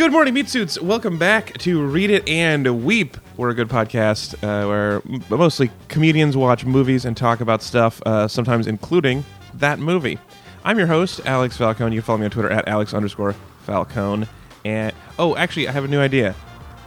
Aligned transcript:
Good 0.00 0.12
morning, 0.12 0.32
meat 0.32 0.48
suits. 0.48 0.80
Welcome 0.80 1.18
back 1.18 1.58
to 1.58 1.84
Read 1.84 2.08
It 2.08 2.26
and 2.26 2.86
Weep. 2.86 3.18
We're 3.36 3.50
a 3.50 3.54
good 3.54 3.68
podcast 3.68 4.32
uh, 4.42 4.66
where 4.66 5.02
m- 5.06 5.22
mostly 5.28 5.70
comedians 5.88 6.38
watch 6.38 6.64
movies 6.64 7.04
and 7.04 7.14
talk 7.14 7.42
about 7.42 7.62
stuff, 7.62 8.00
uh, 8.06 8.26
sometimes 8.26 8.66
including 8.66 9.26
that 9.52 9.78
movie. 9.78 10.18
I'm 10.64 10.78
your 10.78 10.86
host, 10.86 11.20
Alex 11.26 11.58
Falcone. 11.58 11.94
You 11.94 12.00
can 12.00 12.06
follow 12.06 12.16
me 12.16 12.24
on 12.24 12.30
Twitter 12.30 12.50
at 12.50 12.66
Alex 12.66 12.94
underscore 12.94 13.34
Falcone. 13.64 14.26
And 14.64 14.94
oh, 15.18 15.36
actually, 15.36 15.68
I 15.68 15.72
have 15.72 15.84
a 15.84 15.88
new 15.88 16.00
idea. 16.00 16.34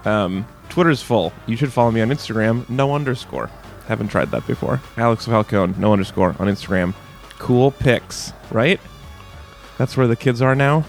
Um, 0.05 0.47
Twitter's 0.69 1.03
full. 1.03 1.33
You 1.45 1.55
should 1.55 1.71
follow 1.71 1.91
me 1.91 2.01
on 2.01 2.09
Instagram, 2.09 2.67
no 2.67 2.95
underscore. 2.95 3.51
Haven't 3.85 4.07
tried 4.07 4.31
that 4.31 4.47
before. 4.47 4.81
Alex 4.97 5.27
Falcone, 5.27 5.75
no 5.77 5.93
underscore 5.93 6.29
on 6.39 6.47
Instagram. 6.47 6.95
Cool 7.37 7.69
pics, 7.69 8.33
right? 8.49 8.81
That's 9.77 9.95
where 9.95 10.07
the 10.07 10.15
kids 10.15 10.41
are 10.41 10.55
now. 10.55 10.83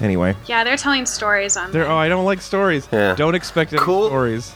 Anyway, 0.00 0.36
Yeah, 0.46 0.62
they're 0.64 0.76
telling 0.76 1.06
stories 1.06 1.56
on 1.56 1.72
they're 1.72 1.84
there. 1.84 1.92
oh, 1.92 1.96
I 1.96 2.08
don't 2.08 2.24
like 2.26 2.42
stories. 2.42 2.86
Yeah. 2.92 3.14
Don't 3.14 3.34
expect 3.34 3.72
any 3.72 3.80
Cool. 3.82 4.08
stories. 4.08 4.52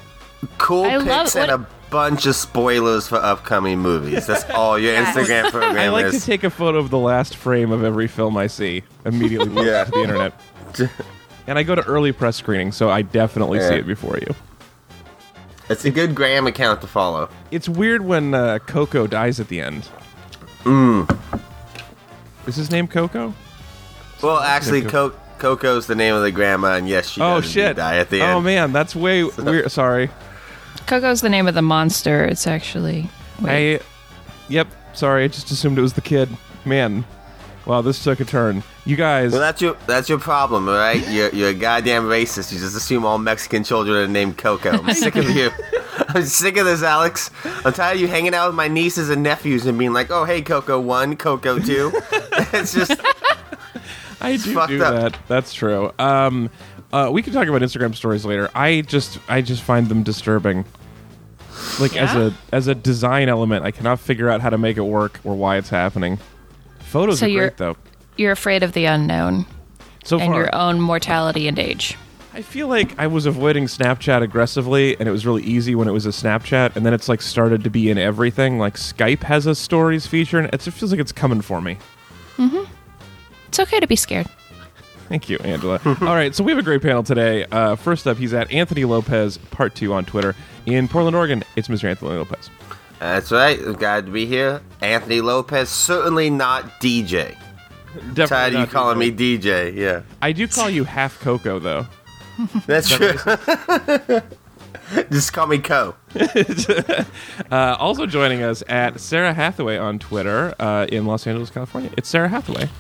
Cool 0.58 0.84
I 0.84 0.96
love- 0.96 1.24
pics 1.26 1.36
and 1.36 1.50
what- 1.50 1.60
a 1.60 1.66
bunch 1.90 2.26
of 2.26 2.36
spoilers 2.36 3.08
for 3.08 3.16
upcoming 3.16 3.78
movies. 3.78 4.26
That's 4.26 4.48
all 4.54 4.78
your 4.78 4.92
Yes. 4.92 5.16
Instagram 5.16 5.50
program 5.50 5.76
I 5.76 5.88
like 5.88 6.10
to 6.10 6.16
is. 6.16 6.26
take 6.26 6.44
a 6.44 6.50
photo 6.50 6.78
of 6.78 6.90
the 6.90 6.98
last 6.98 7.36
frame 7.36 7.72
of 7.72 7.82
every 7.84 8.06
film 8.06 8.36
I 8.36 8.46
see, 8.48 8.82
immediately 9.04 9.48
post 9.54 9.66
it 9.66 9.70
Yeah. 9.70 9.84
to 9.84 9.90
the 9.90 10.02
internet. 10.02 10.40
And 11.46 11.58
I 11.58 11.62
go 11.62 11.74
to 11.74 11.82
early 11.86 12.12
press 12.12 12.36
screening, 12.36 12.70
so 12.70 12.90
I 12.90 13.02
definitely 13.02 13.58
see 13.60 13.66
Yeah. 13.74 13.80
it 13.80 13.86
before 13.86 14.18
you. 14.18 14.34
it's 15.68 15.84
a 15.84 15.90
good 15.90 16.14
Graham 16.14 16.46
account 16.46 16.80
to 16.82 16.86
follow. 16.86 17.28
It's 17.50 17.68
weird 17.68 18.04
when 18.04 18.34
uh, 18.34 18.58
Coco 18.66 19.06
dies 19.06 19.40
at 19.40 19.48
the 19.48 19.60
end. 19.60 19.88
Mm. 20.64 21.08
Is 22.46 22.56
his 22.56 22.70
name 22.70 22.86
Coco? 22.88 23.34
Well, 24.22 24.38
actually, 24.38 24.82
Coco. 24.82 25.10
Co- 25.10 25.19
Coco's 25.40 25.86
the 25.86 25.94
name 25.94 26.14
of 26.14 26.22
the 26.22 26.30
grandma, 26.30 26.74
and 26.74 26.88
yes, 26.88 27.08
she 27.08 27.20
Oh 27.20 27.40
does 27.40 27.50
shit! 27.50 27.76
die 27.76 27.96
at 27.96 28.10
the 28.10 28.20
oh, 28.20 28.24
end. 28.24 28.32
Oh 28.36 28.40
man, 28.40 28.72
that's 28.72 28.94
way 28.94 29.24
weird. 29.24 29.70
Sorry, 29.72 30.10
Coco's 30.86 31.20
the 31.20 31.28
name 31.30 31.48
of 31.48 31.54
the 31.54 31.62
monster. 31.62 32.24
It's 32.24 32.46
actually. 32.46 33.08
Wait. 33.40 33.76
I. 33.80 33.80
Yep, 34.48 34.68
sorry. 34.92 35.24
I 35.24 35.28
just 35.28 35.50
assumed 35.50 35.78
it 35.78 35.82
was 35.82 35.94
the 35.94 36.00
kid. 36.00 36.28
Man, 36.64 37.04
wow, 37.66 37.80
this 37.80 38.02
took 38.04 38.20
a 38.20 38.24
turn. 38.24 38.62
You 38.84 38.96
guys, 38.96 39.32
Well, 39.32 39.40
that's 39.40 39.62
your 39.62 39.76
that's 39.86 40.08
your 40.08 40.18
problem, 40.18 40.68
all 40.68 40.74
right? 40.74 41.06
You're 41.08 41.30
you're 41.30 41.48
a 41.50 41.54
goddamn 41.54 42.04
racist. 42.04 42.52
You 42.52 42.58
just 42.58 42.76
assume 42.76 43.04
all 43.04 43.18
Mexican 43.18 43.62
children 43.64 43.96
are 43.96 44.08
named 44.08 44.36
Coco. 44.38 44.70
I'm 44.72 44.94
sick 44.94 45.16
of 45.16 45.28
you. 45.30 45.50
I'm 46.08 46.24
sick 46.24 46.56
of 46.56 46.64
this, 46.66 46.82
Alex. 46.82 47.30
I'm 47.64 47.72
tired 47.72 47.94
of 47.96 48.00
you 48.00 48.08
hanging 48.08 48.34
out 48.34 48.48
with 48.48 48.56
my 48.56 48.68
nieces 48.68 49.10
and 49.10 49.22
nephews 49.22 49.64
and 49.66 49.78
being 49.78 49.92
like, 49.92 50.10
"Oh, 50.10 50.24
hey, 50.24 50.42
Coco 50.42 50.80
one, 50.80 51.16
Coco 51.16 51.58
two. 51.58 51.92
it's 52.52 52.72
just 52.72 53.00
I 54.26 54.36
do 54.36 54.52
do 54.52 54.60
up. 54.60 54.68
that. 54.68 55.18
That's 55.28 55.52
true. 55.54 55.92
Um, 55.98 56.50
uh, 56.92 57.08
we 57.12 57.22
can 57.22 57.32
talk 57.32 57.46
about 57.48 57.62
Instagram 57.62 57.94
stories 57.94 58.24
later. 58.24 58.50
I 58.54 58.80
just, 58.82 59.18
I 59.28 59.40
just 59.42 59.62
find 59.62 59.88
them 59.88 60.02
disturbing. 60.02 60.64
Like 61.78 61.96
as 61.96 62.14
a 62.14 62.34
as 62.52 62.68
a 62.68 62.74
design 62.74 63.28
element, 63.28 63.64
I 63.64 63.70
cannot 63.70 64.00
figure 64.00 64.30
out 64.30 64.40
how 64.40 64.50
to 64.50 64.58
make 64.58 64.76
it 64.76 64.82
work 64.82 65.20
or 65.24 65.34
why 65.36 65.56
it's 65.56 65.68
happening. 65.68 66.18
Photos 66.80 67.20
So 67.20 67.26
are 67.26 67.28
you're- 67.28 67.48
great 67.48 67.56
though. 67.58 67.76
You're 68.16 68.32
afraid 68.32 68.62
of 68.62 68.72
the 68.72 68.84
unknown 68.86 69.46
So 70.04 70.18
and 70.18 70.30
far, 70.32 70.40
your 70.40 70.54
own 70.54 70.80
mortality 70.80 71.48
and 71.48 71.58
age. 71.58 71.96
I 72.34 72.42
feel 72.42 72.68
like 72.68 72.98
I 72.98 73.06
was 73.08 73.26
avoiding 73.26 73.64
Snapchat 73.64 74.22
aggressively, 74.22 74.96
and 74.98 75.08
it 75.08 75.12
was 75.12 75.26
really 75.26 75.42
easy 75.42 75.74
when 75.74 75.88
it 75.88 75.92
was 75.92 76.06
a 76.06 76.10
Snapchat, 76.10 76.76
and 76.76 76.84
then 76.86 76.92
it's 76.94 77.08
like 77.08 77.22
started 77.22 77.64
to 77.64 77.70
be 77.70 77.90
in 77.90 77.98
everything. 77.98 78.58
Like 78.58 78.74
Skype 78.76 79.22
has 79.24 79.46
a 79.46 79.54
stories 79.54 80.06
feature, 80.06 80.38
and 80.38 80.52
it 80.52 80.60
feels 80.62 80.90
like 80.92 81.00
it's 81.00 81.12
coming 81.12 81.40
for 81.40 81.60
me. 81.60 81.78
It's 83.60 83.68
okay 83.68 83.80
to 83.80 83.86
be 83.86 83.96
scared. 83.96 84.26
Thank 85.10 85.28
you, 85.28 85.36
Angela. 85.38 85.78
All 85.86 86.14
right, 86.14 86.34
so 86.34 86.42
we 86.42 86.50
have 86.50 86.58
a 86.58 86.62
great 86.62 86.80
panel 86.80 87.02
today. 87.02 87.44
Uh, 87.44 87.76
first 87.76 88.06
up, 88.06 88.16
he's 88.16 88.32
at 88.32 88.50
Anthony 88.50 88.86
Lopez, 88.86 89.36
part 89.36 89.74
two 89.74 89.92
on 89.92 90.06
Twitter. 90.06 90.34
In 90.64 90.88
Portland, 90.88 91.14
Oregon, 91.14 91.44
it's 91.56 91.68
Mr. 91.68 91.84
Anthony 91.84 92.12
Lopez. 92.12 92.48
that's 92.98 93.30
right. 93.30 93.58
Glad 93.76 94.06
to 94.06 94.12
be 94.12 94.24
here. 94.24 94.62
Anthony 94.80 95.20
Lopez, 95.20 95.68
certainly 95.68 96.30
not 96.30 96.80
DJ. 96.80 97.36
Definitely 98.14 98.26
Tired 98.26 98.46
of 98.46 98.52
you 98.52 98.58
not 98.60 98.70
calling 98.70 98.98
me 98.98 99.12
DJ. 99.12 99.74
Yeah, 99.74 100.02
I 100.22 100.32
do 100.32 100.48
call 100.48 100.70
you 100.70 100.84
half 100.84 101.20
Coco, 101.20 101.58
though. 101.58 101.86
that's 102.66 102.88
true. 102.88 103.12
just 105.10 105.34
call 105.34 105.48
me 105.48 105.58
Co. 105.58 105.94
Uh, 107.50 107.76
also 107.78 108.06
joining 108.06 108.42
us 108.42 108.62
at 108.70 109.00
Sarah 109.00 109.34
Hathaway 109.34 109.76
on 109.76 109.98
Twitter 109.98 110.54
uh, 110.58 110.86
in 110.88 111.04
Los 111.04 111.26
Angeles, 111.26 111.50
California. 111.50 111.90
It's 111.98 112.08
Sarah 112.08 112.30
Hathaway. 112.30 112.70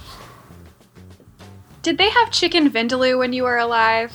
Did 1.82 1.98
they 1.98 2.10
have 2.10 2.30
chicken 2.30 2.70
vindaloo 2.70 3.18
when 3.18 3.32
you 3.32 3.44
were 3.44 3.58
alive? 3.58 4.12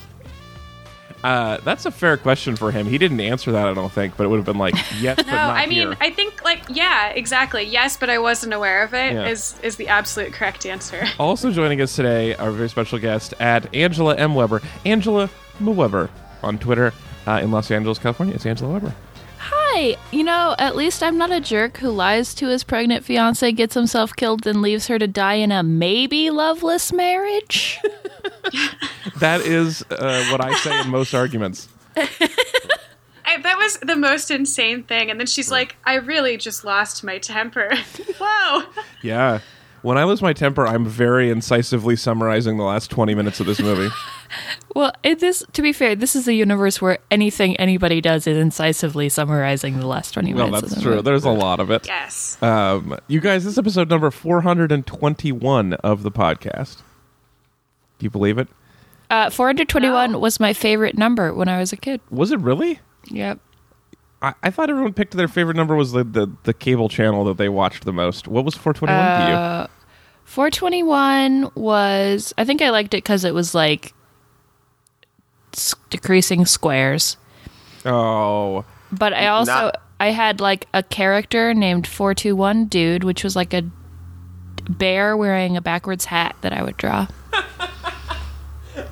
Uh, 1.24 1.58
that's 1.64 1.88
a 1.88 1.92
fair 1.92 2.18
question 2.18 2.56
for 2.56 2.70
him. 2.72 2.86
He 2.86 3.00
didn't 3.00 3.20
answer 3.20 3.52
that, 3.54 3.68
I 3.68 3.74
don't 3.74 3.92
think, 3.92 4.16
but 4.16 4.26
it 4.26 4.28
would 4.28 4.36
have 4.38 4.46
been 4.46 4.60
like, 4.60 4.76
yes, 5.00 5.16
but 5.16 5.26
No, 5.26 5.32
not 5.34 5.58
I 5.58 5.66
mean, 5.66 5.88
here. 5.88 5.98
I 6.00 6.12
think 6.12 6.44
like 6.44 6.62
yeah, 6.70 7.08
exactly. 7.10 7.64
Yes, 7.64 7.98
but 7.98 8.12
I 8.12 8.20
wasn't 8.20 8.54
aware 8.54 8.84
of 8.84 8.94
it. 8.94 9.16
Is 9.28 9.56
Yeah. 9.60 9.68
is 9.68 9.76
the 9.78 9.88
absolute 9.88 10.34
correct 10.34 10.66
answer. 10.68 11.04
Also 11.20 11.52
joining 11.52 11.82
us 11.82 11.96
today, 11.96 12.36
our 12.36 12.52
very 12.52 12.70
special 12.70 13.00
guest 13.00 13.34
at 13.40 13.74
Angela 13.74 14.16
M. 14.16 14.36
Weber. 14.36 14.62
Angela 14.86 15.28
M. 15.60 15.76
Weber 15.76 16.12
on 16.44 16.60
Twitter 16.60 16.94
uh, 17.26 17.40
in 17.42 17.50
Los 17.52 17.72
Angeles, 17.72 17.98
California. 17.98 18.36
It's 18.36 18.46
Angela 18.46 18.74
Weber. 18.74 18.94
Hi. 19.78 19.98
You 20.10 20.24
know, 20.24 20.56
at 20.58 20.78
least 20.78 21.04
I'm 21.04 21.18
not 21.18 21.32
a 21.32 21.42
jerk 21.42 21.80
who 21.80 21.90
lies 21.90 22.34
to 22.36 22.48
his 22.48 22.64
pregnant 22.64 23.04
fiance, 23.04 23.52
gets 23.52 23.74
himself 23.74 24.16
killed, 24.16 24.44
then 24.44 24.62
leaves 24.62 24.88
her 24.88 24.98
to 24.98 25.06
die 25.06 25.34
in 25.34 25.52
a 25.52 25.64
maybe 25.64 26.30
loveless 26.30 26.94
marriage. 26.94 27.80
That 29.20 29.42
is 29.42 29.82
uh, 29.90 30.26
what 30.30 30.44
I 30.44 30.54
say 30.56 30.82
in 30.82 30.90
most 30.90 31.14
arguments. 31.14 31.70
I, 31.96 33.38
that 33.42 33.58
was 33.58 33.78
the 33.78 33.96
most 33.96 34.30
insane 34.30 34.84
thing. 34.84 35.10
And 35.10 35.20
then 35.20 35.28
she's 35.28 35.50
like, 35.50 35.78
"I 35.86 35.96
really 35.96 36.38
just 36.38 36.66
lost 36.66 37.04
my 37.04 37.18
temper." 37.18 37.74
Whoa. 38.20 38.64
Yeah. 39.02 39.40
When 39.84 39.98
I 39.98 40.04
lose 40.04 40.22
my 40.22 40.34
temper, 40.34 40.68
I'm 40.68 40.86
very 40.86 41.30
incisively 41.30 41.96
summarizing 41.96 42.58
the 42.58 42.64
last 42.64 42.92
20 42.92 43.16
minutes 43.16 43.40
of 43.40 43.46
this 43.46 43.60
movie. 43.62 43.94
Well, 44.76 44.92
it, 45.04 45.20
this, 45.20 45.44
to 45.54 45.62
be 45.62 45.72
fair, 45.74 45.96
this 45.96 46.16
is 46.16 46.28
a 46.28 46.34
universe 46.34 46.82
where 46.82 47.00
anything 47.12 47.56
anybody 47.58 48.02
does 48.02 48.28
is 48.28 48.38
incisively 48.38 49.10
summarizing 49.10 49.80
the 49.80 49.88
last 49.88 50.12
20 50.14 50.34
well, 50.34 50.48
minutes. 50.48 50.70
that's 50.70 50.82
true. 50.82 51.02
There's 51.02 51.24
a 51.24 51.30
lot 51.32 51.60
of 51.60 51.72
it. 51.72 51.88
Yes. 51.88 52.42
Um, 52.42 52.98
you 53.08 53.20
guys, 53.20 53.44
this 53.44 53.54
is 53.54 53.60
episode 53.60 53.90
number 53.90 54.12
421 54.12 55.74
of 55.76 56.04
the 56.04 56.12
podcast. 56.12 56.78
Do 58.00 58.04
you 58.06 58.10
believe 58.10 58.38
it? 58.38 58.48
Uh, 59.10 59.30
421 59.30 60.14
Wow. 60.14 60.20
was 60.20 60.40
my 60.40 60.54
favorite 60.54 60.98
number 60.98 61.34
when 61.34 61.48
I 61.48 61.60
was 61.60 61.72
a 61.72 61.78
kid. 61.78 62.02
Was 62.10 62.32
it 62.32 62.40
really? 62.40 62.80
Yep. 63.10 63.40
I, 64.22 64.34
I 64.44 64.50
thought 64.50 64.70
everyone 64.70 64.94
picked 64.94 65.14
their 65.16 65.28
favorite 65.28 65.56
number 65.56 65.76
was 65.76 65.92
the, 65.92 66.04
the, 66.04 66.28
the 66.44 66.54
cable 66.54 66.90
channel 66.90 67.24
that 67.26 67.38
they 67.38 67.50
watched 67.50 67.86
the 67.86 67.94
most. 67.94 68.28
What 68.28 68.44
was 68.46 68.56
421 68.56 69.22
to 69.22 69.28
you? 69.32 69.38
Uh, 69.38 69.68
421 70.26 71.52
was, 71.56 72.34
I 72.38 72.46
think 72.46 72.62
I 72.62 72.72
liked 72.72 72.94
it 72.94 72.98
because 72.98 73.24
it 73.26 73.34
was 73.34 73.54
like 73.54 73.88
s- 73.88 73.94
decreasing 75.90 76.46
squares. 76.46 77.18
Oh, 77.86 78.66
But 78.92 79.14
I 79.14 79.28
also, 79.28 79.52
Not- 79.52 79.82
I 80.00 80.08
had 80.08 80.40
like 80.42 80.68
a 80.74 80.82
character 80.84 81.54
named 81.54 81.88
421 81.88 82.66
Dude, 82.66 83.04
which 83.04 83.24
was 83.24 83.36
like 83.36 83.54
a 83.54 83.64
bear 84.70 85.16
wearing 85.16 85.56
a 85.58 85.62
backwards 85.62 86.06
hat 86.06 86.36
that 86.42 86.52
I 86.54 86.64
would 86.64 86.78
draw. 86.78 87.08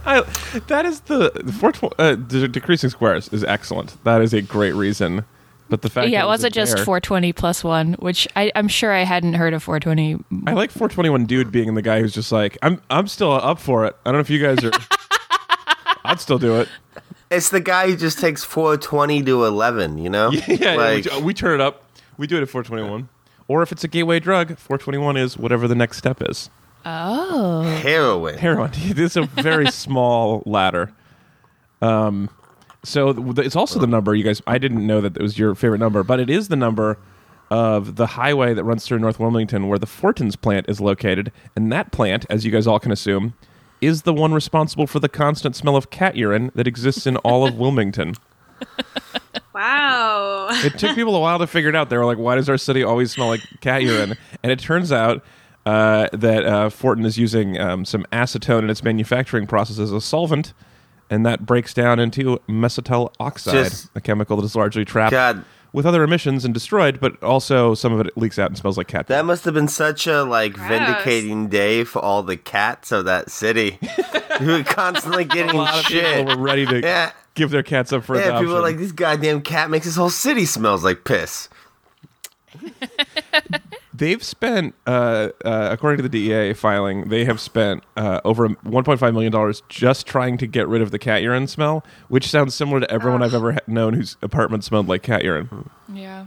I, 0.05 0.21
that 0.67 0.85
is 0.85 1.01
the, 1.01 1.31
the 1.43 1.51
420 1.51 1.95
uh, 1.97 2.15
de- 2.15 2.47
decreasing 2.47 2.89
squares 2.89 3.27
is 3.29 3.43
excellent. 3.43 4.01
That 4.05 4.21
is 4.21 4.33
a 4.33 4.41
great 4.41 4.73
reason. 4.73 5.25
But 5.69 5.81
the 5.81 5.89
fact 5.89 6.09
yeah, 6.09 6.23
it 6.23 6.27
wasn't 6.27 6.53
just 6.53 6.75
bear- 6.75 6.85
420 6.85 7.33
plus 7.33 7.63
one, 7.63 7.93
which 7.93 8.27
I, 8.35 8.51
I'm 8.55 8.67
sure 8.67 8.91
I 8.93 9.03
hadn't 9.03 9.33
heard 9.33 9.53
of 9.53 9.63
420. 9.63 10.23
I 10.47 10.53
like 10.53 10.71
421 10.71 11.25
dude 11.25 11.51
being 11.51 11.73
the 11.73 11.81
guy 11.81 11.99
who's 11.99 12.13
just 12.13 12.31
like, 12.31 12.57
I'm 12.61 12.81
I'm 12.89 13.07
still 13.07 13.31
up 13.31 13.59
for 13.59 13.85
it. 13.85 13.95
I 14.05 14.09
don't 14.11 14.15
know 14.15 14.19
if 14.21 14.29
you 14.29 14.39
guys 14.39 14.63
are. 14.63 14.71
I'd 16.05 16.19
still 16.19 16.39
do 16.39 16.59
it. 16.59 16.69
It's 17.31 17.49
the 17.49 17.59
guy 17.61 17.89
who 17.89 17.95
just 17.97 18.19
takes 18.19 18.43
420 18.43 19.23
to 19.23 19.45
11. 19.45 19.97
You 19.97 20.09
know? 20.09 20.31
Yeah, 20.47 20.75
Like, 20.75 21.05
we, 21.05 21.21
we 21.21 21.33
turn 21.33 21.59
it 21.59 21.61
up. 21.61 21.83
We 22.17 22.27
do 22.27 22.37
it 22.37 22.41
at 22.43 22.49
421. 22.49 23.09
Or 23.47 23.61
if 23.63 23.71
it's 23.71 23.83
a 23.83 23.87
gateway 23.87 24.19
drug, 24.19 24.57
421 24.57 25.17
is 25.17 25.37
whatever 25.37 25.67
the 25.67 25.75
next 25.75 25.97
step 25.97 26.21
is. 26.21 26.49
Oh. 26.85 27.61
heroin. 27.81 28.37
Heroin. 28.37 28.71
This 28.93 29.11
is 29.11 29.17
a 29.17 29.23
very 29.41 29.67
small 29.71 30.43
ladder. 30.45 30.93
Um, 31.81 32.29
so 32.83 33.13
th- 33.13 33.39
it's 33.45 33.55
also 33.55 33.79
the 33.79 33.87
number 33.87 34.13
you 34.15 34.23
guys. 34.23 34.41
I 34.45 34.57
didn't 34.57 34.85
know 34.85 35.01
that 35.01 35.15
it 35.17 35.21
was 35.21 35.37
your 35.39 35.55
favorite 35.55 35.79
number, 35.79 36.03
but 36.03 36.19
it 36.19 36.29
is 36.29 36.49
the 36.49 36.55
number 36.55 36.97
of 37.49 37.95
the 37.97 38.05
highway 38.07 38.53
that 38.53 38.63
runs 38.63 38.85
through 38.85 38.99
North 38.99 39.19
Wilmington, 39.19 39.67
where 39.67 39.79
the 39.79 39.85
Fortron's 39.85 40.35
plant 40.35 40.67
is 40.69 40.81
located, 40.81 41.31
and 41.55 41.71
that 41.71 41.91
plant, 41.91 42.25
as 42.29 42.45
you 42.45 42.51
guys 42.51 42.67
all 42.67 42.79
can 42.79 42.91
assume, 42.91 43.33
is 43.85 44.03
the 44.03 44.13
one 44.13 44.33
responsible 44.33 44.87
for 44.87 44.99
the 44.99 45.09
constant 45.09 45.55
smell 45.55 45.75
of 45.75 45.89
cat 45.89 46.15
urine 46.15 46.51
that 46.55 46.67
exists 46.67 47.05
in 47.07 47.17
all 47.17 47.45
of 47.47 47.55
Wilmington. 47.59 48.15
Wow. 49.53 50.47
It 50.51 50.77
took 50.79 50.95
people 50.95 51.15
a 51.15 51.19
while 51.19 51.39
to 51.39 51.47
figure 51.47 51.69
it 51.69 51.75
out. 51.75 51.89
They 51.89 51.97
were 51.97 52.05
like, 52.05 52.17
"Why 52.17 52.35
does 52.35 52.49
our 52.49 52.57
city 52.57 52.83
always 52.83 53.11
smell 53.11 53.27
like 53.27 53.41
cat 53.61 53.83
urine?" 53.83 54.17
And 54.41 54.51
it 54.51 54.59
turns 54.59 54.91
out 54.91 55.23
uh, 55.65 56.07
that 56.13 56.45
uh, 56.45 56.69
Fortron 56.69 57.05
is 57.05 57.17
using 57.17 57.59
um, 57.59 57.85
some 57.85 58.05
acetone 58.11 58.59
in 58.63 58.69
its 58.69 58.83
manufacturing 58.83 59.45
process 59.47 59.79
as 59.79 59.91
a 59.91 60.01
solvent, 60.01 60.53
and 61.09 61.25
that 61.25 61.45
breaks 61.45 61.73
down 61.73 61.99
into 61.99 62.37
mesityl 62.49 63.13
oxide, 63.19 63.53
Just- 63.53 63.89
a 63.95 64.01
chemical 64.01 64.37
that 64.37 64.43
is 64.43 64.55
largely 64.55 64.85
trapped 64.85 65.11
God. 65.11 65.45
With 65.73 65.85
other 65.85 66.03
emissions 66.03 66.45
and 66.45 66.53
destroyed, 66.53 66.99
but 67.01 67.21
also 67.23 67.73
some 67.73 67.91
of 67.91 67.99
it 68.05 68.15
leaks 68.15 68.39
out 68.39 68.47
and 68.51 68.57
smells 68.57 68.77
like 68.77 68.87
cat. 68.87 69.07
That 69.07 69.25
must 69.25 69.43
have 69.45 69.53
been 69.55 69.67
such 69.67 70.07
a 70.07 70.23
like 70.23 70.53
Gross. 70.53 70.69
vindicating 70.69 71.49
day 71.49 71.83
for 71.83 71.99
all 71.99 72.23
the 72.23 72.37
cats 72.37 72.91
of 72.93 73.05
that 73.05 73.29
city 73.31 73.79
who 74.39 74.47
were 74.53 74.63
constantly 74.63 75.25
getting 75.25 75.51
a 75.55 75.57
lot 75.57 75.73
of 75.79 75.85
shit. 75.85 76.05
people 76.25 76.37
were 76.37 76.41
ready 76.41 76.65
to 76.67 76.79
Yeah. 76.79 77.11
give 77.33 77.49
their 77.49 77.63
cats 77.63 77.91
up 77.91 78.03
for 78.05 78.15
Yeah, 78.15 78.21
adoption. 78.25 78.45
people 78.45 78.57
are 78.57 78.61
like, 78.61 78.77
this 78.77 78.91
goddamn 78.91 79.41
cat 79.41 79.69
makes 79.71 79.85
this 79.87 79.95
whole 79.95 80.09
city 80.11 80.45
smells 80.45 80.83
like 80.83 81.03
piss. 81.03 81.49
They've 84.03 84.21
spent, 84.21 84.75
uh, 84.85 85.29
uh, 85.45 85.69
according 85.71 86.03
to 86.03 86.09
the 86.09 86.09
DEA 86.09 86.51
filing, 86.55 87.07
they 87.07 87.23
have 87.23 87.39
spent 87.39 87.85
uh, 87.95 88.19
over 88.25 88.49
$1.5 88.49 89.13
million 89.13 89.53
just 89.69 90.05
trying 90.05 90.37
to 90.39 90.45
get 90.45 90.67
rid 90.67 90.81
of 90.81 90.91
the 90.91 90.99
cat 90.99 91.21
urine 91.21 91.47
smell, 91.47 91.85
which 92.09 92.27
sounds 92.27 92.53
similar 92.53 92.81
to 92.81 92.91
everyone 92.91 93.23
I've 93.23 93.33
ever 93.33 93.57
known 93.65 93.93
whose 93.93 94.17
apartment 94.21 94.65
smelled 94.65 94.89
like 94.89 95.03
cat 95.03 95.23
urine. 95.23 95.69
Yeah. 95.87 96.25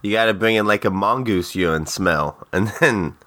You 0.00 0.12
got 0.12 0.24
to 0.24 0.32
bring 0.32 0.56
in 0.56 0.66
like 0.66 0.86
a 0.86 0.90
mongoose 0.90 1.54
urine 1.54 1.84
smell, 1.84 2.46
and 2.50 2.68
then 2.80 3.18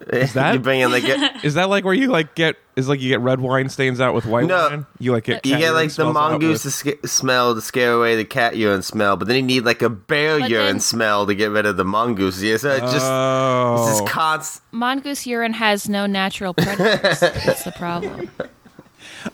that- 0.34 0.54
you 0.54 0.60
bring 0.60 0.80
in 0.80 0.90
like 0.90 1.04
a, 1.04 1.40
Is 1.46 1.54
that 1.54 1.68
like 1.68 1.84
where 1.84 1.94
you 1.94 2.08
like 2.08 2.34
get 2.34 2.56
is 2.76 2.88
like 2.88 3.00
you 3.00 3.08
get 3.10 3.20
red 3.20 3.40
wine 3.40 3.68
stains 3.68 4.00
out 4.00 4.14
with 4.14 4.24
white 4.24 4.46
No. 4.46 4.68
wine? 4.70 4.86
You 4.98 5.12
like 5.12 5.24
get 5.24 5.44
you 5.44 5.58
get 5.58 5.72
like 5.72 5.88
the 5.88 5.94
smells 5.94 6.16
out 6.16 6.30
mongoose 6.32 6.62
to 6.62 6.66
with- 6.68 6.74
sca- 6.74 7.06
smell 7.08 7.54
to 7.54 7.60
scare 7.60 7.92
away 7.92 8.16
the 8.16 8.24
cat 8.24 8.56
urine 8.56 8.82
smell, 8.82 9.16
but 9.16 9.28
then 9.28 9.36
you 9.36 9.42
need 9.42 9.64
like 9.64 9.82
a 9.82 9.90
bear 9.90 10.40
But 10.40 10.50
urine 10.50 10.66
then- 10.66 10.80
smell 10.80 11.26
to 11.26 11.34
get 11.34 11.50
rid 11.50 11.66
of 11.66 11.76
the 11.76 11.84
mongoose. 11.84 12.42
Yeah, 12.42 12.56
so 12.56 12.70
it 12.70 12.80
just 12.80 13.06
oh. 13.06 13.76
it's 13.88 13.98
just 14.00 14.10
const- 14.10 14.62
Mongoose 14.72 15.26
urine 15.26 15.52
has 15.52 15.88
no 15.88 16.06
natural 16.06 16.54
predators. 16.54 17.20
That's 17.20 17.64
the 17.64 17.72
problem. 17.72 18.30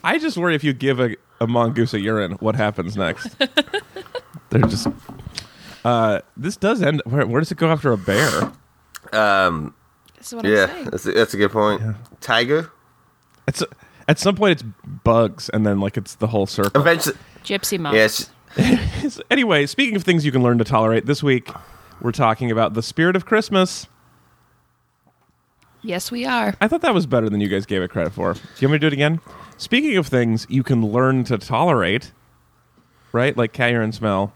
I 0.03 0.19
just 0.19 0.37
worry 0.37 0.55
if 0.57 0.65
you 0.65 0.73
give 0.73 0.99
a, 0.99 1.17
a 1.41 1.47
mongoose 1.47 1.95
a 1.95 2.01
urine, 2.01 2.33
what 2.41 2.57
happens 2.57 2.97
next? 2.97 3.37
They're 4.51 4.63
just. 4.63 4.89
Uh, 5.85 6.21
this 6.37 6.57
does 6.57 6.83
end. 6.83 7.03
Where, 7.05 7.25
where 7.27 7.41
does 7.41 7.53
it 7.53 7.59
go 7.59 7.69
after 7.71 7.93
a 7.93 7.99
bear? 7.99 8.51
Um, 9.13 9.75
That's 10.27 10.35
what 10.35 10.47
I'm 10.47 10.53
yeah, 10.53 10.67
saying. 10.67 10.85
that's 10.87 11.07
a, 11.07 11.13
that's 11.13 11.35
a 11.35 11.37
good 11.37 11.53
point. 11.53 11.83
Tiger. 12.21 12.73
It's 13.47 13.63
at 14.09 14.19
some 14.19 14.35
point 14.35 14.61
it's 14.61 14.65
bugs, 15.05 15.49
and 15.51 15.65
then 15.65 15.79
like 15.79 15.97
it's 15.97 16.17
the 16.17 16.27
whole 16.27 16.47
circle. 16.47 16.81
Eventually, 16.81 17.17
Gypsy 17.45 17.79
moms. 17.79 17.95
yes. 17.95 19.21
anyway, 19.31 19.67
speaking 19.67 19.95
of 19.95 20.03
things 20.03 20.25
you 20.25 20.33
can 20.33 20.43
learn 20.43 20.59
to 20.59 20.65
tolerate, 20.65 21.07
this 21.07 21.23
week 21.23 21.49
we're 22.01 22.11
talking 22.11 22.51
about 22.51 22.75
the 22.75 22.83
spirit 22.83 23.15
of 23.15 23.25
Christmas. 23.25 23.87
Yes, 25.83 26.11
we 26.11 26.25
are. 26.25 26.57
I 26.61 26.67
thought 26.67 26.81
that 26.81 26.93
was 26.93 27.07
better 27.07 27.31
than 27.31 27.41
you 27.41 27.47
guys 27.47 27.65
gave 27.65 27.83
it 27.83 27.93
credit 27.93 28.13
for. 28.13 28.35
Do 28.35 28.41
you 28.59 28.67
want 28.67 28.73
me 28.73 28.79
to 28.79 28.81
do 28.81 28.87
it 28.89 28.93
again? 28.95 29.21
Speaking 29.59 29.97
of 29.97 30.09
things 30.09 30.45
you 30.51 30.65
can 30.65 30.85
learn 30.85 31.23
to 31.25 31.39
tolerate, 31.39 32.11
right? 33.13 33.37
Like 33.37 33.53
cat 33.53 33.71
urine 33.71 33.93
smell. 33.93 34.35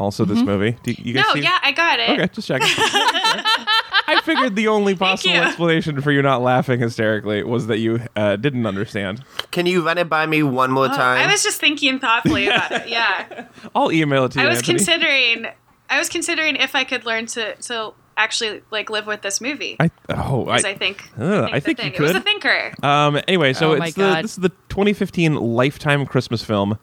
Also, 0.00 0.24
this 0.24 0.38
mm-hmm. 0.38 0.46
movie. 0.46 0.78
Do 0.82 0.90
you, 0.90 0.96
you 0.98 1.14
guys 1.14 1.24
No, 1.28 1.34
see? 1.34 1.42
yeah, 1.42 1.58
I 1.62 1.70
got 1.70 2.00
it. 2.00 2.10
Okay, 2.10 2.28
just 2.32 2.48
checking. 2.48 2.68
I 4.08 4.20
figured 4.22 4.56
the 4.56 4.68
only 4.68 4.94
possible 4.96 5.34
you. 5.34 5.40
explanation 5.40 6.00
for 6.00 6.10
you 6.10 6.22
not 6.22 6.42
laughing 6.42 6.80
hysterically 6.80 7.42
was 7.44 7.66
that 7.68 7.78
you 7.78 8.00
uh, 8.16 8.36
didn't 8.36 8.66
understand. 8.66 9.22
Can 9.50 9.66
you 9.66 9.84
run 9.84 9.98
it 9.98 10.08
by 10.08 10.26
me 10.26 10.42
one 10.42 10.70
more 10.72 10.86
Oh, 10.86 10.88
time? 10.88 11.28
I 11.28 11.30
was 11.30 11.42
just 11.42 11.60
thinking 11.60 11.98
thoughtfully 11.98 12.48
about 12.48 12.72
it. 12.72 12.88
Yeah, 12.88 13.46
I'll 13.74 13.92
email 13.92 14.24
it 14.24 14.32
to 14.32 14.40
you. 14.40 14.46
I 14.46 14.48
was 14.48 14.58
Anthony. 14.58 14.78
considering. 14.78 15.46
I 15.90 15.98
was 15.98 16.08
considering 16.08 16.56
if 16.56 16.74
I 16.74 16.84
could 16.84 17.06
learn 17.06 17.26
to 17.26 17.54
to 17.54 17.92
actually 18.16 18.62
like 18.70 18.90
live 18.90 19.06
with 19.06 19.22
this 19.22 19.40
movie. 19.40 19.76
I 19.80 19.90
oh 20.10 20.46
I, 20.48 20.56
I, 20.56 20.74
think, 20.74 21.08
Ugh, 21.18 21.48
I 21.52 21.60
the 21.60 21.60
think 21.60 21.78
you 21.78 21.84
thing. 21.84 21.94
It 21.94 22.00
was 22.00 22.12
could. 22.12 22.20
a 22.20 22.24
thinker. 22.24 22.74
Um. 22.82 23.20
Anyway, 23.28 23.52
so 23.52 23.70
Oh 23.70 23.72
it's 23.74 23.94
the 23.94 24.00
God. 24.00 24.24
this 24.24 24.32
is 24.32 24.38
the 24.38 24.48
2015 24.70 25.34
Lifetime 25.36 26.04
Christmas 26.06 26.42
film, 26.44 26.78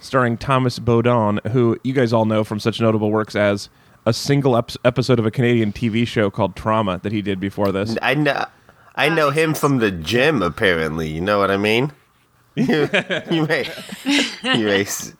starring 0.00 0.36
Thomas 0.38 0.78
Beaudoin, 0.78 1.44
who 1.48 1.78
you 1.84 1.92
guys 1.92 2.12
all 2.12 2.24
know 2.24 2.42
from 2.44 2.58
such 2.58 2.80
notable 2.80 3.10
works 3.10 3.36
as 3.36 3.68
a 4.08 4.12
single 4.12 4.56
ep- 4.56 4.70
episode 4.84 5.18
of 5.18 5.26
a 5.26 5.30
Canadian 5.30 5.70
TV 5.72 6.06
show 6.06 6.30
called 6.30 6.56
Trauma 6.56 6.98
that 7.02 7.12
he 7.12 7.20
did 7.20 7.38
before 7.38 7.70
this. 7.72 7.94
I 8.00 8.14
know. 8.14 8.46
I 8.96 9.08
know 9.10 9.30
him 9.30 9.52
from 9.54 9.78
the 9.78 9.90
gym. 9.90 10.42
Apparently, 10.42 11.08
you 11.08 11.20
know 11.20 11.38
what 11.38 11.50
I 11.50 11.56
mean. 11.58 11.92
you, 12.58 12.88
you 13.30 13.46
may, 13.46 13.70
you 14.42 14.64
may. 14.66 14.80
s- 14.80 15.12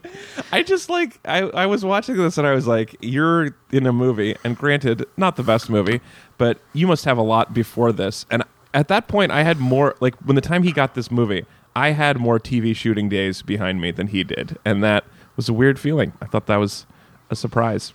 I 0.51 0.63
just 0.65 0.89
like 0.91 1.21
I, 1.25 1.43
I 1.43 1.67
was 1.67 1.85
watching 1.85 2.17
this 2.17 2.37
and 2.39 2.47
I 2.47 2.53
was 2.53 2.67
like, 2.67 2.97
you're 3.01 3.55
in 3.71 3.87
a 3.87 3.93
movie, 3.93 4.35
and 4.43 4.57
granted, 4.57 5.05
not 5.17 5.37
the 5.37 5.45
best 5.45 5.69
movie, 5.71 6.01
but 6.39 6.59
you 6.73 6.87
must 6.89 7.05
have 7.05 7.17
a 7.19 7.23
lot 7.23 7.55
before 7.55 7.93
this. 7.93 8.25
And 8.31 8.43
at 8.75 8.89
that 8.89 9.07
point, 9.07 9.31
I 9.31 9.43
had 9.45 9.59
more 9.59 9.95
like 10.01 10.17
when 10.25 10.35
the 10.35 10.41
time 10.41 10.63
he 10.65 10.73
got 10.73 10.95
this 10.95 11.11
movie, 11.13 11.45
I 11.77 11.91
had 11.91 12.17
more 12.17 12.41
TV 12.41 12.75
shooting 12.75 13.09
days 13.09 13.43
behind 13.43 13.81
me 13.81 13.93
than 13.93 14.09
he 14.09 14.25
did, 14.25 14.59
and 14.65 14.83
that 14.83 15.05
was 15.37 15.49
a 15.49 15.53
weird 15.53 15.79
feeling. 15.79 16.15
I 16.23 16.27
thought 16.27 16.47
that 16.47 16.57
was 16.57 16.87
a 17.31 17.37
surprise. 17.37 17.93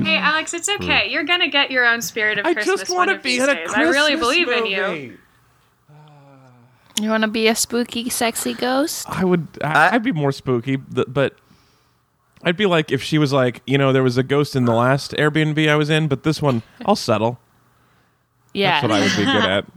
Hey, 0.00 0.16
Alex, 0.16 0.54
it's 0.54 0.68
okay. 0.68 1.10
You're 1.10 1.24
gonna 1.24 1.48
get 1.48 1.70
your 1.70 1.84
own 1.86 2.00
spirit 2.02 2.38
of 2.38 2.46
I 2.46 2.54
Christmas 2.54 2.80
just 2.80 2.90
one 2.90 2.96
want 3.08 3.10
to 3.10 3.16
of 3.16 3.22
be 3.22 3.32
these 3.38 3.42
in 3.42 3.48
a 3.50 3.54
days. 3.54 3.70
Christmas 3.70 3.86
I 3.86 3.90
really 3.90 4.16
believe 4.16 4.48
in 4.48 4.66
you. 4.66 4.82
movie. 4.82 5.16
You 7.00 7.08
want 7.10 7.22
to 7.22 7.28
be 7.28 7.48
a 7.48 7.54
spooky, 7.54 8.08
sexy 8.10 8.54
ghost? 8.54 9.08
I 9.08 9.24
would. 9.24 9.48
I, 9.62 9.88
I- 9.88 9.94
I'd 9.94 10.02
be 10.02 10.12
more 10.12 10.30
spooky, 10.32 10.76
th- 10.94 11.06
but 11.08 11.36
I'd 12.42 12.56
be 12.56 12.66
like 12.66 12.92
if 12.92 13.02
she 13.02 13.18
was 13.18 13.32
like, 13.32 13.62
you 13.66 13.76
know, 13.78 13.92
there 13.92 14.02
was 14.02 14.18
a 14.18 14.22
ghost 14.22 14.54
in 14.54 14.66
the 14.66 14.74
last 14.74 15.12
Airbnb 15.12 15.68
I 15.68 15.74
was 15.76 15.90
in, 15.90 16.06
but 16.08 16.22
this 16.22 16.40
one, 16.42 16.62
I'll 16.86 16.96
settle. 16.96 17.38
Yeah. 18.54 18.80
That's 18.80 18.82
what 18.82 18.92
I 18.92 19.00
would 19.00 19.16
be 19.16 19.24
good 19.24 19.44
at. 19.50 19.64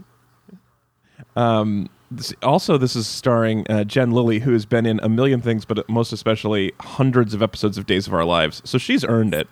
Um, 1.38 1.90
this, 2.12 2.34
also, 2.44 2.78
this 2.78 2.96
is 2.96 3.08
starring 3.08 3.66
uh, 3.70 3.84
Jen 3.84 4.12
Lilley, 4.12 4.40
who 4.40 4.54
has 4.54 4.66
been 4.66 4.86
in 4.86 5.02
a 5.04 5.10
million 5.10 5.42
things, 5.42 5.66
but 5.66 5.88
most 5.90 6.14
especially 6.14 6.72
hundreds 6.80 7.34
of 7.34 7.42
episodes 7.42 7.78
of 7.78 7.86
Days 7.86 8.08
of 8.08 8.14
Our 8.14 8.24
Lives. 8.24 8.62
So 8.64 8.78
she's 8.78 9.04
earned 9.04 9.34
it. 9.34 9.50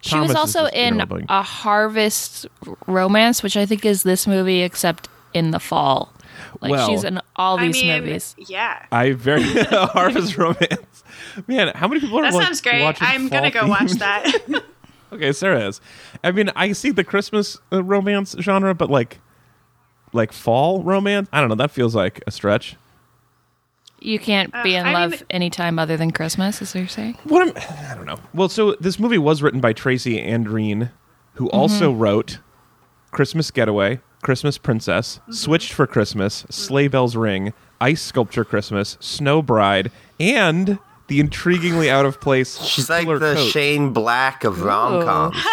She 0.00 0.10
Thomas 0.10 0.28
was 0.28 0.36
also 0.36 0.62
just 0.64 0.74
in 0.74 0.94
irrelevant. 0.94 1.26
a 1.28 1.42
Harvest 1.42 2.46
Romance, 2.86 3.42
which 3.42 3.56
I 3.56 3.66
think 3.66 3.84
is 3.84 4.02
this 4.02 4.26
movie, 4.26 4.62
except 4.62 5.08
in 5.34 5.50
the 5.50 5.58
fall. 5.60 6.12
Like 6.60 6.70
Well- 6.72 6.88
she's 6.88 7.04
in 7.04 7.20
all 7.36 7.58
I 7.58 7.66
these 7.68 7.82
mean, 7.82 8.04
movies. 8.04 8.34
yeah. 8.38 8.84
I 8.92 9.12
very 9.12 9.42
Harvest 9.70 10.36
Romance. 10.36 11.02
Man, 11.46 11.72
how 11.74 11.88
many 11.88 12.00
people 12.00 12.18
are 12.18 12.22
That 12.22 12.34
like, 12.34 12.44
sounds 12.46 12.60
great. 12.60 12.82
watching 12.82 13.06
I'm 13.06 13.28
gonna 13.28 13.50
go 13.50 13.60
fall 13.60 13.68
watch 13.70 13.92
that. 13.92 14.32
Okay, 15.12 15.32
Sarah 15.32 15.68
is. 15.68 15.80
I 16.24 16.32
mean, 16.32 16.50
I 16.56 16.72
see 16.72 16.90
the 16.90 17.04
Christmas 17.04 17.58
uh, 17.72 17.82
romance 17.82 18.34
genre, 18.40 18.74
but 18.74 18.90
like, 18.90 19.20
like 20.12 20.32
fall 20.32 20.82
romance. 20.82 21.28
I 21.32 21.38
don't 21.40 21.48
know. 21.48 21.54
That 21.54 21.70
feels 21.70 21.94
like 21.94 22.20
a 22.26 22.32
stretch. 22.32 22.74
You 24.00 24.18
can't 24.18 24.52
be 24.62 24.76
Uh, 24.76 24.80
in 24.80 24.86
I 24.86 24.92
love 24.92 25.10
mean- 25.12 25.20
anytime 25.30 25.78
other 25.78 25.96
than 25.96 26.10
Christmas, 26.10 26.60
is 26.62 26.74
what 26.74 26.80
you're 26.80 26.88
saying? 26.88 27.16
What 27.24 27.48
am 27.48 27.54
I 27.90 27.94
don't 27.94 28.06
know. 28.06 28.18
Well, 28.34 28.48
so 28.48 28.74
this 28.80 28.98
movie 28.98 29.18
was 29.18 29.42
written 29.42 29.60
by 29.60 29.72
Tracy 29.72 30.18
Andreen, 30.18 30.90
who 31.34 31.46
mm-hmm. 31.46 31.56
also 31.56 31.92
wrote 31.92 32.38
Christmas 33.10 33.50
Getaway, 33.50 34.00
Christmas 34.22 34.58
Princess, 34.58 35.18
mm-hmm. 35.22 35.32
Switched 35.32 35.72
for 35.72 35.86
Christmas, 35.86 36.42
mm. 36.42 36.52
Sleigh 36.52 36.88
Bells 36.88 37.16
Ring, 37.16 37.52
Ice 37.80 38.02
Sculpture 38.02 38.44
Christmas, 38.44 38.96
Snow 39.00 39.40
Bride, 39.42 39.90
and 40.20 40.78
the 41.08 41.20
intriguingly 41.20 41.88
out 41.88 42.04
of 42.04 42.20
place. 42.20 42.60
She's 42.62 42.90
like 42.90 43.06
the 43.06 43.18
Coat. 43.18 43.50
Shane 43.50 43.92
Black 43.92 44.44
of 44.44 44.62
rom 44.62 45.04
coms. 45.04 45.36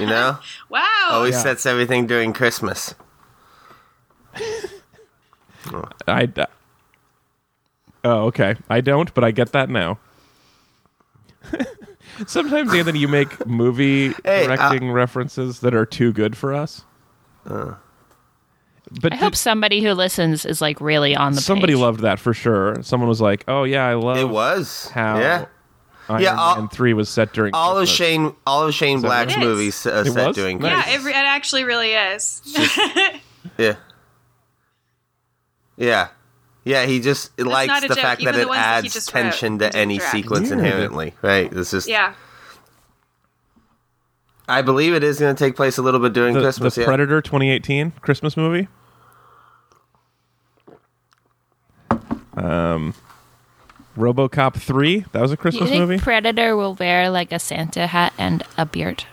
You 0.00 0.06
know, 0.06 0.38
wow. 0.68 1.08
always 1.10 1.34
Yeah. 1.34 1.42
sets 1.42 1.64
everything 1.64 2.06
during 2.08 2.32
Christmas. 2.32 2.94
I. 6.08 6.28
d- 8.06 8.12
oh, 8.12 8.24
okay. 8.26 8.56
I 8.70 8.80
don't, 8.80 9.12
but 9.14 9.24
I 9.24 9.30
get 9.30 9.52
that 9.52 9.68
now. 9.70 9.98
Sometimes, 12.26 12.72
Anthony, 12.72 12.98
you 12.98 13.08
make 13.08 13.46
movie 13.46 14.08
Hey, 14.24 14.44
uh, 14.46 14.56
directing 14.56 14.90
references 14.90 15.60
that 15.60 15.74
are 15.74 15.84
too 15.86 16.12
good 16.12 16.36
for 16.36 16.54
us. 16.54 16.82
but 17.44 19.12
I 19.12 19.16
hope 19.16 19.34
somebody 19.36 19.82
who 19.82 19.92
listens 19.92 20.44
is 20.46 20.60
like 20.60 20.80
really 20.80 21.14
on 21.14 21.32
the 21.34 21.40
somebody 21.40 21.74
page. 21.74 21.80
loved 21.80 22.00
that 22.00 22.18
for 22.18 22.32
sure. 22.32 22.82
Someone 22.82 23.08
was 23.08 23.20
like, 23.20 23.44
"Oh 23.48 23.64
yeah, 23.64 23.84
I 23.86 23.94
love 23.94 24.16
It 24.16 24.28
was. 24.28 24.88
how 24.94 25.18
yeah. 25.18 25.46
Iron 26.08 26.22
Yeah, 26.22 26.36
all- 26.36 26.56
Man 26.56 26.68
three 26.68 26.94
was 26.94 27.08
set 27.08 27.32
during 27.32 27.52
All 27.52 27.72
of 27.72 27.78
Christmas. 27.88 27.96
Shane, 27.96 28.34
all 28.46 28.62
of 28.68 28.72
Shane 28.74 29.00
Black's 29.00 29.34
right? 29.34 29.42
It 29.42 29.46
is. 29.46 29.48
movies 29.48 29.86
uh, 29.86 30.04
It 30.06 30.12
set 30.12 30.26
was? 30.28 30.36
during 30.36 30.58
Nice. 30.60 30.86
yeah, 30.86 30.94
it, 30.94 31.04
re- 31.04 31.10
it 31.12 31.16
actually 31.16 31.64
really 31.64 31.92
is. 31.92 32.42
Yeah. 33.58 33.76
Yeah. 35.76 36.08
Yeah, 36.66 36.84
he 36.84 36.98
just 36.98 37.38
likes 37.40 37.80
the 37.80 37.86
joke. 37.88 37.98
fact 37.98 38.20
Even 38.20 38.32
that 38.34 38.38
the 38.38 38.42
it 38.42 38.48
ones 38.48 38.58
that 38.60 38.84
adds 38.84 39.06
tension 39.06 39.58
to 39.60 39.74
any 39.76 39.98
direct. 39.98 40.10
sequence 40.10 40.48
Weird. 40.50 40.58
inherently, 40.58 41.14
right? 41.22 41.48
This 41.48 41.72
is 41.72 41.86
yeah. 41.86 42.14
I 44.48 44.62
believe 44.62 44.92
it 44.92 45.04
is 45.04 45.20
going 45.20 45.34
to 45.34 45.38
take 45.44 45.54
place 45.54 45.78
a 45.78 45.82
little 45.82 46.00
bit 46.00 46.12
during 46.12 46.34
the, 46.34 46.40
Christmas. 46.40 46.74
the 46.74 46.80
yeah. 46.80 46.86
Predator 46.88 47.22
2018 47.22 47.92
Christmas 48.00 48.36
movie. 48.36 48.66
Um, 52.36 52.94
RoboCop 53.96 54.54
3. 54.60 55.04
That 55.12 55.22
was 55.22 55.30
a 55.30 55.34
You 55.34 55.36
Christmas 55.36 55.70
think 55.70 55.80
movie. 55.80 55.98
Predator 55.98 56.56
will 56.56 56.74
wear 56.74 57.10
like 57.10 57.30
a 57.32 57.38
Santa 57.38 57.86
hat 57.86 58.12
and 58.18 58.42
a 58.58 58.66
beard? 58.66 59.04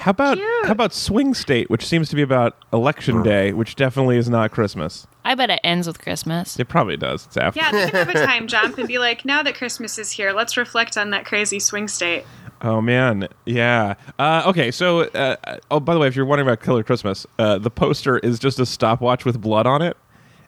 How 0.00 0.12
about 0.12 0.38
Cute. 0.38 0.66
how 0.66 0.72
about 0.72 0.94
Swing 0.94 1.34
State, 1.34 1.68
which 1.68 1.86
seems 1.86 2.08
to 2.08 2.16
be 2.16 2.22
about 2.22 2.56
election 2.72 3.22
day, 3.22 3.52
which 3.52 3.76
definitely 3.76 4.16
is 4.16 4.30
not 4.30 4.50
Christmas. 4.50 5.06
I 5.24 5.34
bet 5.34 5.50
it 5.50 5.60
ends 5.62 5.86
with 5.86 6.00
Christmas. 6.00 6.58
It 6.58 6.68
probably 6.68 6.96
does. 6.96 7.26
It's 7.26 7.36
after. 7.36 7.60
Yeah, 7.60 7.70
they 7.70 7.90
can 7.90 8.06
have 8.06 8.08
a 8.08 8.26
time 8.26 8.46
jump 8.48 8.78
and 8.78 8.88
be 8.88 8.98
like, 8.98 9.24
now 9.26 9.42
that 9.42 9.54
Christmas 9.54 9.98
is 9.98 10.10
here, 10.10 10.32
let's 10.32 10.56
reflect 10.56 10.96
on 10.96 11.10
that 11.10 11.26
crazy 11.26 11.58
swing 11.60 11.86
state. 11.86 12.24
Oh 12.62 12.80
man, 12.80 13.28
yeah. 13.44 13.94
Uh, 14.18 14.42
okay, 14.46 14.70
so 14.70 15.00
uh, 15.02 15.58
oh, 15.70 15.80
by 15.80 15.92
the 15.94 16.00
way, 16.00 16.08
if 16.08 16.16
you're 16.16 16.24
wondering 16.26 16.48
about 16.48 16.62
Killer 16.62 16.82
Christmas, 16.82 17.26
uh, 17.38 17.58
the 17.58 17.70
poster 17.70 18.18
is 18.18 18.38
just 18.38 18.58
a 18.58 18.64
stopwatch 18.66 19.24
with 19.26 19.40
blood 19.40 19.66
on 19.66 19.82
it, 19.82 19.96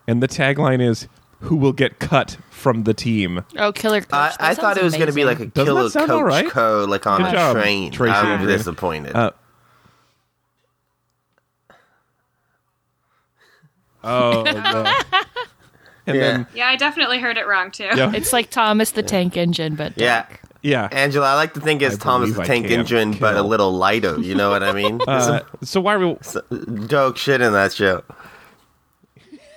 and 0.06 0.22
the 0.22 0.28
tagline 0.28 0.80
is 0.80 1.08
"Who 1.40 1.56
will 1.56 1.72
get 1.72 1.98
cut 1.98 2.36
from 2.50 2.84
the 2.84 2.92
team?" 2.94 3.44
Oh, 3.58 3.72
Killer 3.72 4.00
Coach. 4.00 4.10
I, 4.12 4.36
I 4.40 4.54
thought 4.54 4.76
it 4.78 4.82
was 4.82 4.94
going 4.94 5.06
to 5.08 5.12
be 5.12 5.24
like 5.24 5.40
a 5.40 5.46
Doesn't 5.46 5.66
killer 5.74 5.90
coach 5.90 6.10
all 6.10 6.24
right? 6.24 6.48
code, 6.50 6.88
like 6.90 7.06
on 7.06 7.20
Good 7.22 7.28
a 7.28 7.32
job, 7.32 7.56
train. 7.56 7.90
Tracy 7.92 8.14
I'm 8.14 8.26
Andrew. 8.26 8.48
disappointed. 8.48 9.14
Oh, 14.04 14.42
no. 14.46 14.52
and 16.06 16.16
Yeah. 16.16 16.20
then 16.22 16.46
Yeah, 16.54 16.68
I 16.68 16.76
definitely 16.76 17.18
heard 17.18 17.36
it 17.36 17.46
wrong 17.46 17.70
too. 17.70 17.88
yeah, 17.94 18.12
It's 18.14 18.32
like 18.32 18.50
Thomas 18.50 18.90
the 18.92 19.02
Tank 19.02 19.36
Engine, 19.36 19.74
but 19.76 19.92
yeah. 19.96 20.22
dark. 20.22 20.40
yeah. 20.62 20.88
Angela, 20.92 21.26
I 21.28 21.34
like 21.34 21.54
to 21.54 21.60
think 21.60 21.82
it's 21.82 21.96
I 21.96 21.98
Thomas 21.98 22.30
believe 22.30 22.36
the 22.36 22.42
I 22.42 22.46
Tank 22.46 22.66
can 22.68 22.80
Engine, 22.80 23.12
but 23.12 23.34
a 23.34 23.38
kill. 23.38 23.44
little 23.48 23.72
lighter. 23.72 24.18
You 24.20 24.34
know 24.34 24.50
what 24.50 24.62
I 24.62 24.72
mean? 24.72 25.00
Uh, 25.06 25.40
so 25.62 25.80
why 25.80 25.94
are 25.94 25.98
we? 25.98 26.16
There's 26.50 26.88
joke 26.88 27.16
shit 27.16 27.40
in 27.40 27.52
that 27.52 27.72
show. 27.72 28.02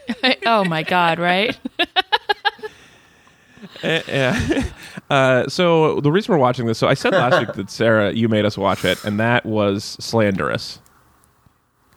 oh 0.45 0.63
my 0.65 0.83
god, 0.83 1.17
right? 1.19 1.57
Uh, 1.79 1.85
yeah. 4.07 4.63
Uh, 5.09 5.47
so 5.47 5.99
the 6.01 6.11
reason 6.11 6.31
we're 6.33 6.39
watching 6.39 6.65
this, 6.65 6.77
so 6.77 6.87
I 6.87 6.93
said 6.93 7.13
last 7.13 7.39
week 7.39 7.55
that 7.55 7.69
Sarah, 7.69 8.11
you 8.13 8.27
made 8.29 8.45
us 8.45 8.57
watch 8.57 8.85
it, 8.85 9.03
and 9.03 9.19
that 9.19 9.45
was 9.45 9.83
slanderous. 9.99 10.79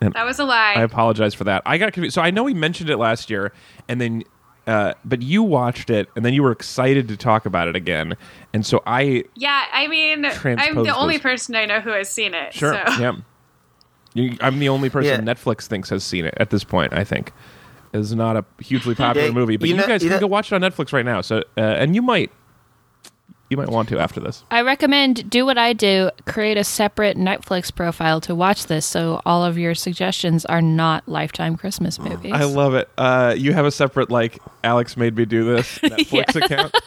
That 0.00 0.24
was 0.24 0.38
a 0.38 0.44
lie. 0.44 0.74
I 0.76 0.82
apologize 0.82 1.34
for 1.34 1.44
that. 1.44 1.62
I 1.66 1.78
got 1.78 1.92
confused. 1.92 2.14
So 2.14 2.22
I 2.22 2.30
know 2.30 2.44
we 2.44 2.54
mentioned 2.54 2.88
it 2.90 2.96
last 2.98 3.30
year, 3.30 3.52
and 3.88 4.00
then, 4.00 4.22
uh, 4.66 4.94
but 5.04 5.22
you 5.22 5.42
watched 5.42 5.90
it, 5.90 6.08
and 6.14 6.24
then 6.24 6.32
you 6.34 6.42
were 6.42 6.52
excited 6.52 7.08
to 7.08 7.16
talk 7.16 7.46
about 7.46 7.66
it 7.68 7.74
again, 7.76 8.16
and 8.52 8.64
so 8.64 8.82
I 8.86 9.24
yeah, 9.34 9.64
I 9.72 9.88
mean, 9.88 10.24
I'm 10.24 10.82
the 10.84 10.94
only 10.96 11.16
those- 11.16 11.22
person 11.22 11.56
I 11.56 11.64
know 11.66 11.80
who 11.80 11.90
has 11.90 12.08
seen 12.10 12.34
it. 12.34 12.52
sure, 12.54 12.80
So. 12.86 13.00
yeah. 13.00 13.12
You, 14.14 14.36
I'm 14.40 14.58
the 14.58 14.68
only 14.70 14.88
person 14.88 15.26
Yeah. 15.26 15.34
Netflix 15.34 15.66
thinks 15.66 15.90
has 15.90 16.02
seen 16.02 16.24
it 16.24 16.34
at 16.38 16.50
this 16.50 16.64
point. 16.64 16.92
I 16.94 17.04
think 17.04 17.32
is 17.92 18.14
not 18.14 18.36
a 18.36 18.44
hugely 18.60 18.94
popular 18.94 19.28
Yeah, 19.28 19.32
movie, 19.34 19.56
but 19.56 19.68
you 19.68 19.74
you, 19.74 19.80
know- 19.80 19.86
guys 19.86 20.02
you 20.02 20.08
can 20.08 20.16
know- 20.16 20.20
go 20.20 20.26
watch 20.28 20.50
it 20.52 20.54
on 20.54 20.60
Netflix 20.62 20.92
right 20.92 21.04
now. 21.04 21.20
So, 21.20 21.38
uh, 21.56 21.60
and 21.60 21.94
you 21.94 22.02
might, 22.02 22.30
you 23.50 23.56
might 23.56 23.68
want 23.68 23.88
to 23.90 23.98
after 23.98 24.20
this. 24.20 24.44
I 24.50 24.62
recommend 24.62 25.30
do 25.30 25.46
what 25.46 25.58
I 25.58 25.72
do, 25.72 26.10
create 26.26 26.56
a 26.56 26.64
separate 26.64 27.16
Netflix 27.16 27.74
profile 27.74 28.20
to 28.22 28.34
watch 28.34 28.66
this 28.66 28.84
so 28.84 29.22
all 29.24 29.44
of 29.44 29.58
your 29.58 29.74
suggestions 29.74 30.44
are 30.44 30.62
not 30.62 31.08
lifetime 31.08 31.56
Christmas 31.56 31.98
movies. 31.98 32.32
I 32.34 32.44
love 32.44 32.74
it. 32.74 32.88
Uh, 32.98 33.34
you 33.36 33.52
have 33.52 33.64
a 33.64 33.70
separate 33.70 34.10
like 34.10 34.38
Alex 34.62 34.96
made 34.96 35.16
me 35.16 35.24
do 35.24 35.44
this 35.44 35.78
Netflix 35.78 36.36
account. 36.36 36.74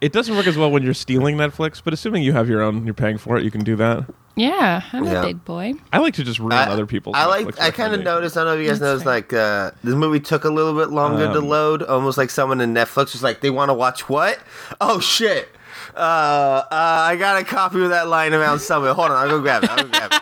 It 0.00 0.12
doesn't 0.12 0.36
work 0.36 0.46
as 0.46 0.56
well 0.58 0.70
when 0.70 0.82
you're 0.82 0.92
stealing 0.94 1.36
Netflix, 1.36 1.80
but 1.82 1.94
assuming 1.94 2.22
you 2.22 2.32
have 2.32 2.48
your 2.48 2.60
own, 2.62 2.84
you're 2.84 2.92
paying 2.94 3.16
for 3.18 3.36
it, 3.38 3.44
you 3.44 3.50
can 3.50 3.62
do 3.64 3.76
that. 3.76 4.04
yeah, 4.36 4.82
I'm 4.92 5.04
Yeah. 5.04 5.20
a 5.22 5.26
big 5.26 5.42
boy. 5.44 5.72
I 5.92 5.98
like 5.98 6.12
to 6.14 6.24
just 6.24 6.38
ruin 6.38 6.52
I, 6.52 6.64
other 6.70 6.84
people's. 6.84 7.16
I 7.16 7.24
like. 7.24 7.46
Netflix 7.46 7.60
I 7.60 7.70
kind 7.70 7.94
of 7.94 8.00
recommendations. 8.00 8.04
noticed. 8.04 8.36
I 8.36 8.40
don't 8.40 8.46
know 8.46 8.54
if 8.54 8.60
you 8.62 8.68
guys 8.68 8.78
That's 8.80 9.04
noticed. 9.04 9.04
fair. 9.04 9.12
Like 9.14 9.32
uh, 9.32 9.70
this 9.82 9.94
movie 9.94 10.20
took 10.20 10.44
a 10.44 10.50
little 10.50 10.74
bit 10.74 10.90
longer 10.90 11.26
to 11.32 11.38
Um, 11.38 11.48
load. 11.48 11.82
Almost 11.82 12.18
like 12.18 12.28
someone 12.30 12.60
in 12.60 12.74
Netflix 12.74 13.12
was 13.14 13.22
like, 13.22 13.40
they 13.40 13.48
want 13.50 13.70
to 13.70 13.74
watch 13.74 14.08
what? 14.08 14.38
Oh 14.82 15.00
shit! 15.00 15.48
Uh, 15.94 15.98
uh, 15.98 16.66
I 16.70 17.16
got 17.16 17.40
a 17.40 17.44
copy 17.44 17.82
of 17.82 17.88
that 17.88 18.08
line 18.08 18.34
around 18.34 18.58
somewhere. 18.58 18.92
Hold 18.92 19.10
on, 19.12 19.16
I'll 19.16 19.28
go 19.30 19.40
grab 19.40 19.64
it. 19.64 19.70
I'll 19.70 19.82
go 19.82 19.88
grab 19.88 20.12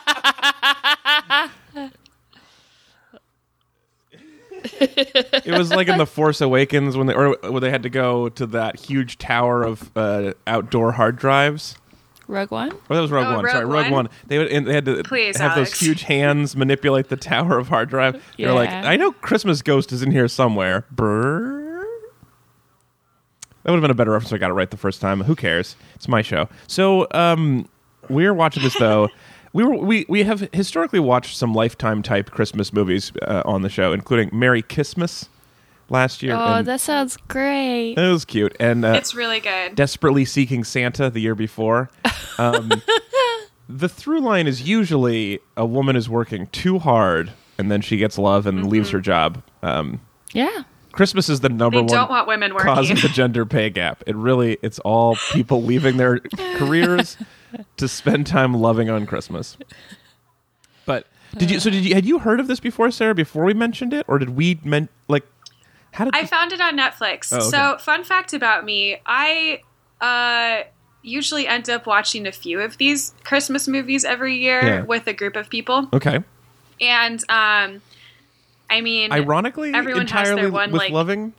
it. 1.74 1.90
It 5.44 5.56
was 5.58 5.70
like 5.70 5.88
in 5.88 5.98
the 5.98 6.06
Force 6.06 6.40
Awakens 6.40 6.96
when 6.96 7.06
they 7.06 7.14
or 7.14 7.36
when 7.42 7.62
they 7.62 7.70
had 7.70 7.82
to 7.82 7.90
go 7.90 8.28
to 8.30 8.46
that 8.46 8.78
huge 8.80 9.18
tower 9.18 9.62
of 9.62 9.90
uh, 9.96 10.32
outdoor 10.46 10.92
hard 10.92 11.16
drives. 11.16 11.76
Rogue 12.26 12.50
One? 12.50 12.72
Or 12.88 12.96
that 12.96 13.00
was 13.02 13.10
Rogue 13.10 13.26
Oh, 13.26 13.34
One. 13.36 13.44
Rogue 13.44 13.52
Sorry, 13.52 13.64
Rogue 13.66 13.84
One? 13.84 13.92
One. 13.92 14.08
They, 14.26 14.38
would, 14.38 14.48
and 14.48 14.66
they 14.66 14.72
had 14.72 14.86
to 14.86 15.02
Please, 15.04 15.36
have 15.36 15.52
Alex. 15.52 15.72
those 15.72 15.80
huge 15.80 16.02
hands 16.04 16.56
manipulate 16.56 17.08
the 17.10 17.16
tower 17.18 17.58
of 17.58 17.68
hard 17.68 17.90
drive. 17.90 18.22
They're 18.38 18.52
like, 18.54 18.70
I 18.70 18.96
know 18.96 19.12
Christmas 19.12 19.60
Ghost 19.60 19.92
is 19.92 20.02
in 20.02 20.10
here 20.10 20.26
somewhere. 20.28 20.86
Brrr. 20.94 21.82
That 23.62 23.70
would 23.70 23.76
have 23.76 23.82
been 23.82 23.90
a 23.90 23.94
better 23.94 24.10
reference 24.12 24.30
if 24.32 24.36
I 24.36 24.38
got 24.38 24.50
it 24.50 24.54
right 24.54 24.70
the 24.70 24.76
first 24.76 25.00
time. 25.00 25.22
Who 25.22 25.34
cares? 25.34 25.76
It's 25.94 26.08
my 26.08 26.22
show. 26.22 26.48
So 26.66 27.06
um, 27.12 27.68
we're 28.08 28.34
watching 28.34 28.62
this 28.62 28.78
though. 28.78 29.08
We 29.54 29.64
were 29.64 29.76
we 29.76 30.04
we 30.08 30.24
have 30.24 30.48
historically 30.52 31.00
watched 31.00 31.36
some 31.38 31.54
lifetime 31.54 32.02
type 32.02 32.30
Christmas 32.30 32.72
movies 32.72 33.12
uh, 33.22 33.42
on 33.46 33.62
the 33.62 33.68
show, 33.70 33.92
including 33.94 34.28
Merry 34.32 34.60
Christmas 34.62 35.28
last 35.88 36.22
year. 36.22 36.36
Oh, 36.38 36.60
that 36.62 36.80
sounds 36.80 37.16
great. 37.28 37.94
it 37.96 38.10
was 38.12 38.24
cute. 38.24 38.56
And 38.58 38.84
uh, 38.84 38.94
It's 38.96 39.14
really 39.14 39.38
good. 39.40 39.74
desperately 39.76 40.24
seeking 40.24 40.64
Santa 40.64 41.08
the 41.08 41.20
year 41.20 41.34
before. 41.34 41.90
Um, 42.36 42.82
the 43.68 43.88
through 43.88 44.18
line 44.18 44.48
is 44.48 44.62
usually 44.68 45.38
a 45.56 45.64
woman 45.64 45.94
is 45.94 46.08
working 46.08 46.48
too 46.48 46.80
hard 46.80 47.30
and 47.58 47.70
then 47.70 47.80
she 47.80 47.96
gets 47.96 48.18
love 48.18 48.48
and 48.48 48.68
leaves 48.68 48.90
her 48.90 49.00
job. 49.00 49.40
Um, 49.62 50.00
Yeah. 50.32 50.64
Christmas 50.90 51.28
is 51.28 51.38
the 51.40 51.48
number 51.48 51.76
They 51.76 51.82
one 51.82 51.86
don't 51.92 52.10
want 52.10 52.26
women 52.26 52.52
cause 52.58 52.90
of 52.90 53.00
the 53.02 53.08
gender 53.08 53.46
pay 53.46 53.70
gap. 53.70 54.02
It 54.08 54.16
really, 54.16 54.58
it's 54.62 54.80
all 54.80 55.14
people 55.32 55.62
leaving 55.62 55.96
their 55.96 56.18
careers 56.56 57.16
to 57.84 57.88
spend 57.94 58.26
time 58.26 58.54
loving 58.54 58.88
on 58.90 59.06
Christmas. 59.06 59.56
But 60.86 61.06
did 61.36 61.50
you? 61.50 61.60
So 61.60 61.70
did 61.70 61.84
you? 61.84 61.94
Had 61.94 62.04
you 62.06 62.18
heard 62.18 62.40
of 62.40 62.46
this 62.46 62.60
before, 62.60 62.90
Sarah? 62.90 63.14
Before 63.14 63.44
we 63.44 63.54
mentioned 63.54 63.92
it, 63.92 64.04
or 64.08 64.18
did 64.18 64.30
we 64.30 64.58
meant 64.64 64.90
like? 65.08 65.24
How 65.92 66.04
did 66.04 66.14
I 66.14 66.22
this- 66.22 66.30
found 66.30 66.52
it 66.52 66.60
on 66.60 66.76
Netflix. 66.76 67.32
Oh, 67.32 67.36
okay. 67.38 67.50
So, 67.50 67.78
fun 67.78 68.02
fact 68.04 68.32
about 68.32 68.64
me, 68.64 68.96
I 69.06 69.60
uh, 70.00 70.64
usually 71.02 71.46
end 71.46 71.70
up 71.70 71.86
watching 71.86 72.26
a 72.26 72.32
few 72.32 72.60
of 72.60 72.76
these 72.78 73.14
Christmas 73.22 73.68
movies 73.68 74.04
every 74.04 74.34
year 74.36 74.60
Yeah. 74.64 74.82
with 74.82 75.06
a 75.06 75.12
group 75.12 75.36
of 75.36 75.48
people. 75.48 75.88
okay? 75.92 76.18
And 76.80 77.20
um, 77.30 77.80
I 78.68 78.80
mean, 78.80 79.12
Ironically, 79.12 79.72
everyone 79.72 80.08
has 80.08 80.28
their 80.34 80.50
one, 80.50 80.72
with 80.72 80.80
like- 80.80 80.92
loving. 80.92 81.32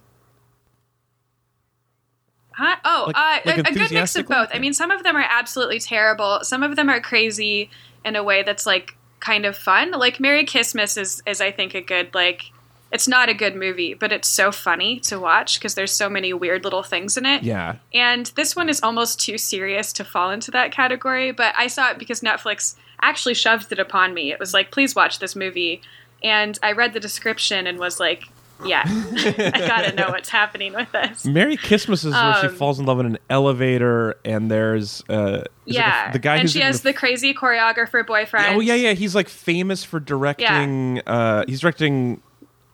Huh? 2.58 2.76
Oh, 2.86 3.04
Like- 3.08 3.16
uh, 3.16 3.40
like 3.46 3.58
a, 3.58 3.62
a 3.62 3.74
good 3.74 3.92
mix 3.92 4.16
of 4.16 4.28
both. 4.28 4.50
I 4.54 4.60
mean, 4.60 4.74
some 4.74 4.92
of 4.92 5.04
them 5.04 5.16
are 5.16 5.26
absolutely 5.30 5.80
terrible. 5.80 6.40
Some 6.44 6.64
of 6.64 6.76
them 6.76 6.90
are 6.90 7.02
crazy 7.02 7.70
in 8.04 8.16
a 8.16 8.24
way 8.24 8.44
that's 8.44 8.66
like 8.66 8.96
kind 9.20 9.46
of 9.46 9.58
fun. 9.58 9.92
Like 9.92 10.20
Merry 10.20 10.46
Christmas 10.46 10.96
is 10.98 11.22
is 11.26 11.42
I 11.42 11.52
think 11.52 11.74
a 11.76 11.82
good 11.82 12.14
like. 12.14 12.44
It's 12.92 13.08
not 13.10 13.28
a 13.28 13.34
good 13.34 13.58
movie, 13.58 13.94
but 13.94 14.14
it's 14.14 14.28
so 14.30 14.54
funny 14.54 15.02
to 15.02 15.20
watch 15.20 15.60
because 15.60 15.76
there's 15.76 15.92
so 15.92 16.08
many 16.10 16.32
weird 16.34 16.64
little 16.64 16.84
things 16.84 17.18
in 17.18 17.26
it. 17.26 17.44
Yeah, 17.44 17.76
And 17.94 18.28
this 18.38 18.56
one 18.56 18.70
is 18.70 18.82
almost 18.82 19.20
too 19.20 19.38
serious 19.38 19.92
to 19.94 20.06
fall 20.06 20.32
into 20.32 20.50
that 20.52 20.72
category, 20.72 21.32
but 21.32 21.54
I 21.58 21.68
saw 21.68 21.90
it 21.90 21.98
because 22.00 22.22
Netflix 22.22 22.76
actually 23.02 23.34
shoved 23.34 23.70
it 23.74 23.80
upon 23.80 24.14
me. 24.14 24.32
It 24.32 24.40
was 24.40 24.54
like, 24.54 24.72
please 24.72 24.96
watch 24.96 25.20
this 25.20 25.36
movie. 25.36 25.82
And 26.24 26.58
I 26.64 26.72
read 26.72 26.94
the 26.94 27.02
description 27.02 27.68
and 27.68 27.80
was 27.80 28.00
like, 28.00 28.30
yeah, 28.64 28.84
I 28.88 29.52
gotta 29.68 29.94
know 29.96 30.10
what's 30.10 30.30
happening 30.30 30.74
with 30.74 30.92
this. 30.92 31.26
Merry 31.26 31.58
Christmas 31.58 32.04
is 32.06 32.14
where 32.14 32.36
she 32.42 32.48
Um, 32.48 32.56
falls 32.56 32.80
in 32.80 32.86
love 32.86 33.00
in 33.00 33.06
an 33.08 33.18
elevator, 33.30 34.16
and 34.24 34.50
there's 34.52 35.04
uh, 35.10 35.42
it 35.44 35.52
the- 35.66 35.74
Yeah. 35.74 36.12
the, 36.12 36.20
guy 36.20 36.38
and 36.38 36.50
she 36.50 36.60
has 36.62 36.82
the, 36.82 36.94
crazy 36.94 37.34
choreographer 37.34 38.06
boyfriend. 38.06 38.56
oh 38.56 38.60
yeah 38.60 38.76
yeah 38.76 38.94
he's 38.94 39.16
like 39.16 39.28
famous 39.30 39.84
for 39.84 40.00
directing. 40.00 41.02
Uh, 41.06 41.44
he's 41.48 41.60
directing 41.62 42.22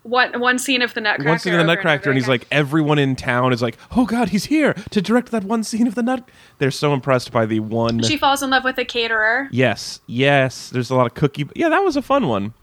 One, 0.03 0.39
one 0.39 0.57
scene 0.57 0.81
of 0.81 0.93
the 0.95 1.01
Nutcracker. 1.01 1.29
one 1.29 1.39
scene 1.39 1.53
of 1.53 1.59
the 1.59 1.63
Nutcracker, 1.65 2.09
and 2.09 2.17
he's 2.17 2.27
like 2.27 2.47
everyone 2.51 2.97
in 2.99 3.15
town 3.15 3.53
is 3.53 3.61
like, 3.61 3.77
oh 3.95 4.05
god, 4.05 4.29
he's 4.29 4.45
here 4.45 4.73
to 4.91 5.01
direct 5.01 5.31
that 5.31 5.43
one 5.43 5.63
scene 5.63 5.85
of 5.87 5.95
the 5.95 6.01
Nut. 6.03 6.27
They're 6.57 6.71
so 6.71 6.93
impressed 6.93 7.31
by 7.31 7.45
the 7.45 7.59
one. 7.59 8.01
She 8.03 8.17
falls 8.17 8.41
in 8.43 8.49
love 8.49 8.63
with 8.63 8.77
a 8.79 8.85
caterer. 8.85 9.47
yes, 9.51 10.01
yes. 10.07 10.69
There's 10.69 10.89
a 10.89 10.95
lot 10.95 11.05
of 11.07 11.13
cookie. 11.13 11.47
Yeah, 11.55 11.69
that 11.69 11.83
was 11.83 11.95
a 11.95 12.01
fun 12.01 12.27
one. 12.27 12.53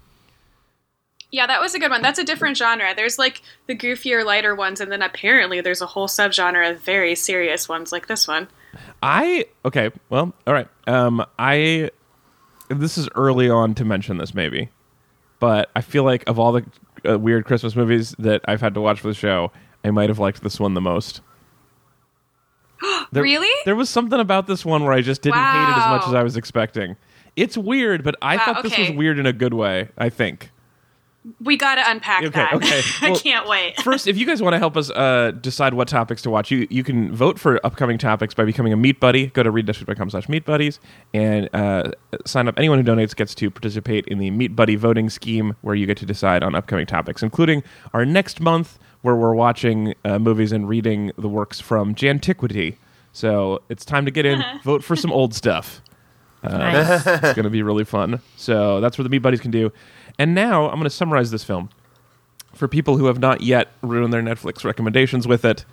Yeah, 1.30 1.46
that 1.46 1.60
was 1.60 1.74
a 1.74 1.78
good 1.78 1.90
one. 1.90 2.00
That's 2.00 2.18
a 2.18 2.24
different 2.24 2.56
genre. 2.56 2.94
There's 2.96 3.18
like 3.18 3.42
the 3.66 3.76
goofier, 3.76 4.24
lighter 4.24 4.54
ones, 4.54 4.80
and 4.80 4.90
then 4.90 5.02
apparently 5.02 5.60
there's 5.60 5.82
a 5.82 5.86
whole 5.86 6.08
subgenre 6.08 6.70
of 6.70 6.80
very 6.80 7.14
serious 7.14 7.68
ones 7.68 7.92
like 7.92 8.06
this 8.06 8.26
one. 8.26 8.48
I 9.02 9.46
okay. 9.64 9.90
Well, 10.08 10.32
all 10.46 10.54
right. 10.54 10.68
Um, 10.86 11.24
I 11.38 11.90
this 12.70 12.96
is 12.96 13.08
early 13.14 13.50
on 13.50 13.74
to 13.74 13.84
mention 13.84 14.16
this 14.18 14.32
maybe, 14.34 14.70
but 15.38 15.70
I 15.76 15.80
feel 15.82 16.04
like 16.04 16.26
of 16.28 16.38
all 16.38 16.52
the 16.52 16.64
uh, 17.06 17.18
weird 17.18 17.44
Christmas 17.44 17.76
movies 17.76 18.14
that 18.18 18.40
I've 18.46 18.60
had 18.62 18.72
to 18.74 18.80
watch 18.80 19.00
for 19.00 19.08
the 19.08 19.14
show, 19.14 19.52
I 19.84 19.90
might 19.90 20.08
have 20.08 20.18
liked 20.18 20.42
this 20.42 20.58
one 20.58 20.72
the 20.74 20.80
most. 20.80 21.20
There- 23.12 23.22
Really? 23.22 23.48
There 23.64 23.76
was 23.76 23.88
something 23.90 24.20
about 24.20 24.46
this 24.46 24.64
one 24.64 24.84
where 24.84 24.92
I 24.92 25.00
just 25.00 25.22
didn't 25.22 25.36
hate 25.42 25.62
it 25.72 25.76
as 25.78 25.88
much 25.88 26.06
as 26.08 26.14
I 26.14 26.22
was 26.22 26.36
expecting. 26.36 26.96
It's 27.36 27.56
weird, 27.56 28.02
but 28.04 28.16
I 28.22 28.36
Wow, 28.36 28.44
thought 28.44 28.62
this 28.62 28.76
was 28.78 28.90
weird 28.90 29.18
in 29.18 29.26
a 29.26 29.32
good 29.32 29.54
way. 29.54 29.88
I 29.96 30.08
think. 30.10 30.50
We 31.40 31.56
got 31.56 31.76
to 31.76 31.90
unpack 31.90 32.22
Okay, 32.24 32.30
that. 32.30 32.54
okay. 32.54 32.80
I 33.02 33.10
can't 33.14 33.48
wait. 33.48 33.80
First, 33.82 34.06
if 34.06 34.16
you 34.16 34.26
guys 34.26 34.40
want 34.42 34.54
to 34.54 34.58
help 34.58 34.76
us 34.76 34.90
uh, 34.90 35.32
decide 35.40 35.74
what 35.74 35.88
topics 35.88 36.22
to 36.22 36.30
watch, 36.30 36.50
you, 36.50 36.66
you 36.70 36.82
can 36.84 37.14
vote 37.14 37.38
for 37.38 37.64
upcoming 37.66 37.98
topics 37.98 38.34
by 38.34 38.44
becoming 38.44 38.72
a 38.72 38.76
Meat 38.76 39.00
Buddy. 39.00 39.26
Go 39.28 39.42
to 39.42 39.50
readdistrict.com 39.52 40.10
slash 40.10 40.28
Meat 40.28 40.44
Buddies 40.44 40.80
and 41.12 41.48
uh, 41.54 41.90
sign 42.26 42.48
up. 42.48 42.58
Anyone 42.58 42.84
who 42.84 42.90
donates 42.90 43.14
gets 43.16 43.34
to 43.36 43.50
participate 43.50 44.06
in 44.06 44.18
the 44.18 44.30
Meat 44.30 44.54
Buddy 44.56 44.76
voting 44.76 45.10
scheme 45.10 45.56
where 45.62 45.74
you 45.74 45.86
get 45.86 45.96
to 45.98 46.06
decide 46.06 46.42
on 46.42 46.54
upcoming 46.54 46.86
topics, 46.86 47.22
including 47.22 47.62
our 47.92 48.04
next 48.04 48.40
month 48.40 48.78
where 49.02 49.14
we're 49.14 49.34
watching 49.34 49.94
uh, 50.04 50.18
movies 50.18 50.50
and 50.52 50.68
reading 50.68 51.12
the 51.16 51.28
works 51.28 51.60
from 51.60 51.94
Jantiquity. 51.94 52.76
So 53.12 53.62
it's 53.68 53.84
time 53.84 54.04
to 54.04 54.10
get 54.10 54.26
in, 54.26 54.42
vote 54.64 54.82
for 54.84 54.96
some 54.96 55.12
old 55.12 55.34
stuff. 55.34 55.80
Nice. 56.42 57.04
It's 57.06 57.20
going 57.34 57.44
to 57.44 57.50
be 57.50 57.62
really 57.62 57.84
fun. 57.84 58.20
So 58.36 58.80
that's 58.80 58.96
what 58.96 59.02
the 59.04 59.08
Meat 59.10 59.18
Buddies 59.18 59.40
can 59.40 59.50
do. 59.50 59.72
And 60.18 60.34
now 60.34 60.64
I'm 60.66 60.74
going 60.74 60.84
to 60.84 60.90
summarize 60.90 61.30
this 61.30 61.44
film 61.44 61.70
for 62.54 62.66
people 62.68 62.96
who 62.96 63.06
have 63.06 63.18
not 63.20 63.40
yet 63.40 63.68
ruined 63.82 64.12
their 64.12 64.22
Netflix 64.22 64.64
recommendations 64.64 65.26
with 65.28 65.44
it. 65.44 65.64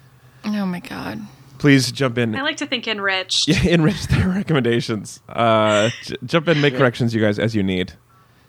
oh 0.45 0.65
my 0.65 0.79
god. 0.79 1.19
Please 1.57 1.91
jump 1.91 2.17
in, 2.17 2.35
I 2.35 2.41
like 2.41 2.57
to 2.57 2.65
think 2.65 2.85
enriched. 2.87 3.47
yeah, 3.47 3.63
enrich 3.63 4.07
their 4.07 4.27
recommendations. 4.27 5.21
Uh, 5.29 5.89
j- 6.03 6.17
jump 6.25 6.47
in, 6.49 6.59
make 6.61 6.75
corrections, 6.75 7.15
you 7.15 7.21
guys, 7.21 7.39
as 7.39 7.55
you 7.55 7.63
need. 7.63 7.93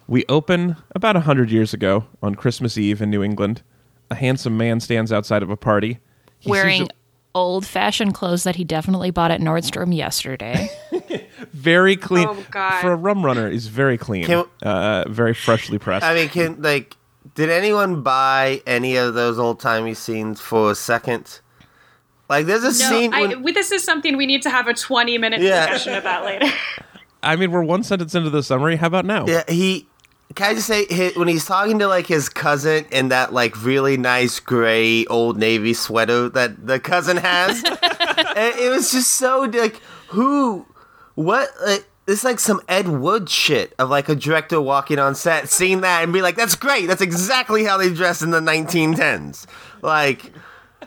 We 0.08 0.24
open 0.28 0.76
about 0.94 1.14
a 1.16 1.20
hundred 1.20 1.50
years 1.50 1.72
ago 1.72 2.04
on 2.20 2.34
Christmas 2.34 2.76
Eve 2.76 3.00
in 3.00 3.10
New 3.10 3.22
England. 3.22 3.62
A 4.10 4.16
handsome 4.16 4.56
man 4.56 4.80
stands 4.80 5.12
outside 5.12 5.42
of 5.42 5.50
a 5.50 5.56
party. 5.56 5.98
He 6.40 6.50
Wearing 6.50 6.82
a- 6.82 6.88
old 7.34 7.64
fashioned 7.64 8.12
clothes 8.14 8.42
that 8.42 8.56
he 8.56 8.64
definitely 8.64 9.10
bought 9.12 9.30
at 9.30 9.40
Nordstrom 9.40 9.94
yesterday. 9.96 10.68
very 11.56 11.96
clean 11.96 12.26
Oh, 12.28 12.44
God. 12.50 12.80
for 12.80 12.92
a 12.92 12.96
rum 12.96 13.24
runner. 13.24 13.48
Is 13.48 13.66
very 13.68 13.96
clean, 13.98 14.24
Can- 14.26 14.44
uh, 14.62 15.04
very 15.08 15.34
freshly 15.34 15.78
pressed. 15.78 16.04
I 16.04 16.14
mean, 16.14 16.28
can 16.28 16.60
like, 16.62 16.96
did 17.34 17.50
anyone 17.50 18.02
buy 18.02 18.62
any 18.66 18.96
of 18.96 19.14
those 19.14 19.38
old 19.38 19.60
timey 19.60 19.94
scenes 19.94 20.40
for 20.40 20.70
a 20.70 20.74
second? 20.74 21.40
Like, 22.28 22.46
there's 22.46 22.62
a 22.64 22.66
No, 22.66 22.72
scene. 22.72 23.14
I, 23.14 23.22
when- 23.22 23.42
we- 23.42 23.52
this 23.52 23.70
is 23.72 23.82
something 23.84 24.16
we 24.16 24.26
need 24.26 24.42
to 24.42 24.50
have 24.50 24.68
a 24.68 24.74
20 24.74 25.16
minute 25.18 25.40
Yeah. 25.40 25.66
discussion 25.66 25.94
about 25.94 26.24
later. 26.24 26.46
I 27.22 27.34
mean, 27.36 27.50
we're 27.50 27.62
one 27.62 27.82
sentence 27.82 28.14
into 28.14 28.30
the 28.30 28.42
summary. 28.42 28.76
How 28.76 28.86
about 28.88 29.04
now? 29.04 29.26
Yeah, 29.26 29.42
he. 29.48 29.88
Can 30.34 30.50
I 30.50 30.54
just 30.54 30.66
say 30.66 31.12
when 31.16 31.28
he's 31.28 31.44
talking 31.46 31.78
to 31.78 31.86
like 31.86 32.06
his 32.06 32.28
cousin 32.28 32.84
in 32.90 33.08
that 33.08 33.32
like 33.32 33.64
really 33.64 33.96
nice 33.96 34.38
gray 34.40 35.06
old 35.06 35.38
navy 35.38 35.72
sweater 35.72 36.28
that 36.30 36.66
the 36.66 36.78
cousin 36.80 37.16
has, 37.16 37.62
it 37.64 38.70
was 38.70 38.90
just 38.90 39.12
so 39.12 39.42
like 39.52 39.80
who, 40.08 40.66
what 41.16 41.50
like 41.64 41.84
it's 42.06 42.22
like 42.22 42.38
some 42.38 42.60
Ed 42.68 42.86
Wood 42.86 43.28
shit 43.28 43.74
of 43.80 43.90
like 43.90 44.08
a 44.08 44.14
director 44.14 44.60
walking 44.60 45.00
on 45.00 45.16
set, 45.16 45.48
seeing 45.48 45.80
that 45.80 46.04
and 46.04 46.12
be 46.12 46.22
like, 46.22 46.36
"That's 46.36 46.54
great. 46.54 46.86
That's 46.86 47.02
exactly 47.02 47.64
how 47.64 47.76
they 47.78 47.92
dressed 47.92 48.22
in 48.22 48.30
the 48.30 48.38
1910s." 48.40 49.44
Like, 49.82 50.32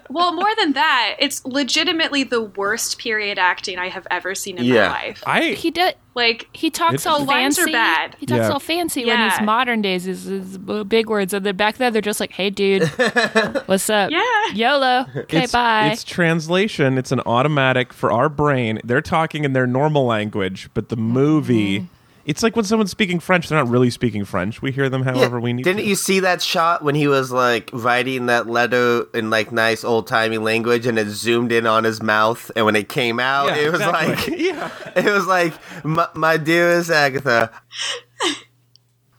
well, 0.10 0.34
more 0.34 0.50
than 0.58 0.74
that, 0.74 1.16
it's 1.20 1.44
legitimately 1.44 2.24
the 2.24 2.42
worst 2.42 2.98
period 3.00 3.38
acting 3.38 3.78
I 3.78 3.90
have 3.90 4.08
ever 4.10 4.34
seen 4.34 4.58
in 4.58 4.64
Yeah. 4.66 4.88
my 4.88 4.94
life. 4.94 5.24
I 5.26 5.42
he 5.52 5.72
did. 5.72 5.96
Like, 6.20 6.48
He 6.52 6.70
talks 6.70 6.96
It's- 6.96 7.06
all 7.06 7.20
The 7.26 7.32
are 7.32 7.36
fancy. 7.36 7.72
bad. 7.72 8.16
He 8.20 8.26
talks 8.26 8.40
Yeah. 8.42 8.50
all 8.52 8.60
fancy 8.60 9.06
when 9.06 9.30
he's 9.30 9.40
modern 9.42 9.82
days. 9.82 10.06
Is, 10.06 10.28
is 10.28 10.58
big 10.58 11.10
words, 11.10 11.34
and 11.34 11.46
then 11.46 11.56
back 11.56 11.78
then 11.78 11.94
they're 11.94 12.02
just 12.02 12.20
like, 12.20 12.34
"Hey, 12.34 12.50
dude, 12.50 12.84
what's 13.68 13.90
up? 13.90 14.12
Yeah. 14.12 14.20
YOLO. 14.54 15.06
Okay, 15.16 15.44
it's, 15.44 15.52
bye." 15.54 15.90
It's 15.94 16.04
translation. 16.04 16.98
It's 16.98 17.12
an 17.14 17.22
automatic 17.26 17.94
for 17.94 18.12
our 18.12 18.28
brain. 18.28 18.80
They're 18.84 19.02
talking 19.02 19.46
in 19.46 19.54
their 19.54 19.66
normal 19.68 20.06
language, 20.06 20.70
but 20.74 20.90
the 20.90 20.98
movie, 20.98 21.80
mm-hmm. 21.80 21.94
It's 22.30 22.44
like 22.44 22.56
when 22.56 22.64
someone's 22.64 22.92
speaking 22.92 23.20
French, 23.20 23.50
they're 23.50 23.58
not 23.58 23.70
really 23.70 23.90
speaking 23.90 24.24
French. 24.24 24.62
We 24.62 24.72
hear 24.72 24.88
them 24.88 25.02
however 25.02 25.40
we 25.40 25.52
need. 25.52 25.64
Didn't 25.64 25.82
to. 25.82 25.88
you 25.88 25.96
see 25.96 26.20
that 26.20 26.44
shot 26.44 26.84
when 26.84 26.94
he 26.94 27.08
was 27.08 27.32
like 27.32 27.72
writing 27.74 28.28
that 28.28 28.46
letter 28.46 29.08
in 29.16 29.32
like 29.32 29.52
nice 29.52 29.84
old 29.84 30.06
timey 30.06 30.38
language 30.38 30.86
and 30.86 31.00
it 31.00 31.08
zoomed 31.08 31.52
in 31.52 31.66
on 31.66 31.86
his 31.86 32.04
mouth 32.04 32.52
and 32.56 32.68
when 32.68 32.76
it 32.76 32.88
came 32.88 33.20
out 33.20 33.48
Yeah, 33.48 33.56
it 33.56 33.72
was 33.72 33.82
exactly. 33.82 34.32
like 34.36 34.40
yeah. 34.46 34.72
it 34.96 35.12
was 35.12 35.26
like 35.26 35.56
my, 35.84 36.08
my 36.14 36.38
dearest 36.38 36.92
Agatha. 36.92 37.52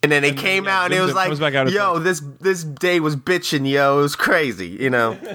And 0.04 0.12
then 0.12 0.22
it 0.22 0.36
came 0.36 0.66
yeah, 0.66 0.78
out 0.78 0.84
and 0.84 0.94
it 0.94 1.00
was 1.00 1.10
in, 1.10 1.16
like, 1.40 1.54
out, 1.56 1.68
yo, 1.72 1.98
this 1.98 2.22
this 2.40 2.62
day 2.62 3.00
was 3.00 3.16
bitching, 3.16 3.68
yo. 3.68 3.98
It 3.98 4.02
was 4.02 4.16
crazy, 4.16 4.68
you 4.68 4.88
know. 4.88 5.18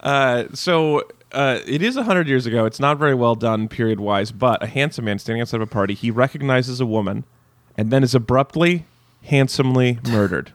Uh, 0.00 0.44
so 0.54 1.02
uh, 1.32 1.60
it 1.66 1.82
is 1.82 1.96
100 1.96 2.26
years 2.28 2.46
ago. 2.46 2.64
It's 2.64 2.80
not 2.80 2.98
very 2.98 3.14
well 3.14 3.34
done 3.34 3.68
period 3.68 4.00
wise, 4.00 4.32
but 4.32 4.62
a 4.62 4.66
handsome 4.66 5.04
man 5.06 5.18
standing 5.18 5.40
outside 5.42 5.60
of 5.60 5.68
a 5.68 5.70
party, 5.70 5.94
he 5.94 6.10
recognizes 6.10 6.80
a 6.80 6.86
woman 6.86 7.24
and 7.76 7.90
then 7.90 8.02
is 8.02 8.14
abruptly, 8.14 8.86
handsomely 9.24 9.98
murdered. 10.08 10.52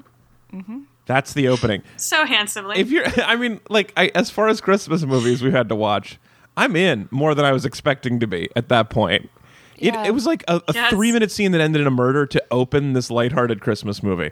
That's 1.06 1.34
the 1.34 1.48
opening. 1.48 1.82
so 1.98 2.26
handsomely. 2.26 2.80
if 2.80 2.90
you're 2.92 3.06
i 3.26 3.36
mean 3.36 3.60
like 3.70 3.92
I, 3.98 4.10
as 4.16 4.30
far 4.30 4.48
as 4.48 4.62
christmas 4.62 5.04
movies 5.04 5.42
we've 5.42 5.52
had 5.52 5.68
to 5.70 5.76
watch 5.76 6.18
i'm 6.56 6.76
in 6.78 7.10
more 7.12 7.36
than 7.36 7.44
i 7.44 7.52
was 7.52 7.66
expecting 7.66 8.20
to 8.22 8.28
be 8.28 8.50
at 8.56 8.70
that 8.70 8.90
point 8.90 9.30
it, 9.78 9.94
it 10.06 10.12
was 10.14 10.26
like 10.26 10.44
a, 10.48 10.62
a 10.68 10.74
Yes. 10.74 10.92
three 10.94 11.12
minute 11.12 11.30
scene 11.32 11.52
that 11.52 11.60
ended 11.60 11.82
in 11.82 11.88
a 11.88 11.92
murder 11.92 12.26
to 12.28 12.42
open 12.52 12.94
this 12.94 13.10
lighthearted 13.12 13.60
christmas 13.62 14.02
movie 14.04 14.32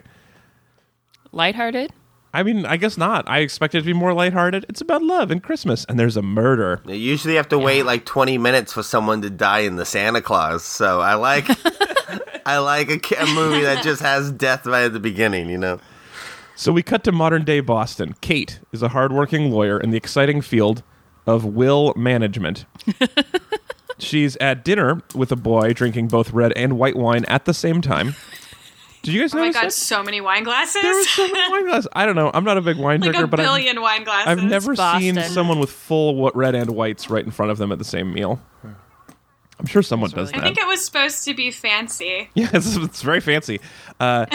Lighthearted. 1.32 1.92
I 2.32 2.42
mean 2.42 2.64
i 2.66 2.76
guess 2.76 2.96
not. 2.96 3.28
I 3.28 3.38
expected 3.40 3.78
it 3.78 3.80
to 3.82 3.86
be 3.86 3.92
more 3.92 4.12
lighthearted. 4.14 4.66
It's 4.68 4.80
about 4.80 5.02
love 5.02 5.30
and 5.30 5.42
christmas 5.42 5.84
and 5.88 5.98
there's 5.98 6.16
a 6.16 6.22
murder. 6.22 6.80
You 6.86 6.94
usually 6.94 7.34
have 7.36 7.48
to 7.50 7.58
wait 7.58 7.84
like 7.84 8.04
20 8.04 8.38
minutes 8.38 8.72
for 8.72 8.82
someone 8.82 9.22
to 9.22 9.30
die 9.30 9.60
in 9.60 9.76
the 9.76 9.84
Santa 9.84 10.20
Claus. 10.22 10.64
So 10.64 11.00
I 11.00 11.14
like 11.14 11.46
I 12.46 12.58
like 12.58 12.88
a, 12.90 13.22
a 13.22 13.26
movie 13.34 13.62
that 13.62 13.82
just 13.82 14.02
has 14.02 14.32
death 14.32 14.66
right 14.66 14.84
at 14.84 14.92
the 14.92 15.00
beginning, 15.00 15.48
you 15.48 15.58
know. 15.58 15.78
so 16.56 16.72
we 16.72 16.82
cut 16.82 17.04
to 17.04 17.12
modern 17.12 17.44
day 17.44 17.60
boston. 17.60 18.14
Kate 18.20 18.60
is 18.72 18.82
a 18.82 18.88
hardworking 18.88 19.50
lawyer 19.50 19.78
in 19.78 19.90
the 19.90 19.96
exciting 19.96 20.40
field 20.40 20.82
of 21.26 21.44
will 21.44 21.94
management. 21.96 22.64
She's 23.98 24.36
at 24.38 24.64
dinner 24.64 25.00
with 25.14 25.30
a 25.30 25.36
boy 25.36 25.72
drinking 25.72 26.08
both 26.08 26.32
red 26.32 26.52
and 26.56 26.76
white 26.78 26.96
wine 26.96 27.24
at 27.26 27.44
the 27.44 27.54
same 27.54 27.80
time 27.80 28.16
did 29.02 29.14
you 29.14 29.20
guys 29.20 29.34
oh 29.34 29.38
my 29.38 29.42
notice 29.44 29.56
god, 29.56 29.64
that? 29.64 29.72
so 29.72 30.02
many 30.02 30.20
wine 30.20 30.44
glasses. 30.44 30.80
There 30.80 30.94
were 30.94 31.04
so 31.04 31.26
many 31.28 31.50
wine 31.50 31.66
glasses. 31.66 31.88
I 31.92 32.06
don't 32.06 32.16
know. 32.16 32.30
I'm 32.32 32.44
not 32.44 32.56
a 32.56 32.60
big 32.60 32.76
wine 32.76 33.00
like 33.00 33.10
drinker, 33.10 33.24
a 33.24 33.28
but 33.28 33.40
I've, 33.40 33.76
wine 33.76 34.04
glasses. 34.04 34.28
I've 34.28 34.42
never 34.42 34.76
seen 34.76 35.20
someone 35.22 35.58
with 35.58 35.70
full 35.70 36.30
red 36.32 36.54
and 36.54 36.70
whites 36.70 37.10
right 37.10 37.24
in 37.24 37.30
front 37.30 37.50
of 37.50 37.58
them 37.58 37.72
at 37.72 37.78
the 37.78 37.84
same 37.84 38.12
meal. 38.12 38.40
I'm 39.62 39.66
sure 39.66 39.82
someone 39.82 40.10
does 40.10 40.32
I 40.32 40.40
think 40.40 40.58
it 40.58 40.66
was 40.66 40.84
supposed 40.84 41.24
to 41.24 41.34
be 41.34 41.52
fancy. 41.52 42.28
yeah, 42.34 42.48
it's, 42.52 42.74
it's 42.74 43.02
very 43.02 43.20
fancy. 43.20 43.60
Uh, 44.00 44.26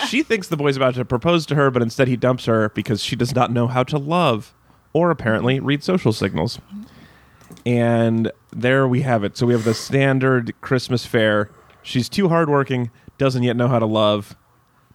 she 0.06 0.22
thinks 0.22 0.48
the 0.48 0.56
boy's 0.56 0.78
about 0.78 0.94
to 0.94 1.04
propose 1.04 1.44
to 1.46 1.54
her, 1.56 1.70
but 1.70 1.82
instead 1.82 2.08
he 2.08 2.16
dumps 2.16 2.46
her 2.46 2.70
because 2.70 3.02
she 3.02 3.14
does 3.14 3.34
not 3.34 3.50
know 3.50 3.66
how 3.66 3.82
to 3.82 3.98
love 3.98 4.54
or 4.94 5.10
apparently 5.10 5.60
read 5.60 5.84
social 5.84 6.10
signals. 6.10 6.58
And 7.66 8.32
there 8.50 8.88
we 8.88 9.02
have 9.02 9.24
it. 9.24 9.36
So 9.36 9.46
we 9.46 9.52
have 9.52 9.64
the 9.64 9.74
standard 9.74 10.58
Christmas 10.62 11.04
fare. 11.04 11.50
She's 11.82 12.08
too 12.08 12.30
hardworking, 12.30 12.90
doesn't 13.22 13.44
yet 13.44 13.56
know 13.56 13.68
how 13.68 13.78
to 13.78 13.86
love, 13.86 14.36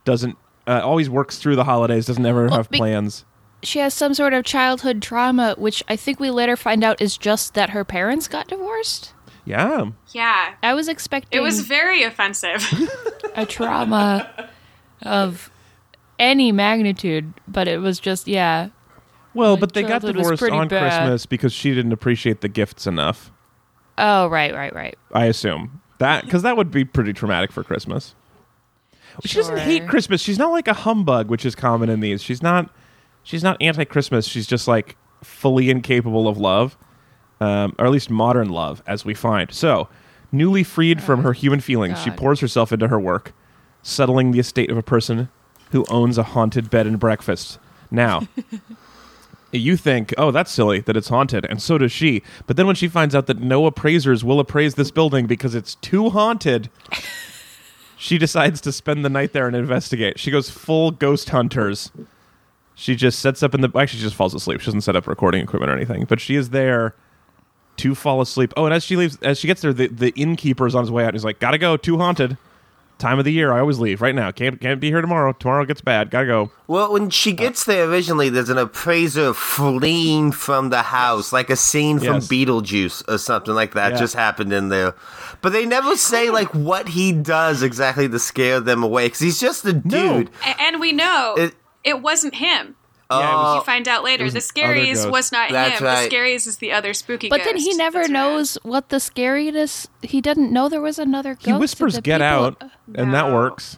doesn't 0.04 0.38
uh, 0.68 0.82
always 0.84 1.10
works 1.10 1.38
through 1.38 1.56
the 1.56 1.64
holidays, 1.64 2.06
doesn't 2.06 2.26
ever 2.26 2.50
have 2.50 2.70
be- 2.70 2.78
plans. 2.78 3.24
She 3.64 3.80
has 3.80 3.94
some 3.94 4.14
sort 4.14 4.34
of 4.34 4.44
childhood 4.44 5.02
trauma, 5.02 5.56
which 5.58 5.82
I 5.88 5.96
think 5.96 6.20
we 6.20 6.30
later 6.30 6.58
find 6.58 6.84
out 6.84 7.02
is 7.02 7.18
just 7.18 7.54
that 7.54 7.70
her 7.70 7.86
parents 7.86 8.28
got 8.28 8.50
divorced. 8.50 9.14
Yeah. 9.46 9.92
Yeah. 10.10 10.56
I 10.62 10.74
was 10.74 10.90
expecting 10.90 11.38
It 11.38 11.42
was 11.42 11.62
very 11.62 12.04
offensive. 12.04 12.68
a 13.36 13.46
trauma 13.46 14.50
of 15.02 15.50
any 16.20 16.52
magnitude, 16.52 17.34
but 17.48 17.68
it 17.70 17.80
was 17.80 18.00
just 18.00 18.28
yeah. 18.28 18.70
Well, 19.34 19.56
My 19.56 19.62
but 19.62 19.74
they 19.74 19.84
got 19.84 20.02
divorced 20.02 20.44
on 20.44 20.68
bad. 20.68 20.82
Christmas 20.82 21.26
because 21.26 21.54
she 21.54 21.74
didn't 21.74 21.94
appreciate 21.94 22.42
the 22.42 22.50
gifts 22.50 22.86
enough. 22.86 23.32
Oh 23.98 24.28
right, 24.28 24.54
right, 24.54 24.76
right. 24.76 24.98
I 25.14 25.26
assume 25.26 25.82
that 26.00 26.26
because 26.26 26.42
that 26.44 26.58
would 26.58 26.72
be 26.72 26.84
pretty 26.86 27.14
traumatic 27.14 27.52
for 27.52 27.64
Christmas. 27.64 28.16
She 29.26 29.36
doesn't 29.36 29.58
hate 29.58 29.88
Christmas. 29.88 30.22
She's 30.22 30.38
not 30.38 30.52
like 30.52 30.68
a 30.68 30.74
humbug, 30.74 31.30
which 31.30 31.46
is 31.46 31.56
common 31.56 31.90
in 31.90 32.00
these. 32.00 32.22
She's 32.22 32.42
not. 32.44 32.70
She's 33.24 33.44
not 33.44 33.58
anti-Christmas. 33.62 34.26
She's 34.26 34.48
just 34.48 34.68
like 34.68 34.96
fully 35.24 35.70
incapable 35.70 36.28
of 36.28 36.38
love, 36.38 36.78
um, 37.42 37.76
or 37.78 37.86
at 37.86 37.92
least 37.92 38.10
modern 38.10 38.50
love, 38.50 38.82
as 38.88 39.04
we 39.04 39.14
find. 39.14 39.52
So, 39.54 39.90
newly 40.32 40.64
freed 40.64 41.04
from 41.04 41.24
her 41.24 41.34
human 41.34 41.60
feelings, 41.60 42.00
she 42.02 42.10
God. 42.10 42.20
pours 42.20 42.40
herself 42.40 42.72
into 42.72 42.88
her 42.88 43.00
work, 43.00 43.34
settling 43.82 44.32
the 44.32 44.40
estate 44.40 44.70
of 44.72 44.78
a 44.78 44.84
person 44.84 45.30
who 45.72 45.86
owns 45.90 46.18
a 46.18 46.24
haunted 46.24 46.70
bed 46.70 46.88
and 46.88 47.00
breakfast. 47.00 47.60
Now. 47.92 48.28
You 49.54 49.78
think, 49.78 50.14
oh, 50.18 50.32
that's 50.32 50.52
silly 50.52 50.82
that 50.82 50.98
it's 50.98 51.08
haunted, 51.08 51.46
and 51.46 51.62
so 51.62 51.78
does 51.78 51.92
she. 51.92 52.22
But 52.48 52.58
then 52.58 52.68
when 52.68 52.76
she 52.76 52.90
finds 52.90 53.16
out 53.16 53.28
that 53.28 53.40
no 53.40 53.66
appraisers 53.66 54.22
will 54.22 54.42
appraise 54.42 54.76
this 54.76 54.92
building 54.92 55.26
because 55.26 55.56
it's 55.56 55.76
too 55.76 56.10
haunted, 56.10 56.70
she 57.98 58.18
decides 58.18 58.62
to 58.62 58.72
spend 58.72 59.04
the 59.04 59.10
night 59.10 59.34
there 59.34 59.48
and 59.48 59.56
investigate. 59.56 60.20
She 60.20 60.32
goes 60.32 60.50
full 60.50 60.92
ghost 60.92 61.30
hunters. 61.30 61.92
She 62.76 62.96
just 62.96 63.20
sets 63.20 63.42
up 63.42 63.56
in 63.56 63.62
the 63.62 63.70
actually 63.76 64.00
she 64.00 64.04
just 64.04 64.16
falls 64.16 64.36
asleep. 64.36 64.60
She 64.62 64.66
doesn't 64.68 64.82
set 64.82 64.96
up 64.96 65.08
recording 65.08 65.42
equipment 65.42 65.72
or 65.72 65.76
anything, 65.76 66.06
but 66.06 66.22
she 66.22 66.36
is 66.36 66.52
there 66.52 66.94
to 67.78 67.96
fall 67.96 68.22
asleep. 68.22 68.54
Oh, 68.56 68.66
and 68.66 68.74
as 68.74 68.84
she 68.84 68.96
leaves, 68.96 69.18
as 69.22 69.40
she 69.40 69.48
gets 69.48 69.62
there, 69.62 69.74
the, 69.74 69.88
the 69.88 70.10
innkeeper 70.12 70.68
is 70.68 70.76
on 70.76 70.84
his 70.84 70.92
way 70.92 71.04
out. 71.04 71.10
and 71.10 71.16
He's 71.16 71.26
like, 71.26 71.40
"Gotta 71.40 71.58
go, 71.58 71.76
too 71.76 71.98
haunted." 71.98 72.38
Time 72.98 73.20
of 73.20 73.26
the 73.26 73.32
year. 73.32 73.52
I 73.54 73.60
always 73.60 73.80
leave 73.80 74.02
right 74.02 74.16
now. 74.16 74.32
Can't 74.32 74.60
can't 74.60 74.80
be 74.80 74.90
here 74.90 75.02
tomorrow. 75.02 75.34
Tomorrow 75.34 75.66
gets 75.66 75.82
bad. 75.82 76.10
Gotta 76.12 76.26
go. 76.28 76.52
Well, 76.68 76.92
when 76.94 77.10
she 77.10 77.32
gets 77.32 77.64
there 77.66 77.86
originally, 77.90 78.30
there's 78.30 78.50
an 78.50 78.58
appraiser 78.58 79.34
fleeing 79.34 80.32
from 80.32 80.70
the 80.70 80.82
house, 80.84 81.32
like 81.34 81.50
a 81.50 81.56
scene 81.56 82.00
from 82.00 82.16
Yes. 82.16 82.28
Beetlejuice 82.28 83.04
or 83.08 83.18
something 83.18 83.54
like 83.54 83.74
that 83.74 83.94
Yeah. 83.94 83.98
just 84.00 84.16
happened 84.16 84.52
in 84.54 84.70
there. 84.70 84.94
But 85.42 85.54
they 85.54 85.66
never 85.66 85.96
say 85.96 86.30
like 86.30 86.50
what 86.54 86.90
he 86.90 87.12
does 87.12 87.64
exactly 87.64 88.10
to 88.10 88.20
scare 88.20 88.60
them 88.60 88.84
away 88.84 89.06
because 89.08 89.20
he's 89.20 89.40
just 89.40 89.66
a 89.66 89.74
dude. 89.74 90.30
A- 90.46 90.62
and 90.62 90.80
we 90.80 90.92
know 90.92 91.36
It- 91.38 91.56
it, 91.84 92.02
wasn't 92.02 92.36
him. 92.36 92.76
Yeah, 93.10 93.18
was- 93.36 93.56
uh, 93.56 93.60
You 93.60 93.64
find 93.66 93.88
out 93.88 94.04
later. 94.04 94.24
The 94.26 94.32
other 94.32 94.40
scaries 94.40 95.10
was 95.10 95.32
not 95.32 95.50
That's 95.50 95.80
him. 95.80 95.86
right. 95.86 96.10
The 96.10 96.16
scaries 96.16 96.46
is 96.48 96.58
the 96.58 96.72
other 96.74 96.94
spooky 96.94 97.30
But 97.30 97.44
then 97.46 97.56
he 97.58 97.74
never 97.76 98.00
That's 98.00 98.10
right. 98.10 98.14
knows 98.14 98.58
what 98.64 98.90
the 98.90 98.98
scariness. 98.98 99.88
He 100.02 100.20
didn't 100.22 100.52
know 100.52 100.68
there 100.70 100.82
was 100.82 101.00
another 101.00 101.34
ghost. 101.36 101.46
He 101.46 101.54
whispers, 101.54 102.00
"Get 102.00 102.20
people- 102.20 102.26
out," 102.28 102.64
and 102.96 103.14
that 103.14 103.32
works. 103.32 103.78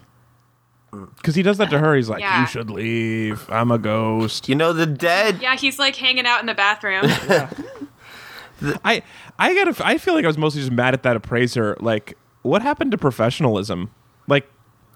Because 1.16 1.36
he 1.36 1.42
does 1.44 1.58
that 1.58 1.70
to 1.70 1.78
her. 1.78 1.94
He's 1.94 2.08
like, 2.08 2.18
Yeah. 2.20 2.40
"You 2.40 2.46
should 2.48 2.68
leave. 2.68 3.48
I'm 3.48 3.70
a 3.70 3.78
ghost." 3.78 4.48
You 4.48 4.56
know, 4.56 4.72
the 4.72 4.86
dead. 4.86 5.38
Yeah, 5.40 5.54
he's 5.54 5.78
like 5.78 5.94
hanging 5.94 6.26
out 6.26 6.40
in 6.40 6.46
the 6.46 6.54
bathroom. 6.54 7.04
I 8.84 9.02
I 9.38 9.54
gotta. 9.54 9.86
I 9.86 9.96
feel 9.98 10.14
like 10.14 10.24
I 10.24 10.26
was 10.28 10.36
mostly 10.38 10.60
just 10.60 10.72
mad 10.72 10.92
at 10.92 11.02
that 11.04 11.16
appraiser. 11.16 11.76
Like, 11.80 12.16
what 12.42 12.62
happened 12.62 12.90
to 12.90 12.98
professionalism? 12.98 13.90
Like, 14.26 14.50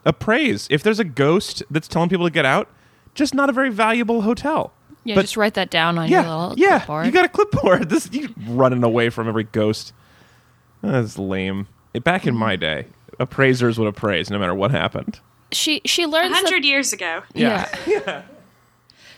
appraise. 0.05 0.67
If 0.71 0.83
there's 0.83 0.99
a 1.01 1.05
ghost 1.05 1.63
that's 1.71 1.89
telling 1.89 2.09
people 2.11 2.27
to 2.27 2.31
get 2.33 2.45
out, 2.45 2.69
just 3.15 3.35
not 3.35 3.49
a 3.49 3.53
very 3.53 3.71
valuable 3.71 4.23
hotel. 4.23 4.73
Yeah, 5.05 5.17
But- 5.17 5.23
just 5.23 5.37
write 5.37 5.55
that 5.55 5.71
down 5.71 5.99
on 5.99 6.09
your 6.09 6.23
Yeah, 6.23 6.35
little 6.35 6.55
yeah. 6.59 6.79
clipboard. 6.79 7.07
You 7.07 7.13
got 7.13 7.25
a 7.25 7.29
clipboard. 7.29 7.89
This 7.91 8.09
you 8.13 8.35
running 8.49 8.83
away 8.83 9.11
from 9.11 9.29
every 9.29 9.45
ghost. 9.45 9.93
That's 10.83 11.19
lame. 11.19 11.69
Back 12.03 12.27
in 12.27 12.35
my 12.35 12.57
day, 12.57 12.87
appraisers 13.21 13.79
would 13.79 13.87
appraise 13.89 14.31
no 14.31 14.39
matter 14.39 14.55
what 14.55 14.71
happened. 14.71 15.21
she 15.53 15.81
she 15.85 16.03
A 16.05 16.09
learns 16.09 16.31
that 16.33 16.43
hundred 16.45 16.65
years 16.65 16.93
ago. 16.93 17.23
Yeah. 17.35 18.23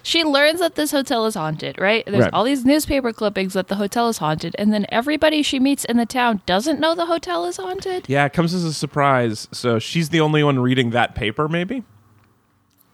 She 0.03 0.23
learns 0.23 0.61
that 0.61 0.77
this 0.77 0.93
hotel 0.93 1.27
is 1.27 1.35
haunted, 1.35 1.79
right? 1.81 2.05
There's 2.07 2.25
Right. 2.25 2.33
all 2.33 2.45
these 2.45 2.65
newspaper 2.65 3.13
clippings 3.13 3.55
that 3.55 3.67
the 3.67 3.75
hotel 3.75 4.09
is 4.09 4.19
haunted, 4.19 4.55
and 4.57 4.73
then 4.73 4.87
everybody 4.91 5.43
she 5.43 5.59
meets 5.59 5.85
in 5.85 5.97
the 5.97 6.07
town 6.07 6.43
doesn't 6.47 6.79
know 6.79 6.95
the 6.95 7.07
hotel 7.07 7.45
is 7.45 7.57
haunted. 7.57 8.05
Yeah, 8.09 8.25
it 8.27 8.33
comes 8.33 8.55
as 8.55 8.63
a 8.63 8.73
surprise. 8.73 9.49
So 9.51 9.81
she's 9.81 10.11
the 10.11 10.21
only 10.21 10.45
one 10.45 10.61
reading 10.61 10.91
that 10.91 11.17
paper, 11.17 11.49
maybe. 11.49 11.83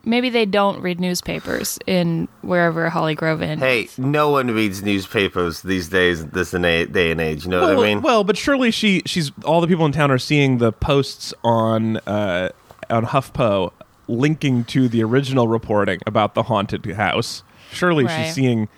Maybe 0.05 0.31
they 0.31 0.47
don't 0.47 0.81
read 0.81 0.99
newspapers 0.99 1.79
in 1.87 2.27
wherever 2.43 2.89
Holly 2.91 3.15
Grove 3.15 3.41
Inn. 3.41 3.59
Hey, 3.61 3.89
no 3.97 4.31
one 4.31 4.49
reads 4.49 4.83
newspapers 4.83 5.63
these 5.63 5.89
days, 5.89 6.27
this 6.27 6.53
and 6.55 6.67
a- 6.67 6.87
day 6.87 7.13
and 7.13 7.21
age. 7.21 7.45
You 7.45 7.51
know 7.53 7.61
well, 7.63 7.77
what 7.77 7.85
I 7.85 7.89
mean? 7.89 8.03
well, 8.03 8.25
but 8.25 8.37
surely 8.37 8.71
she 8.73 9.03
she's 9.07 9.31
all 9.45 9.61
the 9.61 9.67
people 9.69 9.87
in 9.87 9.93
town 9.93 10.11
are 10.11 10.19
seeing 10.19 10.59
the 10.59 10.73
posts 10.73 11.33
on 11.45 11.99
uh, 11.99 12.51
on 12.91 13.07
HuffPo 13.07 13.73
linking 14.09 14.65
to 14.65 14.89
the 14.89 15.03
original 15.05 15.47
reporting 15.47 16.01
about 16.07 16.35
the 16.35 16.43
haunted 16.45 16.85
house. 16.87 17.43
Surely 17.73 18.05
Right. 18.05 18.25
she's 18.25 18.35
seeing 18.35 18.69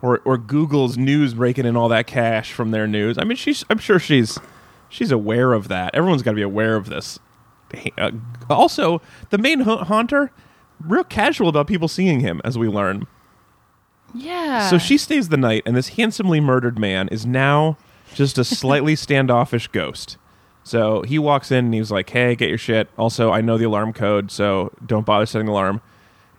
or 0.00 0.20
or 0.24 0.38
Google's 0.38 0.96
news 0.96 1.34
breaking 1.34 1.66
in 1.66 1.76
all 1.76 1.88
that 1.88 2.06
cash 2.06 2.52
from 2.52 2.70
their 2.70 2.86
news. 2.86 3.18
I 3.18 3.24
mean, 3.24 3.36
she's 3.36 3.64
I'm 3.68 3.78
sure 3.78 3.98
she's 3.98 4.38
she's 4.88 5.10
aware 5.10 5.52
of 5.54 5.66
that. 5.68 5.94
Everyone's 5.94 6.22
got 6.22 6.30
to 6.30 6.36
be 6.36 6.42
aware 6.42 6.76
of 6.76 6.88
this. 6.88 7.18
Uh, 7.98 8.12
also, 8.48 9.02
the 9.30 9.36
main 9.38 9.60
ha- 9.60 9.84
haunter, 9.84 10.30
real 10.80 11.04
casual 11.04 11.48
about 11.48 11.66
people 11.66 11.88
seeing 11.88 12.20
him, 12.20 12.40
as 12.44 12.56
we 12.58 12.68
learn. 12.68 13.06
Yeah. 14.14 14.68
So 14.70 14.78
she 14.78 14.96
stays 14.98 15.28
the 15.28 15.36
night, 15.36 15.62
and 15.66 15.76
this 15.76 15.88
handsomely 15.90 16.40
murdered 16.40 16.78
man 16.78 17.08
is 17.08 17.26
now 17.26 17.76
just 18.14 18.38
a 18.38 18.44
slightly 18.44 18.96
standoffish 18.96 19.68
ghost. 19.68 20.16
So 20.64 21.02
he 21.02 21.18
walks 21.18 21.50
in 21.50 21.66
and 21.66 21.74
he's 21.74 21.90
like, 21.90 22.08
"Hey, 22.10 22.34
get 22.34 22.48
your 22.48 22.58
shit." 22.58 22.88
Also, 22.98 23.30
I 23.30 23.40
know 23.40 23.58
the 23.58 23.64
alarm 23.64 23.92
code, 23.92 24.30
so 24.30 24.72
don't 24.84 25.06
bother 25.06 25.26
setting 25.26 25.46
the 25.46 25.52
alarm. 25.52 25.80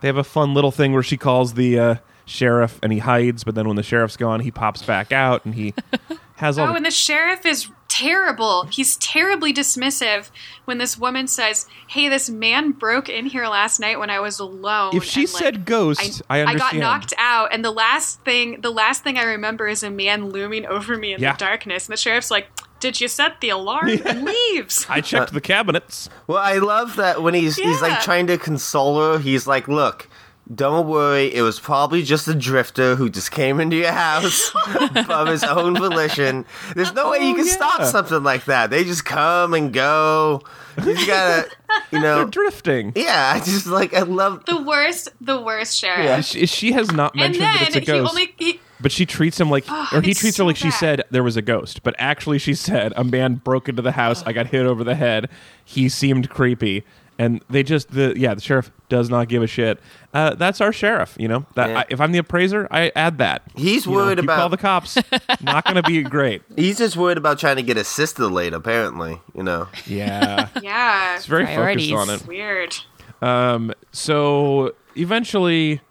They 0.02 0.08
have 0.08 0.18
a 0.18 0.24
fun 0.24 0.54
little 0.54 0.72
thing 0.72 0.94
where 0.94 1.04
she 1.04 1.18
calls 1.18 1.54
the 1.56 1.80
uh, 1.80 1.96
sheriff, 2.26 2.80
and 2.82 2.92
he 2.94 3.00
hides. 3.00 3.44
But 3.44 3.56
then 3.56 3.68
when 3.68 3.76
the 3.76 3.84
sheriff's 3.84 4.18
gone, 4.18 4.40
he 4.42 4.52
pops 4.52 4.82
back 4.84 5.12
out, 5.12 5.46
and 5.46 5.56
he 5.56 5.74
has 6.36 6.58
all. 6.58 6.66
Oh, 6.68 6.72
the- 6.72 6.78
and 6.78 6.86
the 6.86 6.92
sheriff 6.92 7.46
is 7.46 7.70
terrible. 7.90 8.64
He's 8.72 8.96
terribly 8.98 9.54
dismissive 9.54 10.30
when 10.66 10.78
this 10.78 10.98
woman 10.98 11.28
says, 11.28 11.68
"Hey, 11.88 12.08
this 12.08 12.30
man 12.30 12.72
broke 12.72 13.10
in 13.10 13.26
here 13.26 13.48
last 13.48 13.80
night 13.80 14.00
when 14.00 14.10
I 14.10 14.20
was 14.20 14.40
alone." 14.40 14.96
if 14.96 15.04
she 15.04 15.22
and, 15.24 15.34
like, 15.34 15.44
said 15.44 15.66
ghost, 15.66 16.22
I, 16.30 16.44
I 16.44 16.56
got 16.56 16.76
knocked 16.76 17.14
out, 17.18 17.50
and 17.54 17.64
the 17.66 17.72
last 17.72 18.22
thing, 18.22 18.62
the 18.62 18.72
last 18.72 19.04
thing 19.04 19.18
I 19.18 19.24
remember 19.24 19.68
is 19.68 19.84
a 19.84 19.90
man 19.90 20.30
looming 20.30 20.66
over 20.66 20.96
me 20.98 21.14
in 21.14 21.22
Yeah. 21.22 21.34
the 21.34 21.38
darkness, 21.40 21.88
and 21.88 21.94
the 21.94 21.98
sheriff's 21.98 22.32
like, 22.32 22.48
"Did 22.80 23.02
you 23.02 23.08
set 23.08 23.42
the 23.42 23.50
alarm?" 23.50 23.90
and 24.06 24.24
leaves. 24.26 24.86
I 24.90 25.02
checked 25.02 25.32
uh, 25.32 25.34
the 25.34 25.42
cabinets. 25.42 26.10
Well, 26.28 26.38
I 26.38 26.58
love 26.60 26.96
that 26.98 27.22
when 27.22 27.34
he's 27.34 27.56
he's 27.56 27.82
like 27.82 28.02
trying 28.02 28.28
to 28.28 28.38
console 28.38 29.00
her. 29.02 29.20
He's 29.20 29.48
like, 29.48 29.68
"Look, 29.68 30.08
don't 30.54 30.88
worry. 30.88 31.34
It 31.34 31.42
was 31.44 31.60
probably 31.60 32.02
just 32.02 32.28
a 32.28 32.34
drifter 32.34 32.96
who 32.96 33.10
just 33.10 33.32
came 33.32 33.60
into 33.60 33.76
your 33.76 33.92
house 33.92 34.52
of 35.10 35.28
his 35.28 35.44
own 35.44 35.76
volition. 35.76 36.46
There's 36.76 36.94
no 36.94 37.12
way 37.12 37.20
you 37.20 37.34
Oh, 37.34 37.36
can 37.36 37.46
yeah. 37.46 37.52
stop 37.54 37.84
something 37.84 38.24
like 38.24 38.46
that. 38.46 38.70
They 38.72 38.84
just 38.84 39.06
come 39.06 39.54
and 39.54 39.72
go. 39.72 40.42
You 40.78 40.94
just 40.96 41.08
gotta, 41.08 41.50
you 41.92 42.00
They're 42.02 42.02
know." 42.02 42.26
drifting. 42.26 42.94
Yeah, 42.96 43.34
I 43.36 43.40
just 43.40 43.68
like 43.68 43.94
I 43.94 44.02
love. 44.02 44.46
The 44.46 44.62
worst, 44.62 45.10
the 45.22 45.40
worst 45.40 45.78
sheriff. 45.78 46.26
She, 46.26 46.46
she 46.48 46.72
has 46.72 46.92
not 46.92 47.14
And 47.14 47.20
mentioned 47.22 47.44
then 47.44 47.54
that 47.58 47.68
it's 47.68 47.76
a 47.76 47.80
he 47.82 47.86
ghost. 47.86 48.10
only 48.10 48.34
he, 48.38 48.60
But 48.80 48.92
she 48.92 49.06
treats 49.06 49.40
him 49.40 49.50
like, 49.52 49.66
oh, 49.68 49.88
or 49.94 50.02
he 50.02 50.12
it's 50.12 50.20
treats 50.22 50.38
her 50.38 50.42
so 50.42 50.46
like 50.48 50.56
she 50.56 50.72
said 50.72 51.04
there 51.12 51.24
was 51.24 51.38
a 51.38 51.42
ghost. 51.44 51.84
But 51.84 51.94
actually, 52.00 52.40
she 52.40 52.54
said 52.56 52.92
a 52.96 53.04
man 53.04 53.36
broke 53.36 53.70
into 53.70 53.82
the 53.84 53.92
house. 53.92 54.24
I 54.26 54.34
got 54.34 54.48
hit 54.48 54.66
over 54.66 54.84
the 54.84 54.96
head. 54.96 55.30
He 55.64 55.90
seemed 55.90 56.30
creepy, 56.30 56.86
and 57.20 57.44
they 57.52 57.62
just 57.62 57.92
the 57.92 58.14
yeah 58.18 58.34
the 58.34 58.42
sheriff 58.42 58.72
does 58.90 59.10
not 59.12 59.28
give 59.28 59.44
a 59.44 59.48
shit. 59.48 59.80
Uh, 60.16 60.34
that's 60.34 60.60
our 60.62 60.74
sheriff. 60.74 61.16
You 61.20 61.28
know 61.28 61.46
that 61.54 61.70
Yeah. 61.70 61.80
I, 61.82 61.86
if 61.90 62.02
I'm 62.02 62.12
the 62.12 62.18
appraiser, 62.18 62.68
I 62.72 62.92
add 62.96 63.20
that. 63.20 63.44
He's 63.56 63.86
You 63.86 63.92
know, 63.92 63.98
worried 63.98 64.18
you 64.18 64.24
about. 64.24 64.38
call 64.40 64.50
the 64.50 64.58
cops. 64.58 64.98
not 65.42 65.66
going 65.66 65.76
to 65.76 65.84
be 65.84 66.02
great. 66.18 66.42
he's 66.56 66.80
just 66.80 66.98
worried 66.98 67.18
about 67.20 67.38
trying 67.38 67.58
to 67.58 67.62
get 67.62 67.78
his 67.78 67.88
sister 67.88 68.26
laid. 68.26 68.54
Apparently, 68.56 69.22
you 69.36 69.44
know. 69.44 69.68
Yeah, 69.86 70.48
yeah, 70.64 71.16
it's 71.18 71.28
very 71.28 71.46
Priorities. 71.46 71.92
focused 71.92 72.10
on 72.10 72.16
it. 72.16 72.26
weird. 72.28 72.76
Um, 73.22 73.74
so 73.92 74.74
eventually, 74.96 75.82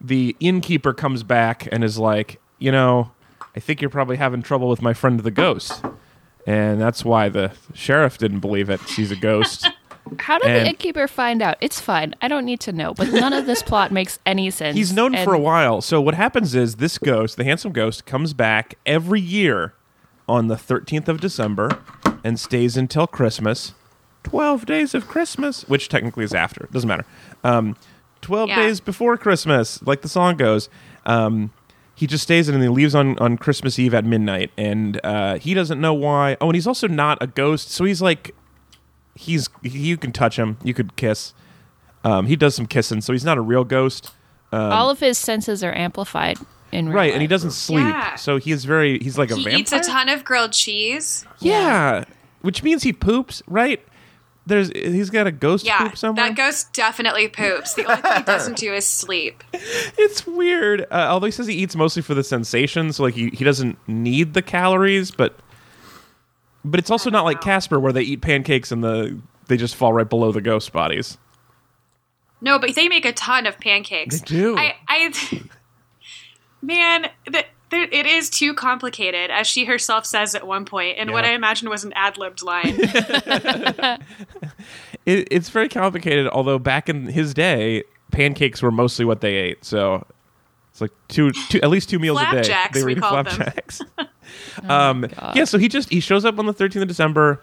the 0.00 0.36
innkeeper 0.40 0.92
comes 0.94 1.22
back 1.24 1.68
and 1.72 1.82
is 1.82 1.98
like, 1.98 2.40
you 2.60 2.70
know, 2.70 3.10
I 3.56 3.60
think 3.60 3.80
you're 3.80 3.90
probably 3.90 4.16
having 4.16 4.42
trouble 4.42 4.68
with 4.68 4.80
my 4.80 4.94
friend 4.94 5.18
the 5.20 5.30
ghost, 5.32 5.84
and 6.46 6.80
that's 6.80 7.04
why 7.04 7.28
the 7.28 7.50
sheriff 7.74 8.16
didn't 8.16 8.40
believe 8.40 8.70
it. 8.70 8.80
She's 8.88 9.10
a 9.10 9.16
ghost. 9.16 9.68
How 10.18 10.38
did 10.38 10.50
and- 10.50 10.64
the 10.64 10.68
innkeeper 10.70 11.06
find 11.08 11.42
out? 11.42 11.56
It's 11.60 11.80
fine. 11.80 12.14
I 12.22 12.28
don't 12.28 12.44
need 12.44 12.60
to 12.60 12.72
know. 12.72 12.94
But 12.94 13.08
none 13.12 13.32
of 13.32 13.46
this 13.46 13.62
plot 13.62 13.92
makes 13.92 14.18
any 14.26 14.50
sense. 14.52 14.76
He's 14.76 14.92
known 14.92 15.14
And 15.14 15.24
for 15.24 15.34
a 15.34 15.38
while. 15.38 15.80
So 15.80 16.00
what 16.00 16.14
happens 16.14 16.54
is 16.54 16.76
this 16.76 16.98
ghost, 16.98 17.36
the 17.36 17.44
handsome 17.44 17.72
ghost, 17.72 18.06
comes 18.06 18.32
back 18.34 18.76
every 18.86 19.20
year 19.20 19.74
on 20.28 20.48
the 20.48 20.56
13th 20.56 21.08
of 21.08 21.20
December 21.20 21.78
and 22.24 22.38
stays 22.38 22.76
until 22.76 23.06
Christmas. 23.06 23.72
12 24.24 24.66
days 24.66 24.94
of 24.94 25.06
Christmas, 25.08 25.62
which 25.68 25.88
technically 25.88 26.24
is 26.24 26.34
after. 26.34 26.68
Doesn't 26.72 26.88
matter. 26.88 27.06
Um, 27.44 27.76
12 28.20 28.48
Yeah. 28.50 28.56
days 28.56 28.80
before 28.80 29.16
Christmas, 29.16 29.80
like 29.86 30.02
the 30.02 30.08
song 30.08 30.36
goes. 30.36 30.68
Um, 31.06 31.52
he 31.94 32.06
just 32.06 32.24
stays 32.24 32.48
in 32.48 32.54
and 32.54 32.62
he 32.62 32.68
leaves 32.68 32.94
on, 32.94 33.18
on 33.18 33.38
Christmas 33.38 33.78
Eve 33.78 33.94
at 33.94 34.04
midnight. 34.04 34.50
And 34.58 35.00
uh, 35.04 35.38
he 35.38 35.54
doesn't 35.54 35.80
know 35.80 35.94
why. 35.94 36.36
Oh, 36.40 36.46
and 36.48 36.54
he's 36.54 36.66
also 36.66 36.86
not 36.88 37.18
a 37.22 37.26
ghost. 37.26 37.70
So 37.70 37.84
he's 37.84 38.02
like, 38.02 38.34
he's 39.18 39.48
he, 39.62 39.78
you 39.78 39.96
can 39.96 40.12
touch 40.12 40.38
him, 40.38 40.56
you 40.62 40.72
could 40.74 40.96
kiss. 40.96 41.34
Um, 42.04 42.26
he 42.26 42.36
does 42.36 42.54
some 42.54 42.66
kissing, 42.66 43.00
so 43.00 43.12
he's 43.12 43.24
not 43.24 43.36
a 43.38 43.40
real 43.42 43.64
ghost. 43.64 44.12
all 44.52 44.88
of 44.88 45.00
his 45.00 45.18
senses 45.18 45.62
are 45.64 45.74
amplified 45.74 46.38
in 46.72 46.86
real 46.88 46.96
right 46.96 47.12
and 47.14 47.22
he 47.22 47.26
doesn't 47.28 47.50
sleep 47.52 47.80
Yeah. 47.80 48.14
so 48.16 48.36
he's 48.36 48.64
very 48.66 48.98
he's 48.98 49.16
like 49.18 49.30
a 49.30 49.34
vampire. 49.36 49.52
He 49.52 49.62
vampire 49.62 49.78
eats 49.80 49.88
a 49.88 49.90
ton 49.90 50.08
of 50.10 50.22
grilled 50.24 50.52
cheese. 50.52 51.24
yeah 51.40 52.04
which 52.42 52.62
means 52.62 52.82
he 52.82 52.92
poops 52.92 53.42
right 53.46 53.82
there's 54.46 54.70
he's 54.74 55.08
got 55.10 55.26
a 55.26 55.32
ghost 55.32 55.64
Yeah, 55.66 55.78
poop 55.88 55.96
somewhere 55.96 56.26
that 56.28 56.36
ghost 56.36 56.72
definitely 56.74 57.28
poops. 57.28 57.72
The 57.74 57.84
only 57.84 58.02
thing 58.02 58.12
he 58.18 58.22
doesn't 58.22 58.56
do 58.58 58.72
is 58.74 58.86
sleep. 58.86 59.42
it's 59.52 60.26
weird 60.26 60.82
uh, 60.90 61.08
although 61.10 61.26
he 61.26 61.32
says 61.32 61.46
he 61.46 61.54
eats 61.54 61.74
mostly 61.74 62.02
for 62.02 62.14
the 62.14 62.24
sensation 62.24 62.92
so 62.92 63.02
like 63.02 63.14
he, 63.14 63.30
he 63.30 63.44
doesn't 63.44 63.76
need 63.88 64.34
the 64.34 64.42
calories 64.42 65.10
but 65.10 65.38
but 66.64 66.80
it's 66.80 66.90
also 66.90 67.10
not 67.10 67.24
like 67.24 67.40
casper 67.40 67.78
where 67.78 67.92
they 67.92 68.02
eat 68.02 68.20
pancakes 68.20 68.72
and 68.72 68.82
the 68.82 69.18
they 69.46 69.56
just 69.56 69.76
fall 69.76 69.92
right 69.92 70.08
below 70.08 70.32
the 70.32 70.40
ghost 70.40 70.72
bodies 70.72 71.18
No, 72.40 72.58
but 72.58 72.74
they 72.74 72.88
make 72.88 73.04
a 73.04 73.12
ton 73.12 73.46
of 73.46 73.58
pancakes. 73.58 74.20
They 74.20 74.26
do. 74.26 74.56
I, 74.56 74.76
I 74.88 75.42
man, 76.62 77.08
the, 77.26 77.44
there, 77.70 77.82
it 77.82 78.06
is 78.06 78.30
too 78.30 78.54
complicated, 78.54 79.30
as 79.30 79.46
she 79.46 79.64
herself 79.64 80.06
says 80.06 80.34
at 80.34 80.46
one 80.46 80.64
point, 80.64 80.98
in 80.98 81.12
what 81.12 81.24
I 81.24 81.34
imagine 81.34 81.68
was 81.68 81.84
an 81.84 81.92
ad 81.94 82.16
libbed 82.16 82.42
line. 82.42 82.78
it, 85.06 85.28
it's 85.30 85.48
very 85.48 85.68
complicated 85.68 86.28
although 86.28 86.58
back 86.58 86.88
in 86.88 87.06
his 87.06 87.34
day 87.34 87.82
pancakes 88.10 88.62
were 88.62 88.70
mostly 88.70 89.04
what 89.04 89.20
they 89.20 89.34
ate 89.34 89.64
so 89.64 90.04
it's 90.80 90.92
like 90.92 90.92
two, 91.08 91.32
two 91.48 91.60
at 91.62 91.70
least 91.70 91.88
two 91.90 91.98
meals 91.98 92.20
a 92.20 92.42
day 92.42 92.66
they 92.72 92.80
were 92.80 92.86
we 92.86 92.92
eating 92.92 93.02
called 93.02 93.26
them. 93.26 93.34
flapjacks 93.34 93.80
um, 94.68 95.06
yeah 95.34 95.44
so 95.44 95.58
he 95.58 95.68
just 95.68 95.88
he 95.90 96.00
shows 96.00 96.24
up 96.24 96.38
on 96.38 96.46
the 96.46 96.54
13th 96.54 96.82
of 96.82 96.88
december 96.88 97.42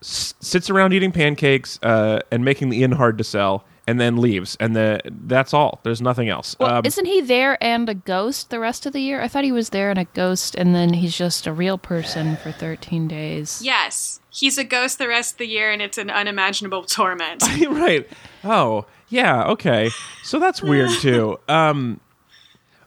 s- 0.00 0.34
sits 0.40 0.70
around 0.70 0.92
eating 0.92 1.12
pancakes 1.12 1.78
uh, 1.82 2.20
and 2.30 2.44
making 2.44 2.68
the 2.70 2.82
inn 2.82 2.92
hard 2.92 3.18
to 3.18 3.24
sell, 3.24 3.64
and 3.88 3.98
then 4.00 4.16
leaves. 4.18 4.56
And 4.60 4.76
the 4.76 5.00
that's 5.06 5.52
all. 5.54 5.80
There's 5.82 6.00
nothing 6.02 6.28
else. 6.28 6.54
Well, 6.60 6.76
Um, 6.76 6.84
isn't 6.86 7.06
he 7.06 7.20
there 7.22 7.56
and 7.64 7.88
a 7.88 7.94
ghost 7.94 8.50
the 8.50 8.60
rest 8.60 8.86
of 8.86 8.92
the 8.92 9.00
year? 9.00 9.20
I 9.22 9.26
thought 9.28 9.42
he 9.44 9.50
was 9.50 9.70
there 9.70 9.90
and 9.90 9.98
a 9.98 10.04
ghost, 10.04 10.54
and 10.54 10.72
then 10.74 10.92
he's 10.92 11.16
just 11.16 11.46
a 11.48 11.52
real 11.52 11.78
person 11.78 12.36
for 12.36 12.52
13 12.52 13.08
days. 13.08 13.60
Yes, 13.64 14.20
he's 14.30 14.56
a 14.58 14.62
ghost 14.64 14.98
the 14.98 15.08
rest 15.08 15.32
of 15.32 15.38
the 15.38 15.48
year, 15.48 15.72
and 15.72 15.80
it's 15.82 15.98
an 15.98 16.10
unimaginable 16.10 16.84
torment. 16.84 17.42
right. 17.68 18.06
Oh, 18.44 18.86
yeah. 19.08 19.44
Okay. 19.48 19.90
So 20.22 20.38
that's 20.38 20.62
weird 20.62 20.90
too. 21.00 21.40
Um, 21.48 21.98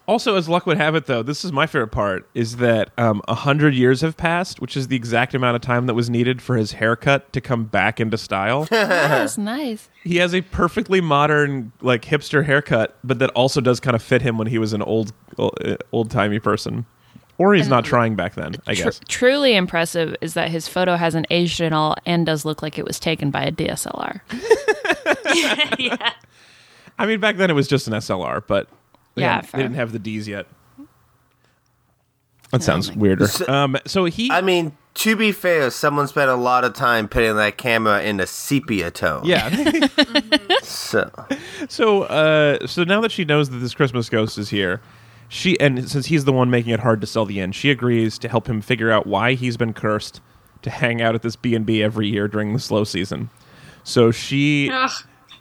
also, 0.08 0.36
as 0.36 0.50
luck 0.50 0.66
would 0.66 0.78
have 0.78 0.96
it, 0.96 1.06
though, 1.06 1.24
this 1.24 1.46
is 1.46 1.52
my 1.52 1.68
favorite 1.68 1.90
part: 1.92 2.28
is 2.34 2.58
that 2.58 2.90
um, 2.98 3.22
a 3.28 3.36
hundred 3.36 3.74
years 3.74 4.02
have 4.02 4.18
passed, 4.18 4.60
which 4.60 4.76
is 4.76 4.88
the 4.88 4.96
exact 4.96 5.34
amount 5.34 5.56
of 5.56 5.62
time 5.62 5.86
that 5.86 5.94
was 5.94 6.10
needed 6.10 6.42
for 6.42 6.58
his 6.58 6.74
haircut 6.74 7.32
to 7.34 7.42
come 7.42 7.66
back 7.66 8.00
into 8.00 8.18
style. 8.18 8.66
That's 8.70 9.38
nice. 9.38 9.90
he 10.04 10.18
has 10.18 10.34
a 10.34 10.42
perfectly 10.42 11.02
modern, 11.02 11.72
like 11.82 12.04
hipster 12.04 12.46
haircut, 12.46 12.98
but 13.04 13.20
that 13.20 13.30
also 13.32 13.62
does 13.62 13.80
kind 13.80 13.96
of 13.96 14.02
fit 14.04 14.22
him 14.22 14.38
when 14.38 14.48
he 14.48 14.58
was 14.58 14.74
an 14.74 14.82
old, 14.82 15.14
old 15.92 16.10
timey 16.12 16.40
person, 16.40 16.86
or 17.38 17.54
he's 17.54 17.68
not 17.70 17.86
trying 17.86 18.16
back 18.16 18.36
then. 18.36 18.56
I 18.68 18.76
Tr- 18.76 18.84
guess. 18.84 19.02
truly 19.08 19.56
impressive 19.56 20.16
is 20.22 20.34
that 20.34 20.50
his 20.50 20.68
photo 20.68 20.96
hasn't 20.96 21.28
aged 21.30 21.62
at 21.62 21.74
all 21.74 21.96
and 22.06 22.26
does 22.26 22.44
look 22.46 22.62
like 22.62 22.78
it 22.78 22.86
was 22.86 23.00
taken 23.00 23.32
by 23.32 23.44
a 23.44 23.52
DSLR. 23.52 24.22
yeah. 25.80 26.14
I 27.00 27.06
mean, 27.06 27.20
back 27.20 27.38
then 27.38 27.50
it 27.50 27.54
was 27.54 27.68
just 27.68 27.88
an 27.88 27.94
SLR, 27.94 28.44
but 28.46 28.68
they, 29.16 29.22
Yeah, 29.24 29.36
hadn't- 29.36 29.52
they 29.54 29.62
didn't 29.64 29.76
have 29.76 29.92
the 29.92 30.00
D's 30.00 30.28
yet. 30.28 30.48
That 32.52 32.62
sounds 32.64 32.92
weirder. 32.94 33.28
Um, 33.48 33.78
so 33.86 34.04
he, 34.06 34.30
I 34.30 34.42
mean, 34.42 34.76
to 34.96 35.16
be 35.16 35.32
fair, 35.32 35.72
someone 35.72 36.08
spent 36.10 36.30
a 36.30 36.36
lot 36.36 36.66
of 36.66 36.74
time 36.74 37.08
putting 37.08 37.38
that 37.38 37.58
camera 37.58 38.02
in 38.04 38.20
a 38.20 38.28
sepia 38.28 38.92
tone. 38.92 39.22
yeah. 39.26 39.50
So 40.62 41.10
so, 41.70 42.04
uh, 42.04 42.68
so 42.68 42.84
now 42.84 43.00
that 43.02 43.12
she 43.12 43.24
knows 43.26 43.50
that 43.50 43.58
this 43.58 43.74
Christmas 43.74 44.10
ghost 44.10 44.38
is 44.38 44.50
here, 44.50 44.82
she 45.30 45.58
and 45.60 45.90
since 45.90 46.08
he's 46.08 46.26
the 46.26 46.34
one 46.34 46.50
making 46.50 46.74
it 46.74 46.82
hard 46.82 47.00
to 47.02 47.08
sell 47.08 47.26
the 47.26 47.40
inn, 47.40 47.52
she 47.54 47.72
agrees 47.72 48.18
to 48.20 48.28
help 48.28 48.48
him 48.48 48.62
figure 48.62 48.92
out 48.92 49.08
why 49.08 49.34
he's 49.34 49.56
been 49.58 49.74
cursed 49.74 50.20
to 50.64 50.70
hang 50.70 51.02
out 51.02 51.16
at 51.16 51.22
this 51.22 51.36
B 51.38 51.56
and 51.56 51.66
B 51.66 51.82
every 51.82 52.08
year 52.10 52.28
during 52.28 52.52
the 52.54 52.60
slow 52.60 52.84
season. 52.84 53.30
So 53.84 54.12
she, 54.12 54.70
Ugh. 54.72 54.92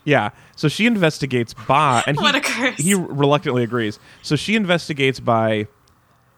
Yeah, 0.04 0.30
so 0.56 0.68
she 0.68 0.86
investigates 0.86 1.54
by 1.54 2.02
and 2.06 2.16
he, 2.18 2.22
What 2.24 2.34
a 2.34 2.40
curse. 2.40 2.78
he 2.78 2.94
reluctantly 2.94 3.62
agrees. 3.62 3.98
So 4.22 4.36
she 4.36 4.54
investigates 4.56 5.20
by 5.20 5.66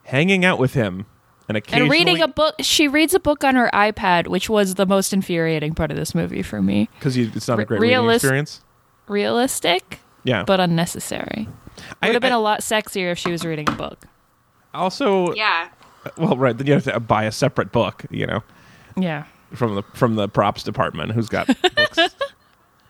hanging 0.05 0.44
out 0.44 0.59
with 0.59 0.75
him 0.75 1.07
and 1.48 1.61
And 1.72 1.90
reading 1.90 2.20
a 2.22 2.29
book, 2.29 2.55
she 2.61 2.88
reads 2.88 3.14
a 3.14 3.20
book 3.20 3.44
on 3.44 3.55
her 3.57 3.68
iPad, 3.75 4.27
which 4.29 4.48
was 4.48 4.75
the 4.77 4.87
most 4.87 5.12
infuriating 5.12 5.75
part 5.75 5.90
of 5.90 5.96
this 5.96 6.14
movie 6.14 6.42
for 6.42 6.62
me. 6.62 6.88
because 6.98 7.16
it's 7.16 7.46
not 7.48 7.55
a 7.55 7.57
Re- 7.59 7.64
great 7.64 7.81
reading 7.81 8.09
experience. 8.11 8.62
Realistic, 9.09 10.01
Yeah, 10.25 10.44
but 10.46 10.61
unnecessary. 10.61 11.48
I- 12.01 12.07
Would 12.07 12.14
have 12.14 12.22
been 12.22 12.33
I- 12.33 12.37
a 12.37 12.40
lot 12.40 12.61
sexier 12.61 13.11
if 13.12 13.18
she 13.18 13.31
was 13.31 13.44
reading 13.44 13.68
a 13.68 13.72
book. 13.72 14.05
also, 14.72 15.35
Yeah. 15.35 15.68
Uh, 16.07 16.11
well, 16.16 16.37
right. 16.37 16.57
Then 16.57 16.66
you 16.66 16.72
have 16.72 16.85
to 16.85 16.98
buy 17.01 17.25
a 17.25 17.33
separate 17.33 17.70
book, 17.72 18.05
you 18.11 18.27
know. 18.27 18.42
Yeah. 18.96 19.25
from 19.55 19.75
the 19.75 19.83
from 19.94 20.14
the 20.16 20.29
props 20.29 20.62
department 20.62 21.12
who's 21.12 21.29
got 21.29 21.46
books. 21.46 21.98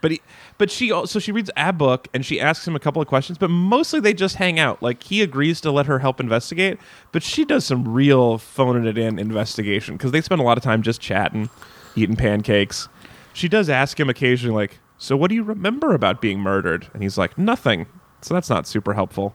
But 0.02 0.10
he, 0.10 0.20
but 0.58 0.70
she 0.70 0.92
also 0.92 1.18
she 1.18 1.32
reads 1.32 1.50
a 1.56 1.72
book 1.72 2.08
and 2.12 2.26
she 2.26 2.38
asks 2.38 2.68
him 2.68 2.76
a 2.76 2.80
couple 2.80 3.00
of 3.00 3.08
questions, 3.08 3.38
but 3.38 3.48
mostly 3.48 4.00
they 4.00 4.12
just 4.12 4.36
hang 4.36 4.58
out. 4.58 4.82
Like 4.82 5.02
he 5.04 5.22
agrees 5.22 5.62
to 5.62 5.70
let 5.70 5.86
her 5.86 6.00
help 6.00 6.20
investigate, 6.20 6.78
but 7.12 7.22
she 7.22 7.46
does 7.46 7.64
some 7.64 7.88
real 7.88 8.36
phoning 8.36 8.84
it 8.84 8.98
in 8.98 9.18
investigation 9.18 9.96
because 9.96 10.10
they 10.10 10.20
spend 10.20 10.40
a 10.40 10.44
lot 10.44 10.58
of 10.58 10.64
time 10.64 10.82
just 10.82 11.00
chatting, 11.00 11.48
eating 11.96 12.16
pancakes. 12.16 12.88
She 13.32 13.48
does 13.48 13.70
ask 13.70 13.98
him 13.98 14.10
occasionally, 14.10 14.54
like, 14.54 14.80
"So 14.98 15.16
what 15.16 15.30
do 15.30 15.36
you 15.36 15.44
remember 15.44 15.94
about 15.94 16.20
being 16.20 16.40
murdered?" 16.40 16.88
And 16.92 17.02
he's 17.02 17.16
like, 17.16 17.38
"Nothing." 17.38 17.86
So 18.20 18.34
that's 18.34 18.50
not 18.50 18.66
super 18.66 18.94
helpful. 18.94 19.34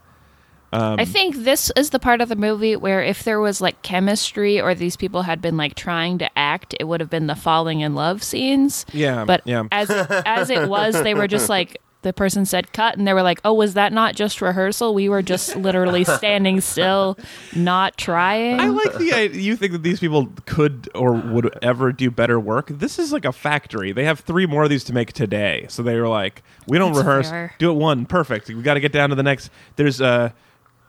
Um, 0.74 1.00
I 1.00 1.06
think 1.06 1.38
this 1.38 1.72
is 1.78 1.92
the 1.92 2.00
part 2.00 2.20
of 2.20 2.28
the 2.30 2.36
movie 2.36 2.76
where 2.76 3.02
if 3.02 3.24
there 3.24 3.40
was 3.40 3.62
like 3.62 3.82
chemistry 3.84 4.60
or 4.60 4.76
these 4.76 4.98
people 4.98 5.22
had 5.22 5.42
been 5.42 5.56
like 5.56 5.76
trying 5.76 6.18
to 6.18 6.38
act, 6.38 6.76
it 6.80 6.84
would 6.84 7.00
have 7.00 7.10
been 7.10 7.28
the 7.28 7.36
falling 7.36 7.80
in 7.80 7.96
love 7.96 8.22
scenes. 8.24 8.86
Yeah, 8.92 9.24
But 9.26 9.42
yeah. 9.46 9.64
as 9.72 9.90
as 10.26 10.50
it 10.50 10.68
was, 10.68 11.02
they 11.02 11.14
were 11.14 11.28
just 11.28 11.48
like 11.50 11.78
the 12.04 12.14
person 12.14 12.46
said 12.46 12.72
cut 12.74 12.96
and 12.98 13.08
they 13.08 13.14
were 13.14 13.24
like, 13.24 13.40
"Oh, 13.44 13.54
was 13.54 13.74
that 13.74 13.92
not 13.92 14.16
just 14.16 14.40
rehearsal? 14.42 14.94
We 14.94 15.10
were 15.10 15.22
just 15.24 15.56
literally 15.56 16.04
standing 16.20 16.62
still, 16.62 17.18
not 17.56 17.98
trying." 17.98 18.60
I 18.60 18.68
like 18.68 18.94
the 18.98 19.14
idea. 19.14 19.42
You 19.42 19.56
think 19.56 19.72
that 19.72 19.84
these 19.84 20.00
people 20.00 20.30
could 20.46 20.90
or 20.94 21.14
would 21.14 21.58
ever 21.64 21.92
do 21.92 22.12
better 22.12 22.40
work? 22.40 22.68
This 22.68 23.00
is 23.00 23.12
like 23.12 23.26
a 23.26 23.32
factory. 23.32 23.94
They 23.94 24.04
have 24.06 24.20
three 24.20 24.46
more 24.46 24.64
of 24.66 24.70
these 24.70 24.84
to 24.86 24.94
make 24.94 25.12
today. 25.14 25.66
So 25.70 25.82
they 25.82 26.00
were 26.00 26.08
like, 26.08 26.44
we 26.68 26.78
don't 26.78 26.94
That's 26.94 27.06
rehearse. 27.06 27.30
fair. 27.30 27.54
Do 27.58 27.72
it 27.72 27.76
one. 27.76 28.06
Perfect. 28.06 28.48
We 28.50 28.62
got 28.62 28.76
to 28.76 28.80
get 28.80 28.92
down 28.92 29.10
to 29.10 29.16
the 29.16 29.24
next. 29.24 29.50
There's 29.76 30.00
a 30.00 30.34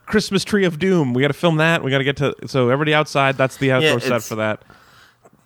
Christmas 0.08 0.42
tree 0.44 0.64
of 0.64 0.78
doom. 0.78 1.14
We 1.14 1.22
got 1.22 1.28
to 1.28 1.34
film 1.34 1.56
that. 1.58 1.84
We 1.84 1.90
got 1.90 1.98
to 1.98 2.04
get 2.04 2.16
to. 2.18 2.34
So 2.46 2.70
everybody 2.70 2.94
outside. 2.94 3.36
That's 3.36 3.56
the 3.58 3.72
outdoor 3.72 4.00
set 4.00 4.22
for 4.22 4.36
that. 4.36 4.62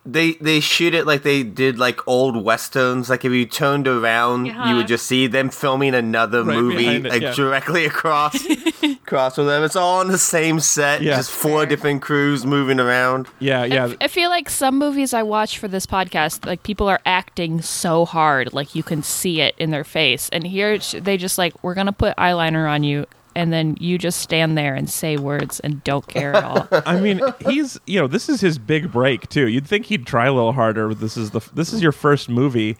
they 0.05 0.33
they 0.40 0.59
shoot 0.59 0.94
it 0.94 1.07
like 1.07 1.22
they 1.22 1.42
did 1.44 1.79
like 1.79 2.07
old 2.09 2.42
westerns. 2.42 3.09
Like 3.09 3.25
if 3.25 3.31
you 3.33 3.46
turned 3.46 3.87
around, 3.87 4.46
you 4.46 4.53
Uh-huh. 4.53 4.75
would 4.77 4.88
just 4.88 5.07
see 5.07 5.29
them 5.29 5.48
filming 5.51 5.94
another 5.94 6.42
Right 6.42 6.57
movie 6.57 6.87
it, 6.87 7.05
like 7.05 7.22
yeah. 7.22 7.35
directly 7.35 7.85
across 7.92 8.35
across 8.83 9.37
from 9.37 9.46
them. 9.46 9.62
It's 9.62 9.77
all 9.77 10.01
on 10.01 10.09
the 10.09 10.18
same 10.18 10.59
set. 10.59 11.03
Yeah. 11.03 11.16
Just 11.16 11.31
four 11.31 11.66
different 11.66 12.03
crews 12.03 12.44
moving 12.44 12.81
around. 12.81 13.29
Yeah, 13.38 13.64
yeah. 13.64 13.94
I 14.01 14.09
feel 14.09 14.29
like 14.29 14.51
some 14.51 14.77
movies 14.79 15.14
I 15.14 15.22
watch 15.22 15.59
for 15.59 15.68
this 15.68 15.87
podcast, 15.87 16.46
like 16.46 16.62
people 16.64 16.88
are 16.88 17.01
acting 17.07 17.62
so 17.62 18.05
hard, 18.05 18.53
like 18.53 18.75
you 18.75 18.83
can 18.83 19.03
see 19.05 19.40
it 19.40 19.55
in 19.59 19.70
their 19.70 19.85
face. 19.85 20.29
And 20.33 20.44
here 20.46 20.79
they 20.79 21.16
just 21.16 21.38
like, 21.38 21.55
we're 21.62 21.75
gonna 21.75 21.92
put 21.92 22.16
eyeliner 22.16 22.68
on 22.68 22.83
you, 22.83 23.07
and 23.35 23.53
then 23.53 23.77
you 23.81 23.99
just 23.99 24.21
stand 24.21 24.57
there 24.59 24.75
and 24.75 24.88
say 24.88 25.16
words 25.16 25.61
and 25.61 25.83
don't 25.85 26.07
care 26.07 26.35
at 26.35 26.45
all. 26.45 26.68
I 26.87 27.01
mean, 27.01 27.21
he's 27.49 27.79
you 27.87 28.01
know 28.01 28.07
this 28.07 28.29
is 28.29 28.40
his 28.40 28.59
big 28.59 28.90
break 28.92 29.29
too. 29.29 29.49
You'd 29.49 29.66
think 29.66 29.87
he'd 29.87 30.07
try 30.07 30.27
a 30.27 30.33
little 30.33 30.53
harder. 30.53 30.88
but 30.88 31.01
This 31.01 31.16
is 31.16 31.31
the 31.31 31.40
this 31.55 31.73
is 31.73 31.83
your 31.83 31.92
first 31.92 32.29
movie 32.29 32.77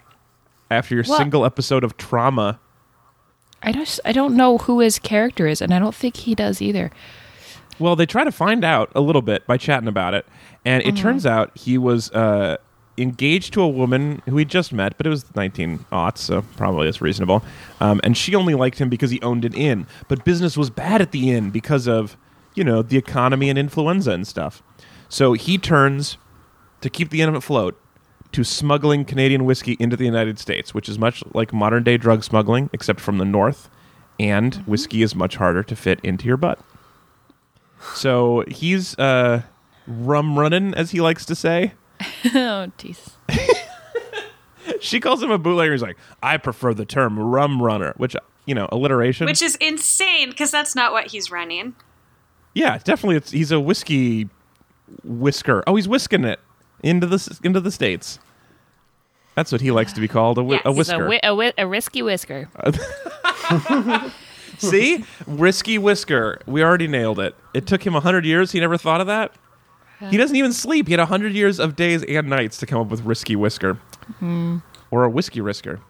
after 0.71 0.95
your 0.95 1.05
Well- 1.09 1.19
single 1.19 1.45
episode 1.45 1.85
of 1.85 1.97
Trauma. 1.97 2.59
I 3.63 3.71
just 3.73 4.01
I 4.05 4.13
don't 4.13 4.35
know 4.37 4.59
who 4.59 4.81
his 4.81 4.99
character 4.99 5.47
is, 5.47 5.61
and 5.63 5.73
I 5.73 5.79
don't 5.79 5.95
think 5.95 6.17
he 6.17 6.35
does 6.35 6.61
either. 6.61 6.91
Well, 7.79 7.97
they 7.97 8.07
try 8.07 8.25
to 8.25 8.33
find 8.33 8.65
out 8.65 8.91
a 8.95 9.01
little 9.01 9.23
bit 9.23 9.47
by 9.47 9.57
chatting 9.57 9.89
about 9.89 10.15
it, 10.15 10.27
and 10.65 10.83
it 10.85 10.97
turns 10.97 11.25
out 11.27 11.57
he 11.57 11.79
was 11.79 12.11
uh, 12.11 12.57
engaged 12.99 13.53
to 13.55 13.63
a 13.63 13.69
woman 13.69 14.23
who 14.27 14.37
he 14.37 14.45
just 14.45 14.73
met, 14.73 14.97
but 14.97 15.07
it 15.07 15.11
was 15.11 15.35
19 15.35 15.87
aughts, 15.91 16.19
so 16.19 16.43
probably 16.57 16.89
it's 16.89 17.01
reasonable. 17.01 17.43
Um, 17.81 18.01
and 18.05 18.17
she 18.17 18.35
only 18.35 18.55
liked 18.55 18.79
him 18.79 18.89
because 18.89 19.11
he 19.11 19.21
owned 19.23 19.45
an 19.45 19.55
inn, 19.55 19.87
but 20.09 20.25
business 20.25 20.57
was 20.57 20.71
bad 20.71 21.01
at 21.01 21.13
the 21.13 21.31
inn 21.31 21.51
because 21.51 21.87
of 21.87 22.17
you 22.55 22.65
know 22.65 22.83
the 22.83 22.99
economy 22.99 23.49
and 23.49 23.59
influenza 23.59 24.11
and 24.13 24.27
stuff. 24.27 24.63
So 25.09 25.33
he 25.33 25.59
turns 25.59 26.19
to 26.81 26.91
keep 26.91 27.11
the 27.11 27.23
inn 27.23 27.35
afloat 27.35 27.79
to 28.33 28.45
smuggling 28.45 29.05
Canadian 29.05 29.45
whiskey 29.45 29.77
into 29.79 29.97
the 29.97 30.05
United 30.05 30.39
States, 30.39 30.75
which 30.75 30.89
is 30.89 30.99
much 30.99 31.23
like 31.35 31.53
modern 31.53 31.83
day 31.83 31.97
drug 31.97 32.25
smuggling, 32.25 32.71
except 32.73 33.01
from 33.01 33.19
the 33.19 33.25
north, 33.25 33.69
and 34.19 34.57
whiskey 34.67 35.03
is 35.03 35.15
much 35.15 35.37
harder 35.37 35.63
to 35.63 35.77
fit 35.77 36.01
into 36.03 36.27
your 36.27 36.37
butt. 36.37 36.59
So 37.95 38.45
he's 38.49 38.99
uh, 38.99 39.43
rum 39.87 40.39
running, 40.39 40.75
as 40.75 40.93
he 40.93 41.01
likes 41.01 41.25
to 41.27 41.35
say. 41.35 41.73
Oh, 42.27 42.71
jeez. 42.79 43.11
She 44.81 45.01
calls 45.01 45.21
him 45.21 45.31
a 45.33 45.39
bootlegger. 45.39 45.73
He's 45.73 45.83
like, 45.83 45.97
I 46.23 46.37
prefer 46.37 46.73
the 46.73 46.85
term 46.85 47.19
rum 47.19 47.61
runner, 47.61 47.95
which 47.97 48.15
you 48.47 48.55
know, 48.55 48.69
alliteration. 48.71 49.27
Which 49.27 49.43
is 49.43 49.57
insane 49.57 50.31
because 50.31 50.53
that's 50.53 50.77
not 50.77 50.93
what 50.93 51.09
he's 51.09 51.33
running. 51.33 51.75
yeah, 52.55 52.79
definitely. 52.79 53.17
It's 53.17 53.33
he's 53.33 53.51
a 53.51 53.59
whiskey 53.59 54.29
whisker. 55.03 55.65
Oh, 55.67 55.75
he's 55.75 55.89
whisking 55.89 56.23
it 56.25 56.39
into 56.83 57.09
the 57.09 57.39
into 57.43 57.59
the 57.61 57.73
states. 57.73 58.21
That's 59.35 59.51
what 59.51 59.61
he 59.63 59.73
likes 59.73 59.93
to 59.95 60.01
be 60.01 60.07
called, 60.09 60.39
a, 60.39 60.43
whi- 60.45 60.55
Yes. 60.57 60.63
a 60.65 60.69
He's 60.73 60.77
He's 60.77 60.89
a, 60.91 60.99
whisker. 60.99 61.05
wi- 61.05 61.21
a, 61.25 61.29
wi- 61.29 61.53
a 61.59 61.67
risky 61.67 62.03
whisker. 62.03 62.49
See, 64.59 65.05
risky 65.27 65.77
whisker. 65.79 66.39
We 66.47 66.63
already 66.63 66.87
nailed 66.87 67.19
it. 67.19 67.35
It 67.53 67.67
took 67.67 67.85
him 67.85 67.95
hundred 67.95 68.25
years. 68.25 68.53
He 68.53 68.61
never 68.61 68.77
thought 68.77 69.01
of 69.01 69.07
that. 69.09 69.33
He 70.11 70.17
doesn't 70.17 70.37
even 70.37 70.53
sleep. 70.53 70.87
He 70.89 70.93
had 70.93 71.01
hundred 71.01 71.33
years 71.35 71.59
of 71.61 71.77
days 71.77 72.03
and 72.05 72.29
nights 72.29 72.59
to 72.59 72.67
come 72.67 72.81
up 72.81 72.89
with 72.89 73.03
risky 73.05 73.37
whisker, 73.37 73.79
or 74.91 75.05
a 75.05 75.09
whiskey 75.11 75.41
risker. 75.41 75.81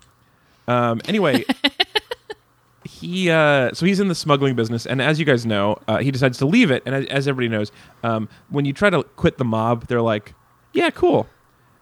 Um, 0.69 1.01
anyway, 1.07 1.45
he 2.85 3.31
uh, 3.31 3.73
so 3.73 3.87
he's 3.87 4.01
in 4.01 4.09
the 4.09 4.15
smuggling 4.15 4.55
business, 4.55 4.87
and 4.87 5.01
as 5.03 5.19
you 5.19 5.25
guys 5.25 5.45
know, 5.47 5.79
uh, 5.89 5.99
he 5.99 6.11
decides 6.11 6.39
to 6.39 6.47
leave 6.47 6.71
it. 6.71 6.83
And 6.87 6.95
as, 6.95 7.07
as 7.07 7.29
everybody 7.29 7.49
knows, 7.49 7.73
um, 8.03 8.29
when 8.49 8.65
you 8.65 8.73
try 8.73 8.91
to 8.91 9.03
quit 9.17 9.39
the 9.39 9.45
mob, 9.45 9.87
they're 9.89 10.03
like, 10.03 10.35
"Yeah, 10.73 10.91
cool," 10.91 11.27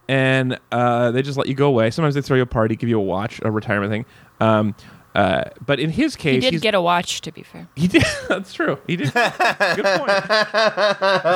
and 0.07 0.59
uh, 0.71 1.11
they 1.11 1.21
just 1.21 1.37
let 1.37 1.47
you 1.47 1.53
go 1.53 1.67
away. 1.67 1.91
Sometimes 1.91 2.15
they 2.15 2.21
throw 2.21 2.37
you 2.37 2.43
a 2.43 2.47
party, 2.47 2.75
give 2.75 2.89
you 2.89 2.97
a 2.99 3.03
watch, 3.03 3.39
a 3.43 3.51
retirement 3.51 3.91
thing. 3.91 4.05
Um, 4.39 4.75
uh, 5.15 5.43
but 5.65 5.79
in 5.79 5.89
his 5.89 6.15
case, 6.15 6.43
He 6.43 6.51
did 6.51 6.61
get 6.61 6.73
a 6.75 6.81
watch, 6.81 7.21
to 7.21 7.31
be 7.31 7.43
fair. 7.43 7.67
he 7.75 7.87
did. 7.87 8.03
That's 8.29 8.53
true. 8.53 8.77
He 8.87 8.95
did. 8.95 9.13
Good 9.13 9.85
point. 9.85 10.11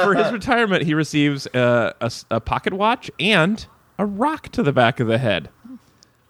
For 0.04 0.16
his 0.16 0.32
retirement, 0.32 0.84
he 0.84 0.94
receives 0.94 1.48
uh, 1.48 1.94
a, 2.02 2.12
a 2.32 2.40
pocket 2.40 2.74
watch 2.74 3.12
and 3.20 3.66
a 4.00 4.06
rock 4.06 4.50
to 4.50 4.64
the 4.64 4.72
back 4.74 5.00
of 5.00 5.08
the 5.08 5.18
head. 5.18 5.50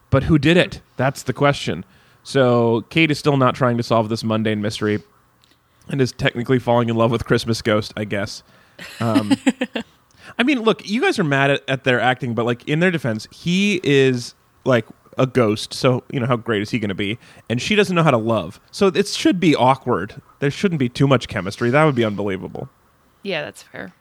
But 0.09 0.23
who 0.23 0.37
did 0.37 0.57
it? 0.57 0.81
That's 0.97 1.23
the 1.23 1.33
question. 1.33 1.83
So 2.23 2.81
Kate 2.89 3.11
is 3.11 3.19
still 3.19 3.37
not 3.37 3.53
trying 3.55 3.77
to 3.77 3.83
solve 3.83 4.09
this 4.09 4.23
mundane 4.23 4.61
mystery 4.61 5.03
and 5.89 6.01
is 6.01 6.11
technically 6.11 6.57
falling 6.57 6.89
in 6.89 6.95
love 6.95 7.11
with 7.11 7.25
Christmas 7.25 7.61
Ghost, 7.61 7.93
I 7.95 8.05
guess. 8.05 8.41
Um, 8.99 9.33
I 10.39 10.43
mean, 10.43 10.61
look, 10.61 10.87
you 10.89 11.01
guys 11.01 11.19
are 11.19 11.23
mad 11.23 11.51
at, 11.51 11.61
at 11.67 11.83
their 11.83 11.99
acting, 11.99 12.33
but 12.33 12.45
like 12.45 12.67
in 12.67 12.79
their 12.79 12.91
defense, 12.91 13.27
he 13.31 13.79
is 13.83 14.33
like 14.63 14.85
a 15.17 15.25
ghost. 15.25 15.73
So, 15.73 16.03
you 16.11 16.19
know, 16.19 16.25
how 16.25 16.35
great 16.37 16.61
is 16.61 16.71
he 16.71 16.79
going 16.79 16.89
to 16.89 16.95
be? 16.95 17.17
And 17.49 17.61
she 17.61 17.75
doesn't 17.75 17.95
know 17.95 18.03
how 18.03 18.11
to 18.11 18.17
love. 18.17 18.59
So 18.71 18.87
it 18.87 19.07
should 19.07 19.39
be 19.39 19.55
awkward. 19.55 20.21
There 20.39 20.51
shouldn't 20.51 20.79
be 20.79 20.89
too 20.89 21.07
much 21.07 21.27
chemistry. 21.27 21.69
That 21.69 21.83
would 21.85 21.95
be 21.95 22.05
unbelievable. 22.05 22.69
Yeah, 23.23 23.41
that's 23.41 23.63
fair. 23.63 23.93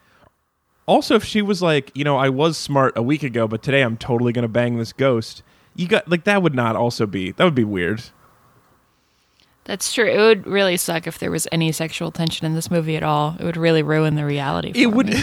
Also, 0.87 1.15
if 1.15 1.23
she 1.23 1.41
was 1.41 1.61
like, 1.61 1.91
you 1.95 2.03
know, 2.03 2.17
I 2.17 2.29
was 2.29 2.57
smart 2.57 2.93
a 2.95 3.01
week 3.01 3.23
ago, 3.23 3.47
but 3.47 3.63
today 3.63 3.81
I'm 3.81 3.97
totally 3.97 4.33
going 4.33 4.43
to 4.43 4.49
bang 4.49 4.77
this 4.77 4.93
ghost, 4.93 5.41
you 5.75 5.87
got 5.87 6.07
like 6.07 6.23
that 6.25 6.41
would 6.41 6.55
not 6.55 6.75
also 6.75 7.05
be 7.05 7.31
that 7.31 7.43
would 7.43 7.55
be 7.55 7.63
weird. 7.63 8.03
That's 9.65 9.91
true. 9.91 10.05
It 10.05 10.19
would 10.19 10.45
really 10.45 10.77
suck 10.77 11.07
if 11.07 11.17
there 11.17 11.31
was 11.31 11.47
any 11.51 11.71
sexual 11.71 12.11
tension 12.11 12.45
in 12.45 12.53
this 12.53 12.69
movie 12.69 12.95
at 12.95 13.03
all. 13.03 13.35
It 13.39 13.43
would 13.43 13.57
really 13.57 13.81
ruin 13.81 14.13
the 14.13 14.25
reality. 14.25 14.71
It 14.75 14.91
would. 14.91 15.13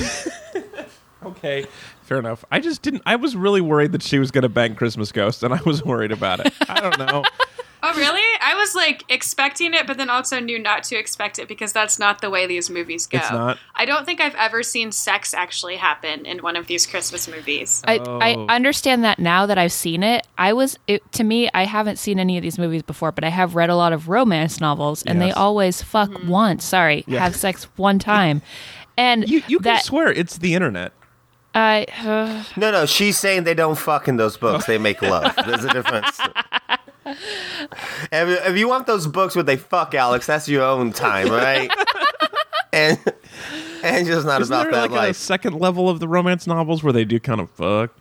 okay, 1.25 1.65
fair 2.13 2.19
enough. 2.19 2.45
I 2.51 2.61
just 2.61 2.83
didn't. 2.83 3.03
I 3.07 3.17
was 3.17 3.35
really 3.37 3.61
worried 3.61 3.93
that 3.93 4.03
she 4.03 4.19
was 4.19 4.31
going 4.31 4.43
to 4.43 4.49
bang 4.49 4.75
Christmas 4.75 5.13
Ghost, 5.13 5.43
and 5.43 5.53
I 5.55 5.61
was 5.65 5.85
worried 5.85 6.13
about 6.13 6.45
it. 6.45 6.53
I 6.69 6.81
don't 6.81 6.99
know. 6.99 7.25
Oh, 7.85 7.93
really? 7.97 8.23
I 8.41 8.55
was 8.55 8.77
like 8.77 9.03
expecting 9.09 9.75
it, 9.75 9.89
but 9.89 9.97
then 9.97 10.09
also 10.09 10.39
knew 10.39 10.57
not 10.57 10.85
to 10.85 10.97
expect 10.97 11.41
it 11.41 11.49
because 11.49 11.73
that's 11.73 11.99
not 11.99 12.21
the 12.21 12.31
way 12.31 12.47
these 12.47 12.71
movies 12.71 13.09
go. 13.09 13.19
It's 13.19 13.33
not? 13.33 13.59
I 13.75 13.87
don't 13.87 14.07
think 14.07 14.21
I've 14.21 14.37
ever 14.37 14.63
seen 14.63 14.93
sex 14.93 15.35
actually 15.35 15.75
happen 15.75 16.25
in 16.25 16.39
one 16.45 16.55
of 16.55 16.69
these 16.69 16.87
Christmas 16.87 17.27
movies. 17.27 17.83
I, 17.85 17.99
Oh. 17.99 18.19
I 18.21 18.35
understand 18.55 19.03
that 19.03 19.19
now 19.19 19.47
that 19.47 19.59
I've 19.59 19.73
seen 19.73 20.05
it. 20.05 20.29
I 20.39 20.53
was 20.53 20.79
it, 20.87 21.11
to 21.15 21.25
me, 21.25 21.51
I 21.55 21.65
haven't 21.65 21.97
seen 21.99 22.21
any 22.21 22.37
of 22.37 22.43
these 22.43 22.57
movies 22.57 22.83
before, 22.85 23.11
but 23.11 23.25
I 23.25 23.31
have 23.31 23.57
read 23.57 23.69
a 23.69 23.75
lot 23.75 23.93
of 23.93 24.09
romance 24.09 24.61
novels, 24.61 25.03
and 25.03 25.21
they 25.21 25.33
always 25.33 25.83
fuck 25.83 26.11
mm-hmm. 26.11 26.29
once. 26.29 26.63
Sorry, 26.65 27.03
Yeah. 27.09 27.19
have 27.19 27.35
sex 27.35 27.65
one 27.75 27.99
time, 27.99 28.43
and 28.97 29.29
You 29.29 29.43
you 29.49 29.59
can 29.59 29.65
that 29.65 29.83
swear 29.85 30.13
it's 30.13 30.39
the 30.39 30.55
internet. 30.55 30.93
I 31.55 31.85
uh, 32.05 32.45
No, 32.57 32.71
no, 32.71 32.87
she's 32.87 33.19
saying 33.19 33.45
they 33.45 33.55
don't 33.55 33.77
fuck 33.79 34.09
in 34.09 34.17
those 34.17 34.37
books. 34.37 34.65
They 34.67 34.79
make 34.79 35.03
love. 35.03 35.35
There's 35.47 35.65
a 35.65 35.73
difference. 35.73 36.19
if, 37.07 38.47
if 38.49 38.57
you 38.57 38.69
want 38.69 38.87
those 38.87 39.07
books 39.07 39.35
where 39.35 39.43
they 39.43 39.57
fuck, 39.57 39.95
Alex, 39.95 40.27
that's 40.27 40.49
your 40.49 40.63
own 40.65 40.93
time, 40.93 41.29
right? 41.29 41.71
and 42.73 42.99
and 43.83 44.07
just 44.07 44.27
not 44.27 44.41
Isn't 44.41 44.53
about 44.55 44.65
there 44.65 44.73
that 44.73 44.81
like 44.83 44.91
a 44.91 44.95
life. 44.95 45.17
second 45.17 45.59
level 45.59 45.89
of 45.91 46.01
the 46.01 46.09
romance 46.09 46.47
novels 46.47 46.83
where 46.83 46.93
they 46.93 47.05
do 47.05 47.21
kind 47.21 47.41
of 47.41 47.51
fuck? 47.51 47.95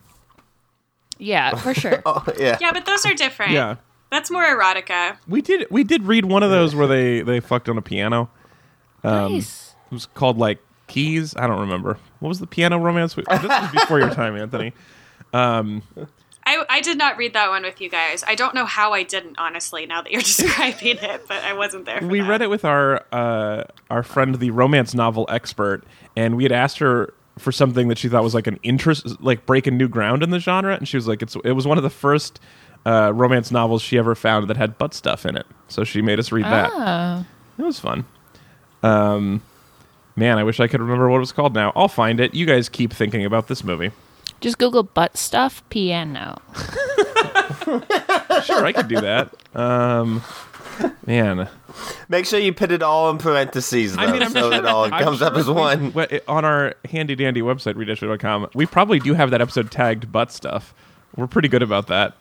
yeah, 1.18 1.54
for 1.56 1.74
sure. 1.74 2.02
Oh, 2.06 2.24
yeah. 2.40 2.58
Yeah, 2.62 2.72
but 2.72 2.86
those 2.86 3.06
are 3.06 3.14
different. 3.14 3.52
Yeah, 3.52 3.76
That's 4.12 4.32
more 4.32 4.44
erotica. 4.44 5.18
we 5.28 5.42
did 5.42 5.68
we 5.70 5.84
did 5.84 6.04
read 6.04 6.26
one 6.26 6.42
of 6.44 6.50
those 6.52 6.74
where 6.74 6.88
they 6.88 7.22
they 7.22 7.40
fucked 7.40 7.68
on 7.70 7.78
a 7.78 7.82
piano. 7.82 8.30
Um, 9.04 9.34
nice. 9.34 9.76
It 9.92 9.94
was 9.94 10.06
called 10.06 10.38
like 10.38 10.60
Keys. 10.88 11.36
I 11.36 11.48
don't 11.48 11.60
remember. 11.60 11.98
What 12.22 12.30
was 12.30 12.40
the 12.40 12.48
piano 12.48 12.78
romance? 12.78 13.16
This 13.16 13.26
was 13.28 13.72
before 13.72 14.00
your 14.00 14.12
time, 14.12 14.38
Anthony. 14.38 14.74
I, 16.46 16.66
I 16.70 16.82
did 16.82 16.98
not 16.98 17.18
read 17.18 17.34
that 17.34 17.50
one 17.50 17.64
with 17.64 17.82
you 17.82 17.90
guys. 17.90 18.24
I 18.26 18.36
don't 18.36 18.54
know 18.56 18.66
how 18.66 18.94
I 18.94 19.04
didn't, 19.04 19.38
honestly, 19.38 19.86
now 19.86 20.02
that 20.02 20.12
you're 20.12 20.22
describing 20.22 20.98
it, 20.98 21.28
but 21.28 21.44
I 21.44 21.54
wasn't 21.54 21.86
there. 21.86 22.00
For 22.00 22.08
we 22.08 22.22
that. 22.22 22.30
read 22.30 22.42
it 22.42 22.50
with 22.50 22.64
our 22.64 23.04
uh, 23.12 23.64
our 23.90 24.04
friend, 24.04 24.36
the 24.36 24.52
romance 24.52 24.94
novel 24.94 25.26
expert, 25.30 25.84
and 26.16 26.38
we 26.38 26.44
had 26.44 26.52
asked 26.52 26.78
her 26.80 27.14
for 27.40 27.52
something 27.52 27.88
that 27.88 27.98
she 27.98 28.08
thought 28.08 28.24
was 28.24 28.36
like 28.36 28.48
an 28.48 28.60
interest, 28.64 29.20
like 29.22 29.46
breaking 29.46 29.78
new 29.78 29.88
ground 29.88 30.22
in 30.24 30.30
the 30.30 30.40
genre, 30.40 30.76
and 30.76 30.88
she 30.88 30.98
was 30.98 31.08
like, 31.08 31.22
"It's 31.22 31.36
it 31.44 31.54
was 31.54 31.66
one 31.66 31.78
of 31.78 31.84
the 31.84 31.90
first 31.90 32.40
uh, 32.86 33.12
romance 33.16 33.52
novels 33.52 33.82
she 33.82 33.98
ever 33.98 34.14
found 34.14 34.48
that 34.50 34.58
had 34.58 34.78
butt 34.78 34.94
stuff 34.94 35.26
in 35.26 35.36
it." 35.36 35.48
So 35.68 35.84
she 35.84 36.02
made 36.02 36.20
us 36.20 36.32
read 36.32 36.46
that. 36.46 36.72
Oh. 36.72 37.26
It 37.58 37.64
was 37.64 37.80
fun. 37.80 38.06
Um, 38.84 39.42
man, 40.16 40.38
I 40.38 40.44
wish 40.44 40.60
I 40.60 40.68
could 40.68 40.82
remember 40.82 41.10
what 41.10 41.18
it 41.18 41.20
was 41.20 41.32
called 41.32 41.54
now. 41.54 41.72
I'll 41.76 41.88
find 41.88 42.20
it. 42.20 42.34
You 42.34 42.46
guys 42.46 42.70
keep 42.70 42.92
thinking 42.94 43.26
about 43.26 43.48
this 43.48 43.64
movie. 43.64 43.92
Just 44.40 44.58
Google 44.58 44.84
butt 44.84 45.18
stuff 45.18 45.64
piano. 45.70 46.42
Sure, 48.44 48.66
I 48.66 48.72
could 48.74 48.88
do 48.88 49.00
that. 49.02 49.34
Um, 49.56 50.24
man, 51.06 51.48
Make 52.10 52.26
sure 52.26 52.40
you 52.40 52.54
put 52.54 52.72
it 52.72 52.82
all 52.82 53.10
in 53.12 53.18
parentheses, 53.18 53.96
though, 53.96 54.02
I 54.02 54.12
mean, 54.12 54.24
I'm 54.24 54.32
so 54.32 54.50
that 54.50 54.66
all 54.66 54.86
I'm 54.86 55.04
comes 55.04 55.22
up 55.22 55.34
sure 55.34 55.40
as 55.42 55.48
we- 55.48 55.54
one. 55.54 55.94
we- 55.94 56.20
on 56.28 56.44
our 56.44 56.74
handy 56.90 57.16
dandy 57.16 57.42
website, 57.42 57.76
readisher.com, 57.76 58.50
we 58.56 58.66
probably 58.66 59.00
do 59.00 59.14
have 59.14 59.30
that 59.32 59.42
episode 59.42 59.70
tagged 59.72 60.12
butt 60.12 60.32
stuff. 60.32 60.74
We're 61.16 61.28
pretty 61.28 61.48
good 61.50 61.62
about 61.62 61.88
that. 61.88 62.16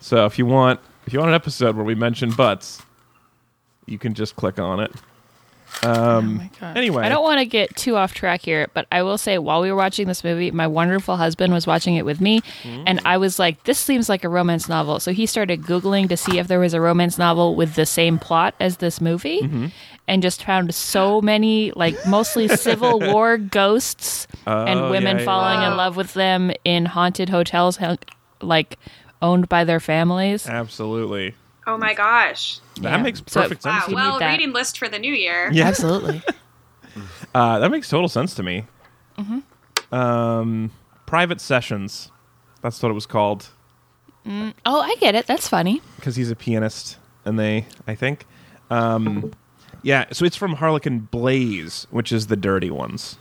So 0.00 0.26
if 0.26 0.38
you 0.38 0.46
want, 0.46 0.80
if 1.06 1.12
you 1.12 1.18
want 1.18 1.30
an 1.30 1.34
episode 1.34 1.76
where 1.76 1.84
we 1.84 1.94
mention 1.94 2.30
butts, 2.32 2.82
you 3.86 3.98
can 3.98 4.14
just 4.14 4.36
click 4.36 4.58
on 4.58 4.80
it. 4.80 4.92
Um, 5.84 6.50
Anyway. 6.62 7.04
I 7.04 7.08
don't 7.08 7.22
want 7.22 7.38
to 7.38 7.46
get 7.46 7.74
too 7.76 7.96
off 7.96 8.12
track 8.12 8.42
here, 8.42 8.68
but 8.74 8.86
I 8.90 9.02
will 9.02 9.18
say 9.18 9.38
while 9.38 9.60
we 9.60 9.70
were 9.70 9.76
watching 9.76 10.08
this 10.08 10.24
movie, 10.24 10.50
my 10.50 10.66
wonderful 10.66 11.16
husband 11.16 11.52
was 11.52 11.66
watching 11.66 11.94
it 11.96 12.04
with 12.04 12.20
me, 12.20 12.40
and 12.64 13.00
I 13.04 13.16
was 13.16 13.38
like, 13.38 13.62
"This 13.64 13.78
seems 13.78 14.08
like 14.08 14.24
a 14.24 14.28
romance 14.28 14.68
novel." 14.68 14.98
So 15.00 15.12
he 15.12 15.24
started 15.26 15.62
googling 15.62 16.08
to 16.08 16.16
see 16.16 16.38
if 16.38 16.48
there 16.48 16.58
was 16.58 16.74
a 16.74 16.80
romance 16.80 17.16
novel 17.18 17.54
with 17.54 17.74
the 17.74 17.86
same 17.86 18.18
plot 18.18 18.54
as 18.58 18.78
this 18.78 19.00
movie, 19.00 19.40
Mm-hmm. 19.42 19.66
and 20.08 20.22
just 20.22 20.42
found 20.44 20.74
so 20.74 21.20
many 21.20 21.70
like 21.76 21.94
mostly 22.06 22.48
Civil 22.68 22.98
War 23.00 23.38
ghosts 23.38 24.26
Oh, 24.46 24.64
and 24.64 24.90
women 24.90 25.16
yeah, 25.16 25.22
yeah, 25.22 25.24
falling 25.24 25.60
yeah. 25.60 25.70
in 25.70 25.76
love 25.76 25.96
with 25.96 26.14
them 26.14 26.50
in 26.64 26.86
haunted 26.86 27.28
hotels, 27.28 27.78
like 28.40 28.78
owned 29.22 29.48
by 29.48 29.64
their 29.64 29.80
families. 29.80 30.48
Absolutely. 30.48 31.34
Oh 31.68 31.76
my 31.78 31.94
gosh. 31.94 32.58
That 32.80 32.82
Yeah. 32.96 33.02
makes 33.02 33.22
So- 33.26 33.42
perfect 33.42 33.62
sense. 33.62 33.74
Wow. 33.74 33.80
to 33.82 33.86
me. 33.88 33.92
you 33.92 33.96
Well, 33.96 34.18
that. 34.18 34.30
reading 34.30 34.52
list 34.52 34.78
for 34.78 34.88
the 34.88 34.98
new 34.98 35.12
year. 35.12 35.50
Yeah. 35.52 35.66
Absolutely. 35.68 36.22
Uh, 37.34 37.58
that 37.60 37.70
makes 37.70 37.88
total 37.88 38.08
sense 38.08 38.34
to 38.34 38.42
me. 38.42 38.64
Mm-hmm. 39.18 39.94
Um, 39.94 40.72
private 41.06 41.40
sessions. 41.40 42.10
That's 42.62 42.82
what 42.82 42.88
it 42.90 42.94
was 42.94 43.06
called 43.06 43.50
oh, 44.26 44.80
I 44.80 44.94
get 44.98 45.14
it. 45.14 45.26
That's 45.26 45.46
funny. 45.48 45.80
because 45.96 46.16
he's 46.16 46.30
a 46.30 46.36
pianist, 46.36 46.98
and 47.24 47.38
they, 47.38 47.66
I 47.86 47.94
think, 47.94 48.26
um, 48.70 49.32
yeah. 49.82 50.06
So 50.12 50.24
it's 50.24 50.36
from 50.36 50.54
Harlequin 50.54 51.00
Blaze, 51.10 51.86
which 51.90 52.10
is 52.12 52.26
the 52.26 52.36
dirty 52.36 52.70
ones, 52.70 53.16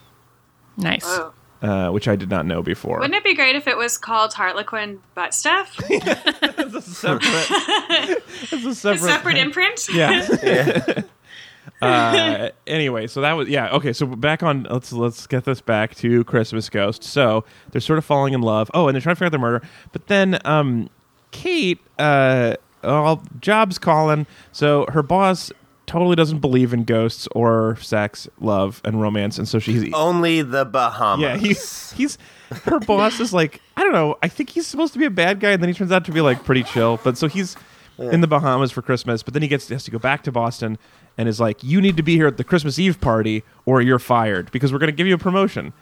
Nice. 0.75 1.03
Oh. 1.05 1.33
Uh, 1.61 1.89
which 1.89 2.07
I 2.07 2.15
did 2.15 2.29
not 2.29 2.45
know 2.45 2.61
before. 2.61 2.99
Wouldn't 2.99 3.15
it 3.15 3.23
be 3.23 3.33
great 3.35 3.55
if 3.55 3.67
it 3.67 3.77
was 3.77 3.97
called 3.97 4.33
Harlequin 4.33 4.99
Butt 5.15 5.33
Stuff? 5.33 5.75
it's 5.89 6.75
a 6.75 6.81
separate. 6.81 7.23
it's 8.51 8.51
a 8.65 8.69
A 8.69 8.75
separate. 8.75 8.99
separate 8.99 9.37
imprint? 9.37 9.87
yeah. 9.93 11.01
uh, 11.81 12.49
anyway, 12.65 13.07
so 13.07 13.21
that 13.21 13.33
was 13.33 13.47
yeah. 13.49 13.69
Okay, 13.75 13.93
so 13.93 14.05
back 14.05 14.41
on. 14.43 14.63
Let's 14.69 14.91
let's 14.93 15.27
get 15.27 15.45
this 15.45 15.61
back 15.61 15.95
to 15.95 16.23
Christmas 16.23 16.69
Ghost. 16.69 17.03
So 17.03 17.43
they're 17.71 17.81
sort 17.81 17.99
of 17.99 18.05
falling 18.05 18.33
in 18.33 18.41
love. 18.41 18.71
Oh, 18.73 18.87
and 18.87 18.95
they're 18.95 19.01
trying 19.01 19.15
to 19.15 19.19
figure 19.19 19.27
out 19.27 19.31
the 19.31 19.37
murder. 19.37 19.67
But 19.91 20.07
then 20.07 20.39
um, 20.45 20.89
Kate, 21.31 21.79
uh, 21.99 22.55
all 22.83 23.21
jobs 23.39 23.77
calling. 23.77 24.25
So 24.51 24.85
her 24.89 25.03
boss 25.03 25.51
totally 25.88 26.15
doesn't 26.15 26.39
believe 26.39 26.73
in 26.73 26.84
ghosts 26.84 27.28
or 27.32 27.78
sex, 27.78 28.28
love, 28.39 28.82
and 28.86 29.02
romance, 29.02 29.39
and 29.39 29.47
so 29.47 29.58
she's 29.58 29.91
Only 29.93 30.43
the 30.43 30.65
Bahamas. 30.65 31.23
yeah, 31.23 31.38
he's 31.38 31.91
he's 31.93 32.17
her 32.65 32.80
boss 32.80 33.19
is 33.19 33.34
like 33.34 33.62
I 33.76 33.82
don't 33.84 33.93
know. 33.93 34.17
I 34.21 34.28
think 34.28 34.52
he's 34.52 34.67
supposed 34.67 34.93
to 34.93 35.00
be 35.00 35.06
a 35.06 35.10
bad 35.10 35.39
guy, 35.39 35.52
and 35.52 35.62
then 35.63 35.69
he 35.69 35.73
turns 35.73 35.91
out 35.91 36.06
to 36.06 36.12
be 36.12 36.21
like 36.21 36.43
pretty 36.43 36.63
chill. 36.63 37.00
But 37.04 37.17
so 37.17 37.28
he's 37.28 37.56
in 37.97 38.21
the 38.21 38.28
Bahamas 38.28 38.71
for 38.71 38.84
Christmas, 38.84 39.23
but 39.23 39.34
then 39.34 39.41
he 39.41 39.47
gets 39.47 39.67
has 39.69 39.84
to 39.86 39.91
go 39.91 39.97
back 39.97 40.21
to 40.23 40.32
Boston 40.32 40.78
and 41.17 41.28
is 41.28 41.39
like, 41.39 41.63
"You 41.63 41.82
need 41.82 41.97
to 41.97 42.04
be 42.04 42.15
here 42.15 42.28
at 42.28 42.38
the 42.38 42.43
Christmas 42.43 42.78
Eve 42.78 43.02
party, 43.02 43.43
or 43.65 43.82
you're 43.82 43.97
fired 43.97 44.52
because 44.52 44.71
we're 44.71 44.80
going 44.80 44.91
to 44.91 44.95
give 44.95 45.08
you 45.08 45.15
a 45.15 45.19
promotion." 45.19 45.73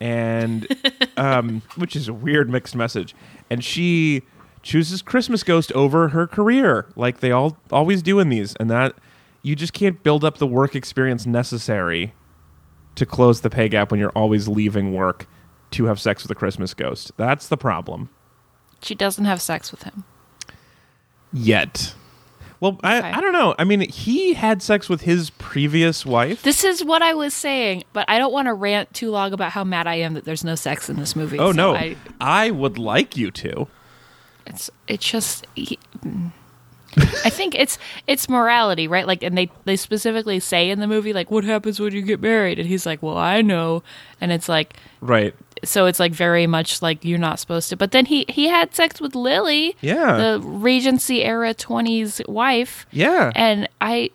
And 0.00 0.66
um, 1.16 1.62
which 1.76 1.94
is 1.94 2.08
a 2.08 2.14
weird 2.14 2.48
mixed 2.50 2.74
message. 2.74 3.14
And 3.50 3.62
she 3.62 4.22
chooses 4.62 5.02
Christmas 5.02 5.42
Ghost 5.42 5.70
over 5.72 6.08
her 6.08 6.26
career, 6.26 6.86
like 6.96 7.20
they 7.20 7.30
all 7.30 7.56
always 7.70 8.02
do 8.02 8.18
in 8.18 8.30
these, 8.30 8.56
and 8.56 8.70
that 8.70 8.94
you 9.42 9.56
just 9.56 9.72
can't 9.72 10.02
build 10.02 10.24
up 10.24 10.38
the 10.38 10.46
work 10.46 10.74
experience 10.74 11.26
necessary 11.26 12.12
to 12.96 13.06
close 13.06 13.40
the 13.40 13.50
pay 13.50 13.68
gap 13.68 13.90
when 13.90 13.98
you're 14.00 14.10
always 14.10 14.48
leaving 14.48 14.92
work 14.94 15.26
to 15.72 15.84
have 15.86 16.00
sex 16.00 16.22
with 16.22 16.30
a 16.30 16.34
Christmas 16.34 16.74
ghost. 16.74 17.12
That's 17.16 17.48
the 17.48 17.56
problem. 17.56 18.10
She 18.82 18.94
doesn't 18.94 19.24
have 19.24 19.40
sex 19.40 19.70
with 19.70 19.84
him. 19.84 20.04
Yet. 21.32 21.94
Well, 22.58 22.78
I, 22.82 22.98
Okay. 22.98 23.10
I 23.12 23.20
don't 23.20 23.32
know. 23.32 23.54
I 23.58 23.64
mean, 23.64 23.80
he 23.88 24.34
had 24.34 24.62
sex 24.62 24.88
with 24.88 25.02
his 25.02 25.30
previous 25.30 26.04
wife. 26.04 26.42
This 26.42 26.62
is 26.64 26.84
what 26.84 27.00
I 27.00 27.14
was 27.14 27.32
saying, 27.32 27.84
but 27.94 28.04
I 28.08 28.18
don't 28.18 28.32
want 28.32 28.46
to 28.48 28.52
rant 28.54 28.92
too 28.92 29.10
long 29.10 29.32
about 29.32 29.52
how 29.52 29.64
mad 29.64 29.86
I 29.86 29.94
am 29.96 30.14
that 30.14 30.24
there's 30.24 30.44
no 30.44 30.54
sex 30.56 30.90
in 30.90 30.96
this 30.96 31.16
movie. 31.16 31.38
oh 31.38 31.52
so 31.52 31.56
no, 31.56 31.74
I, 31.74 31.96
I 32.20 32.50
would 32.50 32.76
like 32.78 33.16
you 33.16 33.30
to. 33.30 33.68
it's 34.46 34.70
it's 34.88 35.08
just. 35.08 35.46
he- 35.54 35.78
mm. 36.04 36.32
I 37.24 37.30
think 37.30 37.54
it's 37.54 37.78
it's 38.06 38.28
morality, 38.28 38.88
right? 38.88 39.06
Like, 39.06 39.22
and 39.22 39.36
they 39.38 39.50
they 39.64 39.76
specifically 39.76 40.40
say 40.40 40.70
in 40.70 40.80
the 40.80 40.86
movie, 40.86 41.12
like, 41.12 41.30
what 41.30 41.44
happens 41.44 41.78
when 41.78 41.92
you 41.92 42.02
get 42.02 42.20
married? 42.20 42.58
And 42.58 42.68
he's 42.68 42.84
like, 42.86 43.02
well, 43.02 43.16
I 43.16 43.42
know, 43.42 43.82
and 44.20 44.32
it's 44.32 44.48
like, 44.48 44.74
Right. 45.00 45.34
so 45.62 45.86
it's 45.86 46.00
like 46.00 46.12
very 46.12 46.46
much 46.46 46.82
like 46.82 47.04
you're 47.04 47.18
not 47.18 47.38
supposed 47.38 47.68
to. 47.70 47.76
But 47.76 47.92
then 47.92 48.06
he 48.06 48.24
he 48.28 48.48
had 48.48 48.74
sex 48.74 49.00
with 49.00 49.14
Lily, 49.14 49.76
Yeah. 49.80 50.16
the 50.16 50.40
Regency 50.42 51.22
era 51.22 51.54
twenties 51.54 52.20
wife, 52.26 52.86
Yeah. 52.90 53.30
and 53.34 53.68
I. 53.80 54.10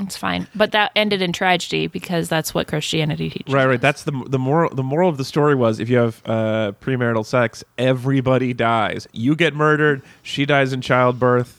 It's 0.00 0.16
fine, 0.16 0.46
but 0.54 0.70
that 0.70 0.92
ended 0.94 1.22
in 1.22 1.32
tragedy 1.32 1.88
because 1.88 2.28
that's 2.28 2.54
what 2.54 2.68
Christianity 2.68 3.30
teaches. 3.30 3.52
Right, 3.52 3.66
right. 3.66 3.80
That's 3.80 4.04
the 4.04 4.12
the 4.28 4.38
moral. 4.38 4.72
The 4.72 4.84
moral 4.84 5.08
of 5.08 5.16
the 5.16 5.24
story 5.24 5.56
was 5.56 5.80
if 5.80 5.88
you 5.88 5.96
have 5.96 6.22
uh, 6.24 6.70
premarital 6.80 7.26
sex, 7.26 7.64
everybody 7.76 8.52
dies. 8.54 9.08
You 9.12 9.34
get 9.34 9.56
murdered. 9.56 10.02
She 10.22 10.46
dies 10.46 10.72
in 10.72 10.82
childbirth. 10.82 11.57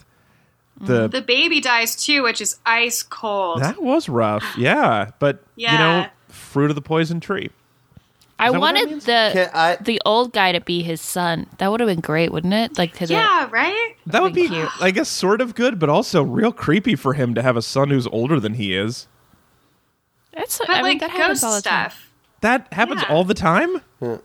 The 0.81 1.07
The 1.07 1.21
baby 1.21 1.59
dies 1.61 1.95
too, 1.95 2.23
which 2.23 2.39
is 2.41 2.57
ice 2.65 3.03
cold. 3.03 3.61
that 3.61 3.81
was 3.81 4.07
rough. 4.09 4.43
Yeah, 4.57 5.11
but 5.19 5.43
you 5.55 5.67
know, 5.67 6.07
fruit 6.29 6.69
of 6.71 6.75
the 6.75 6.81
poison 6.81 7.19
tree. 7.19 7.49
I 8.41 8.45
that 8.51 8.59
what 8.61 8.73
that 8.73 8.85
wanted 8.87 9.01
the 9.01 9.51
I- 9.57 9.75
the 9.81 10.01
old 10.05 10.31
guy 10.31 10.53
to 10.53 10.61
be 10.61 10.81
his 10.81 11.01
son. 11.01 11.47
That 11.57 11.69
would 11.71 11.81
have 11.81 11.87
been 11.89 11.99
great, 11.99 12.31
wouldn't 12.31 12.53
it? 12.53 12.77
Like 12.77 12.93
to 12.95 13.07
the 13.07 13.13
yeah, 13.15 13.49
right? 13.51 13.95
That 14.05 14.21
would 14.23 14.33
be, 14.33 14.47
Thank 14.47 14.59
you. 14.61 14.67
I 14.79 14.91
guess, 14.91 15.09
sort 15.09 15.41
of 15.41 15.55
good, 15.55 15.77
but 15.79 15.89
also 15.89 16.23
real 16.23 16.53
creepy 16.53 16.95
for 16.95 17.13
him 17.13 17.35
to 17.35 17.41
have 17.41 17.57
a 17.57 17.61
son 17.61 17.89
who's 17.89 18.07
older 18.07 18.39
than 18.39 18.53
he 18.53 18.73
is. 18.73 19.07
That's 20.33 20.57
But 20.59 20.69
I 20.69 20.75
mean 20.75 20.83
like 20.83 20.99
that 21.01 21.09
happens 21.11 21.43
all 21.43 21.55
the 21.55 21.61
time. 21.61 21.91
That 22.41 22.71
happens 22.71 23.01
Yeah. 23.01 23.13
all 23.13 23.25
the 23.25 23.33
time. 23.33 23.81
Uh, 24.01 24.19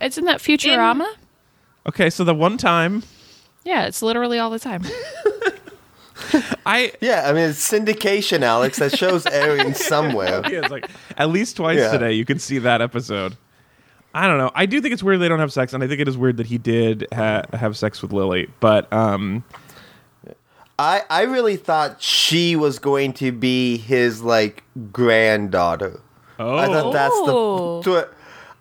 Isn't 0.00 0.24
that 0.26 0.38
Futurama? 0.38 1.06
Okay, 1.88 2.08
so 2.10 2.22
the 2.22 2.34
one 2.34 2.56
time 2.56 3.02
yeah, 3.64 3.86
it's 3.86 4.02
literally 4.02 4.38
all 4.38 4.50
the 4.50 4.58
time. 4.60 4.84
I 6.66 6.92
Yeah, 7.00 7.24
I 7.28 7.32
mean 7.32 7.50
it's 7.50 7.68
syndication, 7.70 8.42
Alex. 8.42 8.78
That 8.78 8.96
show's 8.96 9.26
airing 9.26 9.74
somewhere. 9.90 10.42
yeah, 10.44 10.60
it's 10.60 10.70
like 10.70 10.88
at 11.16 11.30
least 11.30 11.56
twice 11.56 11.78
Yeah. 11.78 11.92
today 11.92 12.12
you 12.12 12.24
can 12.24 12.38
see 12.38 12.58
that 12.58 12.80
episode. 12.82 13.36
I 14.14 14.26
don't 14.26 14.36
know. 14.38 14.50
I 14.54 14.66
do 14.66 14.80
think 14.82 14.92
it's 14.92 15.02
weird 15.02 15.20
they 15.20 15.28
don't 15.28 15.38
have 15.38 15.52
sex, 15.52 15.72
and 15.72 15.82
I 15.82 15.86
think 15.88 16.00
it 16.00 16.06
is 16.08 16.18
weird 16.18 16.36
that 16.36 16.46
he 16.46 16.58
did 16.58 17.06
ha- 17.14 17.44
have 17.54 17.76
sex 17.78 18.02
with 18.02 18.12
Lily. 18.12 18.50
But 18.60 18.92
um, 18.92 19.42
I 20.78 21.02
I 21.08 21.22
really 21.22 21.56
thought 21.56 22.02
she 22.02 22.54
was 22.56 22.78
going 22.78 23.12
to 23.14 23.32
be 23.32 23.78
his 23.78 24.20
like 24.22 24.64
granddaughter. 24.92 26.00
oh, 26.38 26.56
I 26.58 26.66
thought 26.66 26.92
that's 26.92 27.14
Oh. 27.16 27.82
the. 27.82 28.02
tw- 28.02 28.08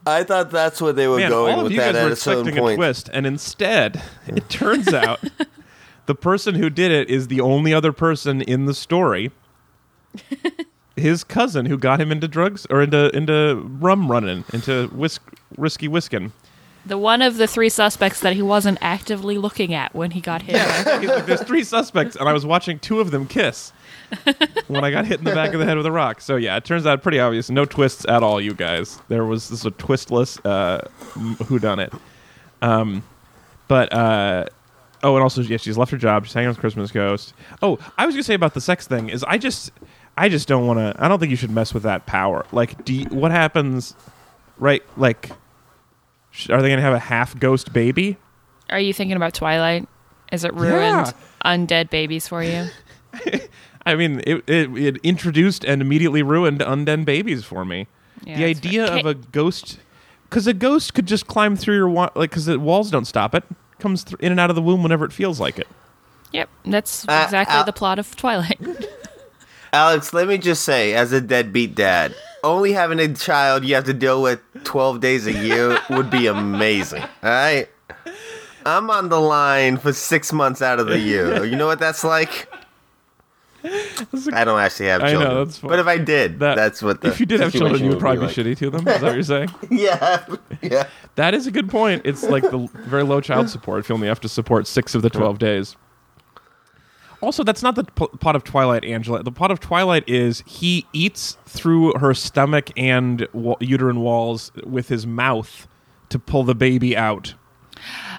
I 0.08 0.24
thought 0.24 0.50
that's 0.50 0.82
where 0.82 0.94
they 0.94 1.08
were 1.08 1.18
man, 1.20 1.30
going 1.30 1.54
all 1.54 1.60
of 1.60 1.64
with 1.66 1.74
you 1.74 1.78
that 1.80 1.94
guys 1.94 2.02
were 2.02 2.08
at 2.08 2.12
a 2.14 2.16
certain 2.16 2.40
expecting 2.48 2.58
a 2.58 2.62
point. 2.66 2.78
twist, 2.78 3.10
and 3.14 3.26
instead, 3.28 4.02
it 4.28 4.50
turns 4.50 4.92
out 4.94 5.20
the 6.12 6.16
person 6.16 6.56
who 6.56 6.70
did 6.70 6.92
it 6.92 7.10
is 7.10 7.30
the 7.30 7.40
only 7.40 7.74
other 7.74 7.94
person 7.94 8.42
in 8.42 8.66
the 8.66 8.74
story. 8.74 9.32
His 10.98 11.24
cousin, 11.24 11.68
who 11.68 11.78
got 11.78 12.02
him 12.02 12.12
into 12.12 12.28
drugs 12.28 12.68
or 12.70 12.82
into 12.82 13.16
into 13.16 13.66
rum 13.80 14.12
running, 14.12 14.44
into 14.52 14.88
whisk, 14.90 15.22
risky 15.58 15.88
whisking. 15.88 16.34
The 16.86 16.98
one 16.98 17.22
of 17.22 17.38
the 17.38 17.48
three 17.48 17.70
suspects 17.70 18.20
that 18.20 18.34
he 18.34 18.42
wasn't 18.42 18.78
actively 18.82 19.38
looking 19.38 19.74
at 19.74 19.96
when 19.96 20.12
he 20.12 20.20
got 20.20 20.42
hit. 20.42 20.58
Like, 20.86 21.26
There's 21.26 21.44
three 21.44 21.64
suspects, 21.64 22.18
and 22.18 22.28
I 22.28 22.34
was 22.34 22.46
watching 22.46 22.78
two 22.78 23.00
of 23.00 23.12
them 23.12 23.26
kiss 23.26 23.72
when 24.68 24.84
I 24.84 24.92
got 24.92 25.06
hit 25.06 25.20
in 25.20 25.24
the 25.24 25.34
back 25.34 25.54
of 25.54 25.62
the 25.62 25.66
head 25.66 25.78
with 25.78 25.86
a 25.86 25.94
rock. 25.94 26.20
So 26.20 26.36
yeah, 26.36 26.58
it 26.58 26.66
turns 26.66 26.86
out 26.86 27.02
pretty 27.02 27.22
obvious. 27.22 27.50
No 27.50 27.64
twists 27.64 28.06
at 28.10 28.22
all, 28.22 28.42
you 28.42 28.54
guys. 28.54 29.00
There 29.08 29.24
was 29.24 29.48
this 29.48 29.62
is 29.62 29.66
a 29.66 29.72
twistless 29.72 30.46
uh, 30.46 30.82
who 31.46 31.58
done 31.58 31.80
it. 31.80 31.94
Um, 32.62 33.02
but 33.70 33.94
uh, 33.94 34.48
oh, 35.04 35.16
and 35.16 35.24
also 35.24 35.42
yeah, 35.42 35.58
she's 35.58 35.78
left 35.78 35.92
her 35.92 35.98
job. 35.98 36.26
She's 36.26 36.34
hanging 36.34 36.48
out 36.48 36.52
with 36.52 36.60
Christmas 36.60 36.92
Ghost. 36.92 37.34
Oh, 37.62 37.78
I 37.98 38.06
was 38.06 38.16
gonna 38.16 38.24
say 38.24 38.34
about 38.34 38.54
the 38.54 38.62
sex 38.62 38.88
thing 38.88 39.10
is 39.10 39.24
I 39.24 39.38
just 39.38 39.72
I 40.18 40.30
just 40.30 40.48
don't 40.48 40.68
want 40.68 40.80
to. 40.80 40.94
I 41.04 41.08
don't 41.08 41.20
think 41.20 41.30
you 41.32 41.36
should 41.38 41.52
mess 41.52 41.74
with 41.74 41.84
that 41.84 42.06
power. 42.06 42.46
Like, 42.52 42.84
do 42.86 42.94
you, 42.94 43.06
what 43.06 43.32
happens? 43.32 43.96
Right, 44.58 44.84
like. 44.98 45.32
sh- 46.32 46.50
Are 46.50 46.62
they 46.62 46.68
going 46.68 46.78
to 46.78 46.84
have 46.84 46.94
a 46.94 47.00
half 47.00 47.38
ghost 47.40 47.74
baby? 47.74 48.18
Are 48.70 48.80
you 48.80 48.94
thinking 48.94 49.16
about 49.18 49.34
Twilight? 49.34 49.88
Is 50.32 50.44
it 50.44 50.54
ruined 50.54 51.08
Yeah. 51.08 51.12
undead 51.44 51.90
babies 51.90 52.28
for 52.28 52.44
you? 52.44 52.68
I 53.86 53.96
mean, 53.96 54.22
it, 54.28 54.44
it, 54.48 54.78
it 54.78 54.98
introduced 55.04 55.66
and 55.66 55.82
immediately 55.82 56.22
ruined 56.24 56.60
undead 56.60 57.04
babies 57.06 57.44
for 57.44 57.66
me. 57.66 57.88
Yeah, 58.24 58.38
the 58.38 58.54
that's 58.54 58.60
idea 58.68 58.88
fair. 58.88 58.98
of 59.00 59.06
a 59.08 59.14
ghost, 59.16 59.80
because 60.30 60.46
a 60.48 60.54
ghost 60.54 60.94
could 60.94 61.08
just 61.08 61.26
climb 61.28 61.56
through 61.56 61.76
your 61.76 61.90
like, 61.90 62.14
because 62.30 62.46
the 62.46 62.60
walls 62.60 62.92
don't 62.92 63.06
stop 63.06 63.34
it. 63.34 63.44
Comes 63.82 64.04
thr 64.04 64.16
in 64.20 64.32
and 64.32 64.40
out 64.40 64.50
of 64.50 64.56
the 64.56 64.62
womb 64.62 64.84
whenever 64.84 65.04
it 65.04 65.12
feels 65.12 65.40
like 65.40 65.60
it. 65.60 65.68
Yep, 66.32 66.50
that's 66.66 67.06
Uh, 67.10 67.22
exactly 67.26 67.58
uh, 67.58 67.64
the 67.64 67.74
plot 67.74 68.00
of 68.00 68.16
Twilight. 68.16 68.60
Alex, 69.74 70.14
let 70.14 70.28
me 70.28 70.38
just 70.38 70.64
say, 70.64 70.94
as 70.94 71.12
a 71.12 71.20
deadbeat 71.20 71.76
dad, 71.76 72.14
only 72.44 72.72
having 72.74 73.00
a 73.00 73.14
child 73.14 73.66
you 73.66 73.76
have 73.76 73.86
to 73.86 73.94
deal 73.94 74.22
with 74.22 74.40
12 74.64 75.00
days 75.02 75.28
a 75.28 75.34
year 75.34 75.78
would 75.90 76.10
be 76.10 76.28
amazing. 76.28 77.02
All 77.24 77.30
right? 77.30 77.68
I'm 78.66 78.90
on 78.90 79.10
the 79.10 79.20
line 79.20 79.78
for 79.78 79.92
six 79.92 80.32
months 80.32 80.62
out 80.62 80.80
of 80.80 80.88
the 80.88 81.00
year. 81.00 81.44
You 81.44 81.56
know 81.56 81.66
what 81.68 81.80
that's 81.80 82.04
like? 82.04 82.48
I 83.64 84.44
don't 84.44 84.60
actually 84.60 84.88
have 84.88 85.02
I 85.04 85.14
know, 85.14 85.20
children. 85.22 85.46
that's 85.46 85.58
fine. 85.58 85.70
but 85.70 85.80
if 85.80 85.88
I 85.88 85.98
did, 85.98 86.40
That- 86.40 86.56
that's 86.56 86.82
what 86.82 87.02
the 87.02 87.10
if 87.10 87.20
you 87.20 87.26
did 87.26 87.40
have 87.40 87.52
children, 87.52 87.84
you 87.84 87.90
would 87.90 88.00
probably 88.00 88.20
be 88.20 88.26
like. 88.28 88.36
shitty 88.36 88.58
to 88.58 88.70
them. 88.70 88.88
Is 88.88 89.02
that 89.02 89.04
what 89.04 89.14
you're 89.14 89.24
saying? 89.24 89.50
Yeah, 89.70 90.26
yeah. 90.62 90.88
That 91.16 91.34
is 91.34 91.48
a 91.48 91.52
good 91.52 91.70
point. 91.70 92.02
It's 92.06 92.24
like 92.24 92.44
the 92.44 92.68
very 92.86 93.04
low 93.04 93.22
child 93.22 93.50
support 93.50 93.80
if 93.80 93.90
you 93.90 93.96
only 93.96 94.08
have 94.08 94.20
to 94.22 94.30
support 94.30 94.68
six 94.68 94.96
of 94.96 95.02
the 95.02 95.10
12 95.10 95.38
days. 95.40 95.76
Also, 97.22 97.44
that's 97.44 97.62
not 97.62 97.76
the 97.76 97.84
pl- 97.84 98.08
plot 98.08 98.36
of 98.36 98.44
Twilight, 98.44 98.84
Angela. 98.84 99.22
The 99.22 99.32
plot 99.32 99.52
of 99.52 99.60
Twilight 99.60 100.04
is 100.10 100.42
he 100.48 100.88
eats 100.92 101.38
through 101.46 101.94
her 102.00 102.16
stomach 102.16 102.72
and 102.76 103.28
wa- 103.32 103.58
uterine 103.60 104.00
walls 104.02 104.52
with 104.66 104.90
his 104.90 105.06
mouth 105.06 105.68
to 106.10 106.18
pull 106.18 106.44
the 106.44 106.56
baby 106.56 106.98
out. 106.98 107.36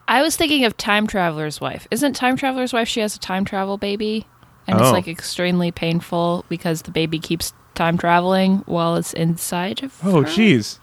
I 0.07 0.23
was 0.23 0.37
thinking 0.37 0.65
of 0.65 0.77
Time 0.77 1.07
Traveler's 1.09 1.61
Wife. 1.61 1.89
Isn't 1.91 2.15
Time 2.15 2.37
Traveler's 2.37 2.73
Wife? 2.73 2.87
She 2.89 3.01
has 3.01 3.17
a 3.17 3.19
time 3.19 3.45
travel 3.45 3.77
baby, 3.77 4.27
and 4.67 4.79
Oh. 4.81 4.83
it's 4.85 4.93
like 4.93 5.09
oh. 5.09 5.11
extremely 5.11 5.71
painful 5.71 6.45
because 6.49 6.83
the 6.83 6.91
baby 6.91 7.19
keeps 7.19 7.53
time 7.75 7.97
traveling 7.99 8.59
while 8.67 8.97
it's 8.97 9.13
inside 9.13 9.83
of. 9.83 9.99
Oh, 10.05 10.23
her. 10.23 10.29
jeez. 10.29 10.79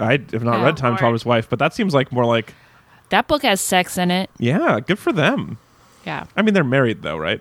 I 0.00 0.12
have 0.32 0.44
not 0.44 0.58
Yeah. 0.58 0.64
read 0.64 0.76
Time 0.76 0.96
Traveler's 0.96 1.24
Wife, 1.24 1.48
but 1.48 1.58
that 1.58 1.74
seems 1.74 1.92
like 1.94 2.12
more 2.12 2.24
like, 2.24 2.54
That 3.10 3.26
book 3.26 3.42
has 3.42 3.60
sex 3.60 3.96
in 3.98 4.10
it. 4.10 4.30
yeah, 4.38 4.78
good 4.80 4.98
for 4.98 5.12
them. 5.12 5.58
Yeah, 6.04 6.24
I 6.36 6.42
mean, 6.42 6.54
they're 6.54 6.62
married, 6.64 7.02
though, 7.02 7.16
right? 7.16 7.40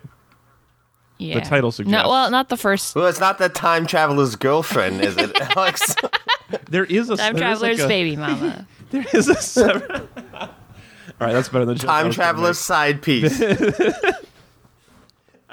yeah. 1.19 1.35
The 1.39 1.41
title 1.45 1.71
suggests. 1.71 1.91
No, 2.03 2.09
well, 2.09 2.29
not 2.31 2.49
the 2.49 2.57
first. 2.57 2.95
Well, 2.95 3.07
it's 3.07 3.19
not 3.19 3.37
the 3.39 3.49
time 3.49 3.85
traveler's 3.87 4.35
girlfriend, 4.35 5.01
is 5.01 5.17
it, 5.17 5.31
Alex? 5.57 5.95
There 6.69 6.85
is 6.85 7.09
a 7.09 7.17
Time 7.17 7.35
there 7.35 7.51
is 7.51 7.61
like 7.61 7.77
Traveler's 7.77 7.79
a- 7.81 7.87
baby 7.87 8.15
mama. 8.15 8.67
There 8.89 9.05
is 9.13 9.27
a 9.27 9.35
seven. 9.35 10.07
All 10.33 10.49
right, 11.19 11.33
that's 11.33 11.49
better 11.49 11.65
than 11.65 11.77
time 11.77 12.09
traveler's 12.11 12.57
side 12.59 13.01
piece. 13.01 13.37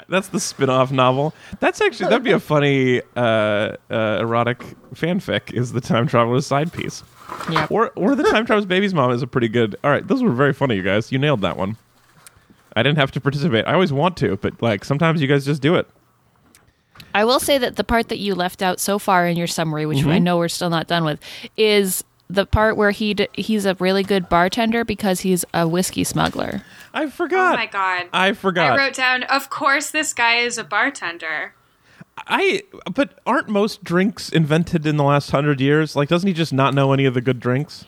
That's 0.08 0.28
the 0.28 0.40
spin-off 0.40 0.92
novel. 0.92 1.34
That's 1.60 1.80
actually 1.80 2.10
that'd 2.10 2.22
be 2.24 2.32
a 2.32 2.40
funny 2.40 3.00
uh, 3.16 3.76
uh, 3.90 4.18
erotic 4.20 4.58
fanfic. 4.94 5.52
Is 5.52 5.72
the 5.72 5.80
time 5.80 6.06
traveler's 6.06 6.46
side 6.46 6.72
piece, 6.72 7.02
Yep. 7.50 7.70
or 7.70 7.90
or 7.96 8.14
the 8.14 8.22
time 8.24 8.46
traveler's 8.46 8.66
baby's 8.66 8.92
mom 8.94 9.10
is 9.12 9.22
a 9.22 9.26
pretty 9.26 9.48
good. 9.48 9.76
All 9.82 9.90
right, 9.90 10.06
those 10.06 10.22
were 10.22 10.32
very 10.32 10.52
funny, 10.52 10.76
you 10.76 10.82
guys. 10.82 11.10
You 11.10 11.18
nailed 11.18 11.40
that 11.42 11.56
one. 11.56 11.76
I 12.76 12.82
didn't 12.82 12.98
have 12.98 13.12
to 13.12 13.20
participate. 13.20 13.66
I 13.66 13.74
always 13.74 13.92
want 13.92 14.16
to, 14.18 14.36
but 14.36 14.60
like 14.60 14.84
sometimes 14.84 15.22
you 15.22 15.28
guys 15.28 15.44
just 15.44 15.62
do 15.62 15.74
it. 15.76 15.86
I 17.14 17.24
will 17.24 17.40
say 17.40 17.58
that 17.58 17.76
the 17.76 17.84
part 17.84 18.08
that 18.08 18.18
you 18.18 18.34
left 18.34 18.62
out 18.62 18.80
so 18.80 18.98
far 18.98 19.26
in 19.26 19.36
your 19.36 19.46
summary, 19.46 19.86
which 19.86 19.98
Mm-hmm. 19.98 20.08
I 20.10 20.18
know 20.18 20.36
we're 20.38 20.48
still 20.48 20.70
not 20.70 20.86
done 20.88 21.04
with, 21.04 21.20
is 21.56 22.02
the 22.28 22.46
part 22.46 22.76
where 22.76 22.90
he 22.90 23.14
d- 23.14 23.28
he's 23.34 23.66
a 23.66 23.74
really 23.74 24.02
good 24.02 24.28
bartender 24.28 24.84
because 24.84 25.20
he's 25.20 25.44
a 25.52 25.68
whiskey 25.68 26.04
smuggler. 26.04 26.62
I 26.92 27.08
forgot. 27.08 27.54
Oh 27.54 27.56
forgot. 27.56 27.56
my 27.56 27.66
god. 27.66 28.08
I 28.12 28.32
forgot. 28.32 28.72
I 28.72 28.76
wrote 28.76 28.94
down, 28.94 29.22
of 29.24 29.50
course, 29.50 29.90
this 29.90 30.12
guy 30.12 30.36
is 30.36 30.58
a 30.58 30.64
bartender. 30.64 31.54
I 32.16 32.62
but 32.92 33.18
aren't 33.26 33.48
most 33.48 33.82
drinks 33.82 34.28
invented 34.28 34.86
in 34.86 34.96
the 34.96 35.04
last 35.04 35.30
hundred 35.30 35.60
years? 35.60 35.96
Like, 35.96 36.08
doesn't 36.08 36.26
he 36.26 36.32
just 36.32 36.52
not 36.52 36.74
know 36.74 36.92
any 36.92 37.04
of 37.04 37.14
the 37.14 37.20
good 37.20 37.40
drinks? 37.40 37.84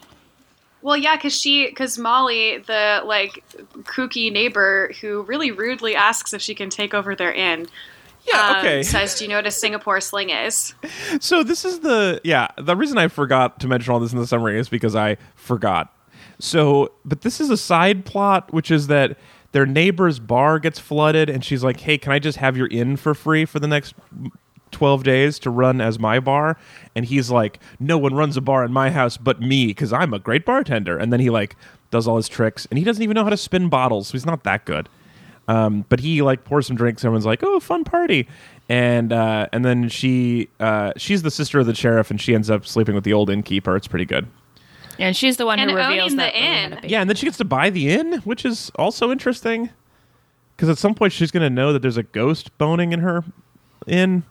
Well, 0.82 0.97
yeah, 0.97 1.16
because 1.16 1.34
she, 1.34 1.66
because 1.66 1.99
Molly, 1.99 2.59
the 2.59 3.03
like 3.05 3.43
kooky 3.82 4.32
neighbor 4.32 4.93
who 5.01 5.22
really 5.22 5.51
rudely 5.51 5.97
asks 5.97 6.32
if 6.32 6.41
she 6.41 6.55
can 6.55 6.70
take 6.70 6.95
over 6.95 7.16
their 7.16 7.32
inn, 7.32 7.66
Yeah. 8.27 8.49
um, 8.51 8.57
okay. 8.59 8.83
says, 8.83 9.18
"Do 9.18 9.24
you 9.24 9.31
know 9.31 9.37
what 9.37 9.47
a 9.47 9.51
Singapore 9.51 10.01
sling 10.01 10.31
is?" 10.31 10.74
So 11.20 11.43
this 11.43 11.64
is 11.64 11.81
the 11.81 12.20
yeah. 12.24 12.49
The 12.59 12.77
reason 12.77 12.99
I 12.99 13.09
forgot 13.09 13.61
to 13.61 13.68
mention 13.68 13.93
all 13.93 14.01
this 14.01 14.12
in 14.12 14.18
the 14.18 14.27
summary 14.27 14.59
is 14.59 14.68
because 14.68 14.97
I 14.97 15.16
forgot. 15.35 15.93
So, 16.39 16.93
but 17.05 17.22
this 17.22 17.41
is 17.41 17.51
a 17.51 17.57
side 17.57 18.05
plot, 18.05 18.53
which 18.53 18.70
is 18.70 18.89
that 18.89 19.16
their 19.53 19.66
neighbor's 19.66 20.18
bar 20.18 20.59
gets 20.59 20.79
flooded, 20.79 21.31
and 21.31 21.45
she's 21.45 21.64
like, 21.64 21.81
"Hey, 21.81 21.99
can 21.99 22.12
I 22.12 22.18
just 22.18 22.39
have 22.39 22.57
your 22.57 22.66
inn 22.68 22.97
for 22.97 23.14
free 23.14 23.45
for 23.45 23.59
the 23.59 23.68
next 23.68 23.95
12 24.72 25.03
days 25.05 25.39
to 25.41 25.51
run 25.51 25.81
as 25.81 25.99
my 25.99 26.20
bar?" 26.20 26.59
And 26.95 27.07
he's 27.07 27.31
like, 27.31 27.59
"No 27.81 27.97
one 27.97 28.14
runs 28.14 28.37
a 28.37 28.41
bar 28.41 28.64
in 28.64 28.72
my 28.72 28.91
house 28.91 29.16
but 29.16 29.41
me 29.41 29.68
because 29.68 29.93
I'm 29.93 30.12
a 30.12 30.18
great 30.18 30.45
bartender." 30.45 30.99
And 30.99 31.12
then 31.12 31.20
he 31.20 31.31
like 31.31 31.57
does 31.91 32.07
all 32.07 32.16
his 32.16 32.29
tricks, 32.29 32.66
and 32.70 32.79
he 32.79 32.85
doesn't 32.85 33.03
even 33.03 33.14
know 33.14 33.24
how 33.24 33.31
to 33.31 33.37
spin 33.37 33.68
bottles, 33.68 34.09
so 34.09 34.12
he's 34.12 34.27
not 34.27 34.45
that 34.45 34.64
good. 34.64 34.89
Um, 35.49 35.84
but 35.88 36.01
he 36.01 36.22
like 36.22 36.44
pours 36.44 36.66
some 36.66 36.76
drinks. 36.76 37.03
And 37.03 37.09
everyone's 37.09 37.26
like, 37.26 37.42
"Oh, 37.42 37.61
fun 37.61 37.84
party!" 37.84 38.28
And 38.68 39.12
uh, 39.12 39.47
and 39.53 39.64
then 39.64 39.88
she 39.88 40.49
uh, 40.59 40.92
she's 40.97 41.22
the 41.22 41.30
sister 41.30 41.59
of 41.61 41.66
the 41.66 41.74
sheriff, 41.74 42.11
and 42.11 42.20
she 42.20 42.34
ends 42.34 42.51
up 42.51 42.66
sleeping 42.66 42.94
with 42.94 43.05
the 43.05 43.12
old 43.12 43.30
innkeeper. 43.30 43.76
It's 43.76 43.86
pretty 43.88 44.07
good. 44.07 44.26
And 44.99 45.14
she's 45.16 45.36
the 45.36 45.44
one 45.47 45.59
And 45.59 45.70
who 45.70 45.76
reveals 45.76 46.12
owning 46.12 46.16
the 46.16 46.22
that 46.22 46.34
Lily 46.34 46.47
had 46.47 46.59
a 46.59 46.64
inn. 46.64 46.74
baby. 46.76 46.88
Yeah, 46.88 47.01
and 47.03 47.11
then 47.11 47.16
she 47.16 47.26
gets 47.26 47.36
to 47.38 47.44
buy 47.44 47.70
the 47.70 47.90
inn, 47.90 48.14
which 48.24 48.44
is 48.44 48.72
also 48.76 49.12
interesting. 49.12 49.70
Because 50.57 50.70
at 50.70 50.78
some 50.78 50.94
point 50.94 51.12
she's 51.12 51.30
going 51.30 51.42
to 51.42 51.51
know 51.51 51.72
that 51.74 51.82
there's 51.82 51.99
a 51.99 52.03
ghost 52.03 52.57
boning 52.57 52.92
in 52.92 53.01
her 53.01 53.22
inn. 53.86 54.24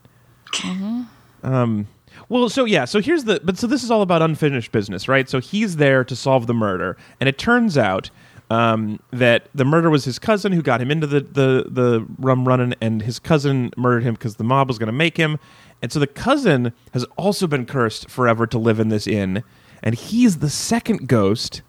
Um, 1.43 1.87
well, 2.29 2.49
so 2.49 2.65
yeah, 2.65 2.85
so 2.85 2.99
here's 3.01 3.25
the. 3.25 3.39
But 3.43 3.57
so 3.57 3.67
this 3.67 3.83
is 3.83 3.91
all 3.91 4.01
about 4.01 4.21
unfinished 4.21 4.71
business, 4.71 5.07
right? 5.07 5.29
So 5.29 5.39
he's 5.39 5.75
there 5.75 6.03
to 6.03 6.15
solve 6.15 6.47
the 6.47 6.53
murder, 6.53 6.97
and 7.19 7.29
it 7.29 7.37
turns 7.37 7.77
out 7.77 8.09
um, 8.49 8.99
that 9.11 9.49
the 9.55 9.65
murder 9.65 9.89
was 9.89 10.05
his 10.05 10.19
cousin 10.19 10.51
who 10.51 10.61
got 10.61 10.81
him 10.81 10.91
into 10.91 11.07
the 11.07 11.21
the 11.21 11.65
the 11.67 12.05
rum 12.19 12.47
running, 12.47 12.75
and 12.81 13.01
his 13.01 13.19
cousin 13.19 13.71
murdered 13.77 14.03
him 14.03 14.13
because 14.13 14.35
the 14.35 14.43
mob 14.43 14.67
was 14.67 14.77
going 14.77 14.87
to 14.87 14.93
make 14.93 15.17
him. 15.17 15.39
And 15.81 15.91
so 15.91 15.99
the 15.99 16.07
cousin 16.07 16.73
has 16.93 17.03
also 17.17 17.47
been 17.47 17.65
cursed 17.65 18.09
forever 18.09 18.47
to 18.47 18.57
live 18.57 18.79
in 18.79 18.89
this 18.89 19.07
inn, 19.07 19.43
and 19.83 19.95
he's 19.95 20.37
the 20.39 20.49
second 20.49 21.07
ghost 21.07 21.61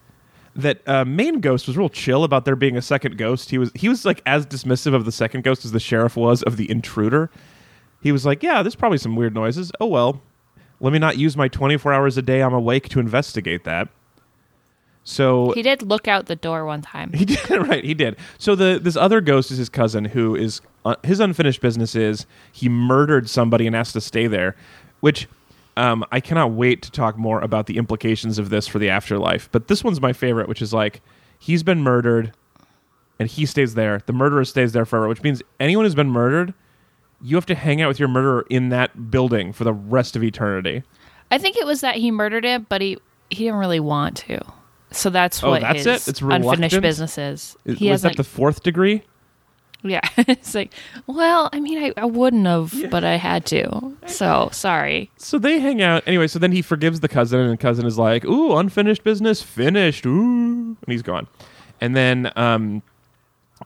that 0.54 0.80
uh, 0.86 1.04
main 1.04 1.40
ghost 1.40 1.66
was 1.66 1.76
real 1.76 1.90
chill 1.90 2.24
about 2.24 2.46
there 2.46 2.56
being 2.56 2.76
a 2.76 2.82
second 2.82 3.18
ghost. 3.18 3.50
He 3.50 3.58
was 3.58 3.70
he 3.74 3.88
was 3.88 4.04
like 4.04 4.22
as 4.26 4.46
dismissive 4.46 4.94
of 4.94 5.04
the 5.04 5.12
second 5.12 5.44
ghost 5.44 5.64
as 5.64 5.72
the 5.72 5.80
sheriff 5.80 6.16
was 6.16 6.42
of 6.42 6.56
the 6.56 6.70
intruder. 6.70 7.30
He 8.00 8.12
was 8.12 8.24
like, 8.26 8.42
"Yeah, 8.42 8.62
there's 8.62 8.76
probably 8.76 8.98
some 8.98 9.16
weird 9.16 9.34
noises. 9.34 9.72
Oh 9.80 9.86
well, 9.86 10.22
let 10.80 10.92
me 10.92 10.98
not 10.98 11.18
use 11.18 11.36
my 11.36 11.48
24 11.48 11.92
hours 11.92 12.16
a 12.16 12.22
day 12.22 12.42
I'm 12.42 12.54
awake 12.54 12.88
to 12.90 13.00
investigate 13.00 13.64
that." 13.64 13.88
So 15.08 15.52
He 15.52 15.62
did 15.62 15.82
look 15.82 16.08
out 16.08 16.26
the 16.26 16.34
door 16.34 16.66
one 16.66 16.82
time. 16.82 17.12
he 17.12 17.24
did 17.24 17.48
right. 17.48 17.84
He 17.84 17.94
did. 17.94 18.16
So 18.38 18.56
the 18.56 18.80
this 18.82 18.96
other 18.96 19.20
ghost 19.20 19.52
is 19.52 19.58
his 19.58 19.68
cousin, 19.68 20.04
who 20.04 20.34
is 20.34 20.60
uh, 20.84 20.96
his 21.04 21.20
unfinished 21.20 21.60
business 21.60 21.94
is 21.94 22.26
he 22.50 22.68
murdered 22.68 23.30
somebody 23.30 23.68
and 23.68 23.76
has 23.76 23.92
to 23.92 24.00
stay 24.00 24.26
there, 24.26 24.56
which 25.00 25.28
um, 25.76 26.04
I 26.10 26.18
cannot 26.18 26.50
wait 26.52 26.82
to 26.82 26.90
talk 26.90 27.16
more 27.16 27.40
about 27.40 27.66
the 27.66 27.76
implications 27.76 28.36
of 28.40 28.50
this 28.50 28.66
for 28.66 28.80
the 28.80 28.90
afterlife. 28.90 29.48
But 29.52 29.68
this 29.68 29.84
one's 29.84 30.00
my 30.00 30.12
favorite, 30.12 30.48
which 30.48 30.60
is 30.60 30.72
like 30.74 31.00
he's 31.38 31.62
been 31.62 31.82
murdered, 31.82 32.32
and 33.20 33.28
he 33.28 33.46
stays 33.46 33.74
there. 33.74 34.02
The 34.06 34.12
murderer 34.12 34.44
stays 34.44 34.72
there 34.72 34.84
forever, 34.84 35.06
which 35.06 35.22
means 35.22 35.40
anyone 35.60 35.84
who's 35.84 35.94
been 35.94 36.10
murdered, 36.10 36.52
you 37.22 37.36
have 37.36 37.46
to 37.46 37.54
hang 37.54 37.80
out 37.80 37.86
with 37.86 38.00
your 38.00 38.08
murderer 38.08 38.44
in 38.50 38.70
that 38.70 39.08
building 39.08 39.52
for 39.52 39.62
the 39.62 39.72
rest 39.72 40.16
of 40.16 40.24
eternity. 40.24 40.82
I 41.30 41.38
think 41.38 41.56
it 41.56 41.64
was 41.64 41.80
that 41.82 41.94
he 41.94 42.10
murdered 42.10 42.44
him, 42.44 42.66
but 42.68 42.80
he 42.80 42.98
he 43.30 43.44
didn't 43.44 43.60
really 43.60 43.80
want 43.80 44.16
to. 44.16 44.40
So 44.96 45.10
that's 45.10 45.42
Oh, 45.42 45.50
what 45.50 45.60
that's 45.62 45.84
his 45.84 46.06
it? 46.06 46.10
It's 46.10 46.20
unfinished 46.22 46.80
business 46.80 47.18
is. 47.18 47.56
Is, 47.64 47.78
He 47.78 47.90
was 47.90 48.02
that 48.02 48.16
the 48.16 48.24
fourth 48.24 48.62
degree? 48.62 49.02
yeah, 49.82 50.00
it's 50.16 50.54
like, 50.54 50.72
well, 51.06 51.48
I 51.52 51.60
mean, 51.60 51.78
I, 51.78 51.92
I 51.96 52.06
wouldn't 52.06 52.46
have, 52.46 52.90
but 52.90 53.04
I 53.04 53.16
had 53.16 53.46
to. 53.46 53.96
So 54.06 54.48
sorry. 54.52 55.10
So 55.16 55.38
they 55.38 55.60
hang 55.60 55.80
out 55.82 56.02
anyway. 56.06 56.26
So 56.26 56.38
then 56.38 56.50
he 56.52 56.62
forgives 56.62 57.00
the 57.00 57.08
cousin, 57.08 57.40
and 57.40 57.52
the 57.52 57.56
cousin 57.56 57.86
is 57.86 57.96
like, 57.98 58.24
"Ooh, 58.24 58.56
unfinished 58.56 59.04
business 59.04 59.42
finished." 59.42 60.04
Ooh, 60.06 60.76
and 60.80 60.88
he's 60.88 61.02
gone. 61.02 61.28
And 61.80 61.94
then 61.94 62.32
um, 62.36 62.82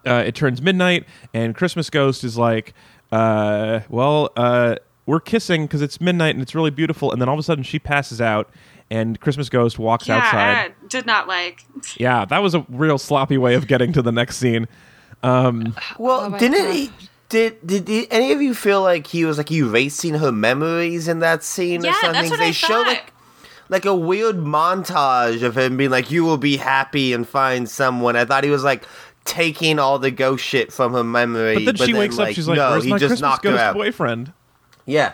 uh, 0.06 0.24
it 0.26 0.34
turns 0.34 0.60
midnight, 0.60 1.04
and 1.32 1.54
Christmas 1.54 1.88
Ghost 1.88 2.24
is 2.24 2.36
like, 2.36 2.74
uh, 3.12 3.80
"Well, 3.88 4.30
uh, 4.36 4.76
we're 5.06 5.20
kissing 5.20 5.62
because 5.62 5.80
it's 5.80 6.00
midnight 6.00 6.34
and 6.34 6.42
it's 6.42 6.54
really 6.54 6.70
beautiful." 6.70 7.12
And 7.12 7.20
then 7.22 7.28
all 7.28 7.34
of 7.34 7.40
a 7.40 7.44
sudden, 7.44 7.64
she 7.64 7.78
passes 7.78 8.20
out, 8.20 8.50
and 8.90 9.20
Christmas 9.20 9.48
Ghost 9.48 9.78
walks 9.78 10.08
Yeah, 10.08 10.18
outside. 10.18 10.40
I 10.40 10.70
did 10.88 11.06
not 11.06 11.28
like. 11.28 11.64
Yeah, 11.96 12.24
that 12.24 12.38
was 12.42 12.54
a 12.54 12.64
real 12.68 12.98
sloppy 12.98 13.38
way 13.38 13.54
of 13.54 13.66
getting 13.66 13.92
to 13.94 14.02
the 14.02 14.12
next 14.12 14.36
scene. 14.38 14.66
Um, 15.22 15.74
well, 15.98 16.32
Oh 16.34 16.38
didn't 16.38 16.58
God. 16.66 16.74
he? 16.74 16.90
Did, 17.28 17.64
did 17.66 17.84
did 17.84 18.08
any 18.10 18.32
of 18.32 18.42
you 18.42 18.54
feel 18.54 18.82
like 18.82 19.06
he 19.06 19.24
was 19.24 19.38
like 19.38 19.52
erasing 19.52 20.14
her 20.14 20.32
memories 20.32 21.06
in 21.06 21.20
that 21.20 21.44
scene 21.44 21.82
Yeah, 21.84 21.90
or 21.90 21.92
something? 21.94 22.12
that's 22.12 22.30
what 22.30 22.40
they 22.40 22.48
I 22.48 22.50
showed 22.50 22.68
thought. 22.68 22.86
like 22.88 23.12
like 23.68 23.84
a 23.84 23.94
weird 23.94 24.36
montage 24.38 25.42
of 25.44 25.56
him 25.56 25.76
being 25.76 25.90
like, 25.90 26.10
"You 26.10 26.24
will 26.24 26.38
be 26.38 26.56
happy 26.56 27.12
and 27.12 27.28
find 27.28 27.68
someone." 27.68 28.16
I 28.16 28.24
thought 28.24 28.42
he 28.42 28.50
was 28.50 28.64
like 28.64 28.82
taking 29.24 29.78
all 29.78 30.00
the 30.00 30.10
ghost 30.10 30.44
shit 30.44 30.72
from 30.72 30.92
her 30.92 31.04
memory. 31.04 31.64
But 31.64 31.76
then 31.76 31.86
she 31.86 31.94
wakes 31.94 32.18
up. 32.18 32.30
She's 32.30 32.48
like, 32.48 32.56
"No, 32.56 32.70
"Where's 32.72 32.82
he 32.84 32.90
my 32.90 32.98
just 32.98 33.10
Christmas 33.10 33.20
knocked 33.20 33.44
her 33.44 33.50
Ghost 33.52 33.62
out." 33.62 33.74
boyfriend?" 33.76 34.32
Yeah, 34.86 35.12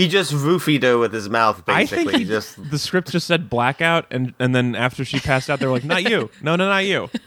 he 0.00 0.08
just 0.08 0.32
roofied 0.32 0.82
her 0.82 0.96
with 0.98 1.12
his 1.12 1.28
mouth. 1.28 1.62
I 1.68 1.82
Basically, 1.82 2.12
think 2.14 2.28
just 2.28 2.70
the 2.70 2.78
script 2.78 3.10
just 3.10 3.26
said 3.26 3.50
blackout, 3.50 4.06
and 4.10 4.34
and 4.38 4.54
then 4.54 4.74
after 4.74 5.04
she 5.04 5.20
passed 5.20 5.50
out, 5.50 5.60
they 5.60 5.66
were 5.66 5.72
like, 5.72 5.84
"Not 5.84 6.08
you, 6.08 6.30
no, 6.42 6.56
no, 6.56 6.68
not 6.68 6.84
you." 6.84 7.10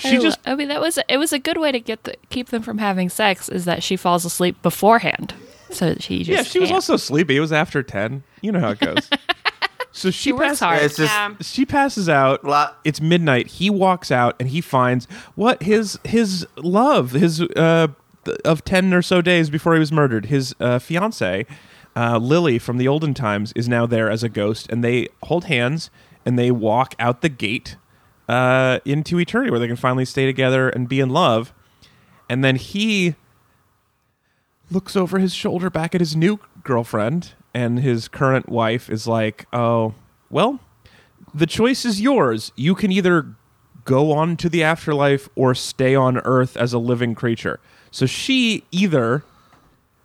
She 0.00 0.16
I, 0.16 0.20
just 0.20 0.38
I 0.46 0.54
mean, 0.54 0.68
that 0.68 0.80
was 0.80 0.98
it 1.08 1.16
was 1.18 1.32
a 1.32 1.38
good 1.38 1.58
way 1.58 1.72
to 1.72 1.80
get 1.80 2.04
the, 2.04 2.14
keep 2.30 2.48
them 2.48 2.62
from 2.62 2.78
having 2.78 3.08
sex. 3.10 3.48
Is 3.48 3.64
that 3.66 3.82
she 3.82 3.96
falls 3.96 4.24
asleep 4.24 4.62
beforehand, 4.62 5.34
so 5.70 5.94
she 5.98 6.18
just 6.22 6.28
yeah, 6.28 6.42
she 6.44 6.58
was 6.60 6.68
can't. 6.68 6.76
also 6.76 6.96
sleepy. 6.96 7.36
It 7.36 7.40
was 7.40 7.52
after 7.52 7.82
ten. 7.82 8.22
You 8.40 8.52
know 8.52 8.60
how 8.60 8.70
it 8.70 8.78
goes. 8.78 9.10
so 9.92 10.10
she, 10.10 10.30
She 10.30 10.32
passes- 10.32 10.60
hard. 10.60 10.82
it's 10.82 10.96
just 10.96 11.12
Yeah. 11.12 11.34
She 11.42 11.66
passes 11.66 12.08
out. 12.08 12.40
It's 12.84 13.00
midnight. 13.00 13.48
He 13.48 13.68
walks 13.68 14.10
out 14.12 14.36
and 14.38 14.48
he 14.48 14.60
finds 14.60 15.06
what 15.34 15.62
his 15.64 15.98
his 16.04 16.46
love 16.56 17.10
his 17.10 17.42
uh 17.42 17.88
th- 17.88 17.96
of 18.44 18.64
ten 18.64 18.92
or 18.92 19.02
so 19.02 19.20
days 19.22 19.50
before 19.50 19.74
he 19.74 19.80
was 19.80 19.92
murdered. 19.92 20.26
His 20.26 20.54
uh, 20.60 20.78
fiance, 20.78 21.46
uh, 21.96 22.18
Lily 22.18 22.58
from 22.58 22.78
the 22.78 22.88
olden 22.88 23.14
times, 23.14 23.52
is 23.54 23.68
now 23.68 23.86
there 23.86 24.10
as 24.10 24.22
a 24.22 24.28
ghost, 24.28 24.66
and 24.70 24.84
they 24.84 25.08
hold 25.24 25.44
hands 25.44 25.90
and 26.24 26.38
they 26.38 26.50
walk 26.50 26.94
out 26.98 27.22
the 27.22 27.28
gate 27.28 27.76
uh, 28.28 28.78
into 28.84 29.18
eternity, 29.18 29.50
where 29.50 29.60
they 29.60 29.66
can 29.66 29.76
finally 29.76 30.04
stay 30.04 30.26
together 30.26 30.68
and 30.68 30.88
be 30.88 31.00
in 31.00 31.10
love. 31.10 31.52
And 32.28 32.44
then 32.44 32.56
he 32.56 33.16
looks 34.70 34.94
over 34.94 35.18
his 35.18 35.34
shoulder 35.34 35.68
back 35.70 35.94
at 35.94 36.00
his 36.00 36.14
new 36.14 36.38
girlfriend, 36.62 37.32
and 37.52 37.80
his 37.80 38.06
current 38.06 38.48
wife 38.48 38.88
is 38.88 39.08
like, 39.08 39.46
"Oh, 39.52 39.94
well, 40.28 40.60
the 41.34 41.46
choice 41.46 41.84
is 41.84 42.00
yours. 42.00 42.52
You 42.54 42.74
can 42.74 42.92
either 42.92 43.34
go 43.84 44.12
on 44.12 44.36
to 44.36 44.48
the 44.48 44.62
afterlife 44.62 45.28
or 45.34 45.54
stay 45.54 45.94
on 45.96 46.18
Earth 46.18 46.56
as 46.56 46.72
a 46.72 46.78
living 46.78 47.14
creature." 47.14 47.58
So 47.90 48.06
she 48.06 48.64
either 48.70 49.24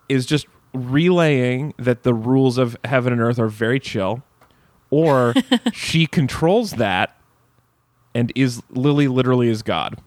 is 0.09 0.25
just 0.25 0.47
relaying 0.73 1.73
that 1.77 2.03
the 2.03 2.13
rules 2.13 2.57
of 2.57 2.75
heaven 2.83 3.13
and 3.13 3.21
earth 3.21 3.39
are 3.39 3.47
very 3.47 3.79
chill, 3.79 4.23
or 4.89 5.33
she 5.73 6.05
controls 6.05 6.71
that 6.73 7.15
and 8.13 8.31
is 8.35 8.61
Lily 8.69 9.07
literally 9.07 9.49
is 9.49 9.61
God. 9.61 9.99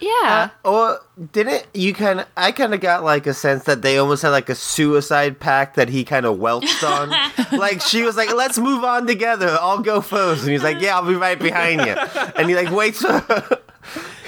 yeah. 0.00 0.50
Uh, 0.64 0.68
or 0.68 1.00
didn't 1.32 1.66
you 1.74 1.92
kind 1.94 2.20
of? 2.20 2.26
I 2.36 2.50
kind 2.52 2.72
of 2.74 2.80
got 2.80 3.04
like 3.04 3.26
a 3.26 3.34
sense 3.34 3.64
that 3.64 3.82
they 3.82 3.98
almost 3.98 4.22
had 4.22 4.30
like 4.30 4.48
a 4.48 4.54
suicide 4.54 5.38
pact 5.40 5.76
that 5.76 5.88
he 5.88 6.04
kind 6.04 6.26
of 6.26 6.38
welched 6.38 6.82
on. 6.84 7.10
like 7.52 7.80
she 7.80 8.02
was 8.02 8.16
like, 8.16 8.32
"Let's 8.34 8.58
move 8.58 8.82
on 8.84 9.06
together. 9.06 9.56
I'll 9.60 9.78
go 9.80 10.00
first. 10.00 10.42
and 10.42 10.50
he's 10.50 10.62
like, 10.62 10.80
"Yeah, 10.80 10.96
I'll 10.96 11.06
be 11.06 11.14
right 11.14 11.38
behind 11.38 11.80
you." 11.82 11.92
And 12.36 12.48
he 12.48 12.54
like 12.56 12.70
waits 12.70 13.00
for 13.02 13.12
her, 13.12 13.58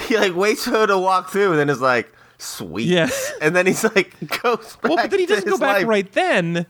he 0.09 0.17
like 0.17 0.35
waits 0.35 0.65
for 0.65 0.71
her 0.73 0.87
to 0.87 0.99
walk 0.99 1.31
through, 1.31 1.51
and 1.51 1.59
then 1.59 1.69
is 1.71 1.81
like, 1.81 2.13
"Sweet." 2.39 2.87
Yes. 2.87 3.33
And 3.41 3.55
then 3.55 3.67
he's 3.67 3.85
like 3.85 4.15
goes 4.43 4.77
back. 4.77 4.83
Well, 4.85 4.97
but 4.97 5.11
then 5.11 5.21
he 5.21 5.27
doesn't 5.27 5.49
go 5.49 5.59
back 5.59 5.79
life. 5.79 5.87
right 5.87 6.11
then. 6.13 6.67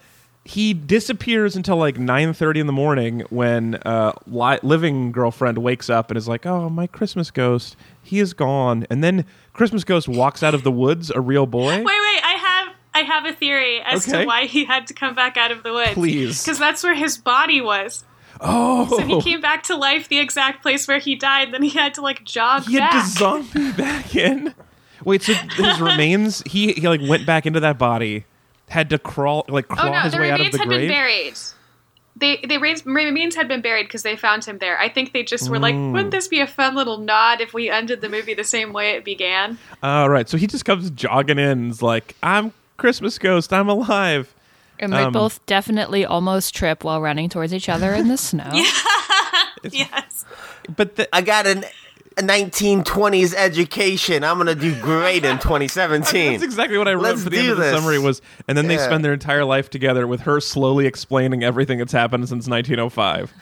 He 0.47 0.75
disappears 0.75 1.57
until 1.57 1.77
like 1.79 1.99
nine 1.99 2.35
thirty 2.35 2.61
in 2.61 2.67
the 2.67 2.73
morning 2.73 3.21
when 3.31 3.77
uh, 3.77 4.13
li- 4.27 4.59
living 4.63 5.11
girlfriend 5.11 5.57
wakes 5.57 5.89
up 5.89 6.11
and 6.11 6.19
is 6.19 6.29
like, 6.29 6.45
"Oh, 6.45 6.69
my 6.69 6.87
Christmas 6.87 7.31
ghost, 7.31 7.77
he 8.03 8.19
is 8.21 8.35
gone." 8.35 8.87
And 8.91 9.03
then 9.03 9.25
Christmas 9.55 9.85
ghost 9.85 10.07
walks 10.07 10.43
out 10.43 10.53
of 10.55 10.63
the 10.63 10.71
woods, 10.71 11.11
a 11.11 11.19
real 11.21 11.47
boy. 11.47 11.71
Wait, 11.79 11.85
wait. 11.85 11.95
I 12.23 12.37
have 12.67 12.75
I 12.95 12.99
have 13.07 13.25
a 13.25 13.33
theory 13.33 13.81
as 13.81 14.07
Okay. 14.07 14.21
to 14.21 14.27
why 14.27 14.45
he 14.45 14.67
had 14.67 14.87
to 14.89 14.93
come 14.95 15.15
back 15.15 15.39
out 15.39 15.51
of 15.51 15.63
the 15.63 15.73
woods. 15.73 15.95
Please. 15.95 16.43
because 16.45 16.59
that's 16.59 16.83
where 16.85 16.95
his 16.95 17.17
body 17.17 17.63
was. 17.63 18.05
Oh, 18.45 18.87
So 18.99 19.03
he 19.05 19.21
came 19.23 19.41
back 19.41 19.63
to 19.65 19.77
life, 19.77 20.09
the 20.09 20.19
exact 20.19 20.63
place 20.63 20.87
where 20.87 20.99
he 20.99 21.15
died. 21.17 21.53
Then 21.53 21.63
he 21.63 21.71
had 21.71 21.95
to 21.95 22.03
like 22.03 22.25
jog 22.25 22.65
he 22.65 22.75
had 22.75 22.91
back. 22.91 23.05
to 23.05 23.11
zombie 23.11 23.73
back 23.77 24.15
in. 24.15 24.55
Wait, 25.05 25.23
so 25.23 25.33
his 25.33 25.81
remains? 25.81 26.43
He 26.47 26.73
he 26.73 26.89
like 26.89 27.01
went 27.03 27.27
back 27.27 27.47
into 27.47 27.61
that 27.61 27.79
body, 27.79 28.25
had 28.69 28.91
to 28.91 28.99
crawl 28.99 29.45
like 29.49 29.67
oh 29.71 29.91
no, 29.91 30.01
his 30.01 30.13
the 30.13 30.19
way 30.19 30.31
out 30.31 30.41
of 30.41 30.47
remains 30.47 30.53
the 30.53 30.59
remains 30.59 30.61
had 30.61 30.69
been 30.69 30.89
buried. 30.89 31.35
They 32.17 32.37
they 32.49 32.59
raised, 32.59 32.87
remains 32.87 33.35
had 33.35 33.49
been 33.49 33.61
buried 33.61 33.87
because 33.89 34.03
they 34.05 34.15
found 34.17 34.45
him 34.45 34.59
there. 34.59 34.79
I 34.79 34.89
think 34.89 35.13
they 35.13 35.25
just 35.25 35.51
were 35.51 35.59
like, 35.59 35.75
Mm. 35.75 35.93
wouldn't 35.93 36.11
this 36.13 36.29
be 36.29 36.41
a 36.41 36.47
fun 36.47 36.75
little 36.77 36.99
nod 36.99 37.41
if 37.41 37.53
we 37.53 37.69
ended 37.71 38.01
the 38.03 38.09
movie 38.09 38.35
the 38.35 38.45
same 38.45 38.73
way 38.73 38.91
it 38.93 39.05
began? 39.05 39.59
All 39.83 40.09
right, 40.09 40.29
so 40.29 40.37
he 40.37 40.47
just 40.47 40.65
comes 40.65 40.91
jogging 40.91 41.39
in, 41.39 41.49
and 41.49 41.71
is 41.73 41.83
like, 41.83 42.15
"I'm 42.23 42.53
Christmas 42.77 43.19
ghost, 43.19 43.53
I'm 43.53 43.69
alive." 43.69 44.34
And 44.85 44.93
they 44.93 45.05
um, 45.05 45.13
both 45.13 45.45
definitely 45.47 46.05
almost 46.05 46.55
trip 46.55 46.85
while 46.85 47.01
running 47.01 47.29
towards 47.29 47.53
each 47.55 47.69
other 47.69 47.93
in 47.95 48.09
the 48.09 48.17
snow. 48.29 48.51
Yes. 49.73 50.27
But 50.77 50.97
the, 50.97 51.15
I 51.15 51.23
got 51.23 51.47
an. 51.47 51.65
A 52.17 52.23
1920s 52.23 53.35
education. 53.35 54.23
I'm 54.23 54.37
gonna 54.39 54.55
do 54.55 54.81
great 54.81 55.25
in 55.25 55.37
2017. 55.41 56.33
That's 56.33 56.45
exactly 56.45 56.79
what 56.79 56.87
I 56.87 56.95
wrote 56.95 57.03
Let's 57.03 57.25
for 57.25 57.31
the 57.31 57.37
do 57.37 57.43
end 57.43 57.51
of 57.51 57.57
the 57.57 57.63
this. 57.65 57.75
summary 57.75 57.99
was, 57.99 58.23
and 58.47 58.57
then 58.57 58.69
they 58.69 58.79
spend 58.79 59.05
their 59.05 59.13
entire 59.13 59.45
life 59.45 59.69
together 59.69 60.07
with 60.07 60.21
her 60.21 60.39
slowly 60.39 60.87
explaining 60.87 61.43
everything 61.43 61.79
that's 61.79 61.91
happened 61.93 62.29
since 62.29 62.47
1905. 62.47 63.33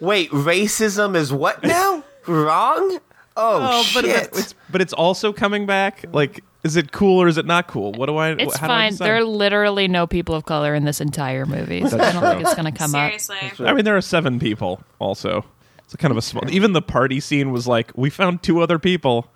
Wait, 0.00 0.30
racism 0.30 1.16
is 1.16 1.32
what 1.32 1.64
now? 1.64 2.04
Wrong? 2.28 2.98
Oh, 3.36 3.58
oh, 3.70 3.82
shit! 3.82 4.30
but 4.30 4.38
it's, 4.38 4.54
but 4.70 4.80
it's 4.80 4.92
also 4.92 5.32
coming 5.32 5.66
back. 5.66 6.04
Like 6.12 6.44
Is 6.66 6.76
it 6.76 6.90
cool 6.92 7.22
or 7.22 7.28
is 7.28 7.38
it 7.38 7.46
not 7.46 7.68
cool? 7.68 7.92
What 7.92 8.06
do 8.06 8.16
I? 8.16 8.30
It's 8.30 8.56
how 8.56 8.66
do 8.66 8.72
I 8.72 8.90
fine. 8.90 8.96
There 8.96 9.16
are 9.16 9.24
literally 9.24 9.86
no 9.88 10.06
people 10.06 10.34
of 10.34 10.44
color 10.44 10.74
in 10.74 10.84
this 10.84 11.00
entire 11.00 11.46
movie. 11.46 11.86
So 11.88 11.98
I 11.98 12.12
don't 12.12 12.22
think 12.22 12.40
it's 12.42 12.54
going 12.54 12.70
to 12.70 12.76
come 12.76 12.94
up. 12.94 13.20
Seriously. 13.20 13.66
I 13.66 13.72
mean, 13.72 13.84
there 13.84 13.96
are 13.96 14.00
seven 14.00 14.38
people. 14.40 14.82
Also, 14.98 15.44
it's 15.84 15.94
a 15.94 15.96
kind 15.96 16.10
of 16.10 16.18
a 16.18 16.22
small. 16.22 16.50
Even 16.50 16.72
the 16.72 16.82
party 16.82 17.20
scene 17.20 17.52
was 17.52 17.68
like, 17.68 17.92
we 17.94 18.10
found 18.10 18.42
two 18.42 18.60
other 18.60 18.78
people. 18.78 19.30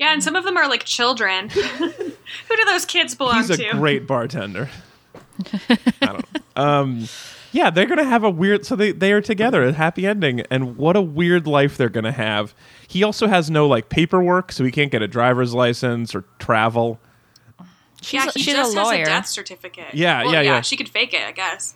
Yeah, 0.00 0.12
and 0.12 0.22
some 0.22 0.36
of 0.36 0.44
them 0.44 0.56
are 0.56 0.68
like 0.68 0.84
children. 0.84 1.48
Who 1.50 2.56
do 2.56 2.64
those 2.66 2.84
kids 2.84 3.14
belong 3.14 3.36
He's 3.36 3.50
a 3.50 3.56
to? 3.56 3.70
great 3.72 4.06
bartender. 4.06 4.68
I 5.70 5.78
don't 6.00 6.34
know. 6.34 6.62
Um, 6.62 7.08
yeah, 7.56 7.70
they're 7.70 7.86
gonna 7.86 8.04
have 8.04 8.22
a 8.22 8.28
weird. 8.28 8.66
So 8.66 8.76
they 8.76 8.92
they 8.92 9.12
are 9.12 9.22
together, 9.22 9.62
a 9.62 9.72
happy 9.72 10.06
ending, 10.06 10.42
and 10.50 10.76
what 10.76 10.94
a 10.94 11.00
weird 11.00 11.46
life 11.46 11.78
they're 11.78 11.88
gonna 11.88 12.12
have. 12.12 12.54
He 12.86 13.02
also 13.02 13.28
has 13.28 13.50
no 13.50 13.66
like 13.66 13.88
paperwork, 13.88 14.52
so 14.52 14.62
he 14.62 14.70
can't 14.70 14.92
get 14.92 15.00
a 15.00 15.08
driver's 15.08 15.54
license 15.54 16.14
or 16.14 16.24
travel. 16.38 17.00
She's, 18.02 18.12
yeah, 18.12 18.28
a, 18.28 18.32
he 18.32 18.42
she's 18.42 18.54
just 18.54 18.74
a 18.74 18.78
has 18.78 18.86
lawyer. 18.86 19.02
a 19.04 19.06
death 19.06 19.26
certificate. 19.26 19.94
Yeah, 19.94 20.24
Well, 20.24 20.34
yeah, 20.34 20.42
yeah. 20.42 20.60
She 20.60 20.76
could 20.76 20.88
fake 20.88 21.14
it, 21.14 21.22
I 21.22 21.32
guess. 21.32 21.74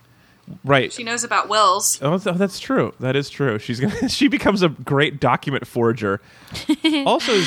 Right. 0.64 0.92
She 0.92 1.02
knows 1.02 1.24
about 1.24 1.48
wills. 1.48 1.98
Oh, 2.02 2.18
that's 2.18 2.60
true. 2.60 2.92
That 3.00 3.16
is 3.16 3.30
true. 3.30 3.58
She's 3.58 3.80
gonna. 3.80 4.08
She 4.10 4.28
becomes 4.28 4.62
a 4.62 4.68
great 4.68 5.18
document 5.18 5.66
forger. 5.66 6.20
also, 7.06 7.40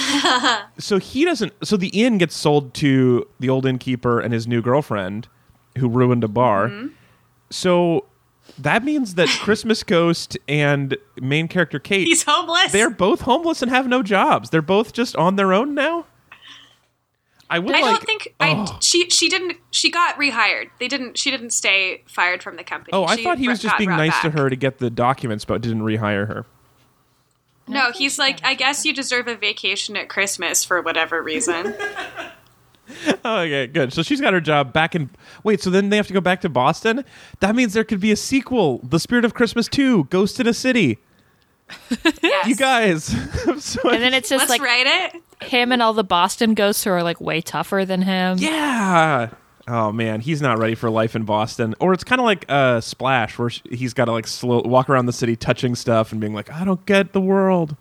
so 0.79 0.97
he 0.97 1.23
doesn't. 1.23 1.53
So 1.63 1.77
the 1.77 1.89
inn 1.89 2.17
gets 2.17 2.35
sold 2.35 2.73
to 2.75 3.27
the 3.39 3.49
old 3.49 3.67
innkeeper 3.67 4.19
and 4.19 4.33
his 4.33 4.47
new 4.47 4.63
girlfriend, 4.63 5.27
who 5.77 5.87
ruined 5.87 6.23
a 6.23 6.27
bar. 6.27 6.69
Mm-hmm. 6.69 6.87
So 7.51 8.05
that 8.59 8.83
means 8.83 9.15
that 9.15 9.27
Christmas 9.41 9.83
Ghost 9.83 10.37
and 10.47 10.97
main 11.19 11.47
character 11.47 11.79
Kate, 11.79 12.07
He's 12.07 12.23
homeless. 12.23 12.71
they're 12.71 12.89
both 12.89 13.21
homeless 13.21 13.61
and 13.61 13.71
have 13.71 13.87
no 13.87 14.03
jobs. 14.03 14.49
They're 14.49 14.61
both 14.61 14.93
just 14.93 15.15
on 15.15 15.35
their 15.35 15.53
own 15.53 15.73
now. 15.73 16.05
I 17.49 17.59
would 17.59 17.75
I 17.75 17.81
like. 17.81 17.95
don't 17.95 18.03
think 18.05 18.33
I 18.39 18.65
oh. 18.67 18.77
she 18.81 19.09
she 19.09 19.29
didn't 19.29 19.57
she 19.69 19.91
got 19.91 20.15
rehired. 20.17 20.69
They 20.79 20.87
didn't 20.87 21.17
she 21.17 21.29
didn't 21.29 21.51
stay 21.51 22.01
fired 22.07 22.41
from 22.41 22.55
the 22.55 22.63
company. 22.63 22.91
Oh, 22.93 23.03
I 23.03 23.15
She 23.15 23.23
thought 23.23 23.37
he 23.37 23.47
was 23.47 23.61
just 23.61 23.77
being 23.77 23.89
brought 23.89 23.97
nice 23.97 24.19
to 24.21 24.31
her 24.31 24.49
to 24.49 24.55
get 24.55 24.79
the 24.79 24.89
documents, 24.89 25.45
but 25.45 25.61
didn't 25.61 25.83
rehire 25.83 26.27
her. 26.27 26.45
No, 27.67 27.91
he's 27.91 28.17
like 28.17 28.39
I 28.43 28.55
guess 28.55 28.85
you 28.85 28.93
deserve 28.93 29.27
a 29.27 29.35
vacation 29.35 29.95
at 29.95 30.09
Christmas 30.09 30.63
for 30.63 30.81
whatever 30.81 31.21
reason. 31.21 31.75
Oh, 33.25 33.37
okay, 33.39 33.67
good. 33.67 33.93
So 33.93 34.03
she's 34.03 34.19
got 34.19 34.33
her 34.33 34.41
job 34.41 34.73
back 34.73 34.93
in. 34.95 35.09
Wait, 35.43 35.61
so 35.61 35.69
then 35.69 35.89
they 35.89 35.95
have 35.97 36.07
to 36.07 36.13
go 36.13 36.19
back 36.21 36.41
to 36.41 36.49
Boston? 36.49 37.05
That 37.39 37.55
means 37.55 37.73
there 37.73 37.83
could 37.85 38.01
be 38.01 38.11
a 38.11 38.15
sequel 38.17 38.79
The 38.83 38.99
Spirit 38.99 39.23
of 39.25 39.33
Christmas 39.33 39.67
2 39.69 40.05
Ghost 40.05 40.39
in 40.39 40.47
a 40.47 40.53
City. 40.53 40.99
Yes. 42.21 42.47
You 42.47 42.55
guys. 42.55 43.07
So 43.61 43.89
And 43.89 44.01
then 44.03 44.13
it's 44.13 44.27
just 44.29 44.49
Let's 44.49 44.49
like 44.49 44.61
write 44.61 45.13
it. 45.15 45.47
him 45.47 45.71
and 45.71 45.81
all 45.81 45.93
the 45.93 46.03
Boston 46.03 46.53
ghosts 46.53 46.83
who 46.83 46.89
are 46.91 47.01
like 47.03 47.21
way 47.21 47.39
tougher 47.41 47.85
than 47.85 48.01
him. 48.01 48.37
Yeah. 48.39 49.29
Oh, 49.67 49.91
man. 49.93 50.19
He's 50.19 50.41
not 50.41 50.57
ready 50.59 50.75
for 50.75 50.89
life 50.89 51.15
in 51.15 51.23
Boston. 51.23 51.73
Or 51.79 51.93
it's 51.93 52.03
kind 52.03 52.19
of 52.19 52.25
like 52.25 52.45
uh, 52.49 52.81
Splash, 52.81 53.37
where 53.39 53.49
he's 53.71 53.93
got 53.93 54.05
to 54.05 54.11
like 54.11 54.27
slow, 54.27 54.61
walk 54.63 54.89
around 54.89 55.05
the 55.05 55.13
city 55.13 55.35
touching 55.37 55.75
stuff 55.75 56.11
and 56.11 56.19
being 56.19 56.33
like, 56.33 56.51
I 56.51 56.65
don't 56.65 56.85
get 56.85 57.13
the 57.13 57.21
world. 57.21 57.77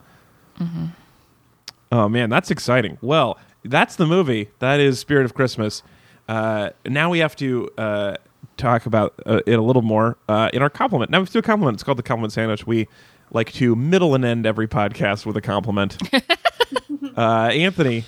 Oh, 1.91 2.09
man. 2.09 2.31
That's 2.31 2.51
exciting. 2.53 2.99
Well, 3.03 3.37
that's 3.65 3.97
the 3.97 4.07
movie. 4.07 4.51
That 4.59 4.81
is 4.81 4.99
Spirit 4.99 5.25
of 5.25 5.35
Christmas. 5.35 5.83
Uh, 6.29 6.71
now 6.87 7.11
we 7.11 7.19
have 7.21 7.37
to 7.37 7.69
uh, 7.77 8.17
talk 8.57 8.87
about 8.87 9.15
uh, 9.27 9.41
it 9.47 9.59
a 9.59 9.63
little 9.63 9.83
more 9.83 10.17
uh, 10.29 10.51
in 10.53 10.63
our 10.63 10.71
compliment. 10.71 11.11
Now 11.11 11.19
we 11.19 11.23
have 11.23 11.29
to 11.29 11.33
do 11.35 11.39
a 11.41 11.43
compliment. 11.43 11.77
It's 11.77 11.83
called 11.83 11.99
the 11.99 12.03
compliment 12.03 12.33
sandwich. 12.33 12.67
We 12.67 12.89
like 13.31 13.53
to 13.55 13.75
middle 13.75 14.15
and 14.15 14.25
end 14.25 14.47
every 14.47 14.69
podcast 14.69 15.27
with 15.27 15.37
a 15.37 15.41
compliment. 15.41 15.97
uh, 17.17 17.51
Anthony, 17.53 18.05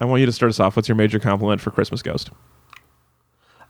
I 0.00 0.04
want 0.04 0.20
you 0.20 0.26
to 0.26 0.32
start 0.32 0.50
us 0.50 0.60
off. 0.60 0.76
What's 0.76 0.88
your 0.88 0.96
major 0.96 1.18
compliment 1.18 1.60
for 1.60 1.70
Christmas 1.70 2.02
Ghost? 2.02 2.30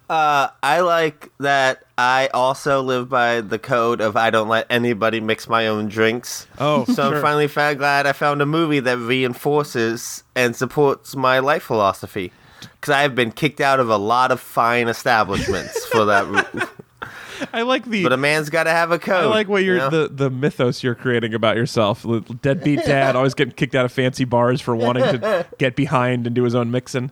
Uh, 0.08 0.48
I 0.62 0.80
like 0.80 1.30
that 1.38 1.84
I 1.98 2.28
also 2.32 2.80
live 2.80 3.08
by 3.10 3.42
the 3.42 3.58
code 3.58 4.00
of 4.00 4.16
I 4.16 4.30
don't 4.30 4.48
let 4.48 4.66
anybody 4.70 5.20
mix 5.20 5.48
my 5.48 5.66
own 5.66 5.88
drinks. 5.88 6.46
Oh, 6.58 6.84
So 6.86 6.94
sure. 6.94 7.16
I'm 7.16 7.22
finally 7.22 7.46
glad 7.48 8.06
I 8.06 8.12
found 8.12 8.40
a 8.40 8.46
movie 8.46 8.80
that 8.80 8.96
reinforces 8.98 10.24
and 10.34 10.56
supports 10.56 11.14
my 11.14 11.40
life 11.40 11.62
philosophy. 11.64 12.32
Because 12.60 12.92
I 12.94 13.02
have 13.02 13.14
been 13.14 13.32
kicked 13.32 13.60
out 13.60 13.80
of 13.80 13.90
a 13.90 13.98
lot 13.98 14.32
of 14.32 14.40
fine 14.40 14.88
establishments 14.88 15.84
for 15.86 16.06
that. 16.06 16.70
I 17.52 17.62
like 17.62 17.84
the. 17.84 18.02
but 18.02 18.12
a 18.12 18.16
man's 18.16 18.50
got 18.50 18.64
to 18.64 18.70
have 18.70 18.90
a 18.90 18.98
code. 18.98 19.24
I 19.24 19.26
like 19.26 19.48
what 19.48 19.62
you're 19.62 19.76
you 19.76 19.80
know? 19.82 19.90
the 19.90 20.08
the 20.08 20.30
mythos 20.30 20.82
you're 20.82 20.96
creating 20.96 21.34
about 21.34 21.56
yourself. 21.56 22.04
Deadbeat 22.42 22.84
dad, 22.84 23.14
always 23.14 23.34
getting 23.34 23.54
kicked 23.54 23.74
out 23.76 23.84
of 23.84 23.92
fancy 23.92 24.24
bars 24.24 24.60
for 24.60 24.74
wanting 24.74 25.04
to 25.04 25.46
get 25.58 25.76
behind 25.76 26.26
and 26.26 26.34
do 26.34 26.42
his 26.42 26.54
own 26.56 26.70
mixing. 26.72 27.10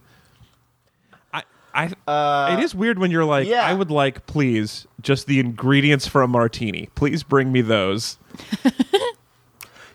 I, 1.77 1.93
I, 2.09 2.57
it 2.57 2.65
is 2.65 2.75
weird 2.75 2.99
when 2.99 3.11
you're 3.11 3.25
like, 3.25 3.47
Uh, 3.47 3.51
yeah. 3.51 3.67
I 3.67 3.75
would 3.75 3.91
like, 3.91 4.27
please, 4.27 4.87
just 5.01 5.27
the 5.27 5.39
ingredients 5.39 6.07
for 6.07 6.23
a 6.23 6.29
martini. 6.29 6.89
Please 6.95 7.23
bring 7.23 7.53
me 7.53 7.61
those. 7.61 8.19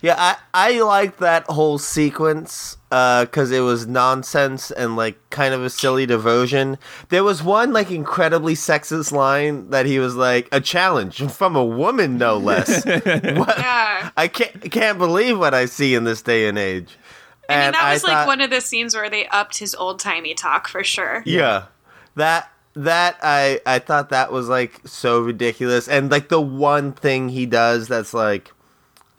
Yeah, 0.03 0.15
I, 0.17 0.35
I 0.71 0.81
liked 0.81 1.19
that 1.19 1.43
whole 1.45 1.77
sequence 1.77 2.77
because 2.89 3.51
it 3.51 3.59
was 3.59 3.85
nonsense 3.85 4.71
and 4.71 4.95
like 4.95 5.17
kind 5.29 5.53
of 5.53 5.63
a 5.63 5.69
silly 5.69 6.07
diversion. 6.07 6.79
There 7.09 7.23
was 7.23 7.43
one 7.43 7.71
like 7.71 7.91
incredibly 7.91 8.55
sexist 8.55 9.11
line 9.11 9.69
that 9.69 9.85
he 9.85 9.99
was 9.99 10.15
like 10.15 10.49
a 10.51 10.59
challenge 10.59 11.21
from 11.31 11.55
a 11.55 11.63
woman, 11.63 12.17
no 12.17 12.37
less. 12.37 12.83
what? 12.85 13.05
Yeah. 13.59 14.09
I 14.17 14.27
can't 14.27 14.71
can't 14.71 14.97
believe 14.97 15.37
what 15.37 15.53
I 15.53 15.65
see 15.65 15.93
in 15.93 16.03
this 16.03 16.23
day 16.23 16.47
and 16.47 16.57
age. 16.57 16.97
I 17.49 17.53
mean, 17.55 17.61
And 17.65 17.75
that 17.75 17.93
was 17.93 18.03
like 18.03 18.13
thought- 18.13 18.27
one 18.27 18.41
of 18.41 18.49
the 18.49 18.61
scenes 18.61 18.95
where 18.95 19.09
they 19.09 19.27
upped 19.27 19.57
his 19.59 19.75
old 19.75 19.99
timey 19.99 20.33
talk 20.33 20.67
for 20.67 20.83
sure. 20.83 21.23
Yeah. 21.25 21.65
That 22.15 22.49
that 22.73 23.17
I 23.21 23.59
I 23.65 23.79
thought 23.79 24.09
that 24.09 24.31
was 24.31 24.47
like 24.47 24.79
so 24.85 25.19
ridiculous 25.21 25.87
and 25.89 26.09
like 26.09 26.29
the 26.29 26.39
one 26.41 26.93
thing 26.93 27.27
he 27.29 27.45
does 27.45 27.87
that's 27.89 28.13
like 28.13 28.51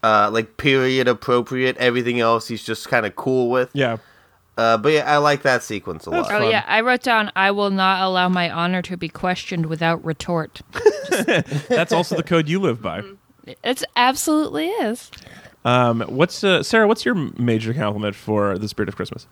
uh 0.03 0.31
like 0.33 0.57
period 0.57 1.07
appropriate 1.09 1.77
everything 1.77 2.19
else 2.21 2.49
he's 2.49 2.63
just 2.65 2.89
kind 2.89 3.05
of 3.05 3.15
cool 3.17 3.51
with. 3.51 3.71
Yeah. 3.75 3.99
Uh 4.57 4.79
but 4.79 4.93
yeah, 4.93 5.13
I 5.13 5.19
like 5.19 5.43
that 5.43 5.63
sequence 5.63 6.07
a 6.07 6.11
lot. 6.11 6.27
Oh 6.27 6.41
fun. 6.41 6.51
yeah, 6.51 6.65
I 6.67 6.81
wrote 6.81 7.03
down 7.03 7.31
I 7.37 7.51
will 7.51 7.71
not 7.71 8.03
allow 8.03 8.29
my 8.31 8.51
honor 8.51 8.81
to 8.83 8.97
be 8.97 9.09
questioned 9.11 9.67
without 9.67 10.03
retort. 10.05 10.63
That's 11.69 11.93
also 11.93 12.17
the 12.17 12.23
code 12.23 12.49
you 12.49 12.59
live 12.61 12.81
by. 12.81 13.03
It 13.63 13.83
absolutely 13.97 14.69
is. 14.69 15.11
Um, 15.65 16.01
what's 16.03 16.43
uh, 16.43 16.63
Sarah? 16.63 16.87
What's 16.89 17.05
your 17.05 17.15
major 17.15 17.73
compliment 17.73 18.15
for 18.17 18.59
the 18.59 18.69
Spirit 18.69 18.89
of 18.89 18.97
Christmas? 18.97 19.27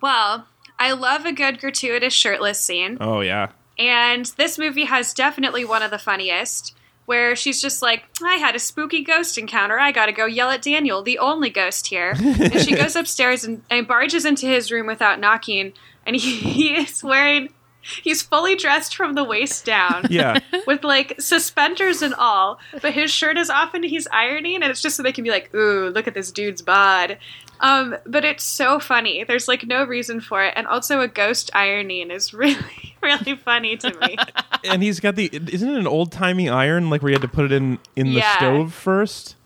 Well, 0.00 0.46
I 0.78 0.92
love 0.92 1.26
a 1.26 1.32
good 1.32 1.60
gratuitous 1.60 2.14
shirtless 2.14 2.60
scene. 2.60 2.96
Oh 3.00 3.20
yeah, 3.20 3.48
And 3.78 4.26
this 4.36 4.58
movie 4.58 4.84
has 4.84 5.12
definitely 5.12 5.64
one 5.64 5.82
of 5.82 5.90
the 5.90 5.98
funniest, 5.98 6.74
where 7.06 7.34
she's 7.36 7.60
just 7.60 7.82
like, 7.82 8.04
I 8.24 8.36
had 8.36 8.54
a 8.54 8.58
spooky 8.60 9.02
ghost 9.02 9.36
encounter. 9.36 9.78
I 9.78 9.92
gotta 9.92 10.12
go 10.12 10.26
yell 10.26 10.50
at 10.50 10.62
Daniel, 10.62 11.02
the 11.02 11.18
only 11.18 11.50
ghost 11.50 11.88
here. 11.88 12.14
and 12.18 12.60
she 12.60 12.74
goes 12.76 12.96
upstairs 12.96 13.44
and, 13.44 13.62
and 13.68 13.86
barges 13.86 14.24
into 14.24 14.46
his 14.46 14.70
room 14.72 14.86
without 14.86 15.20
knocking. 15.20 15.72
And 16.06 16.16
he, 16.16 16.36
he 16.36 16.74
is 16.76 17.02
wearing, 17.02 17.52
he's 17.82 18.22
fully 18.22 18.56
dressed 18.56 18.94
from 18.96 19.14
the 19.14 19.24
waist 19.24 19.64
down. 19.64 20.06
yeah. 20.10 20.38
With 20.66 20.84
like 20.84 21.20
suspenders 21.20 22.02
and 22.02 22.14
all, 22.14 22.58
but 22.82 22.92
his 22.92 23.10
shirt 23.10 23.36
is 23.38 23.50
off 23.50 23.74
and 23.74 23.84
he's 23.84 24.06
ironing, 24.12 24.56
and 24.62 24.64
it's 24.64 24.82
just 24.82 24.96
so 24.96 25.02
they 25.02 25.12
can 25.12 25.24
be 25.24 25.30
like, 25.30 25.54
"Ooh, 25.54 25.88
look 25.90 26.06
at 26.06 26.14
this 26.14 26.30
dude's 26.30 26.62
bod." 26.62 27.18
Um, 27.60 27.96
but 28.06 28.24
it's 28.24 28.42
so 28.44 28.78
funny. 28.80 29.22
There's 29.24 29.46
like 29.46 29.66
no 29.66 29.84
reason 29.84 30.20
for 30.20 30.42
it, 30.44 30.54
and 30.56 30.66
also 30.66 31.00
a 31.00 31.08
ghost 31.08 31.50
ironing 31.54 32.10
is 32.10 32.32
really, 32.34 32.94
really 33.02 33.36
funny 33.36 33.76
to 33.78 33.92
me. 34.00 34.16
and 34.64 34.82
he's 34.82 35.00
got 35.00 35.16
the 35.16 35.28
isn't 35.32 35.68
it 35.68 35.78
an 35.78 35.86
old 35.86 36.12
timey 36.12 36.48
iron 36.48 36.88
like 36.90 37.02
where 37.02 37.10
you 37.10 37.14
had 37.14 37.22
to 37.22 37.28
put 37.28 37.44
it 37.44 37.52
in 37.52 37.78
in 37.96 38.06
the 38.08 38.12
Yeah. 38.20 38.36
stove 38.36 38.72
first? 38.74 39.36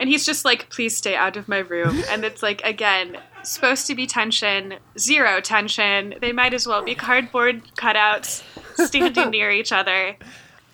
And 0.00 0.08
he's 0.08 0.26
just 0.26 0.44
like, 0.44 0.68
please 0.68 0.96
stay 0.96 1.14
out 1.14 1.36
of 1.36 1.46
my 1.48 1.58
room. 1.58 2.02
And 2.10 2.24
it's 2.24 2.42
like, 2.42 2.60
again, 2.64 3.16
supposed 3.42 3.86
to 3.86 3.94
be 3.94 4.06
tension, 4.06 4.74
zero 4.98 5.40
tension. 5.40 6.14
They 6.20 6.32
might 6.32 6.54
as 6.54 6.66
well 6.66 6.82
be 6.82 6.94
cardboard 6.94 7.62
cutouts 7.76 8.42
standing 8.86 9.30
near 9.30 9.50
each 9.50 9.72
other. 9.72 10.16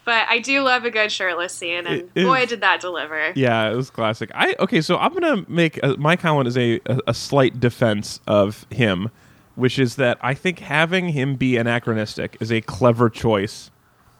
But 0.05 0.27
I 0.29 0.39
do 0.39 0.62
love 0.62 0.85
a 0.85 0.91
good 0.91 1.12
shirtless 1.12 1.53
scene, 1.53 1.87
and 1.87 2.11
It 2.14 2.25
boy, 2.25 2.47
did 2.47 2.62
that 2.62 2.81
deliver. 2.81 3.33
Yeah, 3.35 3.71
it 3.71 3.77
was 3.77 3.91
classic. 3.91 4.31
I 4.35 4.57
okay, 4.59 4.81
so 4.81 4.97
I'm 4.97 5.12
gonna 5.12 5.45
make 5.49 5.79
uh 5.83 5.97
my 5.99 6.16
comment 6.16 6.49
is 6.49 6.57
a, 6.57 6.81
a 6.87 7.01
a 7.09 7.14
slight 7.14 7.61
defense 7.61 8.21
of 8.27 8.66
him, 8.71 9.11
which 9.55 9.79
is 9.79 9.97
that 9.97 10.16
I 10.23 10.33
think 10.33 10.61
having 10.61 11.11
him 11.11 11.37
be 11.37 11.59
anachronistic 11.59 12.39
is 12.41 12.51
a 12.51 12.62
clever 12.62 13.11
choice 13.11 13.71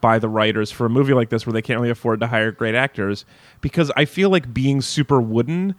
by 0.03 0.19
the 0.19 0.29
writers 0.29 0.71
for 0.71 0.87
a 0.87 0.91
movie 0.91 1.15
like 1.15 1.31
this 1.31 1.47
where 1.47 1.53
they 1.53 1.63
can't 1.63 1.81
really 1.81 1.91
afford 1.91 2.21
to 2.21 2.27
hire 2.27 2.53
great 2.53 2.75
actors 2.75 3.25
because 3.61 3.91
I 3.97 4.05
feel 4.05 4.31
like 4.31 4.53
being 4.53 4.81
super 4.81 5.21
wooden 5.21 5.75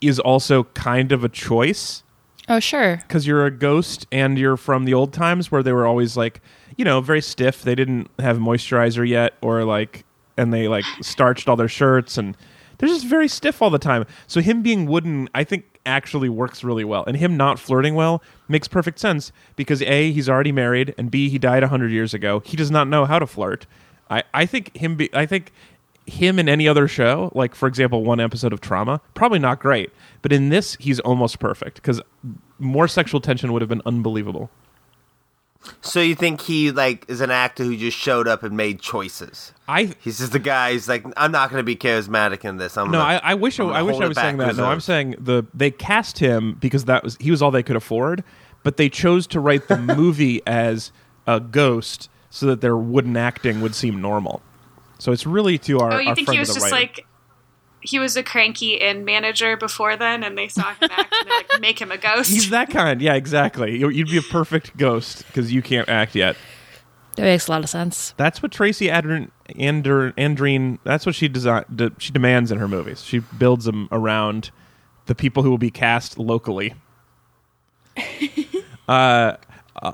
is 0.00 0.18
also 0.18 0.64
kind 0.64 1.12
of 1.12 1.22
a 1.22 1.28
choice 1.28 2.02
Oh 2.50 2.60
sure. 2.60 2.96
because 2.96 3.26
you're 3.26 3.46
a 3.46 3.50
ghost 3.50 4.06
and 4.12 4.36
you're 4.36 4.58
from 4.58 4.84
the 4.84 4.92
old 4.92 5.12
times 5.14 5.50
where 5.50 5.62
they 5.62 5.72
were 5.72 5.86
always 5.86 6.16
like 6.16 6.42
you 6.76 6.84
know 6.84 7.00
very 7.00 7.22
stiff 7.22 7.62
they 7.62 7.74
didn't 7.74 8.10
have 8.18 8.36
moisturizer 8.36 9.08
yet 9.08 9.34
or 9.40 9.64
like 9.64 10.04
and 10.36 10.52
they 10.52 10.68
like 10.68 10.84
starched 11.00 11.48
all 11.48 11.56
their 11.56 11.68
shirts 11.68 12.18
and 12.18 12.36
they're 12.78 12.88
just 12.88 13.06
very 13.06 13.28
stiff 13.28 13.62
all 13.62 13.70
the 13.70 13.78
time 13.78 14.04
so 14.26 14.40
him 14.40 14.62
being 14.62 14.86
wooden 14.86 15.28
i 15.34 15.44
think 15.44 15.70
actually 15.86 16.28
works 16.28 16.62
really 16.64 16.84
well. 16.84 17.04
And 17.06 17.16
him 17.16 17.36
not 17.36 17.58
flirting 17.58 17.94
well 17.94 18.22
makes 18.48 18.68
perfect 18.68 18.98
sense 18.98 19.32
because 19.56 19.82
A, 19.82 20.12
he's 20.12 20.28
already 20.28 20.52
married, 20.52 20.94
and 20.98 21.10
B, 21.10 21.28
he 21.28 21.38
died 21.38 21.62
100 21.62 21.90
years 21.90 22.14
ago. 22.14 22.40
He 22.40 22.56
does 22.56 22.70
not 22.70 22.88
know 22.88 23.04
how 23.04 23.18
to 23.18 23.26
flirt. 23.26 23.66
I, 24.10 24.22
I 24.34 24.46
think 24.46 24.76
him 24.76 24.96
be, 24.96 25.10
I 25.14 25.26
think 25.26 25.52
him 26.06 26.38
in 26.38 26.48
any 26.48 26.66
other 26.66 26.88
show, 26.88 27.30
like 27.34 27.54
for 27.54 27.66
example, 27.66 28.04
one 28.04 28.20
episode 28.20 28.52
of 28.52 28.60
Trauma, 28.60 29.00
probably 29.14 29.38
not 29.38 29.60
great. 29.60 29.90
But 30.22 30.32
in 30.32 30.48
this, 30.48 30.76
he's 30.80 31.00
almost 31.00 31.38
perfect 31.38 31.76
because 31.76 32.00
more 32.58 32.88
sexual 32.88 33.20
tension 33.20 33.52
would 33.52 33.62
have 33.62 33.68
been 33.68 33.82
unbelievable. 33.86 34.50
So 35.82 36.00
you 36.00 36.14
think 36.14 36.40
he 36.40 36.70
like 36.70 37.04
is 37.08 37.20
an 37.20 37.30
actor 37.30 37.64
who 37.64 37.76
just 37.76 37.96
showed 37.96 38.26
up 38.26 38.42
and 38.42 38.56
made 38.56 38.80
choices? 38.80 39.52
I 39.68 39.94
He's 40.00 40.18
just 40.18 40.32
the 40.32 40.38
guy. 40.38 40.72
He's 40.72 40.88
like, 40.88 41.04
I'm 41.16 41.32
not 41.32 41.50
going 41.50 41.60
to 41.60 41.64
be 41.64 41.76
charismatic 41.76 42.44
in 42.44 42.56
this. 42.56 42.78
I'm 42.78 42.90
no, 42.90 42.98
gonna, 42.98 43.20
I, 43.22 43.32
I 43.32 43.34
wish 43.34 43.60
I, 43.60 43.64
I 43.64 43.82
wish 43.82 44.00
I 44.00 44.08
was 44.08 44.16
saying 44.16 44.38
that. 44.38 44.56
No, 44.56 44.64
I'm 44.64 44.80
saying 44.80 45.16
the 45.18 45.44
they 45.52 45.70
cast 45.70 46.18
him 46.18 46.54
because 46.54 46.86
that 46.86 47.04
was 47.04 47.16
he 47.20 47.30
was 47.30 47.42
all 47.42 47.50
they 47.50 47.62
could 47.62 47.76
afford, 47.76 48.24
but 48.62 48.78
they 48.78 48.88
chose 48.88 49.26
to 49.28 49.40
write 49.40 49.68
the 49.68 49.76
movie 49.96 50.40
as 50.46 50.92
a 51.26 51.40
ghost 51.40 52.08
so 52.30 52.46
that 52.46 52.62
their 52.62 52.76
wooden 52.76 53.16
acting 53.16 53.60
would 53.60 53.74
seem 53.74 54.00
normal. 54.00 54.40
So 55.00 55.10
it's 55.12 55.26
really 55.26 55.58
to 55.58 55.80
our. 55.80 55.94
Oh, 55.94 55.98
you 55.98 56.10
our 56.10 56.14
think 56.14 56.26
friend 56.26 56.36
he 56.36 56.40
was 56.40 56.48
just 56.54 56.60
writer. 56.70 56.76
like 56.76 57.06
he 57.82 57.98
was 57.98 58.16
a 58.16 58.22
cranky 58.22 58.74
inn 58.74 59.04
manager 59.04 59.56
before 59.56 59.96
then, 59.96 60.22
and 60.22 60.36
they 60.36 60.48
saw 60.48 60.74
him 60.74 60.88
act 60.90 61.14
and 61.18 61.28
they're 61.30 61.36
like, 61.38 61.60
make 61.60 61.80
him 61.80 61.90
a 61.90 61.96
ghost. 61.98 62.30
He's 62.30 62.50
that 62.50 62.70
kind. 62.70 63.00
Yeah, 63.00 63.14
exactly. 63.14 63.78
You- 63.78 63.88
You'd 63.88 64.08
be 64.10 64.18
a 64.18 64.22
perfect 64.22 64.76
ghost 64.76 65.26
because 65.26 65.50
you 65.52 65.62
can't 65.62 65.88
act 65.88 66.14
yet. 66.14 66.36
That 67.16 67.22
makes 67.22 67.48
a 67.48 67.50
lot 67.50 67.64
of 67.64 67.70
sense. 67.70 68.14
That's 68.18 68.42
what 68.42 68.52
Tracy 68.52 68.86
Adrin, 68.88 69.30
Ander, 69.58 70.12
Andreen. 70.12 70.78
That's 70.84 71.04
what 71.06 71.14
she 71.14 71.26
design, 71.28 71.64
de, 71.74 71.90
She 71.98 72.12
demands 72.12 72.52
in 72.52 72.58
her 72.58 72.68
movies. 72.68 73.02
She 73.02 73.18
builds 73.18 73.64
them 73.64 73.88
around 73.90 74.50
the 75.06 75.14
people 75.14 75.42
who 75.42 75.50
will 75.50 75.58
be 75.58 75.70
cast 75.70 76.18
locally. 76.18 76.74
uh, 78.88 79.36
uh, 79.82 79.92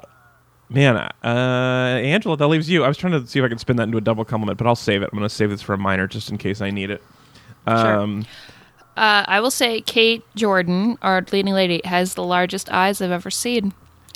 man, 0.69 0.97
uh, 0.97 1.11
Angela, 1.25 2.37
that 2.37 2.47
leaves 2.49 2.69
you. 2.69 2.85
I 2.85 2.89
was 2.89 2.97
trying 2.97 3.13
to 3.13 3.27
see 3.27 3.39
if 3.39 3.45
I 3.45 3.49
could 3.49 3.61
spin 3.61 3.77
that 3.77 3.85
into 3.85 3.99
a 3.99 4.01
double 4.01 4.25
compliment, 4.25 4.59
but 4.59 4.67
I'll 4.67 4.77
save 4.77 5.03
it. 5.03 5.11
I'm 5.13 5.19
going 5.19 5.29
to 5.29 5.35
save 5.35 5.51
this 5.51 5.63
for 5.63 5.75
a 5.75 5.79
minor 5.79 6.07
just 6.07 6.31
in 6.31 6.39
case 6.39 6.61
I 6.61 6.71
need 6.71 6.91
it. 6.91 7.03
Um, 7.67 8.27
Uh, 8.97 9.25
I 9.29 9.41
will 9.41 9.51
say 9.51 9.83
Kate 9.83 10.25
Jordan, 10.37 10.97
our 11.03 11.25
leading 11.31 11.53
lady, 11.53 11.83
has 11.85 12.15
the 12.15 12.25
largest 12.25 12.73
eyes 12.73 13.03
I've 13.03 13.11
ever 13.11 13.31
seen. 13.31 13.75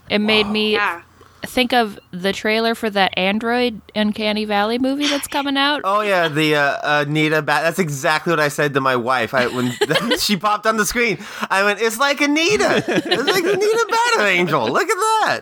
It 0.09 0.20
made 0.20 0.46
me 0.46 0.72
yeah. 0.72 1.03
think 1.44 1.74
of 1.74 1.98
the 2.12 2.32
trailer 2.32 2.74
for 2.74 2.88
that 2.88 3.12
Android 3.18 3.82
Uncanny 3.94 4.46
Valley 4.46 4.78
movie 4.78 5.07
that's 5.07 5.28
coming 5.28 5.59
out. 5.59 5.82
Oh 5.84 6.01
yeah, 6.01 6.28
the 6.28 6.57
uh, 6.57 7.05
Alita. 7.05 7.40
Ba- 7.44 7.61
that's 7.62 7.78
exactly 7.78 8.30
what 8.32 8.40
I 8.40 8.48
said 8.48 8.72
to 8.72 8.80
my 8.80 8.96
wife. 8.96 9.34
I 9.34 9.48
when 9.48 9.72
she 10.18 10.38
popped 10.38 10.64
on 10.66 10.78
the 10.78 10.86
screen, 10.86 11.18
I 11.51 11.62
went, 11.62 11.80
"It's 11.82 11.98
like 11.98 12.18
Alita. 12.18 12.82
It's 12.88 13.07
like 13.07 13.44
Alita 13.44 13.90
Battle 13.90 14.26
Angel. 14.26 14.66
Look 14.72 14.88
at 14.88 14.96
that." 14.96 15.40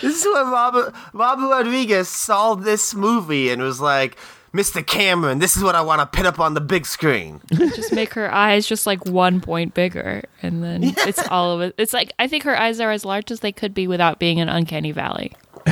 This 0.00 0.24
is 0.24 0.32
when 0.32 0.50
Robert 0.50 0.94
Robert 1.12 1.48
Rodriguez 1.48 2.08
saw 2.08 2.54
this 2.54 2.94
movie 2.94 3.50
and 3.50 3.60
was 3.62 3.80
like, 3.80 4.16
"Mr. 4.52 4.86
Cameron, 4.86 5.38
this 5.38 5.56
is 5.56 5.62
what 5.62 5.74
I 5.74 5.82
want 5.82 6.00
to 6.00 6.06
put 6.06 6.26
up 6.26 6.38
on 6.40 6.54
the 6.54 6.60
big 6.60 6.86
screen." 6.86 7.40
just 7.52 7.92
make 7.92 8.14
her 8.14 8.32
eyes 8.32 8.66
just 8.66 8.86
like 8.86 9.04
one 9.06 9.40
point 9.40 9.74
bigger, 9.74 10.22
and 10.42 10.62
then 10.62 10.80
it's 10.84 11.26
all 11.28 11.52
of 11.52 11.60
it. 11.60 11.74
It's 11.78 11.92
like 11.92 12.12
I 12.18 12.28
think 12.28 12.42
her 12.44 12.58
eyes 12.58 12.80
are 12.80 12.90
as 12.90 13.04
large 13.04 13.30
as 13.30 13.40
they 13.40 13.52
could 13.52 13.74
be 13.74 13.86
without 13.86 14.18
being 14.18 14.40
an 14.40 14.48
Uncanny 14.48 14.92
Valley. 14.92 15.32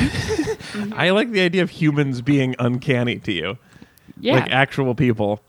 I 0.93 1.11
like 1.11 1.31
the 1.31 1.41
idea 1.41 1.61
of 1.61 1.69
humans 1.69 2.21
being 2.21 2.55
uncanny 2.59 3.19
to 3.19 3.31
you, 3.31 3.57
Yeah, 4.19 4.35
like 4.35 4.51
actual 4.51 4.95
people. 4.95 5.41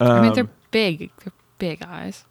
I 0.00 0.20
mean 0.20 0.30
um, 0.30 0.34
they're 0.34 0.48
big, 0.70 1.10
they're 1.22 1.32
big 1.58 1.82
eyes. 1.82 2.24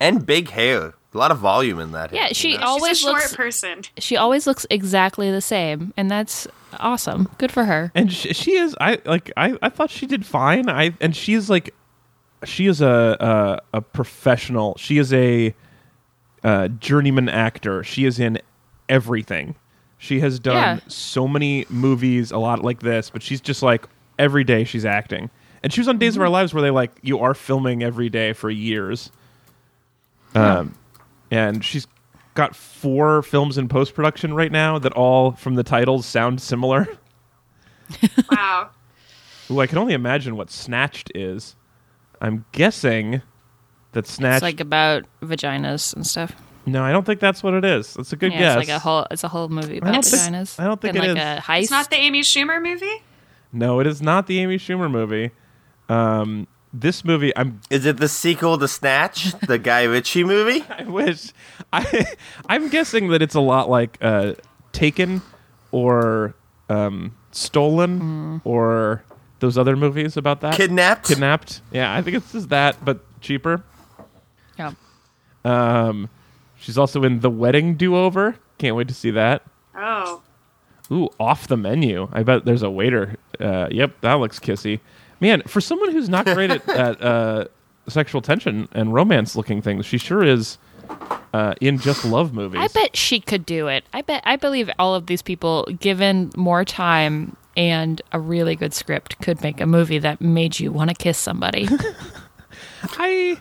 and 0.00 0.24
big 0.24 0.50
hair. 0.50 0.94
A 1.16 1.18
lot 1.18 1.30
of 1.30 1.38
volume 1.38 1.80
in 1.80 1.92
that. 1.92 2.12
Yeah, 2.12 2.24
hair, 2.26 2.34
she 2.34 2.52
you 2.52 2.58
know? 2.58 2.66
always 2.66 2.98
She's 2.98 3.06
a 3.06 3.10
short 3.10 3.22
looks. 3.22 3.36
person. 3.36 3.82
She 3.98 4.16
always 4.16 4.46
looks 4.46 4.66
exactly 4.70 5.30
the 5.30 5.40
same, 5.40 5.92
and 5.96 6.10
that's 6.10 6.46
awesome. 6.78 7.28
Good 7.38 7.50
for 7.50 7.64
her. 7.64 7.90
and 7.94 8.12
she, 8.12 8.34
she 8.34 8.52
is 8.52 8.76
i 8.80 8.98
like 9.06 9.32
I, 9.36 9.56
I 9.62 9.70
thought 9.70 9.90
she 9.90 10.04
did 10.06 10.26
fine 10.26 10.68
i 10.68 10.92
and 11.00 11.16
she's 11.16 11.48
like 11.48 11.74
she 12.44 12.66
is 12.66 12.82
a 12.82 13.60
a, 13.72 13.78
a 13.78 13.80
professional 13.80 14.76
she 14.78 14.98
is 14.98 15.10
a 15.14 15.54
uh, 16.44 16.68
journeyman 16.68 17.30
actor 17.30 17.82
she 17.82 18.04
is 18.04 18.20
in 18.20 18.38
everything 18.90 19.54
she 19.96 20.20
has 20.20 20.38
done 20.38 20.54
Yeah. 20.54 20.80
so 20.86 21.26
many 21.26 21.64
movies 21.70 22.30
a 22.30 22.36
lot 22.38 22.62
like 22.62 22.80
this 22.80 23.08
but 23.08 23.22
she's 23.22 23.40
just 23.40 23.62
like 23.62 23.88
every 24.18 24.44
day 24.44 24.64
she's 24.64 24.84
acting 24.84 25.30
and 25.62 25.72
she 25.72 25.80
was 25.80 25.88
on 25.88 25.96
days 25.98 26.14
of 26.16 26.20
our 26.22 26.28
lives 26.28 26.52
where 26.52 26.62
they 26.62 26.70
like 26.70 26.90
you 27.00 27.20
are 27.20 27.32
filming 27.32 27.82
every 27.82 28.10
day 28.10 28.34
for 28.34 28.50
years 28.50 29.10
um 30.34 30.74
and 31.30 31.64
she's 31.64 31.86
got 32.34 32.54
four 32.54 33.22
films 33.22 33.56
in 33.58 33.66
post-production 33.68 34.34
right 34.34 34.52
now 34.52 34.78
that 34.78 34.92
all 34.92 35.32
from 35.32 35.54
the 35.54 35.62
titles 35.62 36.04
sound 36.06 36.40
similar 36.40 36.86
Wow. 38.30 38.70
Ooh, 39.50 39.60
I 39.60 39.66
can 39.66 39.78
only 39.78 39.94
imagine 39.94 40.36
what 40.36 40.50
Snatched 40.50 41.12
is. 41.14 41.54
I'm 42.20 42.44
guessing 42.52 43.22
that 43.92 44.06
Snatched. 44.06 44.36
It's 44.36 44.42
like 44.42 44.60
about 44.60 45.04
vaginas 45.22 45.94
and 45.94 46.04
stuff. 46.06 46.34
no, 46.66 46.82
I 46.82 46.90
don't 46.90 47.06
think 47.06 47.20
that's 47.20 47.42
what 47.44 47.54
it 47.54 47.64
is. 47.64 47.94
That's 47.94 48.12
a 48.12 48.16
good 48.16 48.32
yeah, 48.32 48.38
guess. 48.40 48.58
it's 48.62 48.68
like 48.68 48.76
a 48.76 48.80
whole. 48.80 49.06
It's 49.10 49.22
a 49.22 49.28
whole 49.28 49.48
movie 49.48 49.78
about 49.78 49.92
don't 49.94 50.04
think- 50.04 50.34
vaginas. 50.34 50.58
I 50.58 50.64
don't 50.64 50.80
think 50.80 50.96
and 50.96 51.04
it 51.04 51.08
like 51.14 51.16
is. 51.16 51.22
a 51.38 51.42
heist. 51.42 51.62
It's 51.62 51.70
not 51.70 51.90
the 51.90 51.96
Amy 51.96 52.22
Schumer 52.22 52.60
movie? 52.60 53.02
no, 53.52 53.78
it 53.80 53.86
is 53.86 54.02
not 54.02 54.26
the 54.26 54.40
Amy 54.40 54.58
Schumer 54.58 54.90
movie. 54.90 55.30
Um, 55.88 56.48
this 56.72 57.04
movie, 57.04 57.32
I'm. 57.36 57.60
Is 57.70 57.86
it 57.86 57.96
the 57.98 58.08
sequel 58.08 58.58
to 58.58 58.68
Snatch, 58.68 59.32
the 59.40 59.58
Guy 59.70 59.84
Ritchie 59.84 60.24
movie? 60.24 60.64
I 60.68 60.84
wish. 60.84 61.32
I. 61.72 62.06
I'm 62.48 62.68
guessing 62.68 63.08
that 63.08 63.22
it's 63.22 63.34
a 63.34 63.40
lot 63.40 63.68
like 63.70 63.98
uh, 64.00 64.34
Taken, 64.72 65.22
or 65.72 66.34
um, 66.68 67.14
Stolen, 67.30 68.00
Mm. 68.00 68.40
or 68.44 69.04
those 69.40 69.56
other 69.58 69.76
movies 69.76 70.16
about 70.16 70.40
that. 70.42 70.54
Kidnapped. 70.54 71.08
Kidnapped. 71.08 71.60
Yeah, 71.70 71.94
I 71.94 72.02
think 72.02 72.16
it's 72.16 72.32
just 72.32 72.48
that, 72.50 72.82
but 72.84 73.00
cheaper. 73.20 73.62
Yeah. 74.58 74.72
Um, 75.44 76.08
she's 76.58 76.78
also 76.78 77.02
in 77.04 77.20
The 77.20 77.30
Wedding 77.30 77.74
Do 77.76 77.96
Over. 77.96 78.36
Can't 78.58 78.74
wait 78.76 78.88
to 78.88 78.94
see 78.94 79.10
that. 79.12 79.42
Oh. 79.76 80.22
Ooh, 80.90 81.08
off 81.20 81.48
the 81.48 81.56
menu. 81.56 82.08
I 82.12 82.22
bet 82.22 82.44
there's 82.44 82.62
a 82.62 82.70
waiter. 82.70 83.16
Uh, 83.38 83.68
yep, 83.70 84.00
that 84.00 84.14
looks 84.14 84.38
kissy. 84.40 84.80
Man, 85.20 85.42
for 85.42 85.60
someone 85.60 85.92
who's 85.92 86.08
not 86.08 86.26
great 86.26 86.50
at, 86.50 86.68
at 86.68 87.02
uh, 87.02 87.44
sexual 87.88 88.20
tension 88.20 88.68
and 88.72 88.92
romance 88.92 89.36
looking 89.36 89.62
things, 89.62 89.86
she 89.86 89.98
sure 89.98 90.22
is 90.22 90.58
uh, 91.32 91.54
in 91.60 91.78
just 91.78 92.04
love 92.04 92.32
movies. 92.32 92.60
I 92.62 92.68
bet 92.68 92.96
she 92.96 93.20
could 93.20 93.46
do 93.46 93.68
it. 93.68 93.84
I 93.92 94.02
bet. 94.02 94.22
I 94.24 94.36
believe 94.36 94.70
all 94.78 94.94
of 94.94 95.06
these 95.06 95.22
people, 95.22 95.64
given 95.80 96.30
more 96.36 96.64
time 96.64 97.36
and 97.56 98.02
a 98.12 98.20
really 98.20 98.56
good 98.56 98.74
script, 98.74 99.18
could 99.20 99.40
make 99.42 99.60
a 99.60 99.66
movie 99.66 99.98
that 99.98 100.20
made 100.20 100.60
you 100.60 100.70
want 100.72 100.90
to 100.90 100.94
kiss 100.96 101.18
somebody. 101.18 101.68
I 102.82 103.38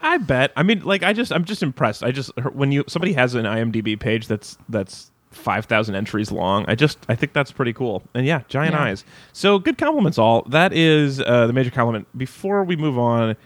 I 0.00 0.18
bet. 0.18 0.52
I 0.56 0.62
mean, 0.62 0.80
like, 0.80 1.02
I 1.02 1.12
just, 1.12 1.32
I'm 1.32 1.44
just 1.44 1.62
impressed. 1.62 2.04
I 2.04 2.12
just, 2.12 2.30
when 2.52 2.70
you 2.70 2.84
somebody 2.86 3.12
has 3.14 3.34
an 3.34 3.44
IMDb 3.44 3.98
page 3.98 4.28
that's 4.28 4.56
that's 4.68 5.10
five 5.30 5.66
thousand 5.66 5.94
entries 5.96 6.30
long, 6.32 6.64
I 6.68 6.74
just, 6.74 6.98
I 7.08 7.14
think 7.14 7.32
that's 7.32 7.52
pretty 7.52 7.72
cool. 7.72 8.02
And 8.14 8.26
yeah, 8.26 8.42
giant 8.48 8.74
Yeah. 8.74 8.82
eyes. 8.84 9.04
So 9.32 9.58
good 9.58 9.76
compliments, 9.78 10.18
all. 10.18 10.42
That 10.42 10.72
is 10.72 11.20
uh, 11.20 11.46
the 11.46 11.52
major 11.52 11.70
compliment. 11.70 12.06
Before 12.16 12.64
we 12.64 12.76
move 12.76 12.98
on, 12.98 13.36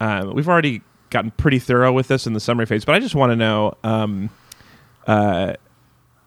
uh, 0.00 0.30
we've 0.32 0.48
already 0.48 0.82
gotten 1.10 1.30
pretty 1.32 1.58
thorough 1.58 1.92
with 1.92 2.08
this 2.08 2.26
in 2.26 2.32
the 2.34 2.40
summary 2.40 2.66
phase, 2.66 2.84
but 2.84 2.94
I 2.94 3.00
just 3.00 3.14
want 3.14 3.30
to 3.32 3.36
know. 3.36 3.74
Um, 3.82 4.30
uh, 5.06 5.54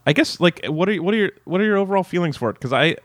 I 0.06 0.12
guess 0.14 0.40
like 0.40 0.66
what 0.66 0.90
are 0.90 0.96
what 1.02 1.14
are 1.14 1.18
your 1.18 1.32
what 1.46 1.62
are 1.62 1.64
your 1.64 1.78
overall 1.78 2.04
feelings 2.04 2.36
for 2.36 2.50
it? 2.50 2.54
Because 2.54 2.74
I, 2.74 2.98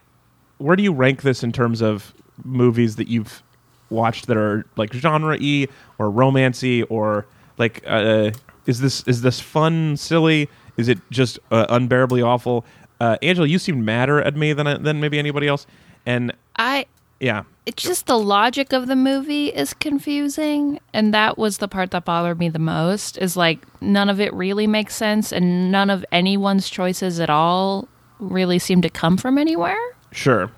where 0.59 0.75
do 0.75 0.83
you 0.83 0.93
rank 0.93 1.23
this 1.23 1.45
in 1.45 1.53
terms 1.53 1.81
of 1.81 2.13
movies 2.45 2.97
that 2.97 3.07
you've 3.09 3.43
watched 3.91 4.27
that 4.27 4.37
are 4.37 4.67
like 4.77 4.93
genre 4.93 5.37
y 5.41 5.67
or 5.99 6.11
romancy 6.11 6.85
or 6.91 7.27
like 7.57 7.85
uh, 7.87 8.31
is 8.67 8.81
this 8.81 9.03
is 9.07 9.23
this 9.23 9.39
fun 9.41 9.97
silly? 9.97 10.49
Is 10.79 10.89
it 10.89 10.99
just 11.11 11.39
uh, 11.51 11.67
unbearably 11.69 12.23
awful? 12.23 12.65
Uh, 13.01 13.17
Angela, 13.21 13.47
you 13.47 13.59
seem 13.59 13.85
madder 13.85 14.23
at 14.23 14.35
me 14.35 14.55
than 14.55 14.83
than 14.83 15.01
maybe 15.01 15.19
anybody 15.19 15.47
else, 15.49 15.67
and 16.07 16.33
I. 16.57 16.87
yeah, 17.21 17.43
It's 17.67 17.83
just 17.83 18.07
the 18.07 18.19
logic 18.19 18.73
of 18.73 18.87
the 18.87 18.97
movie 18.97 19.49
is 19.49 19.75
confusing, 19.75 20.81
and 20.95 21.13
that 21.13 21.37
was 21.37 21.59
the 21.59 21.69
part 21.69 21.91
that 21.91 22.05
bothered 22.05 22.39
me 22.39 22.49
the 22.49 22.59
most. 22.59 23.19
Is 23.19 23.37
like 23.37 23.61
none 23.83 24.09
of 24.09 24.21
it 24.21 24.33
really 24.33 24.67
makes 24.67 24.95
sense, 24.97 25.33
and 25.33 25.71
none 25.71 25.91
of 25.91 26.05
anyone's 26.13 26.71
choices 26.71 27.21
at 27.21 27.29
all 27.31 27.87
really 28.19 28.59
seem 28.59 28.83
to 28.83 28.89
come 28.91 29.17
from 29.17 29.37
anywhere. 29.39 29.79
sure. 30.13 30.51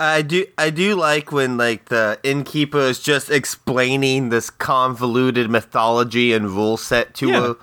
I 0.00 0.22
do 0.22 0.46
I 0.58 0.70
do 0.70 0.96
like 0.96 1.30
when 1.30 1.56
like 1.56 1.84
the 1.90 2.18
innkeeper 2.24 2.80
is 2.80 2.98
just 2.98 3.30
explaining 3.30 4.30
this 4.30 4.50
convoluted 4.50 5.48
mythology 5.48 6.32
and 6.32 6.50
rule 6.50 6.76
set 6.76 7.14
to 7.16 7.28
Yeah. 7.28 7.40
her. 7.40 7.56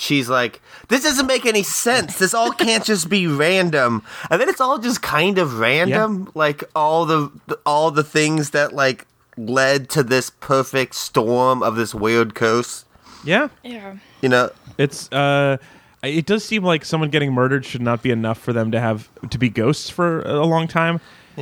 She's 0.00 0.28
like, 0.30 0.60
"This 0.88 1.02
doesn't 1.02 1.26
make 1.26 1.44
any 1.44 1.62
sense. 1.62 2.18
This 2.18 2.32
all 2.32 2.52
can't 2.52 2.84
just 2.84 3.08
be 3.08 3.26
random." 3.26 4.02
And 4.30 4.40
then 4.40 4.48
it's 4.48 4.60
all 4.60 4.78
just 4.78 5.02
kind 5.02 5.38
of 5.38 5.58
random, 5.58 6.30
like 6.34 6.64
all 6.74 7.04
the 7.04 7.30
all 7.66 7.90
the 7.90 8.02
things 8.04 8.50
that 8.50 8.72
like 8.72 9.06
led 9.36 9.88
to 9.90 10.02
this 10.02 10.30
perfect 10.30 10.94
storm 10.94 11.62
of 11.62 11.76
this 11.76 11.94
weird 11.94 12.34
curse. 12.34 12.84
Yeah, 13.24 13.48
Yeah. 13.62 13.96
You 14.22 14.30
know, 14.30 14.50
it's 14.78 15.10
uh, 15.12 15.58
it 16.02 16.24
does 16.24 16.44
seem 16.44 16.64
like 16.64 16.84
someone 16.86 17.10
getting 17.10 17.32
murdered 17.32 17.66
should 17.66 17.82
not 17.82 18.02
be 18.02 18.10
enough 18.10 18.38
for 18.38 18.54
them 18.54 18.70
to 18.70 18.80
have 18.80 19.08
to 19.28 19.36
be 19.38 19.50
ghosts 19.50 19.90
for 19.90 20.22
a 20.22 20.46
long 20.46 20.66
time. 20.66 21.00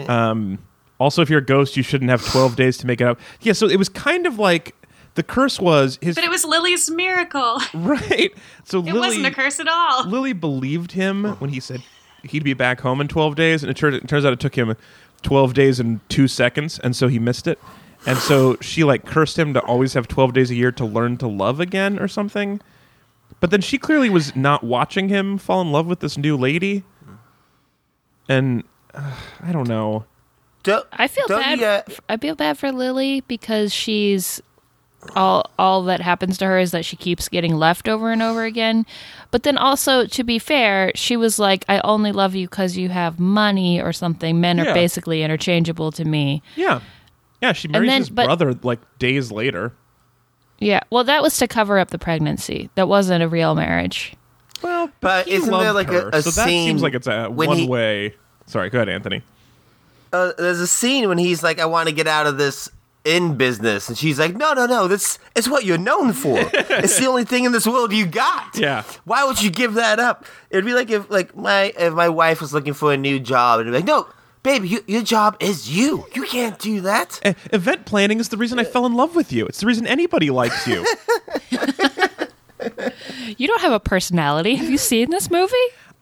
Um, 0.09 0.59
also, 1.01 1.23
if 1.23 1.31
you're 1.31 1.39
a 1.39 1.45
ghost, 1.45 1.77
you 1.77 1.83
shouldn't 1.85 2.11
have 2.11 2.25
12 2.25 2.57
days 2.57 2.77
to 2.79 2.87
make 2.87 3.01
it 3.01 3.07
up. 3.07 3.21
Yeah, 3.41 3.53
so 3.53 3.69
it 3.69 3.77
was 3.77 3.89
kind 3.89 4.27
of 4.27 4.39
like 4.39 4.75
the 5.19 5.25
curse 5.25 5.59
was 5.59 5.99
his 6.01 6.15
But 6.15 6.23
it 6.23 6.31
was 6.31 6.45
Lily's 6.45 6.89
miracle. 6.89 7.61
right. 7.75 8.33
So 8.63 8.79
It 8.79 8.85
Lily, 8.85 9.01
wasn't 9.01 9.27
a 9.27 9.33
curse 9.33 9.59
at 9.59 9.67
all. 9.67 10.07
Lily 10.07 10.33
believed 10.33 10.93
him 10.93 11.25
when 11.41 11.51
he 11.51 11.59
said 11.59 11.83
he'd 12.23 12.45
be 12.45 12.55
back 12.55 12.83
home 12.83 13.01
in 13.01 13.09
12 13.09 13.35
days, 13.35 13.65
and 13.65 13.69
it, 13.69 13.77
tur- 13.77 13.89
it 13.89 14.07
turns 14.07 14.25
out 14.25 14.33
it 14.33 14.39
took 14.39 14.55
him 14.55 14.77
12 15.23 15.55
days 15.55 15.81
and 15.81 16.09
two 16.09 16.29
seconds, 16.29 16.79
and 16.79 16.95
so 16.95 17.09
he 17.09 17.19
missed 17.19 17.49
it. 17.49 17.59
And 18.07 18.17
so 18.17 18.59
she 18.61 18.85
like 18.85 19.07
cursed 19.07 19.37
him 19.37 19.55
to 19.55 19.61
always 19.63 19.95
have 19.95 20.07
12 20.07 20.35
days 20.35 20.53
a 20.53 20.55
year 20.55 20.71
to 20.71 20.85
learn 20.85 21.17
to 21.17 21.27
love 21.27 21.59
again 21.59 21.99
or 21.99 22.07
something. 22.07 22.61
But 23.41 23.51
then 23.51 23.61
she 23.61 23.77
clearly 23.77 24.11
was 24.11 24.37
not 24.37 24.63
watching 24.63 25.09
him 25.09 25.37
fall 25.37 25.61
in 25.63 25.73
love 25.73 25.89
with 25.89 25.99
this 25.99 26.17
new 26.17 26.37
lady. 26.37 26.85
And 28.29 28.63
uh, 28.95 29.17
I 29.43 29.51
don't 29.51 29.69
know. 29.69 30.05
don't, 30.63 30.87
I 30.93 31.09
feel 31.09 31.27
bad. 31.27 31.59
you, 31.59 31.67
uh, 31.67 31.83
I 32.09 32.19
feel 32.19 32.37
bad 32.37 32.57
for 32.57 32.71
Lily 32.71 33.23
because 33.23 33.75
she's 33.75 34.41
all 35.15 35.49
all 35.59 35.83
that 35.85 36.01
happens 36.01 36.39
to 36.39 36.47
her 36.47 36.59
is 36.59 36.73
that 36.73 36.85
she 36.85 36.97
keeps 36.97 37.29
getting 37.29 37.55
left 37.57 37.89
over 37.89 38.11
and 38.11 38.21
over 38.23 38.45
again. 38.45 38.85
But 39.31 39.43
then 39.45 39.57
also, 39.57 40.07
to 40.07 40.25
be 40.25 40.39
fair, 40.39 40.91
she 40.95 41.17
was 41.17 41.39
like, 41.39 41.65
"I 41.69 41.81
only 41.85 42.13
love 42.13 42.35
you 42.35 42.49
because 42.49 42.77
you 42.77 42.89
have 42.89 43.19
money 43.21 43.81
or 43.81 43.93
something." 43.93 44.41
Men 44.41 44.59
Yeah. 44.59 44.65
are 44.71 44.75
basically 44.75 45.23
interchangeable 45.23 45.93
to 45.93 46.05
me. 46.05 46.43
Yeah. 46.57 46.81
Yeah, 47.41 47.53
she 47.53 47.69
marries 47.69 47.89
then- 47.89 48.01
his 48.03 48.11
but- 48.11 48.27
brother 48.27 48.55
like 48.63 48.81
days 48.99 49.31
later. 49.31 49.73
Yeah. 50.59 50.81
Well, 50.91 51.05
that 51.05 51.23
was 51.23 51.37
to 51.37 51.47
cover 51.47 51.79
up 51.79 51.91
the 51.91 51.99
pregnancy. 51.99 52.69
That 52.75 52.89
wasn't 52.89 53.23
a 53.23 53.29
real 53.29 53.55
marriage. 53.55 54.15
Well, 54.61 54.91
But 55.01 55.29
he 55.29 55.35
isn't 55.35 55.51
there, 55.57 55.73
like, 55.73 55.89
a- 55.89 55.93
her, 55.93 56.11
a 56.13 56.21
so 56.23 56.31
that 56.31 56.49
seems 56.49 56.83
like 56.83 56.95
it's 56.95 57.07
a 57.07 57.29
one 57.29 57.57
he- 57.59 57.69
way. 57.69 58.15
Sorry, 58.47 58.69
go 58.71 58.79
ahead, 58.79 58.89
Anthony. 58.89 59.23
uh, 60.13 60.33
there's 60.37 60.59
a 60.59 60.67
scene 60.67 61.09
when 61.09 61.19
he's 61.19 61.43
like, 61.45 61.61
"I 61.61 61.67
want 61.67 61.89
to 61.89 61.95
get 61.95 62.09
out 62.09 62.27
of 62.27 62.39
this 62.39 62.69
in 63.09 63.37
business," 63.37 63.89
and 63.89 63.97
she's 63.97 64.19
like, 64.19 64.37
"No, 64.37 64.53
no, 64.53 64.67
no. 64.67 64.87
This 64.89 65.19
is 65.35 65.49
what 65.49 65.65
you're 65.65 65.79
known 65.79 66.13
for. 66.13 66.39
it's 66.53 66.99
the 66.99 67.07
only 67.07 67.25
thing 67.25 67.45
in 67.45 67.53
this 67.53 67.67
world 67.67 67.93
you 67.93 68.07
got. 68.07 68.59
Yeah. 68.59 68.83
Why 69.05 69.25
would 69.25 69.43
you 69.43 69.51
give 69.51 69.75
that 69.75 69.99
up? 69.99 70.25
It'd 70.51 70.65
be 70.65 70.75
like 70.75 70.91
if 70.91 71.11
like 71.11 71.35
my 71.37 71.73
if 71.79 71.95
my 71.95 72.09
wife 72.09 72.41
was 72.41 72.53
looking 72.53 72.75
for 72.75 72.93
a 72.93 72.97
new 72.97 73.19
job, 73.19 73.61
and 73.61 73.69
be 73.69 73.73
like, 73.77 73.85
"No, 73.85 74.07
baby, 74.43 74.69
you, 74.69 74.85
your 74.87 75.03
job 75.03 75.37
is 75.41 75.75
you. 75.75 76.07
You 76.15 76.25
can't 76.25 76.59
do 76.59 76.81
that." 76.83 77.21
E- 77.25 77.35
event 77.53 77.87
planning 77.87 78.21
is 78.21 78.29
the 78.29 78.37
reason 78.37 78.59
I 78.59 78.65
fell 78.65 78.87
in 78.87 78.95
love 78.95 79.17
with 79.17 79.33
you. 79.33 79.47
It's 79.47 79.61
the 79.61 79.67
reason 79.67 79.87
anybody 79.87 80.31
likes 80.31 80.67
you. 80.67 80.85
You 83.37 83.47
don't 83.47 83.61
have 83.61 83.73
a 83.73 83.81
personality. 83.81 84.57
Have 84.57 84.69
you 84.69 84.79
seen 84.79 85.11
this 85.11 85.31
movie? 85.31 85.55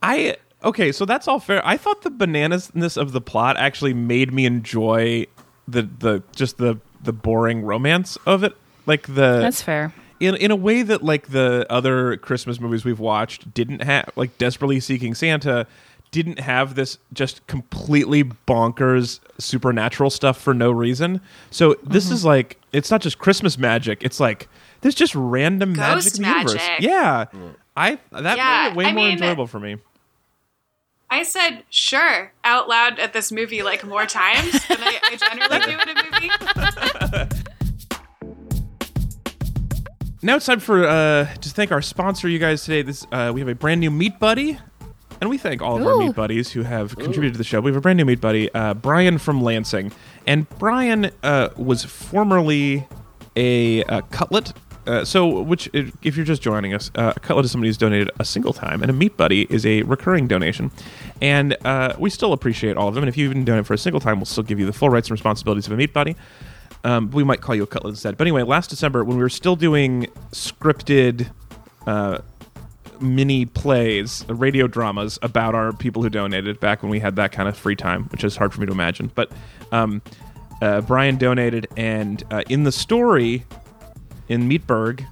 I 0.03 0.37
okay, 0.65 0.93
so 0.93 1.05
that's 1.05 1.29
all 1.29 1.39
fair. 1.39 1.61
I 1.67 1.77
thought 1.77 2.03
the 2.03 2.11
bananasness 2.11 2.97
of 2.97 3.13
the 3.13 3.21
plot 3.21 3.57
actually 3.57 3.95
made 3.95 4.33
me 4.33 4.47
enjoy 4.47 5.27
the 5.69 5.83
the 5.83 6.23
just 6.35 6.59
the 6.59 6.79
the 7.03 7.13
boring 7.13 7.63
romance 7.63 8.17
of 8.27 8.43
it. 8.45 8.57
Like 8.87 9.07
the 9.07 9.41
That's 9.41 9.63
fair. 9.63 9.93
in 10.21 10.35
in 10.37 10.51
a 10.51 10.57
way 10.57 10.83
that 10.83 11.03
like 11.03 11.29
the 11.29 11.67
other 11.71 12.17
Christmas 12.19 12.61
movies 12.61 12.85
we've 12.85 13.01
watched 13.01 13.53
didn't 13.55 13.83
have 13.83 14.11
like 14.17 14.39
Desperately 14.39 14.81
Seeking 14.81 15.15
Santa 15.15 15.67
didn't 16.13 16.39
have 16.39 16.77
this 16.77 16.99
just 17.13 17.45
completely 17.49 18.23
bonkers 18.25 19.19
supernatural 19.39 20.09
stuff 20.09 20.41
for 20.41 20.55
no 20.55 20.71
reason. 20.71 21.21
So 21.51 21.75
this 21.83 22.05
mm-hmm. 22.07 22.15
is 22.15 22.25
like 22.25 22.61
it's 22.73 22.91
not 22.91 23.01
just 23.01 23.19
Christmas 23.19 23.59
magic, 23.59 24.03
it's 24.05 24.21
like 24.21 24.49
there's 24.83 24.95
just 24.95 25.15
random 25.15 25.73
magic 25.73 26.17
in 26.17 26.23
the 26.23 26.29
universe. 26.29 26.55
magic. 26.55 26.85
Yeah. 26.85 27.25
Mm. 27.33 27.55
I 27.77 27.99
that 28.13 28.37
Yeah, 28.37 28.63
made 28.63 28.71
it 28.71 28.77
way 28.77 28.85
I 28.85 28.93
more 28.93 29.05
mean- 29.05 29.13
enjoyable 29.15 29.47
for 29.47 29.59
me. 29.61 29.77
I 31.09 31.23
said 31.23 31.63
sure 31.71 32.33
out 32.45 32.69
loud 32.69 32.99
at 32.99 33.13
this 33.13 33.31
movie 33.31 33.63
like 33.63 33.85
more 33.85 34.07
times 34.07 34.53
than 34.67 34.79
I, 34.81 34.99
I 35.05 35.17
generally 35.17 35.61
do 35.61 35.91
in 35.91 35.97
a 35.97 37.21
movie. 37.25 37.43
Now 40.23 40.35
it's 40.35 40.47
time 40.47 40.59
for 40.59 40.85
uh, 40.85 41.27
to 41.27 41.49
thank 41.51 41.71
our 41.71 41.81
sponsor, 41.83 42.29
you 42.29 42.41
guys 42.41 42.65
today. 42.65 42.83
This 42.83 43.07
uh, 43.13 43.31
we 43.33 43.41
have 43.41 43.49
a 43.49 43.55
brand 43.55 43.81
new 43.81 43.93
meat 43.93 44.19
buddy, 44.19 44.59
and 45.21 45.31
we 45.31 45.39
thank 45.39 45.63
all 45.63 45.81
of 45.81 45.87
our 45.87 45.99
meat 45.99 46.17
buddies 46.17 46.51
who 46.51 46.63
have 46.63 46.97
contributed 46.97 47.35
to 47.35 47.39
the 47.39 47.45
show. 47.45 47.61
We 47.61 47.71
have 47.71 47.77
a 47.77 47.81
brand 47.81 47.99
new 47.99 48.07
meat 48.07 48.21
buddy, 48.21 48.53
uh, 48.53 48.75
Brian 48.75 49.19
from 49.19 49.41
Lansing, 49.41 49.93
and 50.27 50.49
Brian 50.59 51.13
uh, 51.23 51.51
was 51.57 51.85
formerly 51.85 52.89
a, 53.37 53.85
uh 53.85 54.01
cutlet. 54.11 54.53
Uh, 54.87 55.05
so, 55.05 55.41
which 55.41 55.69
if 55.73 56.17
you're 56.17 56.25
just 56.25 56.43
joining 56.43 56.73
us, 56.73 56.91
uh, 56.95 57.13
a 57.17 57.21
cutlet 57.21 57.45
is 57.45 57.51
somebody 57.51 57.69
who's 57.69 57.77
donated 57.77 58.11
a 58.21 58.25
single 58.25 58.53
time, 58.53 58.83
and 58.83 58.91
a 58.91 58.95
meat 58.95 59.17
buddy 59.17 59.47
is 59.51 59.67
a 59.67 59.83
recurring 59.83 60.29
donation. 60.29 60.71
And 61.21 61.57
uh, 61.65 61.97
we 61.99 62.09
still 62.11 62.33
appreciate 62.33 62.77
all 62.77 62.89
of 62.89 62.95
them. 62.95 63.03
And 63.03 63.09
if 63.09 63.17
you 63.17 63.25
even 63.25 63.45
donate 63.45 63.67
for 63.67 63.75
a 63.75 63.79
single 63.79 64.01
time, 64.01 64.19
we'll 64.19 64.27
still 64.27 64.45
give 64.45 64.61
you 64.61 64.67
the 64.67 64.73
full 64.73 64.91
rights 64.91 65.09
and 65.09 65.13
responsibilities 65.13 65.67
of 65.67 65.73
a 65.73 65.77
meat 65.77 65.93
buddy. 65.93 66.15
Um, 66.85 67.11
we 67.11 67.25
might 67.25 67.41
call 67.41 67.55
you 67.55 67.65
a 67.65 67.67
cutlet 67.67 67.93
instead. 67.93 68.17
But 68.17 68.27
anyway, 68.27 68.43
last 68.43 68.71
December 68.71 69.03
when 69.03 69.17
we 69.17 69.23
were 69.23 69.29
still 69.29 69.57
doing 69.57 70.07
scripted 70.31 71.31
uh, 71.87 72.19
mini 73.01 73.45
plays, 73.45 74.25
uh, 74.29 74.35
radio 74.35 74.69
dramas 74.69 75.19
about 75.21 75.57
our 75.57 75.73
people 75.73 76.03
who 76.03 76.11
donated 76.11 76.61
back 76.61 76.83
when 76.83 76.91
we 76.91 77.01
had 77.01 77.17
that 77.17 77.33
kind 77.33 77.49
of 77.49 77.57
free 77.57 77.77
time, 77.77 78.05
which 78.05 78.23
is 78.23 78.37
hard 78.37 78.55
for 78.55 78.61
me 78.61 78.67
to 78.67 78.73
imagine. 78.73 79.11
But 79.15 79.33
um, 79.73 80.01
uh, 80.63 80.83
Brian 80.83 81.17
donated, 81.17 81.67
and 81.77 82.23
in 82.49 82.63
the 82.63 82.73
story 82.73 83.45
in 84.29 84.49
Meatburg, 84.49 85.05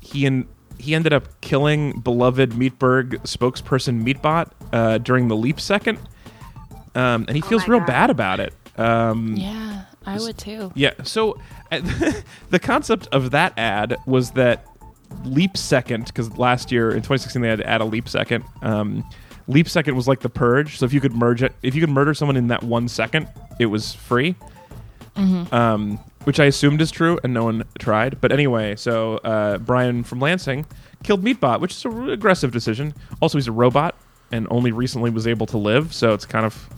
he 0.00 0.26
and 0.26 0.46
he 0.78 0.94
ended 0.94 1.12
up 1.12 1.40
killing 1.40 2.00
beloved 2.00 2.50
Meatburg 2.50 3.14
spokesperson 3.22 4.02
Meatbot 4.04 4.50
uh, 4.72 4.98
during 4.98 5.28
the 5.28 5.36
leap 5.36 5.58
second, 5.60 5.98
um, 6.94 7.24
and 7.28 7.30
he 7.36 7.40
feels 7.40 7.66
my 7.66 7.72
real 7.72 7.80
God. 7.80 7.86
bad 7.86 8.10
about 8.10 8.40
it. 8.40 8.52
Um, 8.78 9.34
Yeah, 9.36 9.84
I 10.04 10.18
would 10.18 10.36
too. 10.38 10.70
yeah. 10.74 10.92
So 11.02 11.38
uh, 11.72 11.80
the 12.50 12.58
concept 12.60 13.08
of 13.12 13.30
that 13.30 13.54
ad 13.58 13.96
was 14.06 14.32
that 14.32 14.66
leap 15.24 15.56
second, 15.56 16.06
because 16.06 16.36
last 16.36 16.70
year 16.70 16.90
in 16.90 16.96
2016 16.98 17.40
they 17.42 17.48
had 17.48 17.58
to 17.60 17.66
add 17.66 17.80
a 17.80 17.84
leap 17.84 18.08
second. 18.08 18.44
Um, 18.62 19.02
leap 19.48 19.68
second 19.68 19.96
was 19.96 20.06
like 20.06 20.20
the 20.20 20.28
purge. 20.28 20.76
So 20.78 20.84
if 20.84 20.92
you 20.92 21.00
could 21.00 21.14
merge 21.14 21.42
it, 21.42 21.52
if 21.62 21.74
you 21.74 21.80
could 21.80 21.90
murder 21.90 22.12
someone 22.12 22.36
in 22.36 22.48
that 22.48 22.62
one 22.62 22.86
second, 22.88 23.28
it 23.58 23.66
was 23.66 23.94
free. 23.94 24.34
Um, 25.16 25.98
which 26.26 26.40
I 26.40 26.46
assumed 26.46 26.80
is 26.80 26.90
true, 26.90 27.20
and 27.22 27.32
no 27.32 27.44
one 27.44 27.62
tried. 27.78 28.20
But 28.20 28.32
anyway, 28.32 28.74
so 28.74 29.18
uh, 29.18 29.58
Brian 29.58 30.02
from 30.02 30.18
Lansing 30.18 30.66
killed 31.04 31.22
Meatbot, 31.22 31.60
which 31.60 31.72
is 31.72 31.84
a 31.84 31.88
really 31.88 32.14
aggressive 32.14 32.50
decision. 32.50 32.94
Also, 33.22 33.38
he's 33.38 33.46
a 33.46 33.52
robot 33.52 33.94
and 34.32 34.48
only 34.50 34.72
recently 34.72 35.08
was 35.08 35.28
able 35.28 35.46
to 35.46 35.56
live, 35.56 35.94
so 35.94 36.14
it's 36.14 36.26
kind 36.26 36.44
of 36.44 36.68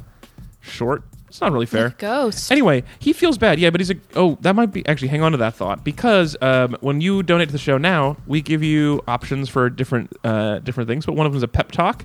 short. 0.61 1.03
It's 1.29 1.41
not 1.41 1.51
really 1.53 1.65
fair. 1.65 1.95
Ghost. 1.97 2.53
Anyway, 2.53 2.85
he 2.99 3.15
feels 3.15 3.39
bad. 3.39 3.59
Yeah, 3.59 3.71
but 3.71 3.81
he's 3.81 3.91
a. 3.91 3.95
Oh, 4.15 4.37
that 4.43 4.55
might 4.55 4.71
be 4.71 4.87
actually. 4.87 5.09
Hang 5.09 5.23
on 5.23 5.33
to 5.33 5.39
that 5.39 5.55
thought 5.55 5.83
because 5.83 6.37
um, 6.43 6.77
when 6.81 7.01
you 7.01 7.23
donate 7.23 7.49
to 7.49 7.53
the 7.53 7.59
show 7.59 7.79
now, 7.79 8.19
we 8.27 8.43
give 8.43 8.63
you 8.63 9.01
options 9.09 9.49
for 9.49 9.71
different 9.71 10.13
uh, 10.25 10.59
different 10.59 10.89
things. 10.89 11.07
But 11.07 11.15
one 11.15 11.27
of 11.27 11.33
them 11.33 11.39
is 11.39 11.43
a 11.43 11.49
pep 11.49 11.73
talk, 11.73 12.05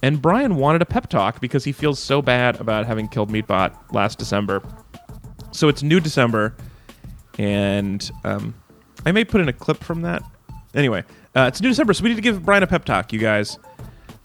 and 0.00 0.22
Brian 0.22 0.54
wanted 0.54 0.80
a 0.80 0.86
pep 0.86 1.08
talk 1.08 1.40
because 1.40 1.64
he 1.64 1.72
feels 1.72 1.98
so 1.98 2.22
bad 2.22 2.60
about 2.60 2.86
having 2.86 3.08
killed 3.08 3.30
Meatbot 3.30 3.92
last 3.92 4.16
December. 4.18 4.62
So 5.50 5.68
it's 5.68 5.82
new 5.82 5.98
December, 6.00 6.54
and 7.38 8.10
um, 8.24 8.54
I 9.04 9.12
may 9.12 9.24
put 9.24 9.40
in 9.40 9.48
a 9.48 9.52
clip 9.52 9.82
from 9.82 10.02
that. 10.02 10.22
Anyway, 10.74 11.04
uh, 11.36 11.46
it's 11.48 11.60
new 11.60 11.68
December, 11.68 11.94
so 11.94 12.02
we 12.02 12.10
need 12.10 12.16
to 12.16 12.22
give 12.22 12.44
Brian 12.44 12.62
a 12.62 12.66
pep 12.66 12.84
talk, 12.84 13.12
you 13.12 13.18
guys. 13.18 13.58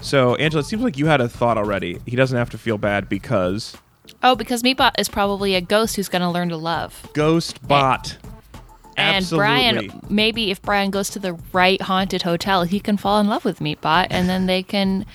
So 0.02 0.36
Angela, 0.36 0.62
it 0.62 0.66
seems 0.66 0.82
like 0.82 0.98
you 0.98 1.08
had 1.08 1.22
a 1.22 1.30
thought 1.30 1.58
already. 1.58 2.00
He 2.06 2.16
doesn't 2.16 2.38
have 2.38 2.50
to 2.52 2.58
feel 2.58 2.78
bad 2.78 3.10
because 3.10 3.76
Oh, 4.24 4.36
because 4.36 4.64
Meatbot 4.64 4.92
is 4.98 5.08
probably 5.08 5.56
a 5.56 5.62
ghost 5.62 5.96
who's 5.96 6.10
going 6.10 6.22
to 6.22 6.30
learn 6.30 6.50
to 6.50 6.58
love. 6.58 7.08
Ghost 7.14 7.66
Bot. 7.68 8.18
And 8.98 9.18
Absolutely. 9.18 9.88
Brian, 9.88 10.02
maybe 10.10 10.52
if 10.52 10.62
Brian 10.62 10.92
goes 10.92 11.10
to 11.12 11.20
the 11.20 11.40
right 11.54 11.82
haunted 11.82 12.24
hotel, 12.24 12.64
he 12.64 12.82
can 12.82 12.98
fall 12.98 13.22
in 13.22 13.28
love 13.28 13.46
with 13.46 13.60
Meatbot, 13.60 14.08
and 14.10 14.28
then 14.28 14.46
they 14.46 14.62
can 14.62 15.06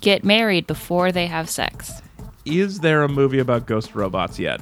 get 0.00 0.22
married 0.22 0.68
before 0.68 1.10
they 1.10 1.26
have 1.26 1.50
sex. 1.50 2.00
Is 2.44 2.80
there 2.80 3.02
a 3.02 3.08
movie 3.08 3.40
about 3.40 3.66
ghost 3.66 3.94
robots 3.94 4.38
yet? 4.38 4.60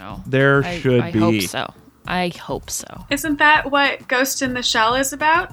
I 0.00 0.08
don't 0.08 0.18
know. 0.18 0.22
There 0.26 0.64
I, 0.64 0.78
should 0.80 1.00
I 1.00 1.10
be. 1.12 1.18
hope 1.18 1.40
so. 1.42 1.74
I 2.06 2.28
hope 2.28 2.70
so. 2.70 3.04
Isn't 3.10 3.38
that 3.38 3.70
what 3.70 4.08
Ghost 4.08 4.42
in 4.42 4.54
the 4.54 4.62
Shell 4.62 4.94
is 4.96 5.12
about? 5.12 5.52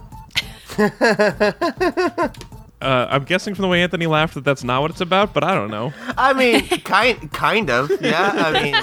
Uh, 2.80 3.08
I'm 3.10 3.24
guessing 3.24 3.56
from 3.56 3.64
the 3.64 3.68
way 3.70 3.82
Anthony 3.82 4.06
laughed 4.06 4.36
that 4.36 4.44
that's 4.44 4.64
not 4.64 4.84
what 4.84 4.92
it's 4.92 5.02
about, 5.02 5.34
but 5.34 5.44
I 5.44 5.56
don't 5.56 5.72
know. 5.72 5.92
I 6.16 6.34
mean, 6.34 6.62
kind 6.82 7.34
kind 7.34 7.72
of. 7.72 7.90
Yeah. 8.00 8.32
I 8.36 8.52
mean, 8.62 8.76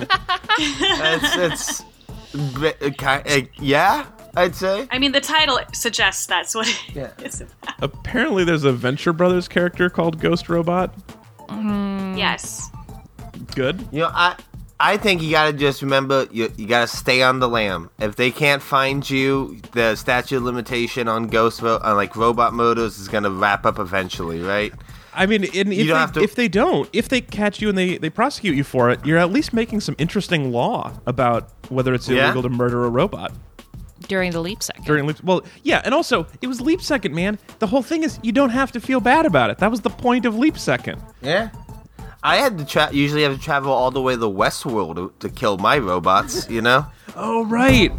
it's 0.59 1.37
it's 1.37 1.85
bi- 2.81 2.91
kind. 2.99 3.23
Uh, 3.25 3.43
yeah. 3.61 4.07
I'd 4.37 4.57
say. 4.57 4.89
I 4.91 4.99
mean, 4.99 5.13
the 5.13 5.21
title 5.21 5.61
suggests 5.73 6.27
that's 6.27 6.57
what 6.57 6.67
it 6.69 6.77
Yeah. 6.97 7.11
is 7.25 7.41
about. 7.43 7.75
Apparently, 7.81 8.43
there's 8.43 8.65
a 8.65 8.73
Venture 8.73 9.13
Brothers 9.13 9.47
character 9.47 9.89
called 9.89 10.19
Ghost 10.19 10.49
Robot. 10.49 10.93
Yes. 11.49 12.69
Good. 13.55 13.87
You 13.93 14.01
know, 14.01 14.11
I 14.13 14.35
I 14.81 14.97
think 14.97 15.23
you 15.23 15.31
gotta 15.31 15.53
just 15.53 15.83
remember 15.83 16.27
you, 16.33 16.53
you 16.57 16.67
gotta 16.67 16.89
stay 16.89 17.23
on 17.23 17.39
the 17.39 17.49
lam. 17.49 17.91
If 18.01 18.17
they 18.17 18.31
can't 18.31 18.61
find 18.63 19.09
you, 19.09 19.61
the 19.73 19.95
statute 19.95 20.37
of 20.39 20.43
limitation 20.43 21.07
on 21.09 21.29
ghost 21.29 21.63
ro- 21.63 21.79
on 21.83 21.97
like 21.97 22.17
robot 22.17 22.53
motors 22.53 22.99
is 22.99 23.09
gonna 23.09 23.31
wrap 23.31 23.65
up 23.67 23.79
eventually, 23.79 24.41
right? 24.41 24.73
I 25.17 25.27
mean, 25.27 25.45
and 25.45 25.73
if, 25.73 25.87
they, 26.13 26.21
to- 26.21 26.23
if 26.25 26.35
they 26.35 26.49
don't, 26.49 26.89
if 26.93 27.09
they 27.09 27.21
catch 27.21 27.63
you 27.63 27.69
and 27.69 27.79
they, 27.79 27.99
they 27.99 28.11
prosecute 28.11 28.57
you 28.57 28.65
for 28.65 28.91
it, 28.91 28.99
you're 29.07 29.19
at 29.19 29.31
least 29.31 29.53
making 29.53 29.81
some 29.81 29.95
interesting 29.97 30.51
law 30.51 30.93
about 31.07 31.51
whether 31.69 31.95
it's 31.95 32.09
Yeah? 32.09 32.25
illegal 32.25 32.43
to 32.43 32.49
murder 32.49 32.85
a 32.85 32.89
robot 32.91 33.33
during 34.09 34.33
the 34.33 34.41
leap 34.41 34.61
second. 34.63 34.85
during 34.85 35.07
leap. 35.07 35.23
Well, 35.23 35.45
yeah, 35.63 35.83
and 35.85 35.95
also 35.95 36.27
it 36.43 36.49
was 36.49 36.61
leap 36.61 36.83
second, 36.83 37.15
man. 37.15 37.39
The 37.61 37.69
whole 37.69 37.81
thing 37.83 38.03
is 38.03 38.19
you 38.25 38.33
don't 38.33 38.51
have 38.51 38.73
to 38.73 38.81
feel 38.81 39.01
bad 39.01 39.25
about 39.25 39.51
it. 39.51 39.59
That 39.59 39.71
was 39.71 39.83
the 39.83 39.89
point 39.91 40.27
of 40.27 40.37
leap 40.37 40.59
second. 40.59 41.01
Yeah. 41.23 41.51
I 42.25 42.37
had 42.37 42.57
to 42.57 42.65
tra- 42.65 42.91
usually 42.91 43.23
have 43.23 43.37
to 43.37 43.41
travel 43.41 43.71
all 43.71 43.91
the 43.91 44.01
way 44.01 44.15
to 44.15 44.19
the 44.19 44.31
Westworld 44.31 44.97
to, 44.97 45.13
to 45.21 45.29
kill 45.29 45.59
my 45.59 45.79
robots, 45.79 46.49
you 46.49 46.63
know? 46.63 46.87
Oh 47.17 47.45
right, 47.45 47.93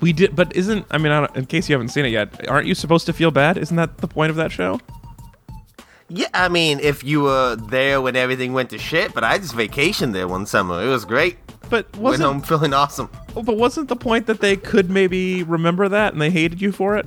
we 0.00 0.14
did. 0.14 0.34
But 0.34 0.56
isn't 0.56 0.86
I 0.90 0.96
mean, 0.96 1.12
I 1.12 1.20
don't, 1.20 1.36
in 1.36 1.44
case 1.44 1.68
you 1.68 1.74
haven't 1.74 1.88
seen 1.90 2.06
it 2.06 2.12
yet, 2.12 2.48
aren't 2.48 2.66
you 2.66 2.74
supposed 2.74 3.04
to 3.04 3.12
feel 3.12 3.30
bad? 3.30 3.58
Isn't 3.58 3.76
that 3.76 3.98
the 3.98 4.08
point 4.08 4.30
of 4.30 4.36
that 4.36 4.50
show? 4.52 4.80
Yeah, 6.08 6.28
I 6.32 6.48
mean, 6.48 6.80
if 6.80 7.04
you 7.04 7.20
were 7.20 7.56
there 7.56 8.00
when 8.00 8.16
everything 8.16 8.54
went 8.54 8.70
to 8.70 8.78
shit, 8.78 9.12
but 9.12 9.22
I 9.22 9.36
just 9.36 9.54
vacationed 9.54 10.14
there 10.14 10.26
one 10.26 10.46
summer. 10.46 10.82
It 10.82 10.88
was 10.88 11.04
great. 11.04 11.36
But 11.68 11.92
Went 11.92 12.02
wasn't 12.02 12.26
home 12.26 12.40
feeling 12.40 12.72
awesome. 12.72 13.10
Oh, 13.36 13.42
but 13.42 13.58
wasn't 13.58 13.88
the 13.88 13.96
point 13.96 14.26
that 14.28 14.40
they 14.40 14.56
could 14.56 14.88
maybe 14.88 15.42
remember 15.42 15.86
that 15.90 16.14
and 16.14 16.22
they 16.22 16.30
hated 16.30 16.62
you 16.62 16.72
for 16.72 16.96
it? 16.96 17.04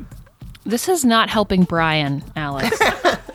This 0.64 0.88
is 0.88 1.04
not 1.04 1.30
helping 1.32 1.64
Brian, 1.64 2.24
Alex. 2.36 2.78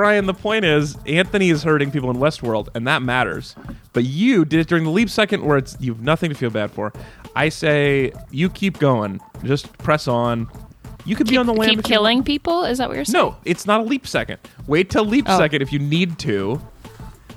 Brian, 0.00 0.24
the 0.24 0.32
point 0.32 0.64
is 0.64 0.96
Anthony 1.04 1.50
is 1.50 1.62
hurting 1.62 1.90
people 1.90 2.08
in 2.10 2.16
Westworld, 2.16 2.68
and 2.74 2.86
that 2.86 3.02
matters. 3.02 3.54
But 3.92 4.04
you 4.04 4.46
did 4.46 4.60
it 4.60 4.66
during 4.66 4.84
the 4.84 4.90
leap 4.90 5.10
second 5.10 5.44
where 5.44 5.58
it's 5.58 5.76
you've 5.78 6.00
nothing 6.00 6.30
to 6.30 6.34
feel 6.34 6.48
bad 6.48 6.70
for. 6.70 6.90
I 7.36 7.50
say 7.50 8.10
you 8.30 8.48
keep 8.48 8.78
going. 8.78 9.20
Just 9.44 9.70
press 9.76 10.08
on. 10.08 10.48
You 11.04 11.16
could 11.16 11.28
be 11.28 11.36
on 11.36 11.44
the 11.44 11.52
land. 11.52 11.72
Keep 11.72 11.84
killing 11.84 12.22
people? 12.24 12.64
Is 12.64 12.78
that 12.78 12.88
what 12.88 12.94
you're 12.96 13.04
saying? 13.04 13.22
No, 13.26 13.36
it's 13.44 13.66
not 13.66 13.80
a 13.80 13.84
leap 13.84 14.06
second. 14.06 14.38
Wait 14.66 14.88
till 14.88 15.04
leap 15.04 15.26
Oh. 15.28 15.36
second 15.36 15.60
if 15.60 15.70
you 15.70 15.78
need 15.78 16.18
to. 16.20 16.58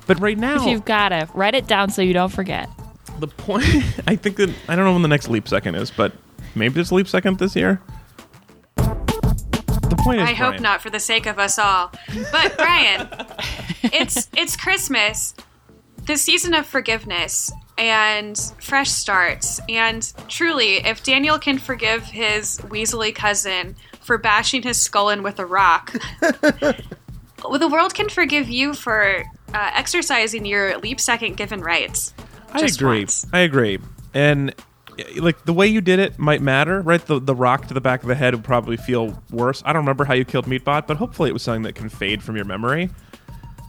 But 0.06 0.18
right 0.20 0.38
now, 0.38 0.62
If 0.62 0.66
you've 0.66 0.86
got 0.86 1.10
to 1.10 1.28
write 1.34 1.54
it 1.54 1.66
down 1.66 1.90
so 1.90 2.00
you 2.00 2.14
don't 2.14 2.32
forget. 2.32 2.70
the 3.20 3.28
point 3.28 3.66
I 4.06 4.16
think 4.16 4.36
that 4.36 4.48
I 4.70 4.74
don't 4.74 4.86
know 4.86 4.92
when 4.94 5.02
the 5.02 5.08
next 5.08 5.28
leap 5.28 5.48
second 5.48 5.74
is, 5.74 5.90
but 5.90 6.12
maybe 6.54 6.72
there's 6.72 6.92
a 6.92 6.94
leap 6.94 7.08
second 7.08 7.38
this 7.38 7.54
year. 7.56 7.82
Point 10.04 10.20
is, 10.20 10.28
I 10.28 10.32
hope 10.34 10.50
Brian, 10.50 10.62
not 10.62 10.82
for 10.82 10.90
the 10.90 11.00
sake 11.00 11.26
of 11.26 11.38
us 11.38 11.58
all. 11.58 11.90
But 12.30 12.56
Brian, 12.56 13.08
it's 13.82 14.28
it's 14.36 14.56
Christmas, 14.56 15.34
the 16.06 16.16
season 16.16 16.54
of 16.54 16.66
forgiveness 16.66 17.50
and 17.76 18.38
fresh 18.60 18.90
starts. 18.90 19.60
And 19.68 20.12
truly, 20.28 20.76
if 20.86 21.02
Daniel 21.02 21.38
can 21.38 21.58
forgive 21.58 22.04
his 22.04 22.58
weaselly 22.58 23.14
cousin 23.14 23.76
for 24.00 24.18
bashing 24.18 24.62
his 24.62 24.80
skull 24.80 25.10
in 25.10 25.22
with 25.22 25.38
a 25.38 25.46
rock, 25.46 25.94
well, 26.20 27.58
the 27.58 27.68
world 27.68 27.94
can 27.94 28.08
forgive 28.08 28.48
you 28.48 28.74
for 28.74 29.24
uh, 29.52 29.70
exercising 29.74 30.44
your 30.44 30.78
leap 30.78 31.00
second 31.00 31.36
given 31.36 31.60
rights. 31.60 32.14
I 32.52 32.60
agree. 32.60 33.00
once. 33.00 33.26
I 33.32 33.40
agree. 33.40 33.78
And 34.12 34.54
like 35.16 35.44
the 35.44 35.52
way 35.52 35.66
you 35.66 35.80
did 35.80 35.98
it 35.98 36.18
might 36.18 36.42
matter, 36.42 36.80
right? 36.80 37.04
The 37.04 37.18
the 37.20 37.34
rock 37.34 37.68
to 37.68 37.74
the 37.74 37.80
back 37.80 38.02
of 38.02 38.08
the 38.08 38.14
head 38.14 38.34
would 38.34 38.44
probably 38.44 38.76
feel 38.76 39.22
worse. 39.30 39.62
I 39.64 39.72
don't 39.72 39.82
remember 39.82 40.04
how 40.04 40.14
you 40.14 40.24
killed 40.24 40.46
Meatbot, 40.46 40.86
but 40.86 40.96
hopefully 40.96 41.30
it 41.30 41.32
was 41.32 41.42
something 41.42 41.62
that 41.62 41.74
can 41.74 41.88
fade 41.88 42.22
from 42.22 42.36
your 42.36 42.44
memory. 42.44 42.90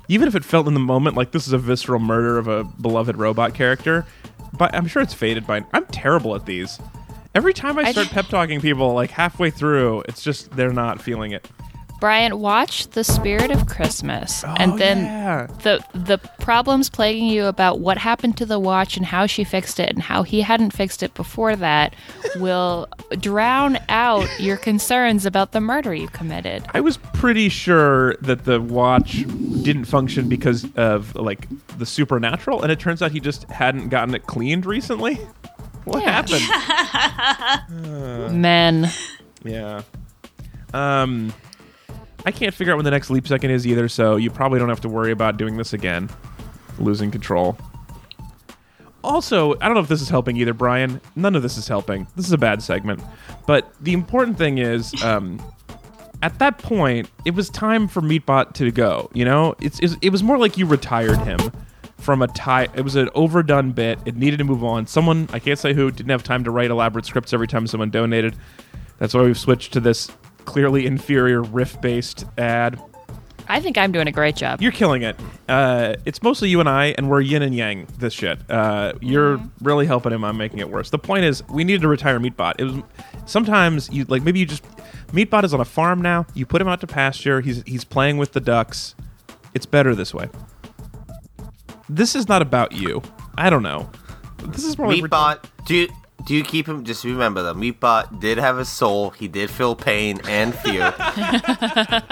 Even 0.08 0.28
if 0.28 0.36
it 0.36 0.46
felt 0.46 0.68
in 0.68 0.74
the 0.74 0.80
moment 0.80 1.16
like 1.16 1.32
this 1.32 1.48
is 1.48 1.54
a 1.54 1.58
visceral 1.58 2.00
murder 2.00 2.38
of 2.38 2.48
a 2.48 2.64
beloved 2.64 3.18
robot 3.18 3.54
character, 3.54 4.06
but 4.58 4.74
I'm 4.76 4.88
sure 4.88 5.02
it's 5.02 5.14
faded 5.14 5.48
by. 5.48 5.66
I'm 5.74 5.86
terrible 5.88 6.36
at 6.36 6.46
these. 6.46 6.80
Every 7.34 7.54
time 7.54 7.78
I 7.78 7.92
start 7.92 8.08
pep 8.10 8.28
talking 8.28 8.62
people, 8.62 8.94
like 8.94 9.12
halfway 9.12 9.50
through, 9.50 10.04
it's 10.08 10.24
just 10.24 10.52
they're 10.52 10.72
not 10.72 11.02
feeling 11.02 11.32
it. 11.32 11.50
Brian, 12.00 12.40
watch 12.40 12.88
The 12.90 13.04
Spirit 13.04 13.52
of 13.52 13.68
Christmas, 13.68 14.44
and 14.44 14.78
then 14.78 14.98
Oh, 15.00 15.02
yeah. 15.02 15.48
the 15.64 15.84
the 15.94 16.18
problems 16.40 16.90
plaguing 16.90 17.26
you 17.28 17.46
about 17.46 17.80
what 17.80 17.98
happened 17.98 18.38
to 18.38 18.46
the 18.46 18.60
watch 18.60 18.98
and 18.98 19.06
how 19.06 19.26
she 19.26 19.44
fixed 19.44 19.80
it 19.80 19.90
and 19.90 20.02
how 20.04 20.24
he 20.24 20.42
hadn't 20.42 20.72
fixed 20.72 21.02
it 21.04 21.14
before 21.14 21.56
that 21.56 21.96
will 22.36 22.88
drown 23.20 23.78
out 23.90 24.28
your 24.40 24.58
concerns 24.58 25.26
about 25.26 25.52
the 25.52 25.62
murder 25.62 25.94
you 25.94 26.08
committed. 26.10 26.64
I 26.74 26.82
was 26.82 26.98
pretty 26.98 27.50
sure 27.50 28.16
that 28.22 28.46
the 28.46 28.60
watch 28.62 29.24
didn't 29.64 29.86
function 29.86 30.28
because 30.30 30.68
of 30.76 31.16
like 31.16 31.48
the 31.78 31.86
supernatural, 31.86 32.62
and 32.62 32.72
it 32.72 32.80
turns 32.80 33.02
out 33.02 33.12
he 33.12 33.20
just 33.20 33.50
hadn't 33.50 33.90
gotten 33.90 34.14
it 34.14 34.28
cleaned 34.28 34.66
recently. 34.66 35.16
What 35.86 36.02
Yeah. 36.04 36.24
happened? 37.70 38.42
Men. 38.42 38.90
yeah. 39.44 39.82
Um, 40.74 41.34
I 42.26 42.32
can't 42.32 42.54
figure 42.54 42.74
out 42.74 42.78
when 42.78 42.86
the 42.86 42.92
next 42.92 43.10
leap 43.10 43.28
second 43.28 43.52
is 43.52 43.68
either, 43.68 43.88
so 43.88 44.16
you 44.16 44.32
probably 44.32 44.60
don't 44.60 44.70
have 44.70 44.82
to 44.82 44.90
worry 44.90 45.12
about 45.12 45.38
doing 45.38 45.58
this 45.58 45.74
again, 45.74 46.10
losing 46.80 47.12
control. 47.12 47.58
Also, 49.04 49.54
I 49.62 49.66
don't 49.66 49.76
know 49.76 49.82
if 49.82 49.88
this 49.88 50.02
is 50.02 50.10
helping 50.10 50.36
either, 50.38 50.54
Brian. 50.54 51.00
None 51.16 51.36
of 51.36 51.44
this 51.44 51.58
is 51.58 51.68
helping. 51.68 52.08
This 52.16 52.26
is 52.26 52.32
a 52.32 52.38
bad 52.40 52.64
segment. 52.64 53.04
But 53.46 53.72
the 53.80 53.94
important 53.94 54.40
thing 54.40 54.58
is, 54.58 55.00
um, 55.04 55.40
at 56.24 56.40
that 56.40 56.58
point, 56.58 57.12
it 57.24 57.36
was 57.36 57.52
time 57.52 57.88
for 57.88 58.02
Meatbot 58.02 58.54
to 58.54 58.72
go. 58.72 59.12
You 59.14 59.26
know, 59.26 59.54
it's, 59.62 59.80
it's 59.80 59.96
it 60.02 60.10
was 60.10 60.24
more 60.24 60.40
like 60.40 60.58
you 60.58 60.66
retired 60.66 61.20
him 61.20 61.40
from 62.00 62.24
a 62.24 62.28
tie. 62.28 62.68
It 62.74 62.82
was 62.82 62.96
an 62.96 63.10
overdone 63.14 63.72
bit. 63.72 64.00
It 64.06 64.16
needed 64.16 64.38
to 64.38 64.44
move 64.44 64.64
on. 64.64 64.88
Someone 64.88 65.30
I 65.32 65.38
can't 65.38 65.60
say 65.60 65.76
who 65.76 65.92
didn't 65.92 66.10
have 66.10 66.24
time 66.24 66.44
to 66.44 66.50
write 66.50 66.72
elaborate 66.72 67.06
scripts 67.06 67.32
every 67.32 67.48
time 67.48 67.68
someone 67.68 67.92
donated. 67.92 68.36
That's 68.98 69.14
why 69.14 69.22
we've 69.22 69.38
switched 69.38 69.74
to 69.74 69.80
this 69.80 70.10
clearly 70.46 70.86
inferior 70.86 71.42
riff-based 71.42 72.26
ad. 72.38 72.80
I 73.48 73.60
think 73.60 73.78
I'm 73.78 73.92
doing 73.92 74.08
a 74.08 74.12
great 74.12 74.36
job. 74.36 74.62
You're 74.62 74.72
killing 74.72 75.04
it. 75.04 75.16
Uh, 75.48 75.96
it's 76.06 76.24
mostly 76.24 76.50
you 76.50 76.60
and 76.60 76.68
I, 76.68 76.96
and 76.98 77.10
we're 77.10 77.22
yin 77.22 77.44
and 77.44 77.54
yang 77.54 77.88
this 78.00 78.14
shit. 78.14 78.40
Uh, 78.50 78.94
you're 79.02 79.40
really 79.62 79.86
helping 79.86 80.12
him 80.12 80.24
on 80.24 80.36
making 80.36 80.60
it 80.60 80.70
worse. 80.70 80.90
The 80.90 80.98
point 80.98 81.26
is, 81.26 81.48
we 81.50 81.64
needed 81.64 81.82
to 81.82 81.88
retire 81.88 82.20
Meatbot. 82.20 82.56
It 82.58 82.64
was 82.64 82.84
sometimes 83.26 83.90
you 83.92 84.06
like 84.06 84.24
maybe 84.24 84.40
you 84.40 84.48
just 84.48 84.64
Meatbot 85.10 85.44
is 85.44 85.54
on 85.54 85.60
a 85.60 85.66
farm 85.66 86.02
now. 86.02 86.26
You 86.34 86.46
put 86.48 86.60
him 86.62 86.68
out 86.68 86.82
to 86.82 86.88
pasture. 86.88 87.42
He's 87.42 87.62
he's 87.68 87.84
playing 87.84 88.18
with 88.18 88.34
the 88.34 88.42
ducks. 88.42 88.96
It's 89.54 89.68
better 89.68 89.94
this 89.94 90.14
way. 90.14 90.28
This 91.88 92.16
is 92.16 92.28
not 92.28 92.42
about 92.42 92.72
you. 92.72 93.04
I 93.38 93.52
don't 93.52 93.64
know. 93.64 93.90
This 94.44 94.64
is 94.64 94.78
more 94.78 94.88
like 94.88 95.02
Meatbot, 95.02 95.44
do 95.66 95.76
you, 95.76 95.88
do 96.26 96.36
you 96.36 96.44
keep 96.44 96.68
him? 96.68 96.84
Just 96.84 97.04
remember 97.04 97.44
though, 97.44 97.54
Meatbot 97.54 98.20
did 98.20 98.38
have 98.38 98.58
a 98.58 98.66
soul. 98.66 99.12
He 99.12 99.28
did 99.28 99.50
feel 99.50 99.76
pain 99.76 100.20
and 100.28 100.54
fear. 100.56 100.94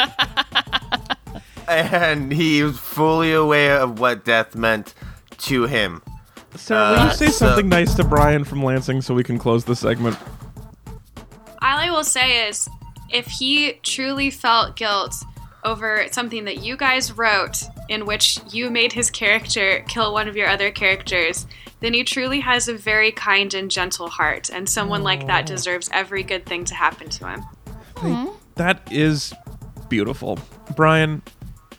and 1.68 2.32
he 2.32 2.64
was 2.64 2.78
fully 2.78 3.34
aware 3.34 3.80
of 3.80 4.00
what 4.00 4.26
death 4.26 4.56
meant 4.56 4.94
to 5.40 5.64
him. 5.66 6.02
Sarah, 6.56 6.92
will 6.92 6.98
you 6.98 7.04
Uh, 7.10 7.14
say 7.14 7.26
so- 7.28 7.48
something 7.48 7.70
nice 7.70 7.94
to 7.96 8.04
Brian 8.04 8.44
from 8.44 8.64
Lansing 8.64 9.02
so 9.02 9.14
we 9.14 9.24
can 9.24 9.38
close 9.40 9.66
the 9.66 9.76
segment? 9.76 10.18
All 11.62 11.78
I 11.80 11.90
will 11.90 12.04
say 12.04 12.48
is, 12.48 12.68
if 13.10 13.26
he 13.28 13.74
truly 13.84 14.30
felt 14.30 14.76
guilt 14.76 15.16
over 15.66 16.08
something 16.12 16.46
that 16.46 16.64
you 16.64 16.78
guys 16.78 17.12
wrote, 17.18 17.64
in 17.90 18.06
which 18.06 18.40
you 18.52 18.70
made 18.70 18.94
his 18.94 19.10
character 19.10 19.84
kill 19.88 20.14
one 20.14 20.28
of 20.28 20.36
your 20.36 20.48
other 20.48 20.72
characters, 20.72 21.46
then 21.80 21.94
he 21.94 22.04
truly 22.04 22.40
has 22.40 22.68
a 22.68 22.74
very 22.74 23.12
kind 23.12 23.54
and 23.54 23.70
gentle 23.70 24.10
heart, 24.10 24.50
and 24.50 24.70
someone 24.70 25.04
like 25.04 25.28
that 25.28 25.46
deserves 25.46 25.90
every 25.92 26.24
good 26.24 26.46
thing 26.46 26.64
to 26.66 26.76
happen 26.76 27.10
to 27.10 27.28
him. 27.28 27.44
That 28.56 28.88
is 28.92 29.34
beautiful. 29.90 30.40
Brian, 30.76 31.22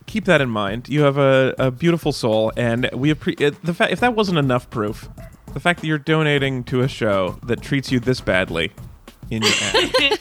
keep 0.06 0.26
that 0.26 0.40
in 0.40 0.50
mind. 0.50 0.88
You 0.88 1.02
have 1.02 1.18
a, 1.18 1.54
a 1.58 1.70
beautiful 1.70 2.12
soul, 2.12 2.52
and 2.56 2.90
we 2.92 3.10
appreciate 3.10 3.62
the 3.62 3.74
fact. 3.74 3.92
If 3.92 4.00
that 4.00 4.14
wasn't 4.14 4.38
enough 4.38 4.68
proof, 4.70 5.08
the 5.52 5.60
fact 5.60 5.80
that 5.80 5.86
you're 5.86 5.98
donating 5.98 6.64
to 6.64 6.80
a 6.82 6.88
show 6.88 7.38
that 7.44 7.62
treats 7.62 7.90
you 7.90 8.00
this 8.00 8.20
badly 8.20 8.72
in 9.30 9.42
your 9.42 9.52
ad. 9.62 10.18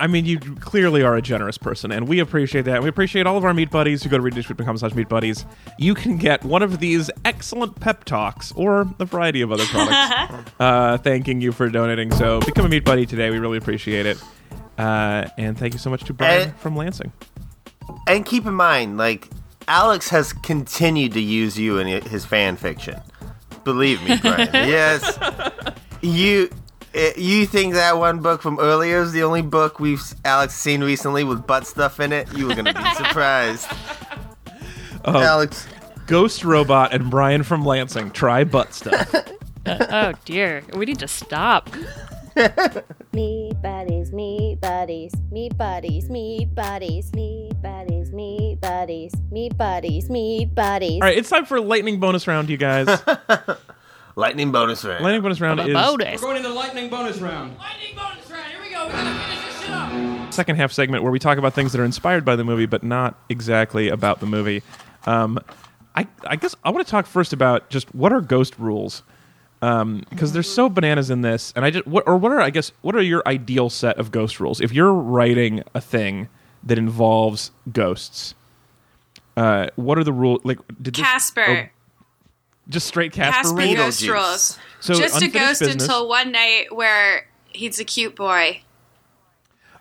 I 0.00 0.06
mean, 0.06 0.24
you 0.24 0.38
clearly 0.38 1.02
are 1.02 1.16
a 1.16 1.22
generous 1.22 1.58
person, 1.58 1.90
and 1.92 2.08
we 2.08 2.18
appreciate 2.20 2.62
that. 2.66 2.82
We 2.82 2.88
appreciate 2.88 3.26
all 3.26 3.36
of 3.36 3.44
our 3.44 3.52
meat 3.54 3.70
buddies 3.70 4.02
who 4.02 4.08
go 4.10 4.16
to 4.18 4.22
readitandweep.com 4.22 4.78
slash 4.78 4.94
meat 4.94 5.08
buddies. 5.08 5.44
You 5.78 5.94
can 5.94 6.16
get 6.16 6.44
one 6.44 6.62
of 6.62 6.78
these 6.80 7.10
excellent 7.24 7.80
pep 7.80 8.04
talks 8.04 8.52
or 8.52 8.82
a 8.98 9.04
variety 9.04 9.40
of 9.40 9.50
other 9.52 9.64
products 9.66 10.50
uh, 10.60 10.98
thanking 10.98 11.40
you 11.40 11.52
for 11.52 11.68
donating. 11.68 12.12
So 12.12 12.40
become 12.40 12.66
a 12.66 12.68
meat 12.68 12.84
buddy 12.84 13.06
today. 13.06 13.30
We 13.30 13.38
really 13.38 13.58
appreciate 13.58 14.06
it. 14.06 14.22
Uh, 14.76 15.26
and 15.36 15.58
thank 15.58 15.72
you 15.72 15.78
so 15.78 15.90
much 15.90 16.04
to 16.04 16.12
Brian 16.12 16.48
Eh. 16.48 16.52
from 16.58 16.76
Lansing. 16.76 17.12
And 18.06 18.24
keep 18.24 18.46
in 18.46 18.54
mind, 18.54 18.96
like 18.96 19.28
Alex 19.66 20.08
has 20.10 20.32
continued 20.32 21.12
to 21.14 21.20
use 21.20 21.58
you 21.58 21.78
in 21.78 22.02
his 22.02 22.24
fan 22.24 22.56
fiction. 22.56 23.00
Believe 23.64 24.02
me, 24.02 24.16
Brian. 24.20 24.48
yes, 24.54 25.18
you. 26.00 26.48
Eh, 26.98 27.12
You 27.16 27.46
think 27.46 27.74
that 27.74 27.96
one 27.98 28.20
book 28.20 28.42
from 28.42 28.58
earlier 28.58 29.00
is 29.00 29.12
the 29.12 29.22
only 29.22 29.42
book 29.42 29.80
we've 29.80 30.02
Alex 30.24 30.54
seen 30.54 30.82
recently 30.82 31.24
with 31.24 31.46
butt 31.46 31.66
stuff 31.66 32.00
in 32.00 32.12
it? 32.12 32.32
You 32.36 32.46
were 32.46 32.54
gonna 32.54 32.74
be 32.74 32.94
surprised. 32.96 33.66
Oh. 35.04 35.20
Alex, 35.20 35.66
Ghost 36.06 36.44
Robot 36.44 36.92
and 36.92 37.10
Brian 37.10 37.42
from 37.42 37.64
Lansing 37.64 38.10
try 38.10 38.44
butt 38.44 38.74
stuff. 38.74 39.14
oh 39.66 40.12
dear, 40.24 40.62
we 40.74 40.86
need 40.86 40.98
to 40.98 41.08
stop. 41.08 41.70
me 43.12 43.52
buddies, 43.62 44.12
me 44.12 44.56
buddies, 44.60 45.12
me 45.30 45.48
buddies, 45.50 46.08
me 46.08 46.44
buddies, 46.54 47.12
me 47.12 47.50
buddies, 47.62 48.12
me 48.12 48.56
buddies, 48.60 49.12
me 49.30 49.48
buddies, 49.50 50.10
me 50.10 50.44
buddies. 50.44 50.92
All 51.02 51.08
right, 51.08 51.18
it's 51.18 51.30
time 51.30 51.46
for 51.46 51.60
lightning 51.60 52.00
bonus 52.00 52.26
round, 52.26 52.48
you 52.48 52.56
guys. 52.56 52.86
Lightning 54.18 54.50
bonus 54.50 54.84
round. 54.84 55.04
lightning 55.04 55.22
bonus 55.22 55.40
round 55.40 55.60
is 55.60 55.72
Bonus. 55.72 56.20
Going 56.20 56.36
into 56.38 56.48
the 56.48 56.54
lightning 56.54 56.90
bonus 56.90 57.18
round. 57.18 57.56
Lightning 57.56 57.94
bonus 57.94 58.28
round. 58.28 58.46
Here 58.50 58.60
we 58.60 58.68
go. 58.70 58.86
We're 58.86 58.92
gonna 58.92 59.14
finish 59.20 59.44
this 59.44 59.60
shit 59.60 59.70
up. 59.70 60.34
second 60.34 60.56
half 60.56 60.72
segment 60.72 61.04
where 61.04 61.12
we 61.12 61.20
talk 61.20 61.38
about 61.38 61.54
things 61.54 61.70
that 61.70 61.80
are 61.80 61.84
inspired 61.84 62.24
by 62.24 62.34
the 62.34 62.42
movie, 62.42 62.66
but 62.66 62.82
not 62.82 63.16
exactly 63.28 63.88
about 63.88 64.18
the 64.18 64.26
movie. 64.26 64.64
Um, 65.06 65.38
I, 65.94 66.08
I 66.26 66.34
guess 66.34 66.56
I 66.64 66.70
want 66.70 66.84
to 66.84 66.90
talk 66.90 67.06
first 67.06 67.32
about 67.32 67.70
just 67.70 67.94
what 67.94 68.12
are 68.12 68.20
ghost 68.20 68.58
rules, 68.58 69.04
because 69.60 70.32
there's 70.32 70.50
so 70.52 70.68
bananas 70.68 71.10
in 71.10 71.20
this, 71.20 71.52
and 71.54 71.64
I 71.64 71.70
just 71.70 71.86
what 71.86 72.02
or 72.08 72.16
what 72.16 72.32
are 72.32 72.40
I 72.40 72.50
guess 72.50 72.72
what 72.82 72.96
are 72.96 73.02
your 73.02 73.22
ideal 73.24 73.70
set 73.70 73.98
of 73.98 74.10
ghost 74.10 74.40
rules? 74.40 74.60
If 74.60 74.72
you're 74.72 74.92
writing 74.92 75.62
a 75.76 75.80
thing 75.80 76.28
that 76.64 76.76
involves 76.76 77.52
ghosts, 77.72 78.34
uh, 79.36 79.68
what 79.76 79.96
are 79.96 80.02
the 80.02 80.12
rules? 80.12 80.40
Like 80.42 80.58
did 80.82 80.96
this- 80.96 81.04
Casper. 81.04 81.70
Just 82.68 82.86
straight 82.86 83.12
Casper, 83.12 83.42
Casper 83.42 83.56
rules? 83.56 83.74
ghost 83.76 84.02
Beetlejuice. 84.02 84.12
rules. 84.12 84.58
So 84.80 84.94
Just 84.94 85.22
a 85.22 85.28
ghost 85.28 85.60
business. 85.60 85.82
until 85.82 86.08
one 86.08 86.30
night 86.32 86.66
where 86.74 87.26
he's 87.48 87.80
a 87.80 87.84
cute 87.84 88.14
boy. 88.14 88.62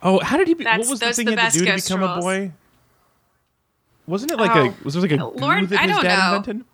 Oh, 0.02 0.20
how 0.20 0.38
did 0.38 0.48
he? 0.48 0.54
Be, 0.54 0.64
what 0.64 0.78
was 0.80 1.00
the 1.00 1.14
thing 1.14 1.26
the 1.26 1.32
he 1.34 1.38
had 1.38 1.42
to 1.42 1.46
best 1.46 1.58
do 1.60 1.66
to 1.66 1.72
ghost 1.72 1.88
become 1.88 2.04
a 2.04 2.08
rules. 2.14 2.24
boy? 2.26 2.52
Wasn't 4.06 4.32
it 4.32 4.38
like 4.38 4.56
Oh. 4.56 4.66
a 4.68 4.84
was 4.84 4.94
there 4.94 5.02
like 5.02 5.12
a 5.12 5.18
Lord, 5.18 5.60
glue 5.60 5.68
that 5.68 5.80
I 5.80 5.84
his 5.88 5.92
don't 5.96 6.04
dad 6.04 6.18
know. 6.32 6.36
invented? 6.38 6.66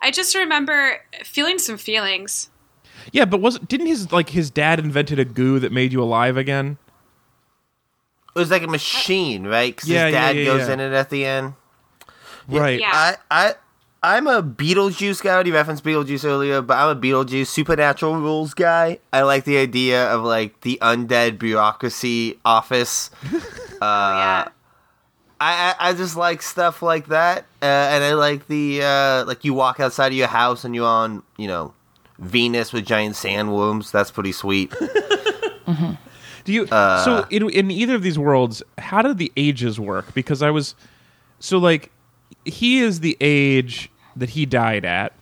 I 0.00 0.10
just 0.10 0.34
remember 0.34 0.98
feeling 1.22 1.58
some 1.58 1.76
feelings. 1.76 2.50
Yeah, 3.12 3.24
but 3.26 3.40
was 3.40 3.58
didn't 3.58 3.86
his 3.88 4.10
like 4.12 4.30
his 4.30 4.50
dad 4.50 4.78
invented 4.78 5.18
a 5.18 5.24
goo 5.24 5.58
that 5.58 5.72
made 5.72 5.92
you 5.92 6.02
alive 6.02 6.36
again? 6.36 6.78
It 8.34 8.38
was 8.38 8.50
like 8.50 8.62
a 8.62 8.68
machine, 8.68 9.46
right? 9.46 9.76
'Cause 9.76 9.88
Yeah, 9.88 10.06
his 10.06 10.12
yeah, 10.14 10.20
dad 10.32 10.36
yeah, 10.36 10.44
goes 10.44 10.66
yeah. 10.68 10.72
in 10.74 10.80
it 10.80 10.92
at 10.92 11.10
the 11.10 11.24
end. 11.24 11.54
Right. 12.48 12.80
Yeah. 12.80 12.90
I, 12.92 13.16
I, 13.30 13.54
I'm 14.04 14.26
a 14.26 14.42
Beetlejuice 14.42 15.22
guy. 15.22 15.40
You 15.40 15.54
referenced 15.54 15.82
Beetlejuice 15.82 16.26
earlier, 16.26 16.60
but 16.60 16.76
I'm 16.76 16.94
a 16.94 17.00
Beetlejuice 17.00 17.46
supernatural 17.46 18.16
rules 18.16 18.52
guy. 18.52 18.98
I 19.14 19.22
like 19.22 19.44
the 19.44 19.56
idea 19.56 20.12
of 20.12 20.22
like 20.22 20.60
the 20.60 20.78
undead 20.82 21.38
bureaucracy 21.38 22.38
office. 22.44 23.08
yeah. 23.80 24.48
I, 24.50 24.50
I, 25.40 25.74
I 25.78 25.92
just 25.94 26.16
like 26.16 26.42
stuff 26.42 26.82
like 26.82 27.06
that, 27.06 27.46
uh, 27.62 27.64
and 27.64 28.04
I 28.04 28.12
like 28.12 28.46
the 28.46 28.82
uh, 28.82 29.24
like 29.24 29.42
you 29.42 29.54
walk 29.54 29.80
outside 29.80 30.08
of 30.08 30.18
your 30.18 30.28
house 30.28 30.64
and 30.64 30.74
you're 30.74 30.86
on 30.86 31.22
you 31.38 31.48
know 31.48 31.72
Venus 32.18 32.74
with 32.74 32.84
giant 32.84 33.14
sandworms. 33.14 33.90
That's 33.90 34.10
pretty 34.10 34.32
sweet. 34.32 34.70
Do 36.44 36.52
you 36.52 36.64
Uh. 36.70 37.02
so 37.06 37.26
in 37.30 37.48
in 37.48 37.70
either 37.70 37.94
of 37.94 38.02
these 38.02 38.18
worlds, 38.18 38.62
how 38.76 39.00
did 39.00 39.16
the 39.16 39.32
ages 39.34 39.80
work? 39.80 40.12
Because 40.12 40.42
I 40.42 40.50
was 40.50 40.74
so 41.40 41.56
like 41.56 41.90
he 42.44 42.80
is 42.80 43.00
the 43.00 43.16
age 43.20 43.90
that 44.16 44.30
he 44.30 44.46
died 44.46 44.84
at, 44.84 45.12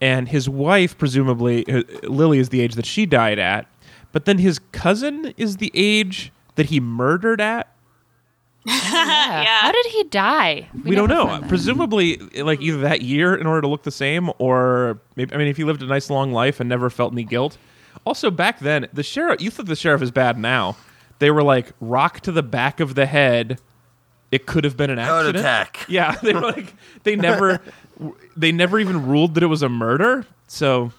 and 0.00 0.28
his 0.28 0.48
wife 0.48 0.96
presumably 0.98 1.66
uh, 1.66 1.82
Lily 2.04 2.38
is 2.38 2.48
the 2.48 2.60
age 2.60 2.74
that 2.74 2.86
she 2.86 3.06
died 3.06 3.38
at, 3.38 3.66
but 4.12 4.24
then 4.24 4.38
his 4.38 4.58
cousin 4.72 5.34
is 5.36 5.58
the 5.58 5.70
age 5.74 6.32
that 6.56 6.66
he 6.66 6.80
murdered 6.80 7.40
at. 7.40 7.74
Yeah. 8.64 9.06
Yeah. 9.30 9.60
How 9.60 9.70
did 9.70 9.86
he 9.86 10.02
die? 10.04 10.68
We, 10.84 10.96
don't 10.96 11.08
know. 11.08 11.40
Presumably, 11.46 12.16
like 12.16 12.60
either 12.60 12.78
that 12.78 13.00
year 13.02 13.36
in 13.36 13.46
order 13.46 13.60
to 13.60 13.68
look 13.68 13.84
the 13.84 13.92
same, 13.92 14.28
or 14.38 14.98
maybe 15.14 15.32
I 15.32 15.38
mean, 15.38 15.46
if 15.46 15.56
he 15.56 15.62
lived 15.62 15.82
a 15.82 15.86
nice 15.86 16.10
long 16.10 16.32
life 16.32 16.58
and 16.58 16.68
never 16.68 16.90
felt 16.90 17.12
any 17.12 17.22
guilt. 17.22 17.56
Also, 18.04 18.28
back 18.32 18.58
then, 18.58 18.88
the 18.92 19.04
sheriff. 19.04 19.40
You 19.40 19.50
thought 19.52 19.66
the 19.66 19.76
sheriff 19.76 20.02
is 20.02 20.10
bad 20.10 20.36
now? 20.36 20.76
They 21.20 21.30
were 21.30 21.44
like 21.44 21.72
rock 21.80 22.20
to 22.20 22.32
the 22.32 22.42
back 22.42 22.80
of 22.80 22.96
the 22.96 23.06
head. 23.06 23.60
It 24.32 24.46
could 24.46 24.64
have 24.64 24.76
been 24.76 24.90
an 24.90 24.98
Heart 24.98 25.26
accident. 25.26 25.38
attack. 25.44 25.86
Yeah, 25.88 26.16
they 26.22 26.34
were 26.34 26.40
like 26.40 26.74
they 27.04 27.14
never, 27.14 27.62
they 28.36 28.52
never 28.52 28.78
even 28.78 29.06
ruled 29.06 29.34
that 29.34 29.42
it 29.42 29.48
was 29.48 29.62
a 29.62 29.68
murder. 29.68 30.26
So. 30.46 30.92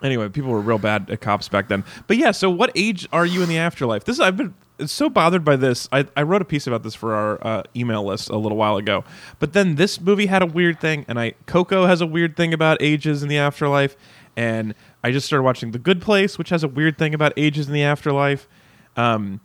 Anyway, 0.00 0.28
people 0.28 0.50
were 0.50 0.60
real 0.60 0.78
bad 0.78 1.10
at 1.10 1.20
cops 1.20 1.48
back 1.48 1.66
then. 1.66 1.82
But 2.06 2.18
yeah, 2.18 2.30
so 2.30 2.48
what 2.48 2.70
age 2.76 3.08
are 3.12 3.26
you 3.26 3.42
in 3.42 3.48
the 3.48 3.58
afterlife? 3.58 4.04
This 4.04 4.20
I've 4.20 4.36
been 4.36 4.54
so 4.86 5.10
bothered 5.10 5.44
by 5.44 5.56
this. 5.56 5.88
I, 5.90 6.06
I 6.16 6.22
wrote 6.22 6.42
a 6.42 6.44
piece 6.44 6.66
about 6.66 6.82
this 6.82 6.94
for 6.94 7.14
our 7.14 7.44
uh, 7.44 7.62
email 7.74 8.04
list 8.04 8.30
a 8.30 8.36
little 8.36 8.56
while 8.56 8.76
ago. 8.76 9.04
But 9.38 9.52
then 9.52 9.74
this 9.74 10.00
movie 10.00 10.26
had 10.26 10.42
a 10.42 10.46
weird 10.46 10.80
thing, 10.80 11.04
and 11.08 11.18
I 11.18 11.32
Coco 11.46 11.86
has 11.86 12.00
a 12.00 12.06
weird 12.06 12.36
thing 12.36 12.54
about 12.54 12.80
ages 12.80 13.22
in 13.22 13.28
the 13.28 13.38
afterlife, 13.38 13.96
and 14.36 14.74
I 15.02 15.10
just 15.10 15.26
started 15.26 15.42
watching 15.42 15.72
The 15.72 15.78
Good 15.78 16.00
Place, 16.00 16.38
which 16.38 16.50
has 16.50 16.62
a 16.62 16.68
weird 16.68 16.96
thing 16.96 17.14
about 17.14 17.32
ages 17.36 17.66
in 17.66 17.72
the 17.74 17.82
afterlife. 17.82 18.48
Um, 18.96 19.40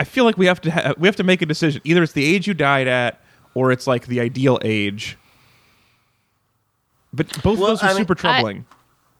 I 0.00 0.04
feel 0.04 0.24
like 0.24 0.38
we 0.38 0.46
have 0.46 0.60
to 0.62 0.70
ha- 0.70 0.94
we 0.96 1.08
have 1.08 1.16
to 1.16 1.24
make 1.24 1.42
a 1.42 1.46
decision. 1.46 1.82
Either 1.84 2.02
it's 2.02 2.12
the 2.12 2.24
age 2.24 2.46
you 2.46 2.54
died 2.54 2.88
at, 2.88 3.20
or 3.54 3.70
it's 3.70 3.86
like 3.86 4.06
the 4.06 4.20
ideal 4.20 4.58
age. 4.62 5.18
But 7.12 7.28
both 7.42 7.58
Well, 7.58 7.68
those 7.68 7.82
are 7.82 7.86
I 7.90 7.94
mean, 7.94 7.98
super 8.02 8.14
I- 8.14 8.20
troubling. 8.20 8.66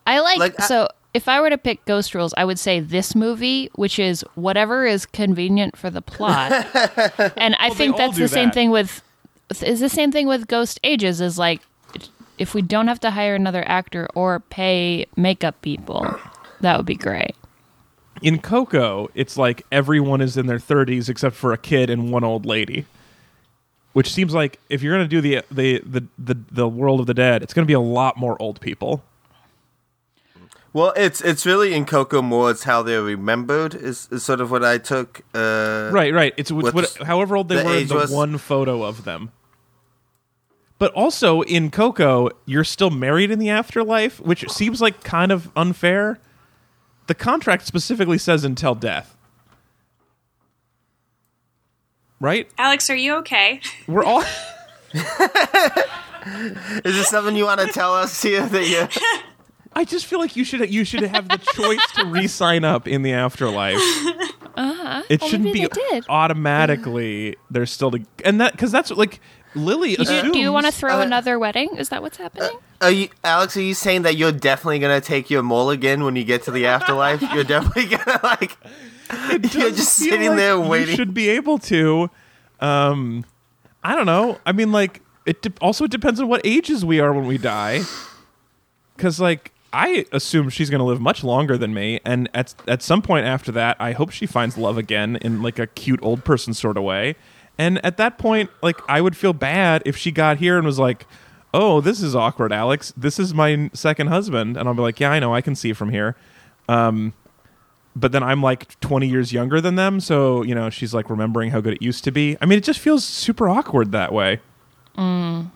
I 0.06 0.20
like, 0.20 0.38
Like, 0.38 0.60
I- 0.60 0.66
so. 0.66 0.88
If 1.14 1.26
I 1.26 1.40
were 1.40 1.48
to 1.48 1.56
pick 1.58 1.82
ghost 1.86 2.14
rules, 2.14 2.34
I 2.36 2.44
would 2.44 2.58
say 2.58 2.80
this 2.80 3.14
movie, 3.14 3.70
which 3.74 3.98
is 3.98 4.22
whatever 4.34 4.84
is 4.84 5.06
convenient 5.06 5.74
for 5.76 5.88
the 5.88 6.02
plot. 6.02 6.52
and 7.36 7.56
I 7.58 7.68
Well, 7.68 7.74
think 7.76 7.96
that's 7.96 8.14
do 8.16 8.22
the 8.22 8.28
same 8.28 8.50
thing 8.50 8.70
with 8.70 9.02
is 9.62 9.80
the 9.80 9.88
same 9.88 10.12
thing 10.12 10.26
with 10.28 10.46
Ghost 10.48 10.78
Ages. 10.84 11.22
Is 11.22 11.38
like 11.38 11.62
if 12.36 12.54
we 12.54 12.60
don't 12.60 12.88
have 12.88 13.00
to 13.00 13.10
hire 13.10 13.34
another 13.34 13.66
actor 13.66 14.06
or 14.14 14.40
pay 14.40 15.06
makeup 15.16 15.60
people, 15.62 16.06
that 16.60 16.76
would 16.76 16.86
be 16.86 16.94
great. 16.94 17.34
in 18.20 18.38
Coco, 18.38 19.08
it's 19.14 19.36
like 19.38 19.64
everyone 19.72 20.20
is 20.20 20.36
in 20.36 20.46
their 20.46 20.58
30s 20.58 21.08
except 21.08 21.34
for 21.36 21.52
a 21.54 21.58
kid 21.58 21.88
and 21.88 22.12
one 22.12 22.22
old 22.22 22.44
lady. 22.44 22.84
Which 23.98 24.12
seems 24.12 24.32
like 24.32 24.60
if 24.68 24.80
you're 24.80 24.94
going 24.96 25.08
to 25.08 25.10
do 25.10 25.20
the, 25.20 25.42
the 25.50 25.80
the 25.84 26.06
the 26.16 26.36
the 26.52 26.68
world 26.68 27.00
of 27.00 27.06
the 27.06 27.14
dead, 27.14 27.42
it's 27.42 27.52
going 27.52 27.64
to 27.64 27.66
be 27.66 27.72
a 27.72 27.80
lot 27.80 28.16
more 28.16 28.40
old 28.40 28.60
people. 28.60 29.02
Well, 30.72 30.92
it's 30.96 31.20
it's 31.20 31.44
really 31.44 31.74
in 31.74 31.84
Coco 31.84 32.22
more. 32.22 32.52
It's 32.52 32.62
how 32.62 32.84
they're 32.84 33.02
remembered 33.02 33.74
is, 33.74 34.06
is 34.12 34.22
sort 34.24 34.40
of 34.40 34.52
what 34.52 34.64
I 34.64 34.78
took. 34.78 35.22
Uh, 35.34 35.90
Right, 35.92 36.14
right. 36.14 36.32
It's, 36.36 36.52
What 36.52 36.74
what, 36.74 36.96
however 37.04 37.36
old 37.36 37.48
they 37.48 37.56
the 37.56 37.64
were 37.64 37.76
in 37.78 37.88
the 37.88 37.94
was- 37.96 38.12
one 38.12 38.38
photo 38.38 38.84
of 38.84 39.02
them. 39.02 39.32
But 40.78 40.92
also 40.92 41.40
in 41.42 41.72
Coco, 41.72 42.30
you're 42.46 42.62
still 42.62 42.90
married 42.90 43.32
in 43.32 43.40
the 43.40 43.50
afterlife, 43.50 44.20
which 44.20 44.48
seems 44.48 44.80
like 44.80 45.02
kind 45.02 45.32
of 45.32 45.50
unfair. 45.56 46.20
The 47.08 47.16
contract 47.16 47.66
specifically 47.66 48.18
says 48.18 48.44
until 48.44 48.76
death. 48.76 49.16
Right? 52.20 52.48
Alex, 52.58 52.90
are 52.90 52.96
you 52.96 53.16
okay? 53.16 53.60
We're 53.86 54.04
all 54.04 54.22
Is 54.94 55.04
this 56.84 57.08
something 57.08 57.36
you 57.36 57.44
want 57.44 57.60
to 57.60 57.68
tell 57.68 57.94
us 57.94 58.22
here 58.22 58.44
that 58.46 58.68
you? 58.68 58.88
I 59.72 59.84
just 59.84 60.06
feel 60.06 60.18
like 60.18 60.34
you 60.36 60.44
should 60.44 60.72
you 60.72 60.84
should 60.84 61.02
have 61.02 61.28
the 61.28 61.38
choice 61.54 61.80
to 61.94 62.06
re-sign 62.06 62.64
up 62.64 62.88
in 62.88 63.02
the 63.02 63.12
afterlife. 63.12 63.78
Uh-huh. 64.56 65.02
It 65.08 65.20
Well, 65.20 65.30
shouldn't 65.30 65.44
maybe 65.44 65.60
be 65.60 65.66
they 65.72 65.90
did. 65.90 66.04
automatically 66.08 67.36
there's 67.50 67.70
still 67.70 67.90
the 67.90 68.04
and 68.24 68.40
that 68.40 68.52
because 68.52 68.72
that's 68.72 68.90
like 68.90 69.20
Lily 69.54 69.96
Do, 69.96 70.02
assumes. 70.02 70.32
do 70.32 70.38
you 70.38 70.52
want 70.52 70.66
to 70.66 70.72
throw 70.72 70.98
uh, 71.00 71.02
another 71.02 71.38
wedding? 71.38 71.76
Is 71.76 71.88
that 71.88 72.02
what's 72.02 72.16
happening? 72.18 72.50
Are 72.80 72.90
you, 72.90 73.08
Alex? 73.24 73.56
Are 73.56 73.62
you 73.62 73.74
saying 73.74 74.02
that 74.02 74.16
you're 74.16 74.32
definitely 74.32 74.78
gonna 74.78 75.00
take 75.00 75.30
your 75.30 75.42
mulligan 75.42 76.04
when 76.04 76.16
you 76.16 76.24
get 76.24 76.42
to 76.44 76.50
the 76.50 76.66
afterlife? 76.66 77.22
You're 77.34 77.44
definitely 77.44 77.86
gonna 77.96 78.20
like. 78.22 78.56
You're 79.54 79.70
just 79.70 79.94
sitting 79.94 80.28
like 80.28 80.36
there 80.36 80.52
You 80.54 80.60
waiting. 80.60 80.94
should 80.94 81.14
be 81.14 81.30
able 81.30 81.58
to. 81.60 82.10
Um, 82.60 83.24
I 83.82 83.94
don't 83.94 84.04
know. 84.04 84.38
I 84.44 84.52
mean, 84.52 84.70
like 84.70 85.00
it 85.24 85.40
de- 85.40 85.52
also 85.62 85.86
depends 85.86 86.20
on 86.20 86.28
what 86.28 86.42
ages 86.44 86.84
we 86.84 87.00
are 87.00 87.12
when 87.14 87.26
we 87.26 87.38
die. 87.38 87.82
Because 88.96 89.18
like 89.18 89.52
I 89.72 90.04
assume 90.12 90.48
she's 90.50 90.70
going 90.70 90.80
to 90.80 90.84
live 90.84 91.00
much 91.00 91.22
longer 91.24 91.56
than 91.56 91.72
me, 91.72 92.00
and 92.04 92.28
at 92.34 92.54
at 92.66 92.82
some 92.82 93.00
point 93.00 93.24
after 93.26 93.50
that, 93.52 93.76
I 93.80 93.92
hope 93.92 94.10
she 94.10 94.26
finds 94.26 94.58
love 94.58 94.76
again 94.76 95.16
in 95.22 95.40
like 95.42 95.58
a 95.58 95.66
cute 95.66 96.00
old 96.02 96.24
person 96.24 96.52
sort 96.52 96.76
of 96.76 96.82
way. 96.82 97.16
And 97.58 97.84
at 97.84 97.96
that 97.96 98.16
point, 98.18 98.50
like 98.62 98.78
I 98.88 99.00
would 99.00 99.16
feel 99.16 99.32
bad 99.32 99.82
if 99.84 99.96
she 99.96 100.10
got 100.12 100.38
here 100.38 100.56
and 100.56 100.64
was 100.66 100.78
like. 100.78 101.06
Oh, 101.54 101.80
this 101.80 102.02
is 102.02 102.14
awkward, 102.14 102.52
Alex. 102.52 102.92
This 102.94 103.18
is 103.18 103.32
my 103.32 103.70
second 103.72 104.08
husband, 104.08 104.58
and 104.58 104.68
I'll 104.68 104.74
be 104.74 104.82
like, 104.82 105.00
"Yeah, 105.00 105.10
I 105.12 105.18
know. 105.18 105.34
I 105.34 105.40
can 105.40 105.54
see 105.54 105.72
from 105.72 105.88
here." 105.88 106.14
Um, 106.68 107.14
but 107.96 108.12
then 108.12 108.22
I'm 108.22 108.42
like 108.42 108.78
20 108.80 109.08
years 109.08 109.32
younger 109.32 109.58
than 109.58 109.74
them, 109.74 109.98
so 109.98 110.42
you 110.42 110.54
know 110.54 110.68
she's 110.68 110.92
like 110.92 111.08
remembering 111.08 111.50
how 111.50 111.62
good 111.62 111.72
it 111.72 111.80
used 111.80 112.04
to 112.04 112.10
be. 112.10 112.36
I 112.42 112.44
mean, 112.44 112.58
it 112.58 112.64
just 112.64 112.80
feels 112.80 113.02
super 113.02 113.48
awkward 113.48 113.92
that 113.92 114.12
way. 114.12 114.40
Mm. 114.98 115.50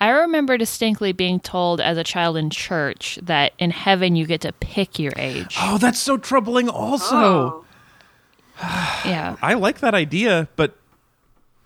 I 0.00 0.10
remember 0.10 0.56
distinctly 0.56 1.10
being 1.10 1.40
told 1.40 1.80
as 1.80 1.98
a 1.98 2.04
child 2.04 2.36
in 2.36 2.48
church 2.48 3.18
that 3.20 3.52
in 3.58 3.72
heaven 3.72 4.14
you 4.14 4.26
get 4.26 4.40
to 4.42 4.52
pick 4.52 5.00
your 5.00 5.12
age. 5.16 5.56
Oh, 5.60 5.76
that's 5.76 5.98
so 5.98 6.18
troubling. 6.18 6.68
Also, 6.68 7.16
Oh. 7.16 7.64
Yeah. 9.04 9.36
I 9.42 9.54
like 9.54 9.80
that 9.80 9.94
idea, 9.94 10.48
but 10.54 10.76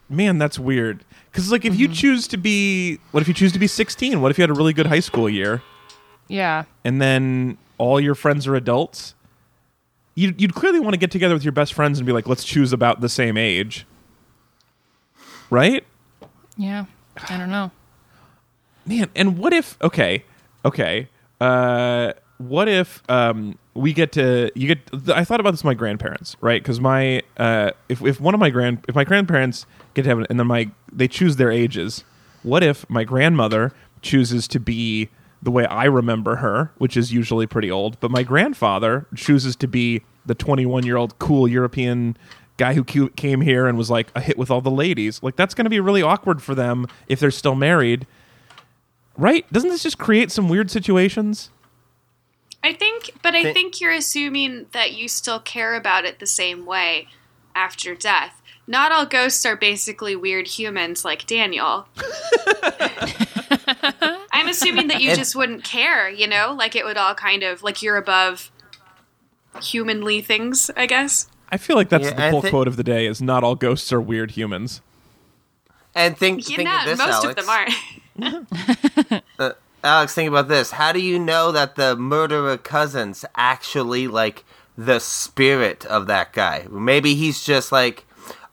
man, 0.09 0.39
that's 0.39 0.59
weird. 0.59 1.05
Because 1.31 1.51
like, 1.51 1.64
if 1.64 1.74
you 1.76 1.86
Mm-hmm. 1.89 1.94
choose 1.94 2.28
to 2.28 2.36
be, 2.36 2.98
what 3.10 3.20
if 3.22 3.28
you 3.28 3.35
choose 3.35 3.52
to 3.52 3.59
be 3.59 3.66
16? 3.66 4.20
What 4.20 4.31
if 4.31 4.39
you 4.39 4.43
had 4.43 4.51
a 4.51 4.55
really 4.55 4.72
good 4.72 4.86
high 4.86 5.01
school 5.01 5.28
year, 5.28 5.62
Yeah. 6.28 6.64
and 6.85 7.01
then 7.01 7.59
all 7.78 8.01
your 8.01 8.14
friends 8.14 8.47
are 8.47 8.55
adults? 8.55 9.14
You'd, 10.14 10.40
you'd 10.40 10.55
clearly 10.55 10.78
want 10.78 10.94
to 10.94 10.98
get 10.98 11.10
together 11.10 11.35
with 11.35 11.43
your 11.44 11.52
best 11.52 11.72
friends 11.74 11.98
and 11.98 12.06
be 12.06 12.12
like, 12.12 12.28
let's 12.28 12.44
choose 12.44 12.72
about 12.72 13.01
the 13.01 13.09
same 13.09 13.36
age, 13.36 13.85
right? 15.51 15.85
Yeah. 16.56 16.85
I 17.28 17.36
don't 17.39 17.51
know. 17.51 17.70
man 18.86 19.09
and 19.16 19.39
what 19.39 19.52
if 19.52 19.76
okay 19.81 20.24
okay 20.64 21.09
uh 21.40 22.12
what 22.39 22.68
if 22.68 23.02
um 23.09 23.56
we 23.75 23.93
get 23.93 24.13
to 24.13 24.51
you 24.55 24.69
get 24.75 25.11
i 25.11 25.25
thought 25.25 25.41
about 25.41 25.51
this 25.51 25.61
with 25.61 25.65
my 25.67 25.75
grandparents 25.75 26.37
right 26.41 26.63
because 26.63 26.81
my 26.81 27.23
uh 27.37 27.71
if, 27.89 28.01
if 28.03 28.21
one 28.21 28.35
of 28.35 28.41
my 28.41 28.51
grand 28.51 28.85
if 28.89 28.95
my 28.95 29.05
grandparents 29.05 29.67
get 29.95 30.03
to 30.03 30.09
have 30.09 30.19
an, 30.19 30.27
and 30.31 30.39
then 30.39 30.47
my 30.47 30.71
they 30.93 31.09
choose 31.09 31.37
their 31.37 31.51
ages 31.51 32.05
what 32.43 32.63
if 32.63 32.89
my 32.89 33.05
grandmother 33.05 33.73
chooses 34.01 34.47
to 34.47 34.61
be 34.61 35.09
the 35.43 35.51
way 35.51 35.67
i 35.67 35.85
remember 35.85 36.37
her 36.37 36.71
which 36.79 36.97
is 36.97 37.13
usually 37.13 37.47
pretty 37.47 37.71
old 37.71 37.99
but 38.01 38.11
my 38.11 38.23
grandfather 38.23 39.07
chooses 39.15 39.57
to 39.57 39.67
be 39.67 40.03
the 40.25 40.35
21 40.35 40.85
year 40.85 40.97
old 40.97 41.19
cool 41.19 41.49
european 41.49 42.17
guy 42.57 42.75
who 42.75 42.85
came 42.85 43.41
here 43.41 43.67
and 43.67 43.77
was 43.77 43.91
like 43.91 44.13
a 44.15 44.21
hit 44.21 44.39
with 44.39 44.51
all 44.51 44.61
the 44.61 44.71
ladies 44.71 45.21
like 45.23 45.35
that's 45.35 45.55
going 45.55 45.65
to 45.65 45.71
be 45.71 45.81
really 45.81 46.03
awkward 46.03 46.41
for 46.41 46.55
them 46.55 46.87
if 47.09 47.19
they're 47.19 47.33
still 47.33 47.57
married 47.57 48.07
Right? 49.17 49.51
Doesn't 49.53 49.71
this 49.71 49.83
just 49.83 49.99
create 49.99 50.31
some 50.31 50.49
weird 50.49 50.71
situations? 50.71 51.51
I 52.65 52.73
think, 52.73 53.12
but 53.23 53.35
I 53.35 53.53
think 53.53 53.81
you're 53.81 53.93
assuming 53.93 54.66
that 54.73 54.95
you 54.95 55.07
still 55.07 55.39
care 55.39 55.74
about 55.74 56.05
it 56.05 56.19
the 56.19 56.27
same 56.27 56.65
way 56.66 57.09
after 57.55 57.95
death. 57.95 58.41
Not 58.66 58.91
all 58.91 59.05
ghosts 59.05 59.45
are 59.45 59.55
basically 59.57 60.16
weird 60.16 60.47
humans 60.49 61.05
like 61.05 61.27
Daniel. 61.27 61.86
I'm 64.32 64.49
assuming 64.49 64.89
that 64.89 65.01
you 65.01 65.15
just 65.15 65.36
wouldn't 65.36 65.65
care, 65.65 66.09
you 66.09 66.27
know? 66.27 66.55
Like 66.57 66.74
it 66.74 66.85
would 66.85 66.97
all 66.97 67.15
kind 67.15 67.43
of, 67.43 67.62
like 67.62 67.82
you're 67.82 67.97
above 67.99 68.51
humanly 69.62 70.20
things, 70.23 70.70
I 70.77 70.86
guess. 70.86 71.28
I 71.53 71.57
feel 71.59 71.77
like 71.77 71.89
that's 71.91 72.05
Yeah, 72.05 72.11
the 72.12 72.16
full 72.23 72.31
whole 72.31 72.43
thi- 72.43 72.51
quote 72.51 72.66
of 72.69 72.77
the 72.77 72.82
day 72.82 73.07
is 73.07 73.20
not 73.23 73.45
all 73.45 73.55
ghosts 73.55 73.93
are 73.93 74.01
weird 74.01 74.32
humans. 74.32 74.81
And 75.95 76.16
think, 76.16 76.49
You 76.49 76.57
think 76.57 76.69
know, 76.69 76.78
of 76.78 76.85
this, 76.86 76.99
most 76.99 77.24
Alex. 77.24 77.31
of 77.31 77.36
them 77.36 77.49
aren't. 77.51 77.74
Uh, 79.39 79.51
Alex, 79.85 80.15
think 80.15 80.28
about 80.28 80.48
this. 80.48 80.73
How 80.73 80.93
do 80.93 81.01
you 81.01 81.19
know 81.19 81.52
that 81.52 81.77
the 81.77 81.94
murderer 81.94 82.56
cousin's 82.56 83.24
actually 83.36 84.09
like 84.09 84.44
the 84.78 84.98
spirit 84.98 85.85
of 85.86 86.06
that 86.06 86.32
guy? 86.32 86.66
Maybe 86.70 87.15
he's 87.15 87.44
just 87.44 87.70
like 87.70 88.05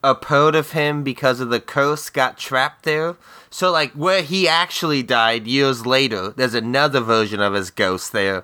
a 0.03 0.13
part 0.13 0.55
of 0.55 0.71
him 0.71 1.03
because 1.03 1.39
of 1.39 1.49
the 1.49 1.61
curse 1.61 2.09
got 2.09 2.37
trapped 2.37 2.83
there. 2.83 3.15
So 3.49 3.71
like 3.71 3.91
where 3.93 4.21
he 4.23 4.47
actually 4.47 5.03
died 5.03 5.47
years 5.47 5.85
later, 5.85 6.31
there's 6.31 6.53
another 6.53 6.99
version 6.99 7.39
of 7.39 7.53
his 7.53 7.69
ghost 7.71 8.11
there. 8.11 8.43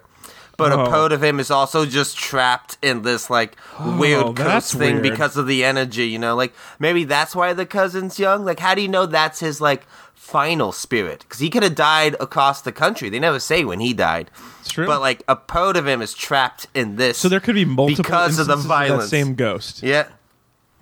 But 0.56 0.72
Oh. 0.72 0.86
a 0.86 0.90
part 0.90 1.12
of 1.12 1.24
him 1.24 1.40
is 1.40 1.52
also 1.52 1.86
just 1.86 2.18
trapped 2.18 2.78
in 2.82 3.04
this 3.04 3.30
like 3.30 3.56
oh, 3.80 3.98
weird 4.00 4.24
Oh, 4.24 4.32
that's 4.34 4.72
curse 4.72 4.80
thing 4.80 5.02
weird. 5.02 5.04
because 5.04 5.38
of 5.38 5.46
the 5.46 5.64
energy, 5.64 6.08
you 6.08 6.18
know? 6.20 6.36
Like 6.36 6.54
maybe 6.80 7.04
that's 7.04 7.36
why 7.36 7.54
the 7.54 7.66
cousin's 7.66 8.18
young. 8.18 8.44
Like 8.46 8.60
how 8.60 8.74
do 8.74 8.82
you 8.82 8.88
know 8.88 9.06
that's 9.06 9.40
his 9.42 9.60
like 9.62 9.86
final 10.18 10.72
spirit? 10.72 11.20
Because 11.20 11.40
he 11.40 11.50
could 11.50 11.64
have 11.64 11.76
died 11.76 12.16
across 12.20 12.62
the 12.62 12.72
country. 12.72 13.10
They 13.10 13.20
never 13.20 13.40
say 13.40 13.64
when 13.64 13.80
he 13.80 13.94
died. 13.94 14.30
It's 14.60 14.70
true. 14.72 14.86
But 14.86 15.00
like 15.00 15.24
a 15.28 15.36
part 15.36 15.78
of 15.78 15.88
him 15.88 16.02
is 16.02 16.14
trapped 16.14 16.68
in 16.74 16.98
this. 16.98 17.18
so 17.18 17.30
there 17.30 17.40
could 17.40 17.56
be 17.56 17.66
multiple 17.66 18.04
because 18.04 18.40
of 18.40 18.48
the 18.48 18.54
instances 18.54 18.66
violence. 18.66 19.04
that 19.06 19.10
same 19.10 19.36
ghost. 19.36 19.84
yeah, 19.84 20.08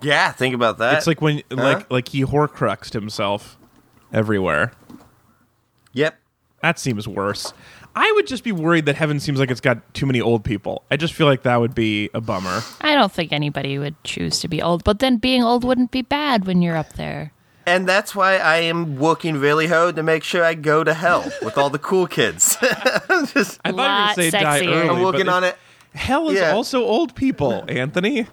yeah. 0.01 0.31
Think 0.31 0.55
about 0.55 0.79
that. 0.79 0.97
It's 0.97 1.07
like 1.07 1.21
when 1.21 1.43
like 1.51 1.91
like 1.91 2.07
he 2.09 2.23
horcruxed 2.23 2.93
himself 2.93 3.57
everywhere. 4.11 4.71
yep. 5.93 6.17
That 6.61 6.79
seems 6.79 7.07
worse. 7.07 7.53
I 7.97 8.11
would 8.15 8.27
just 8.27 8.43
be 8.43 8.51
worried 8.51 8.87
that 8.87 8.95
heaven 8.95 9.19
seems 9.19 9.39
like 9.39 9.51
it's 9.51 9.61
got 9.61 9.93
too 9.93 10.05
many 10.05 10.19
old 10.19 10.43
people. 10.43 10.83
I 10.91 10.97
just 10.97 11.13
feel 11.13 11.27
like 11.27 11.43
that 11.43 11.57
would 11.57 11.73
be 11.75 12.09
a 12.13 12.19
bummer. 12.19 12.61
I 12.81 12.95
don't 12.95 13.11
think 13.11 13.31
anybody 13.31 13.77
would 13.77 13.95
choose 14.03 14.39
to 14.41 14.47
be 14.49 14.61
old, 14.61 14.83
but 14.83 14.99
then 14.99 15.17
being 15.17 15.43
old 15.43 15.63
wouldn't 15.63 15.91
be 15.91 16.01
bad 16.01 16.45
when 16.45 16.61
you're 16.61 16.75
up 16.75 16.93
there. 16.93 17.31
And 17.65 17.87
that's 17.87 18.15
why 18.15 18.37
I 18.37 18.57
am 18.57 18.97
working 18.97 19.37
really 19.37 19.67
hard 19.67 19.95
to 19.95 20.03
make 20.03 20.23
sure 20.23 20.43
I 20.43 20.53
go 20.53 20.83
to 20.83 20.93
hell 20.93 21.23
with 21.41 21.57
all 21.57 21.69
the 21.69 21.79
cool 21.79 22.05
kids. 22.07 22.57
Just, 23.33 23.59
I 23.65 23.71
thought 23.71 23.73
you 23.73 23.75
were 23.75 23.75
going 23.75 24.07
to 24.07 24.13
say 24.15 24.31
sexier. 24.31 24.41
die 24.41 24.65
early. 24.67 24.89
I'm 24.89 25.01
working 25.01 25.29
on 25.29 25.43
it. 25.43 25.57
Hell 25.95 26.29
is 26.29 26.39
Yeah. 26.39 26.51
also 26.51 26.83
old 26.83 27.15
people, 27.15 27.63
Anthony. 27.67 28.27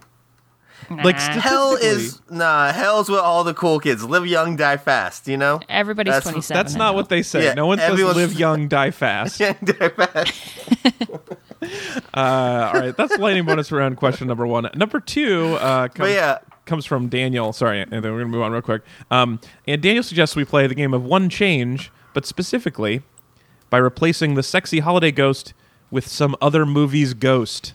Like 0.91 1.17
Hell 1.17 1.77
is 1.77 2.21
nah. 2.29 2.71
Hell's 2.73 3.09
with 3.09 3.21
all 3.21 3.45
the 3.45 3.55
cool 3.55 3.79
kids. 3.81 4.05
Live 4.05 4.27
young, 4.27 4.57
die 4.57 4.77
fast. 4.77 5.27
You 5.27 5.39
know. 5.39 5.61
Everybody's 5.69 6.13
That's- 6.13 6.25
27. 6.31 6.55
That's 6.65 6.75
not 6.75 6.95
what 6.95 7.09
they 7.09 7.23
say. 7.23 7.45
Yeah, 7.45 7.55
no 7.55 7.67
one 7.67 7.79
says 7.79 7.99
live 7.99 8.35
young, 8.39 8.69
die 8.69 8.91
fast. 8.91 9.39
die 9.39 9.53
fast. 9.89 10.35
Uh, 12.15 12.71
all 12.75 12.81
right, 12.81 12.97
that's 12.97 13.17
lightning 13.19 13.45
bonus 13.45 13.71
round 13.71 13.97
question 13.97 14.27
number 14.27 14.47
one. 14.47 14.69
Number 14.75 14.99
two 15.01 15.57
uh, 15.61 15.87
comes, 15.89 15.97
But 15.99 16.11
yeah, 16.11 16.39
comes 16.67 16.87
from 16.87 17.09
Daniel. 17.09 17.53
Sorry, 17.53 17.81
and 17.81 17.91
then 17.91 18.03
we're 18.03 18.11
going 18.21 18.27
to 18.27 18.27
move 18.27 18.43
on 18.43 18.53
real 18.53 18.63
quick. 18.63 18.83
Um, 19.11 19.41
and 19.67 19.83
Daniel 19.83 20.03
suggests 20.03 20.37
we 20.37 20.45
play 20.45 20.67
the 20.67 20.75
game 20.75 20.95
of 20.95 21.05
one 21.05 21.29
change, 21.29 21.91
but 22.15 22.27
specifically 22.27 23.03
by 23.71 23.79
replacing 23.79 24.35
the 24.35 24.43
sexy 24.43 24.81
holiday 24.81 25.11
ghost 25.11 25.55
with 25.91 26.07
some 26.07 26.37
other 26.41 26.65
movie's 26.67 27.15
ghost. 27.15 27.73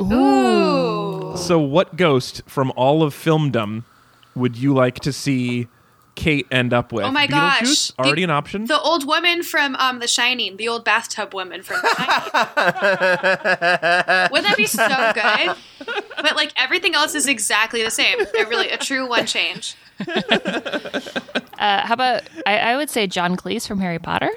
Ooh. 0.00 1.36
So, 1.36 1.58
what 1.58 1.96
ghost 1.96 2.42
from 2.46 2.72
all 2.76 3.02
of 3.02 3.14
filmdom 3.14 3.84
would 4.34 4.56
you 4.56 4.72
like 4.74 4.96
to 5.00 5.12
see 5.12 5.68
Kate 6.14 6.46
end 6.50 6.72
up 6.72 6.92
with? 6.92 7.04
Oh 7.04 7.10
my 7.10 7.26
gosh. 7.26 7.88
The- 7.88 7.98
Already 8.02 8.22
an 8.24 8.30
option? 8.30 8.64
The 8.66 8.80
old 8.80 9.06
woman 9.06 9.42
from 9.42 9.76
um, 9.76 9.98
The 10.00 10.08
Shining, 10.08 10.56
the 10.56 10.68
old 10.68 10.84
bathtub 10.84 11.34
woman 11.34 11.62
from 11.62 11.80
The 11.82 11.88
Shining. 11.96 12.20
Wouldn't 14.32 14.48
that 14.48 14.56
be 14.56 14.66
so 14.66 14.86
good? 15.14 15.56
But 16.24 16.36
like 16.36 16.52
everything 16.56 16.94
else 16.94 17.14
is 17.14 17.26
exactly 17.28 17.82
the 17.84 17.90
same. 17.90 18.18
A 18.40 18.44
really 18.46 18.70
a 18.70 18.78
true 18.78 19.06
one 19.06 19.26
change. 19.26 19.76
Uh, 20.00 21.86
how 21.86 21.92
about 21.94 22.22
I, 22.46 22.58
I 22.58 22.76
would 22.76 22.88
say 22.90 23.06
John 23.06 23.36
Cleese 23.36 23.68
from 23.68 23.78
Harry 23.80 23.98
Potter. 23.98 24.30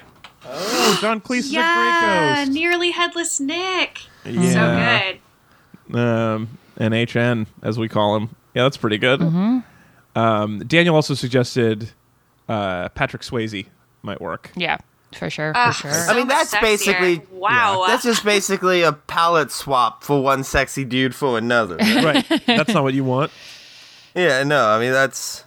oh, 0.45 0.97
John 1.01 1.19
Cleese 1.21 1.39
is 1.39 1.51
a 1.51 1.55
yeah, 1.55 2.35
great 2.35 2.45
ghost. 2.45 2.51
nearly 2.51 2.91
headless 2.91 3.39
Nick. 3.39 4.01
Yeah. 4.25 5.13
So 5.87 5.89
good. 5.93 5.99
um, 5.99 6.57
NHN, 6.77 7.47
as 7.63 7.79
we 7.79 7.87
call 7.89 8.15
him. 8.17 8.35
Yeah, 8.53 8.63
that's 8.63 8.77
pretty 8.77 8.97
good. 8.97 9.21
Um, 10.15 10.59
Daniel 10.67 10.95
also 10.95 11.13
suggested 11.13 11.89
uh, 12.49 12.89
Patrick 12.89 13.21
Swayze 13.23 13.65
might 14.03 14.19
work. 14.21 14.51
Yeah, 14.55 14.77
for 15.13 15.29
sure, 15.29 15.53
for 15.53 15.71
sure. 15.73 15.91
so 15.93 16.11
I 16.11 16.15
mean, 16.15 16.27
that's 16.27 16.53
sexier. 16.53 16.61
basically- 16.61 17.21
wow. 17.31 17.85
That's 17.87 18.03
just 18.03 18.23
basically 18.35 18.81
a 18.83 18.91
palette 18.93 19.51
swap 19.51 20.03
for 20.03 20.21
one 20.21 20.43
sexy 20.43 20.83
dude 20.85 21.15
for 21.15 21.37
another. 21.37 21.77
right. 21.77 22.25
That's 22.45 22.73
not 22.73 22.83
what 22.83 22.93
you 22.93 23.03
want. 23.03 23.31
yeah, 24.15 24.43
no, 24.43 24.67
I 24.67 24.79
mean 24.79 24.91
that's 24.91 25.43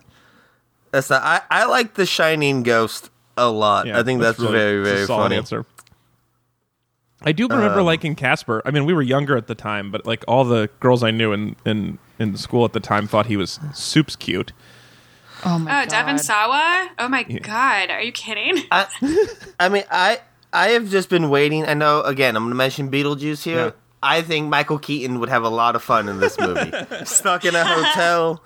that's 0.93 1.11
not. 1.11 1.23
I 1.23 1.41
I 1.51 1.65
like 1.67 1.95
the 1.95 2.07
Shining 2.07 2.63
Ghost 2.63 3.11
a 3.37 3.49
lot. 3.51 3.87
Yeah, 3.87 3.99
I 3.99 4.03
think 4.03 4.21
that's, 4.21 4.39
really- 4.39 4.53
very 4.53 4.81
it's 4.81 4.89
a 4.91 4.95
very 4.95 5.07
funny. 5.07 5.37
answer. 5.37 5.67
I 7.23 7.33
do 7.33 7.47
remember 7.49 7.81
Um, 7.81 7.87
liking 7.87 8.15
Casper. 8.15 8.63
I 8.65 8.71
mean, 8.71 8.87
we 8.87 8.95
were 8.95 9.03
younger 9.03 9.37
at 9.37 9.47
the 9.47 9.55
time, 9.55 9.91
but 9.91 10.07
like 10.07 10.25
all 10.27 10.43
the 10.45 10.71
girls 10.81 11.03
I 11.03 11.11
knew 11.11 11.33
in 11.33 11.55
in 11.67 11.99
in 12.19 12.37
school 12.37 12.65
at 12.65 12.73
the 12.73 12.81
time 12.81 13.07
thought 13.07 13.27
he 13.27 13.37
was 13.37 13.61
soups 13.75 14.17
cute. 14.17 14.53
Oh 15.45 15.59
my 15.59 15.71
Oh, 15.71 15.85
god. 15.85 15.89
Devon 15.89 16.19
Sawa? 16.19 16.91
Oh 16.99 17.09
my 17.09 17.23
god, 17.25 17.91
are 17.91 18.03
you 18.03 18.13
kidding? 18.13 18.63
I, 18.71 18.87
I 19.59 19.69
mean, 19.69 19.85
I 19.91 20.21
I 20.53 20.69
have 20.71 20.89
just 20.91 21.09
been 21.09 21.31
waiting. 21.31 21.65
I 21.67 21.75
know. 21.75 22.03
Again, 22.03 22.37
I'm 22.37 22.43
going 22.45 22.51
to 22.53 22.57
mention 22.57 22.91
Beetlejuice 22.91 23.43
here. 23.45 23.57
Yeah. 23.67 23.71
I 24.03 24.23
think 24.23 24.49
Michael 24.49 24.79
Keaton 24.79 25.21
would 25.21 25.29
have 25.29 25.43
a 25.45 25.49
lot 25.51 25.77
of 25.77 25.83
fun 25.83 26.09
in 26.09 26.21
this 26.21 26.39
movie. 26.41 26.73
Stuck 27.05 27.45
in 27.45 27.55
a 27.55 27.65
hotel, 27.65 28.43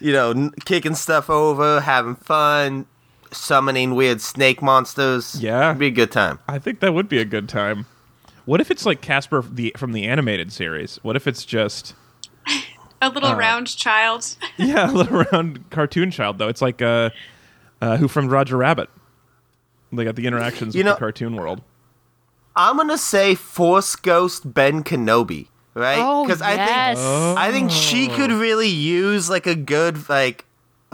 you 0.00 0.12
know, 0.12 0.30
n- 0.30 0.52
kicking 0.64 0.94
stuff 0.94 1.28
over, 1.28 1.80
having 1.80 2.14
fun, 2.14 2.86
summoning 3.32 3.94
weird 3.96 4.20
snake 4.20 4.62
monsters. 4.62 5.42
Yeah. 5.42 5.70
It'd 5.70 5.78
be 5.80 5.88
a 5.88 5.90
good 5.90 6.12
time. 6.12 6.38
I 6.48 6.58
think 6.60 6.78
that 6.80 6.94
would 6.94 7.08
be 7.08 7.18
a 7.18 7.24
good 7.24 7.48
time. 7.48 7.86
What 8.44 8.60
if 8.60 8.70
it's 8.70 8.86
like 8.86 9.00
Casper 9.00 9.42
the 9.42 9.74
from 9.76 9.92
the 9.92 10.04
animated 10.06 10.52
series? 10.52 10.98
What 11.02 11.16
if 11.16 11.26
it's 11.26 11.44
just 11.44 11.94
A 13.02 13.10
little 13.10 13.30
Uh, 13.30 13.36
round 13.36 13.76
child. 13.76 14.36
yeah, 14.56 14.90
a 14.90 14.92
little 14.92 15.24
round 15.32 15.68
cartoon 15.70 16.10
child 16.10 16.38
though? 16.38 16.48
It's 16.48 16.62
like 16.62 16.80
uh, 16.80 17.10
uh, 17.82 17.96
Who 17.98 18.08
Framed 18.08 18.30
Roger 18.30 18.56
Rabbit. 18.56 18.88
They 19.92 20.04
got 20.04 20.16
the 20.16 20.26
interactions 20.26 20.74
You 20.74 20.78
with 20.80 20.86
know- 20.86 20.92
the 20.94 20.98
cartoon 20.98 21.36
world. 21.36 21.60
I'm 22.56 22.76
gonna 22.76 22.96
say 22.98 23.34
Force 23.34 23.96
Ghost 23.96 24.52
Ben 24.54 24.84
Kenobi, 24.84 25.48
right? 25.74 25.98
Oh, 25.98 26.24
I 26.42 26.54
yes. 26.54 26.98
think 26.98 27.38
I 27.38 27.50
think 27.50 27.70
she 27.70 28.08
could 28.08 28.30
really 28.30 28.68
use 28.68 29.28
like 29.30 29.46
a 29.46 29.54
good 29.54 30.08
like 30.10 30.44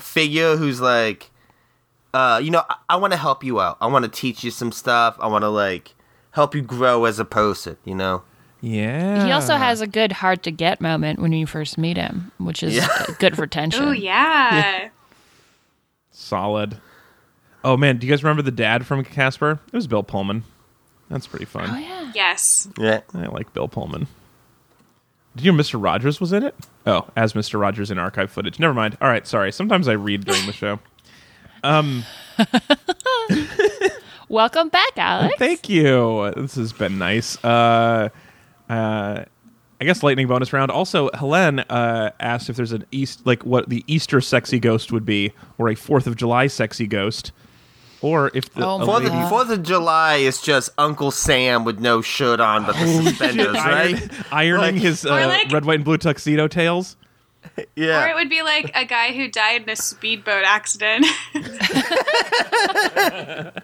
figure 0.01 0.57
who's 0.57 0.81
like, 0.81 1.31
uh, 2.15 2.41
you 2.43 2.51
know, 2.53 2.63
I, 2.71 2.77
I 2.91 2.97
want 2.97 3.13
to 3.13 3.17
help 3.17 3.43
you 3.43 3.61
out. 3.61 3.77
I 3.81 3.87
want 3.89 4.05
to 4.05 4.11
teach 4.11 4.45
you 4.45 4.51
some 4.53 4.71
stuff. 4.71 5.17
I 5.21 5.27
want 5.27 5.43
to 5.43 5.49
like 5.49 5.95
help 6.31 6.55
you 6.55 6.63
grow 6.63 7.05
as 7.07 7.19
a 7.19 7.25
person. 7.25 7.77
You 7.85 7.97
know, 7.97 8.23
Yeah. 8.61 9.25
He 9.25 9.33
also 9.33 9.57
has 9.57 9.81
a 9.81 9.87
good 9.87 10.13
hard 10.13 10.43
to 10.45 10.51
get 10.51 10.81
moment 10.81 11.21
when 11.21 11.33
you 11.33 11.47
first 11.47 11.79
meet 11.79 11.97
him, 11.97 12.33
which 12.39 12.63
is 12.63 12.77
Yeah. 12.77 12.89
good 13.19 13.37
for 13.37 13.47
tension. 13.47 13.85
Oh 13.85 13.93
yeah. 13.93 14.89
solid. 16.11 16.79
Oh 17.65 17.77
man, 17.77 17.99
do 17.99 18.07
you 18.07 18.13
guys 18.13 18.23
remember 18.25 18.43
the 18.43 18.51
dad 18.51 18.87
from 18.87 19.05
Casper? 19.05 19.61
It 19.67 19.73
was 19.73 19.87
Bill 19.87 20.03
Pullman. 20.03 20.45
That's 21.09 21.27
pretty 21.27 21.45
fun. 21.45 21.71
Oh 21.71 21.79
yeah. 21.79 22.13
Yes. 22.15 22.69
Yeah. 22.79 23.01
I 23.15 23.27
like 23.27 23.53
Bill 23.53 23.69
Pullman. 23.69 24.07
Did 25.37 25.45
you 25.45 25.53
know 25.53 25.59
Mr. 25.63 25.83
Rogers 25.83 26.21
was 26.21 26.33
in 26.33 26.43
it? 26.43 26.55
Oh, 26.85 27.07
as 27.15 27.35
Mr. 27.35 27.61
Rogers 27.61 27.91
in 27.93 27.99
archive 27.99 28.31
footage. 28.31 28.59
Never 28.59 28.75
mind. 28.75 28.99
All 29.01 29.09
right, 29.09 29.25
sorry. 29.27 29.53
Sometimes 29.53 29.87
I 29.87 29.93
read 29.93 30.25
during 30.25 30.47
the 30.47 30.53
show. 30.53 30.81
Welcome 34.29 34.69
back, 34.69 34.93
Alex. 34.97 35.35
Thank 35.39 35.69
you. 35.69 36.33
This 36.37 36.57
has 36.57 36.73
been 36.73 36.99
nice. 36.99 37.43
Uh, 37.45 38.09
uh, 38.69 39.25
I 39.81 39.85
guess 39.85 40.03
lightning 40.03 40.27
bonus 40.27 40.53
round. 40.53 40.71
Also, 40.71 41.09
Helene 41.15 41.61
uh, 41.61 42.11
asked 42.19 42.51
if 42.51 42.57
there's 42.57 42.73
an 42.73 42.85
East, 42.91 43.25
like 43.27 43.45
what 43.45 43.69
the 43.69 43.85
Easter 43.87 44.21
sexy 44.21 44.59
ghost 44.59 44.93
would 44.93 45.07
be, 45.07 45.33
or 45.57 45.69
a 45.69 45.75
Fourth 45.75 46.07
of 46.07 46.17
July 46.17 46.49
sexy 46.49 46.87
ghost, 46.87 47.31
or 48.03 48.31
if 48.35 48.53
the 48.55 48.67
Oh 48.67 48.85
Fourth 48.85 49.07
of, 49.07 49.29
Fourth 49.29 49.51
of 49.51 49.63
July 49.63 50.17
is 50.17 50.41
just 50.41 50.71
Uncle 50.79 51.11
Sam 51.13 51.65
with 51.65 51.79
no 51.79 52.03
shirt 52.03 52.41
on 52.41 52.67
but 52.67 52.73
the 52.75 52.87
suspenders, 53.05 53.55
right? 53.55 54.11
ironing 54.33 54.75
Like- 54.77 54.83
his 54.83 55.07
uh, 55.07 55.15
Or 55.15 55.27
like- 55.27 55.53
red, 55.53 55.65
white, 55.65 55.77
and 55.77 55.85
blue 55.85 55.99
tuxedo 55.99 56.49
tails. 56.49 56.97
Yeah. 57.77 58.05
Or 58.05 58.09
it 58.09 58.15
would 58.15 58.29
be 58.29 58.43
like 58.43 58.71
a 58.75 58.85
guy 58.85 59.13
who 59.13 59.29
died 59.29 59.63
in 59.63 59.71
a 59.71 59.77
speedboat 59.77 60.45
accident. 60.45 61.07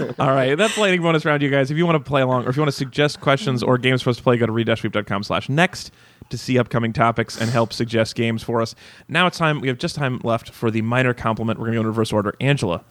All 0.18 0.30
right, 0.32 0.54
that's 0.56 0.76
lightning 0.78 1.02
bonus 1.02 1.24
round, 1.24 1.42
you 1.42 1.50
guys. 1.50 1.70
If 1.70 1.76
you 1.76 1.86
want 1.86 2.02
to 2.02 2.08
play 2.08 2.22
along, 2.22 2.46
or 2.46 2.50
if 2.50 2.56
you 2.56 2.62
want 2.62 2.68
to 2.72 2.76
suggest 2.76 3.20
questions 3.20 3.62
or 3.62 3.78
games 3.78 4.02
for 4.02 4.10
us 4.10 4.16
to 4.16 4.22
play, 4.22 4.36
go 4.36 4.46
to 4.46 4.52
read-weep.com 4.52 5.22
slash 5.22 5.48
next 5.48 5.90
to 6.30 6.38
see 6.38 6.58
upcoming 6.58 6.92
topics 6.92 7.40
and 7.40 7.50
help 7.50 7.72
suggest 7.72 8.14
games 8.14 8.42
for 8.42 8.62
us. 8.62 8.74
Now 9.08 9.26
it's 9.26 9.36
time. 9.38 9.60
We 9.60 9.68
have 9.68 9.78
just 9.78 9.94
time 9.94 10.20
left 10.24 10.50
for 10.50 10.70
the 10.70 10.82
minor 10.82 11.12
compliment. 11.14 11.58
We're 11.58 11.66
going 11.66 11.74
to 11.74 11.78
go 11.78 11.80
in 11.82 11.86
reverse 11.88 12.12
order. 12.12 12.34
Angela, 12.40 12.82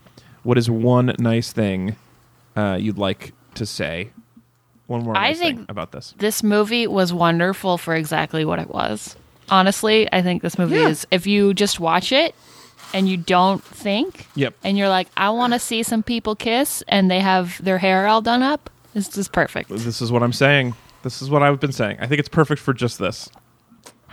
what 0.44 0.58
is 0.58 0.70
one 0.70 1.16
nice 1.20 1.52
thing 1.52 1.96
uh, 2.56 2.78
you'd 2.80 2.98
like 2.98 3.34
to 3.56 3.66
say? 3.66 4.12
One 4.88 5.04
more 5.04 5.18
I 5.18 5.30
nice 5.30 5.40
think- 5.40 5.58
thing 5.60 5.66
about 5.70 5.92
this. 5.94 6.14
This 6.18 6.44
movie 6.44 6.86
was 6.88 7.12
wonderful 7.14 7.78
for 7.78 7.96
exactly 7.96 8.46
what 8.46 8.60
it 8.60 8.70
was. 8.70 9.16
Honestly, 9.50 10.08
I 10.14 10.22
think 10.22 10.42
this 10.42 10.58
movie 10.58 10.78
is 10.78 11.06
if 11.12 11.28
you 11.28 11.54
just 11.54 11.80
watch 11.80 12.12
it 12.12 12.34
and 12.94 13.10
you 13.10 13.18
don't 13.18 13.64
think 13.64 14.28
Yep. 14.36 14.53
and 14.64 14.78
you're 14.78 14.90
like, 14.90 15.07
I 15.18 15.30
want 15.32 15.53
to 15.53 15.60
see 15.60 15.84
some 15.84 16.03
people 16.03 16.36
kiss 16.36 16.84
and 16.88 17.10
they 17.10 17.20
have 17.20 17.64
their 17.64 17.78
hair 17.80 18.07
all 18.07 18.22
done 18.22 18.41
up, 18.44 18.70
this 18.94 19.18
is 19.18 19.28
perfect. 19.28 19.70
This 19.70 20.02
is 20.02 20.11
what 20.11 20.22
I'm 20.24 20.34
saying. 20.34 20.76
This 21.03 21.22
is 21.22 21.30
what 21.30 21.44
I've 21.44 21.60
been 21.60 21.72
saying. 21.72 21.98
I 21.99 22.07
think 22.07 22.20
it's 22.20 22.30
perfect 22.30 22.61
for 22.61 22.74
just 22.74 22.99
this. 22.99 23.30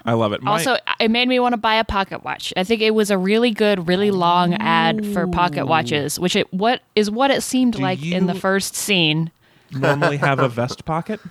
I 0.05 0.15
love 0.15 0.33
it. 0.33 0.43
My- 0.43 0.53
Also, 0.53 0.77
it 0.99 1.11
made 1.11 1.29
me 1.29 1.39
want 1.39 1.53
to 1.53 1.59
buy 1.59 1.75
a 1.75 1.85
pocket 1.85 2.25
watch. 2.25 2.53
I 2.57 2.65
think 2.65 2.81
it 2.81 2.95
was 2.95 3.11
a 3.11 3.19
really 3.19 3.51
good, 3.51 3.87
really 3.87 4.11
long 4.11 4.55
ad 4.55 5.05
for 5.13 5.27
pocket 5.27 5.67
watches, 5.67 6.19
which 6.19 6.35
it 6.35 6.51
what 6.55 6.81
is 6.97 7.11
what 7.11 7.31
it 7.31 7.43
seemed 7.43 7.75
Do 7.75 7.83
like 7.83 8.03
in 8.03 8.27
the 8.27 8.35
first 8.35 8.75
scene. 8.75 9.31
normally 9.71 10.17
have 10.17 10.39
a 10.39 10.49
vest 10.49 10.85
pocket. 10.87 11.21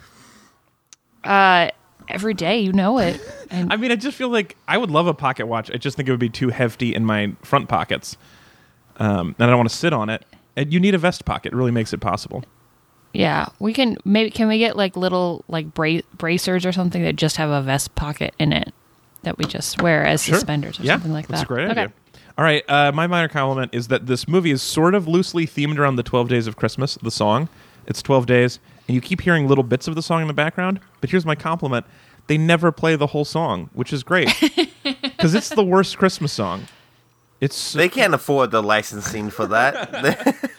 Uh, 1.24 1.70
every 2.10 2.34
day, 2.34 2.60
you 2.60 2.74
know 2.74 2.98
it. 3.00 3.20
And 3.52 3.74
I 3.74 3.78
mean, 3.78 3.92
I 3.92 3.96
just 3.96 4.16
feel 4.16 4.30
like 4.30 4.56
I 4.68 4.78
would 4.78 4.92
love 4.92 5.08
a 5.08 5.14
pocket 5.16 5.48
watch. 5.48 5.72
I 5.72 5.78
just 5.78 5.98
think 5.98 6.08
it 6.08 6.12
would 6.12 6.20
be 6.20 6.30
too 6.30 6.50
hefty 6.50 6.94
in 6.94 7.04
my 7.04 7.32
front 7.42 7.68
pockets, 7.68 8.16
um, 8.98 9.34
and 9.40 9.44
I 9.46 9.48
don't 9.48 9.58
want 9.58 9.70
to 9.70 9.76
sit 9.76 9.92
on 9.94 10.10
it. 10.10 10.24
And 10.56 10.72
you 10.72 10.80
need 10.80 10.94
a 10.94 11.00
vest 11.00 11.26
pocket; 11.26 11.54
it 11.54 11.56
really 11.56 11.72
makes 11.72 11.92
it 11.92 11.98
possible. 12.00 12.44
yeah, 13.14 13.48
we 13.60 13.74
can 13.74 13.98
maybe 14.06 14.30
can 14.30 14.48
we 14.48 14.60
get 14.60 14.76
like 14.78 14.96
little 14.96 15.44
like 15.48 15.74
bra- 15.74 16.02
bracers 16.16 16.64
or 16.64 16.72
something 16.72 17.02
that 17.02 17.16
just 17.16 17.38
have 17.38 17.50
a 17.50 17.62
vest 17.64 17.96
pocket 17.96 18.36
in 18.38 18.54
it 18.54 18.72
that 19.24 19.38
we 19.40 19.46
just 19.46 19.82
wear 19.82 20.06
as 20.06 20.22
suspenders 20.22 20.80
or 20.80 20.84
yeah, 20.84 20.94
something 20.94 21.12
like 21.12 21.26
that. 21.28 21.32
that's 21.38 21.44
a 21.44 21.48
great 21.48 21.72
Okay. 21.72 21.82
idea. 21.82 21.94
All 22.38 22.44
right, 22.46 22.64
uh, 22.70 22.92
my 22.94 23.08
minor 23.08 23.28
compliment 23.30 23.74
is 23.74 23.88
that 23.90 24.06
this 24.06 24.28
movie 24.28 24.52
is 24.52 24.62
sort 24.62 24.94
of 24.96 25.08
loosely 25.08 25.48
themed 25.48 25.78
around 25.80 25.96
the 25.96 26.04
Twelve 26.04 26.30
Days 26.30 26.46
of 26.46 26.56
Christmas. 26.56 27.00
The 27.02 27.10
song, 27.12 27.50
it's 27.88 28.02
twelve 28.04 28.28
days, 28.28 28.60
and 28.90 28.96
you 28.96 29.02
keep 29.02 29.22
hearing 29.22 29.48
little 29.48 29.64
bits 29.64 29.88
of 29.88 29.94
the 29.94 30.02
song 30.02 30.22
in 30.24 30.28
the 30.28 30.34
background. 30.34 30.80
But 31.00 31.12
here's 31.12 31.24
my 31.24 31.36
compliment: 31.36 31.86
they 32.26 32.40
never 32.40 32.72
play 32.72 32.96
the 32.96 33.06
whole 33.08 33.24
song, 33.24 33.70
which 33.74 33.94
is 33.94 34.02
great 34.02 34.28
because 34.84 35.36
it's 35.36 35.50
the 35.50 35.64
worst 35.64 36.00
Christmas 36.00 36.34
song. 36.34 36.68
It's 37.40 37.72
They 37.72 37.88
can't 37.88 38.16
afford 38.16 38.50
the 38.50 38.64
licensing 38.64 39.30
for 39.30 39.46
that. 39.48 40.36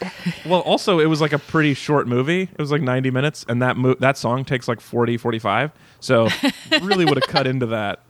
Well, 0.46 0.60
also 0.60 0.98
it 0.98 1.06
was 1.06 1.20
like 1.20 1.32
a 1.32 1.38
pretty 1.38 1.74
short 1.74 2.06
movie. 2.06 2.42
It 2.42 2.58
was 2.58 2.70
like 2.70 2.82
90 2.82 3.10
minutes 3.10 3.44
and 3.48 3.62
that 3.62 3.76
mo- 3.76 3.94
that 4.00 4.18
song 4.18 4.44
takes 4.44 4.68
like 4.68 4.80
40 4.80 5.16
45. 5.16 5.70
So 6.00 6.28
really 6.82 7.04
would 7.04 7.16
have 7.16 7.28
cut 7.28 7.46
into 7.46 7.66
that. 7.66 8.00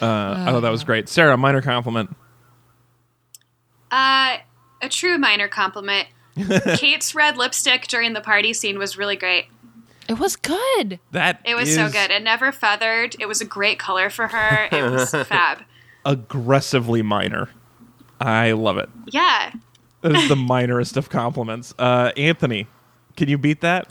Uh, 0.00 0.34
I 0.38 0.52
thought 0.52 0.60
that 0.60 0.70
was 0.70 0.84
great. 0.84 1.08
Sarah, 1.08 1.36
minor 1.36 1.62
compliment. 1.62 2.14
Uh, 3.90 4.38
a 4.82 4.88
true 4.88 5.18
minor 5.18 5.48
compliment. 5.48 6.08
Kate's 6.76 7.14
red 7.14 7.36
lipstick 7.36 7.86
during 7.88 8.12
the 8.12 8.20
party 8.20 8.52
scene 8.52 8.78
was 8.78 8.96
really 8.96 9.16
great. 9.16 9.46
It 10.08 10.18
was 10.18 10.36
good. 10.36 10.98
That 11.12 11.40
It 11.44 11.54
was 11.54 11.74
so 11.74 11.90
good. 11.90 12.10
It 12.10 12.22
never 12.22 12.50
feathered. 12.52 13.14
It 13.20 13.26
was 13.26 13.40
a 13.40 13.44
great 13.44 13.78
color 13.78 14.08
for 14.08 14.28
her. 14.28 14.68
It 14.72 14.90
was 14.90 15.10
fab. 15.26 15.58
aggressively 16.04 17.02
minor. 17.02 17.50
I 18.20 18.52
love 18.52 18.78
it. 18.78 18.88
Yeah. 19.06 19.52
That 20.00 20.12
is 20.16 20.28
the 20.28 20.34
minorest 20.34 20.96
of 20.96 21.10
compliments. 21.10 21.74
Uh, 21.78 22.12
Anthony, 22.16 22.66
can 23.16 23.28
you 23.28 23.36
beat 23.38 23.60
that? 23.60 23.88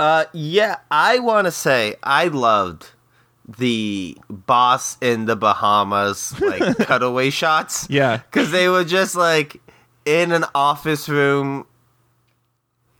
uh, 0.00 0.24
yeah, 0.32 0.76
I 0.90 1.20
want 1.20 1.46
to 1.46 1.52
say 1.52 1.94
I 2.02 2.26
loved 2.26 2.88
the 3.58 4.16
boss 4.28 4.96
in 5.00 5.26
the 5.26 5.36
Bahamas 5.36 6.38
like 6.40 6.76
cutaway 6.88 7.30
shots. 7.30 7.86
Yeah. 7.88 8.16
because 8.16 8.50
they 8.50 8.68
were 8.68 8.84
just 8.84 9.14
like 9.14 9.60
in 10.04 10.32
an 10.32 10.44
office 10.54 11.08
room 11.08 11.66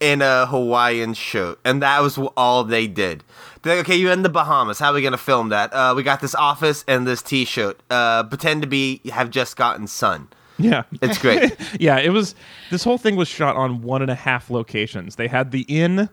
in 0.01 0.21
a 0.23 0.47
Hawaiian 0.47 1.15
shirt, 1.15 1.59
and 1.65 1.83
that 1.83 2.03
was 2.03 2.19
all 2.37 2.65
they 2.65 2.87
did. 2.87 3.25
They're 3.63 3.77
like, 3.77 3.87
okay, 3.87 3.97
you're 3.97 4.13
in 4.13 4.23
the 4.23 4.29
Bahamas. 4.29 4.79
How 4.79 4.91
are 4.91 4.95
we 4.95 5.03
gonna 5.03 5.17
film 5.17 5.49
that? 5.49 5.73
Uh, 5.73 5.95
we 5.97 6.03
got 6.03 6.21
this 6.21 6.35
office 6.35 6.85
and 6.87 7.07
this 7.07 7.23
T-shirt. 7.23 7.81
Uh, 7.89 8.25
pretend 8.25 8.63
to 8.63 8.69
be 8.69 9.01
have 9.11 9.31
just 9.31 9.57
gotten 9.57 9.87
sun. 9.87 10.29
Yeah. 10.59 10.85
It's 11.03 11.19
great. 11.19 11.57
yeah, 11.81 11.99
it 11.99 12.11
was. 12.11 12.35
This 12.71 12.85
whole 12.85 12.99
thing 12.99 13.17
was 13.17 13.29
shot 13.29 13.57
on 13.57 13.83
one 13.83 14.03
and 14.03 14.11
a 14.11 14.15
half 14.15 14.51
locations. 14.51 15.17
They 15.17 15.29
had 15.29 15.51
the 15.51 15.63
inn, 15.63 16.09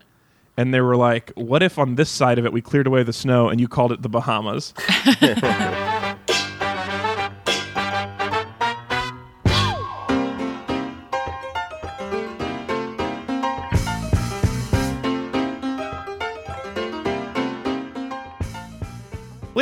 and 0.57 0.73
they 0.73 0.81
were 0.81 0.95
like, 0.95 1.31
"What 1.35 1.61
if 1.61 1.77
on 1.77 1.95
this 1.95 2.09
side 2.09 2.39
of 2.39 2.45
it 2.45 2.53
we 2.53 2.61
cleared 2.61 2.87
away 2.87 3.03
the 3.03 3.13
snow 3.13 3.49
and 3.49 3.59
you 3.59 3.67
called 3.67 3.91
it 3.91 4.01
the 4.01 4.09
Bahamas?" 4.09 4.73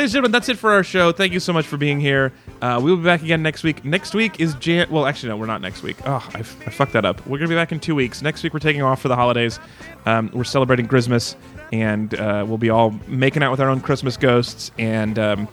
Ladies 0.00 0.14
and 0.14 0.22
gentlemen, 0.22 0.32
that's 0.32 0.48
it 0.48 0.56
for 0.56 0.72
our 0.72 0.82
show. 0.82 1.12
Thank 1.12 1.34
you 1.34 1.40
so 1.40 1.52
much 1.52 1.66
for 1.66 1.76
being 1.76 2.00
here. 2.00 2.32
Uh, 2.62 2.80
we 2.82 2.90
will 2.90 2.96
be 2.96 3.04
back 3.04 3.22
again 3.22 3.42
next 3.42 3.62
week. 3.62 3.84
Next 3.84 4.14
week 4.14 4.40
is 4.40 4.54
Jan. 4.54 4.90
Well, 4.90 5.04
actually, 5.04 5.28
no, 5.28 5.36
we're 5.36 5.44
not 5.44 5.60
next 5.60 5.82
week. 5.82 5.98
Oh, 6.06 6.26
I, 6.32 6.38
f- 6.38 6.56
I 6.66 6.70
fucked 6.70 6.94
that 6.94 7.04
up. 7.04 7.26
We're 7.26 7.36
gonna 7.36 7.50
be 7.50 7.54
back 7.54 7.70
in 7.70 7.80
two 7.80 7.94
weeks. 7.94 8.22
Next 8.22 8.42
week, 8.42 8.54
we're 8.54 8.60
taking 8.60 8.80
off 8.80 9.02
for 9.02 9.08
the 9.08 9.14
holidays. 9.14 9.60
Um, 10.06 10.30
we're 10.32 10.44
celebrating 10.44 10.88
Christmas, 10.88 11.36
and 11.70 12.14
uh, 12.14 12.46
we'll 12.48 12.56
be 12.56 12.70
all 12.70 12.92
making 13.08 13.42
out 13.42 13.50
with 13.50 13.60
our 13.60 13.68
own 13.68 13.82
Christmas 13.82 14.16
ghosts, 14.16 14.70
and 14.78 15.18
um, 15.18 15.48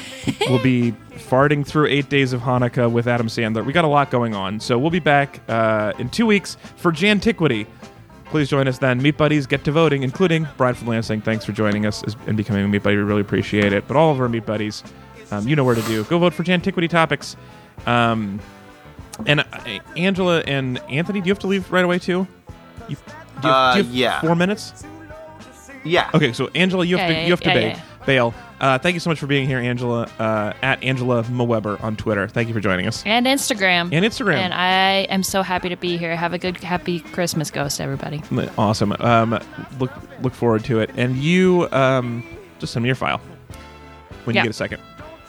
we'll 0.48 0.62
be 0.64 0.90
farting 1.12 1.64
through 1.64 1.86
eight 1.86 2.08
days 2.08 2.32
of 2.32 2.40
Hanukkah 2.40 2.90
with 2.90 3.06
Adam 3.06 3.28
Sandler. 3.28 3.64
We 3.64 3.72
got 3.72 3.84
a 3.84 3.88
lot 3.88 4.10
going 4.10 4.34
on, 4.34 4.58
so 4.58 4.80
we'll 4.80 4.90
be 4.90 4.98
back 4.98 5.48
uh, 5.48 5.92
in 6.00 6.08
two 6.08 6.26
weeks 6.26 6.56
for 6.74 6.90
Jantiquity. 6.90 7.68
Please 8.32 8.48
join 8.48 8.66
us 8.66 8.78
then. 8.78 9.00
Meat 9.02 9.18
Buddies 9.18 9.46
get 9.46 9.62
to 9.64 9.72
voting, 9.72 10.02
including 10.02 10.48
Brian 10.56 10.74
from 10.74 10.88
Lansing. 10.88 11.20
Thanks 11.20 11.44
for 11.44 11.52
joining 11.52 11.84
us 11.84 12.02
and 12.26 12.34
becoming 12.34 12.64
a 12.64 12.68
Meat 12.68 12.82
Buddy. 12.82 12.96
We 12.96 13.02
really 13.02 13.20
appreciate 13.20 13.74
it. 13.74 13.86
But 13.86 13.94
all 13.98 14.10
of 14.10 14.18
our 14.22 14.28
Meat 14.28 14.46
Buddies, 14.46 14.82
um, 15.30 15.46
you 15.46 15.54
know 15.54 15.64
where 15.64 15.74
to 15.74 15.82
do. 15.82 16.02
Go 16.04 16.18
vote 16.18 16.32
for 16.32 16.42
Jantiquity 16.42 16.88
topics. 16.88 17.36
Um, 17.84 18.40
and 19.26 19.40
uh, 19.40 19.44
Angela 19.98 20.40
and 20.46 20.78
Anthony, 20.90 21.20
do 21.20 21.26
you 21.28 21.30
have 21.32 21.40
to 21.40 21.46
leave 21.46 21.70
right 21.70 21.84
away 21.84 21.98
too? 21.98 22.26
You, 22.88 22.96
do 22.96 23.02
you, 23.42 23.42
have- 23.42 23.44
Uh, 23.44 23.72
do 23.74 23.78
you 23.80 23.84
have 23.84 23.94
yeah. 23.94 24.20
Four 24.22 24.34
minutes. 24.34 24.82
Yeah. 25.84 26.10
Okay, 26.14 26.32
so 26.32 26.48
Angela, 26.54 26.86
you 26.86 26.96
have 26.96 27.10
Yeah, 27.10 27.16
to 27.18 27.24
you 27.26 27.30
have 27.32 27.40
to 27.42 27.48
yeah, 27.50 27.54
bail. 27.54 27.68
yeah. 27.68 28.06
bail. 28.06 28.34
Uh, 28.62 28.78
thank 28.78 28.94
you 28.94 29.00
so 29.00 29.10
much 29.10 29.18
for 29.18 29.26
being 29.26 29.48
here, 29.48 29.58
Angela. 29.58 30.08
Uh, 30.20 30.52
at 30.62 30.80
Angela 30.84 31.24
Moweber 31.24 31.82
on 31.82 31.96
Twitter. 31.96 32.28
Thank 32.28 32.46
you 32.46 32.54
for 32.54 32.60
joining 32.60 32.86
us. 32.86 33.02
And 33.04 33.26
Instagram. 33.26 33.92
And 33.92 34.04
Instagram. 34.04 34.36
And 34.36 34.54
I 34.54 35.08
am 35.10 35.24
so 35.24 35.42
happy 35.42 35.68
to 35.68 35.76
be 35.76 35.96
here. 35.96 36.14
Have 36.14 36.32
a 36.32 36.38
good, 36.38 36.56
happy 36.58 37.00
Christmas, 37.00 37.50
ghost, 37.50 37.80
everybody. 37.80 38.22
Awesome. 38.56 38.92
Um, 39.00 39.36
look 39.80 39.90
look 40.22 40.32
forward 40.32 40.64
to 40.66 40.78
it. 40.78 40.90
And 40.96 41.16
you 41.16 41.68
um, 41.72 42.24
just 42.60 42.72
send 42.72 42.84
me 42.84 42.88
your 42.88 42.94
file 42.94 43.20
when 44.24 44.36
Yeah. 44.36 44.42
you 44.42 44.46
get 44.46 44.50
a 44.50 44.54
second. 44.54 44.80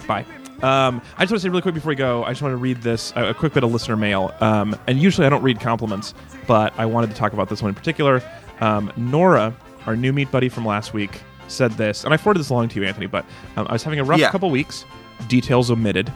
Bye. 0.08 0.26
Um, 0.62 1.02
I 1.18 1.24
just 1.24 1.32
want 1.32 1.32
to 1.32 1.40
say 1.40 1.50
really 1.50 1.64
quick 1.64 1.74
before 1.74 1.90
we 1.90 1.96
go. 1.96 2.24
I 2.24 2.30
just 2.30 2.44
want 2.44 2.54
to 2.54 2.58
read 2.58 2.84
this 2.84 3.14
a, 3.16 3.30
a 3.30 3.34
quick 3.34 3.54
bit 3.54 3.64
of 3.64 3.72
listener 3.74 3.98
mail. 3.98 4.32
Um, 4.42 4.78
and 4.86 5.00
usually 5.02 5.26
I 5.26 5.32
don't 5.32 5.42
read 5.42 5.60
compliments, 5.60 6.14
but 6.46 6.72
I 6.78 6.86
wanted 6.86 7.10
to 7.10 7.16
talk 7.16 7.34
about 7.34 7.50
this 7.50 7.64
one 7.64 7.70
in 7.70 7.76
particular. 7.76 8.22
Um, 8.62 8.94
Nora 8.96 9.56
our 9.86 9.96
new 9.96 10.14
meat 10.14 10.32
buddy 10.32 10.50
from 10.50 10.66
last 10.66 10.94
week, 10.94 11.22
said 11.48 11.72
this, 11.74 12.04
and 12.04 12.14
I 12.14 12.18
forwarded 12.18 12.40
this 12.42 12.50
along 12.50 12.70
to 12.70 12.80
you, 12.80 12.86
Anthony. 12.88 13.08
But 13.08 13.26
um, 13.58 13.68
I 13.70 13.74
was 13.74 13.84
having 13.84 14.00
a 14.00 14.04
rough 14.04 14.20
Yeah. 14.20 14.32
couple 14.32 14.50
weeks, 14.50 14.86
details 15.28 15.70
omitted 15.72 16.12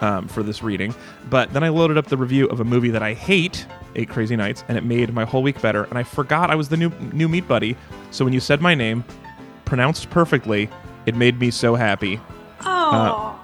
um, 0.00 0.28
for 0.28 0.42
this 0.42 0.62
reading. 0.62 0.94
But 1.30 1.52
then 1.52 1.62
I 1.64 1.68
loaded 1.68 1.96
up 1.98 2.06
the 2.06 2.16
review 2.16 2.46
of 2.48 2.60
a 2.60 2.64
movie 2.64 2.90
that 2.90 3.02
I 3.02 3.14
hate, 3.14 3.66
Eight 3.94 4.08
Crazy 4.08 4.36
Nights, 4.36 4.62
and 4.68 4.76
it 4.76 4.84
made 4.84 5.12
my 5.12 5.24
whole 5.24 5.42
week 5.42 5.60
better. 5.62 5.84
And 5.84 5.96
I 5.98 6.02
forgot 6.02 6.50
I 6.50 6.54
was 6.54 6.68
the 6.68 6.76
new 6.76 6.90
new 7.12 7.28
meat 7.28 7.48
buddy. 7.48 7.76
So 8.10 8.24
when 8.24 8.34
you 8.34 8.40
said 8.40 8.60
my 8.60 8.74
name, 8.74 9.04
pronounced 9.64 10.10
perfectly, 10.10 10.68
it 11.06 11.14
made 11.14 11.38
me 11.40 11.50
so 11.50 11.74
happy 11.74 12.20
Oh. 12.60 13.38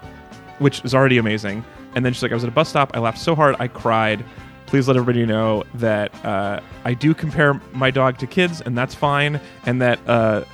which 0.59 0.84
is 0.84 0.94
already 0.94 1.18
amazing. 1.18 1.64
And 1.94 2.04
then 2.04 2.12
she's 2.12 2.22
like, 2.22 2.32
I 2.32 2.34
was 2.34 2.44
at 2.44 2.48
a 2.48 2.52
bus 2.52 2.68
stop. 2.68 2.90
I 2.94 2.98
laughed 3.00 3.18
so 3.18 3.34
hard, 3.34 3.56
I 3.59 3.68
cried. 3.68 4.24
Please 4.66 4.88
let 4.88 4.96
everybody 4.96 5.26
know 5.26 5.64
that 5.74 6.12
uh, 6.24 6.60
I 6.84 6.94
do 6.94 7.12
compare 7.14 7.60
my 7.72 7.90
dog 7.90 8.16
to 8.18 8.26
kids, 8.26 8.60
and 8.62 8.76
that's 8.78 8.94
fine. 8.94 9.38
And 9.66 9.82
that 9.82 9.98
uh, 10.09 10.44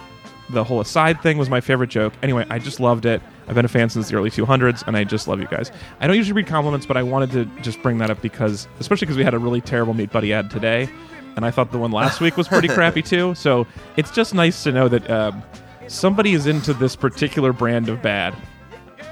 the 0.50 0.64
whole 0.64 0.80
aside 0.80 1.20
thing 1.22 1.38
was 1.38 1.50
my 1.50 1.60
favorite 1.60 1.90
joke. 1.90 2.12
Anyway, 2.22 2.46
I 2.50 2.58
just 2.58 2.80
loved 2.80 3.06
it. 3.06 3.22
I've 3.46 3.54
been 3.54 3.64
a 3.64 3.68
fan 3.68 3.88
since 3.88 4.08
the 4.08 4.16
early 4.16 4.30
200s, 4.30 4.86
and 4.86 4.96
I 4.96 5.04
just 5.04 5.28
love 5.28 5.40
you 5.40 5.46
guys. 5.46 5.70
I 6.00 6.06
don't 6.06 6.16
usually 6.16 6.34
read 6.34 6.46
compliments, 6.46 6.86
but 6.86 6.96
I 6.96 7.02
wanted 7.02 7.30
to 7.32 7.44
just 7.62 7.82
bring 7.82 7.98
that 7.98 8.10
up 8.10 8.20
because, 8.20 8.68
especially 8.80 9.06
because 9.06 9.16
we 9.16 9.24
had 9.24 9.34
a 9.34 9.38
really 9.38 9.60
terrible 9.60 9.94
Meat 9.94 10.10
Buddy 10.10 10.32
ad 10.32 10.50
today, 10.50 10.88
and 11.36 11.44
I 11.44 11.50
thought 11.50 11.70
the 11.70 11.78
one 11.78 11.92
last 11.92 12.20
week 12.20 12.36
was 12.36 12.48
pretty 12.48 12.68
crappy 12.74 13.02
too. 13.02 13.34
So 13.34 13.66
it's 13.96 14.10
just 14.10 14.34
nice 14.34 14.62
to 14.64 14.72
know 14.72 14.88
that 14.88 15.10
um, 15.10 15.42
somebody 15.86 16.32
is 16.34 16.46
into 16.46 16.74
this 16.74 16.96
particular 16.96 17.52
brand 17.52 17.88
of 17.88 18.02
bad. 18.02 18.34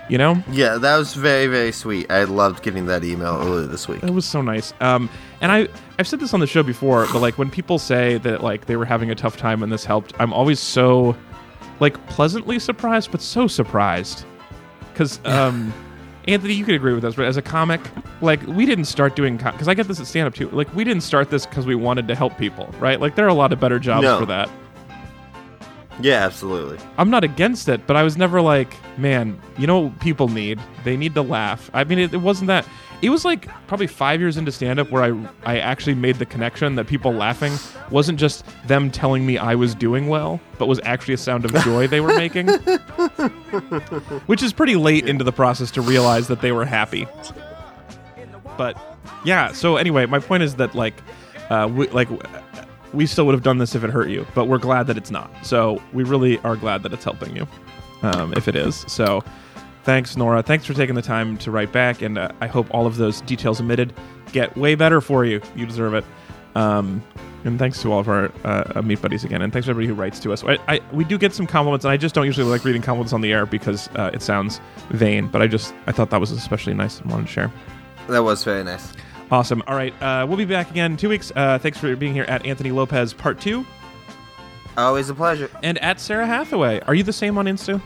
You 0.08 0.18
know? 0.18 0.42
Yeah, 0.52 0.78
that 0.78 0.96
was 0.98 1.14
very, 1.14 1.48
very 1.48 1.72
sweet. 1.72 2.10
I 2.10 2.24
loved 2.24 2.62
getting 2.62 2.86
that 2.86 3.02
email 3.02 3.34
earlier 3.40 3.66
this 3.66 3.88
week. 3.88 4.02
It 4.04 4.10
was 4.10 4.24
so 4.24 4.40
nice. 4.40 4.72
Um, 4.80 5.10
and 5.40 5.50
I 5.50 5.68
I've 5.98 6.06
said 6.06 6.20
this 6.20 6.32
on 6.32 6.40
the 6.40 6.46
show 6.46 6.62
before, 6.62 7.06
but 7.12 7.20
like 7.20 7.38
when 7.38 7.50
people 7.50 7.78
say 7.78 8.18
that 8.18 8.42
like 8.42 8.66
they 8.66 8.76
were 8.76 8.84
having 8.84 9.10
a 9.10 9.14
tough 9.14 9.36
time 9.36 9.62
and 9.62 9.72
this 9.72 9.84
helped, 9.84 10.12
I'm 10.20 10.32
always 10.32 10.60
so 10.60 11.16
like 11.80 12.04
pleasantly 12.06 12.58
surprised, 12.58 13.10
but 13.10 13.20
so 13.20 13.46
surprised 13.48 14.24
because 14.92 15.18
um, 15.26 15.72
Anthony, 16.28 16.54
you 16.54 16.64
could 16.64 16.74
agree 16.74 16.92
with 16.94 17.04
us, 17.04 17.14
but 17.16 17.24
as 17.24 17.36
a 17.36 17.42
comic, 17.42 17.80
like 18.20 18.40
we 18.46 18.64
didn't 18.64 18.86
start 18.86 19.16
doing 19.16 19.36
because 19.36 19.68
I 19.68 19.74
get 19.74 19.88
this 19.88 19.98
at 20.00 20.06
stand 20.06 20.26
up 20.28 20.34
too. 20.34 20.48
Like 20.50 20.72
we 20.74 20.84
didn't 20.84 21.02
start 21.02 21.30
this 21.30 21.46
because 21.46 21.66
we 21.66 21.74
wanted 21.74 22.06
to 22.08 22.14
help 22.14 22.38
people, 22.38 22.72
right? 22.78 23.00
Like 23.00 23.16
there 23.16 23.24
are 23.24 23.30
a 23.30 23.34
lot 23.34 23.52
of 23.52 23.58
better 23.60 23.78
jobs 23.78 24.04
No. 24.04 24.18
for 24.20 24.26
that. 24.26 24.48
Yeah, 26.00 26.24
absolutely. 26.24 26.78
I'm 26.98 27.10
not 27.10 27.24
against 27.24 27.68
it, 27.68 27.86
but 27.86 27.96
I 27.96 28.02
was 28.02 28.16
never 28.16 28.40
like, 28.40 28.74
man, 28.98 29.40
you 29.56 29.66
know 29.66 29.80
what 29.80 30.00
people 30.00 30.28
need? 30.28 30.60
They 30.84 30.96
need 30.96 31.14
to 31.14 31.22
laugh. 31.22 31.70
I 31.72 31.84
mean, 31.84 31.98
it, 31.98 32.12
it 32.12 32.18
wasn't 32.18 32.48
that. 32.48 32.66
It 33.02 33.10
was 33.10 33.24
like 33.24 33.48
probably 33.66 33.86
five 33.86 34.20
years 34.20 34.36
into 34.36 34.50
stand 34.50 34.78
up 34.78 34.90
where 34.90 35.02
I, 35.02 35.28
I 35.44 35.58
actually 35.58 35.94
made 35.94 36.16
the 36.16 36.24
connection 36.26 36.76
that 36.76 36.86
people 36.86 37.12
laughing 37.12 37.52
wasn't 37.90 38.18
just 38.18 38.44
them 38.66 38.90
telling 38.90 39.26
me 39.26 39.36
I 39.36 39.54
was 39.54 39.74
doing 39.74 40.08
well, 40.08 40.40
but 40.58 40.66
was 40.66 40.80
actually 40.82 41.14
a 41.14 41.18
sound 41.18 41.44
of 41.44 41.52
joy 41.64 41.86
they 41.86 42.00
were 42.00 42.14
making. 42.16 42.48
Which 44.26 44.42
is 44.42 44.52
pretty 44.52 44.76
late 44.76 45.06
into 45.06 45.24
the 45.24 45.32
process 45.32 45.70
to 45.72 45.82
realize 45.82 46.28
that 46.28 46.40
they 46.40 46.52
were 46.52 46.64
happy. 46.64 47.06
But 48.56 48.78
yeah, 49.24 49.52
so 49.52 49.76
anyway, 49.76 50.06
my 50.06 50.18
point 50.18 50.42
is 50.42 50.56
that 50.56 50.74
like, 50.74 50.94
uh, 51.50 51.70
we, 51.70 51.88
like 51.88 52.08
we 52.92 53.06
still 53.06 53.26
would 53.26 53.34
have 53.34 53.42
done 53.42 53.58
this 53.58 53.74
if 53.74 53.84
it 53.84 53.90
hurt 53.90 54.08
you, 54.08 54.26
but 54.34 54.46
we're 54.46 54.58
glad 54.58 54.86
that 54.86 54.96
it's 54.96 55.10
not. 55.10 55.30
So 55.44 55.82
we 55.92 56.04
really 56.04 56.38
are 56.38 56.56
glad 56.56 56.82
that 56.82 56.92
it's 56.92 57.04
helping 57.04 57.36
you, 57.36 57.46
um, 58.02 58.32
if 58.34 58.48
it 58.48 58.56
is. 58.56 58.84
So 58.88 59.22
thanks, 59.84 60.16
Nora. 60.16 60.42
Thanks 60.42 60.66
for 60.66 60.74
taking 60.74 60.94
the 60.94 61.02
time 61.02 61.36
to 61.38 61.50
write 61.50 61.72
back, 61.72 62.02
and 62.02 62.18
uh, 62.18 62.30
I 62.40 62.46
hope 62.46 62.66
all 62.72 62.86
of 62.86 62.96
those 62.96 63.20
details 63.22 63.60
omitted 63.60 63.92
get 64.32 64.56
way 64.56 64.74
better 64.74 65.00
for 65.00 65.24
you. 65.24 65.40
You 65.54 65.66
deserve 65.66 65.94
it. 65.94 66.04
Um, 66.54 67.02
and 67.44 67.58
thanks 67.58 67.80
to 67.82 67.92
all 67.92 68.00
of 68.00 68.08
our 68.08 68.32
uh, 68.44 68.82
meat 68.82 69.00
buddies 69.00 69.22
again, 69.22 69.40
and 69.40 69.52
thanks 69.52 69.66
to 69.66 69.70
everybody 69.70 69.86
who 69.86 69.94
writes 69.94 70.18
to 70.20 70.32
us. 70.32 70.42
I, 70.42 70.58
I 70.66 70.80
we 70.92 71.04
do 71.04 71.16
get 71.16 71.32
some 71.32 71.46
compliments, 71.46 71.84
and 71.84 71.92
I 71.92 71.96
just 71.96 72.14
don't 72.14 72.26
usually 72.26 72.50
like 72.50 72.64
reading 72.64 72.82
compliments 72.82 73.12
on 73.12 73.20
the 73.20 73.32
air 73.32 73.46
because 73.46 73.88
uh, 73.94 74.10
it 74.12 74.20
sounds 74.20 74.60
vain. 74.90 75.28
But 75.28 75.42
I 75.42 75.46
just 75.46 75.72
I 75.86 75.92
thought 75.92 76.10
that 76.10 76.20
was 76.20 76.32
especially 76.32 76.74
nice 76.74 77.00
and 77.00 77.10
wanted 77.10 77.26
to 77.26 77.32
share. 77.32 77.52
That 78.08 78.24
was 78.24 78.42
very 78.42 78.64
nice. 78.64 78.92
Awesome. 79.30 79.62
All 79.66 79.74
right, 79.74 79.92
uh, 80.02 80.24
we'll 80.28 80.36
be 80.36 80.44
back 80.44 80.70
again 80.70 80.92
in 80.92 80.96
two 80.96 81.08
weeks. 81.08 81.32
Uh, 81.34 81.58
thanks 81.58 81.78
for 81.78 81.94
being 81.96 82.12
here 82.14 82.24
at 82.24 82.46
Anthony 82.46 82.70
Lopez 82.70 83.12
Part 83.12 83.40
Two 83.40 83.66
Always 84.76 85.08
a 85.10 85.14
pleasure. 85.14 85.50
and 85.62 85.78
at 85.78 85.98
Sarah 86.00 86.26
Hathaway. 86.26 86.80
Are 86.80 86.94
you 86.94 87.02
the 87.02 87.12
same 87.12 87.36
on 87.38 87.46
Insta? 87.46 87.80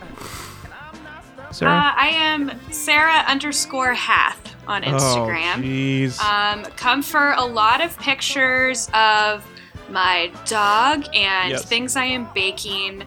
Sarah. 1.51 1.71
Uh, 1.71 1.91
I 1.95 2.07
am 2.09 2.51
Sarah 2.71 3.23
underscore 3.27 3.93
Hath 3.93 4.55
on 4.67 4.85
Oh, 4.85 4.89
Instagram. 4.91 5.63
jeez. 5.63 6.21
um, 6.23 6.63
come 6.77 7.01
for 7.01 7.31
a 7.31 7.43
lot 7.43 7.81
of 7.81 7.97
pictures 7.99 8.87
of 8.93 9.43
my 9.89 10.31
dog 10.45 11.05
and 11.13 11.51
Yes. 11.51 11.65
things 11.65 11.95
I 11.95 12.05
am 12.05 12.27
baking. 12.35 13.03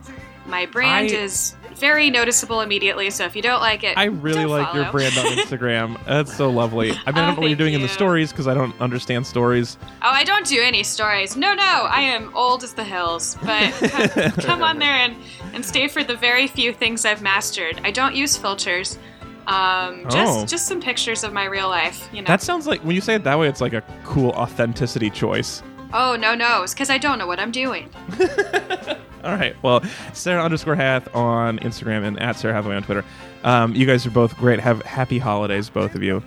My 0.46 0.66
brand 0.66 1.10
I- 1.10 1.14
is 1.14 1.54
very 1.78 2.10
noticeable 2.10 2.60
immediately, 2.60 3.10
so 3.10 3.24
if 3.24 3.34
you 3.36 3.42
don't 3.42 3.60
like 3.60 3.84
it, 3.84 3.96
I 3.98 4.04
really 4.04 4.44
like 4.46 4.72
your 4.74 4.90
brand 4.90 5.16
on 5.18 5.26
Instagram. 5.38 6.02
That's 6.06 6.34
so 6.36 6.50
lovely. 6.50 6.90
I 6.90 6.94
mean, 6.94 7.02
I 7.06 7.10
Oh, 7.10 7.12
don't 7.12 7.34
know 7.36 7.40
what 7.42 7.48
you're 7.48 7.56
doing 7.58 7.74
in 7.74 7.82
the 7.82 7.88
stories 7.88 8.30
because 8.32 8.46
I 8.48 8.54
don't 8.54 8.78
understand 8.80 9.26
stories. 9.26 9.76
Oh, 10.02 10.08
I 10.10 10.24
don't 10.24 10.46
do 10.46 10.60
any 10.62 10.82
stories. 10.82 11.36
No, 11.36 11.54
no, 11.54 11.62
I 11.62 12.00
am 12.00 12.34
old 12.36 12.64
as 12.64 12.74
the 12.74 12.84
hills. 12.84 13.36
But 13.44 13.72
come, 14.12 14.30
come 14.32 14.62
on 14.62 14.78
there 14.78 14.92
and, 14.94 15.16
and 15.52 15.64
stay 15.64 15.88
for 15.88 16.02
the 16.04 16.16
very 16.16 16.46
few 16.46 16.72
things 16.72 17.04
I've 17.04 17.22
mastered. 17.22 17.80
I 17.84 17.90
don't 17.90 18.14
use 18.14 18.36
filters. 18.36 18.98
Um, 19.46 20.04
just 20.10 20.38
Oh. 20.38 20.46
just 20.46 20.66
some 20.66 20.80
pictures 20.80 21.22
of 21.22 21.32
my 21.34 21.44
real 21.44 21.68
life. 21.68 22.08
You 22.12 22.22
know. 22.22 22.26
That 22.28 22.40
sounds 22.40 22.66
like 22.66 22.80
when 22.82 22.94
you 22.94 23.02
say 23.02 23.14
it 23.14 23.24
that 23.24 23.38
way, 23.38 23.46
it's 23.48 23.60
like 23.60 23.74
a 23.74 23.82
cool 24.04 24.30
authenticity 24.30 25.10
choice. 25.10 25.62
oh 25.92 26.16
no, 26.16 26.34
no, 26.34 26.62
it's 26.62 26.72
because 26.72 26.88
I 26.90 26.96
don't 26.98 27.18
know 27.18 27.26
what 27.26 27.38
I'm 27.38 27.50
doing. 27.52 27.90
All 29.34 29.34
right. 29.34 29.56
Well, 29.62 29.82
Sarah 30.12 30.42
underscore 30.42 30.74
Hath 30.74 31.14
on 31.14 31.58
Instagram 31.60 32.04
and 32.04 32.20
at 32.20 32.38
Sarah 32.38 32.54
Hathaway 32.54 32.76
on 32.76 32.82
Twitter. 32.82 33.04
Um, 33.42 33.74
you 33.74 33.86
guys 33.86 34.06
are 34.06 34.10
both 34.10 34.36
great. 34.36 34.60
Have 34.60 34.82
happy 34.82 35.18
holidays, 35.18 35.70
both 35.70 35.94
of 35.94 36.02
you. 36.02 36.22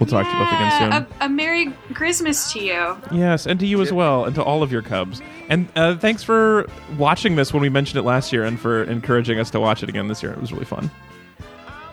We'll 0.00 0.06
talk 0.06 0.24
to 0.26 0.32
you 0.32 0.38
both 0.38 0.52
again 0.52 0.78
soon. 0.78 0.92
A, 0.92 1.26
a 1.26 1.28
Merry 1.28 1.72
Christmas 1.92 2.52
to 2.52 2.60
you. 2.60 2.96
Yes, 3.10 3.46
and 3.46 3.58
to 3.58 3.66
you 3.66 3.82
as 3.82 3.92
well, 3.92 4.24
and 4.26 4.34
to 4.36 4.42
all 4.42 4.62
of 4.62 4.70
your 4.70 4.80
Cubs. 4.80 5.20
And 5.48 5.68
uh, 5.74 5.96
thanks 5.96 6.22
for 6.22 6.68
watching 6.96 7.34
this 7.34 7.52
when 7.52 7.62
we 7.62 7.68
mentioned 7.68 7.98
it 7.98 8.02
last 8.02 8.32
year, 8.32 8.44
and 8.44 8.60
for 8.60 8.84
encouraging 8.84 9.40
us 9.40 9.50
to 9.50 9.60
watch 9.60 9.82
it 9.82 9.88
again 9.88 10.06
this 10.06 10.22
year. 10.22 10.32
It 10.32 10.40
was 10.40 10.52
really 10.52 10.64
fun. 10.64 10.90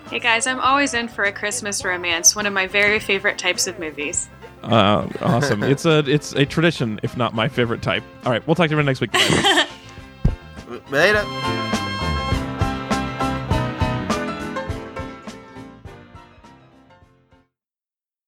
Hey 0.09 0.19
guys, 0.19 0.45
I'm 0.45 0.59
always 0.59 0.93
in 0.93 1.07
for 1.07 1.23
a 1.23 1.31
Christmas 1.31 1.83
romance, 1.83 2.35
one 2.35 2.45
of 2.45 2.53
my 2.53 2.67
very 2.67 2.99
favorite 2.99 3.39
types 3.39 3.65
of 3.65 3.79
movies. 3.79 4.29
Uh, 4.61 5.07
awesome. 5.21 5.63
it's 5.63 5.85
a 5.85 5.99
it's 6.07 6.33
a 6.33 6.45
tradition, 6.45 6.99
if 7.01 7.17
not 7.17 7.33
my 7.33 7.47
favorite 7.47 7.81
type. 7.81 8.03
All 8.23 8.31
right, 8.31 8.45
we'll 8.45 8.55
talk 8.55 8.69
to 8.69 8.75
you 8.75 8.83
next 8.83 9.01
week. 9.01 9.11
primeira. 10.85 11.25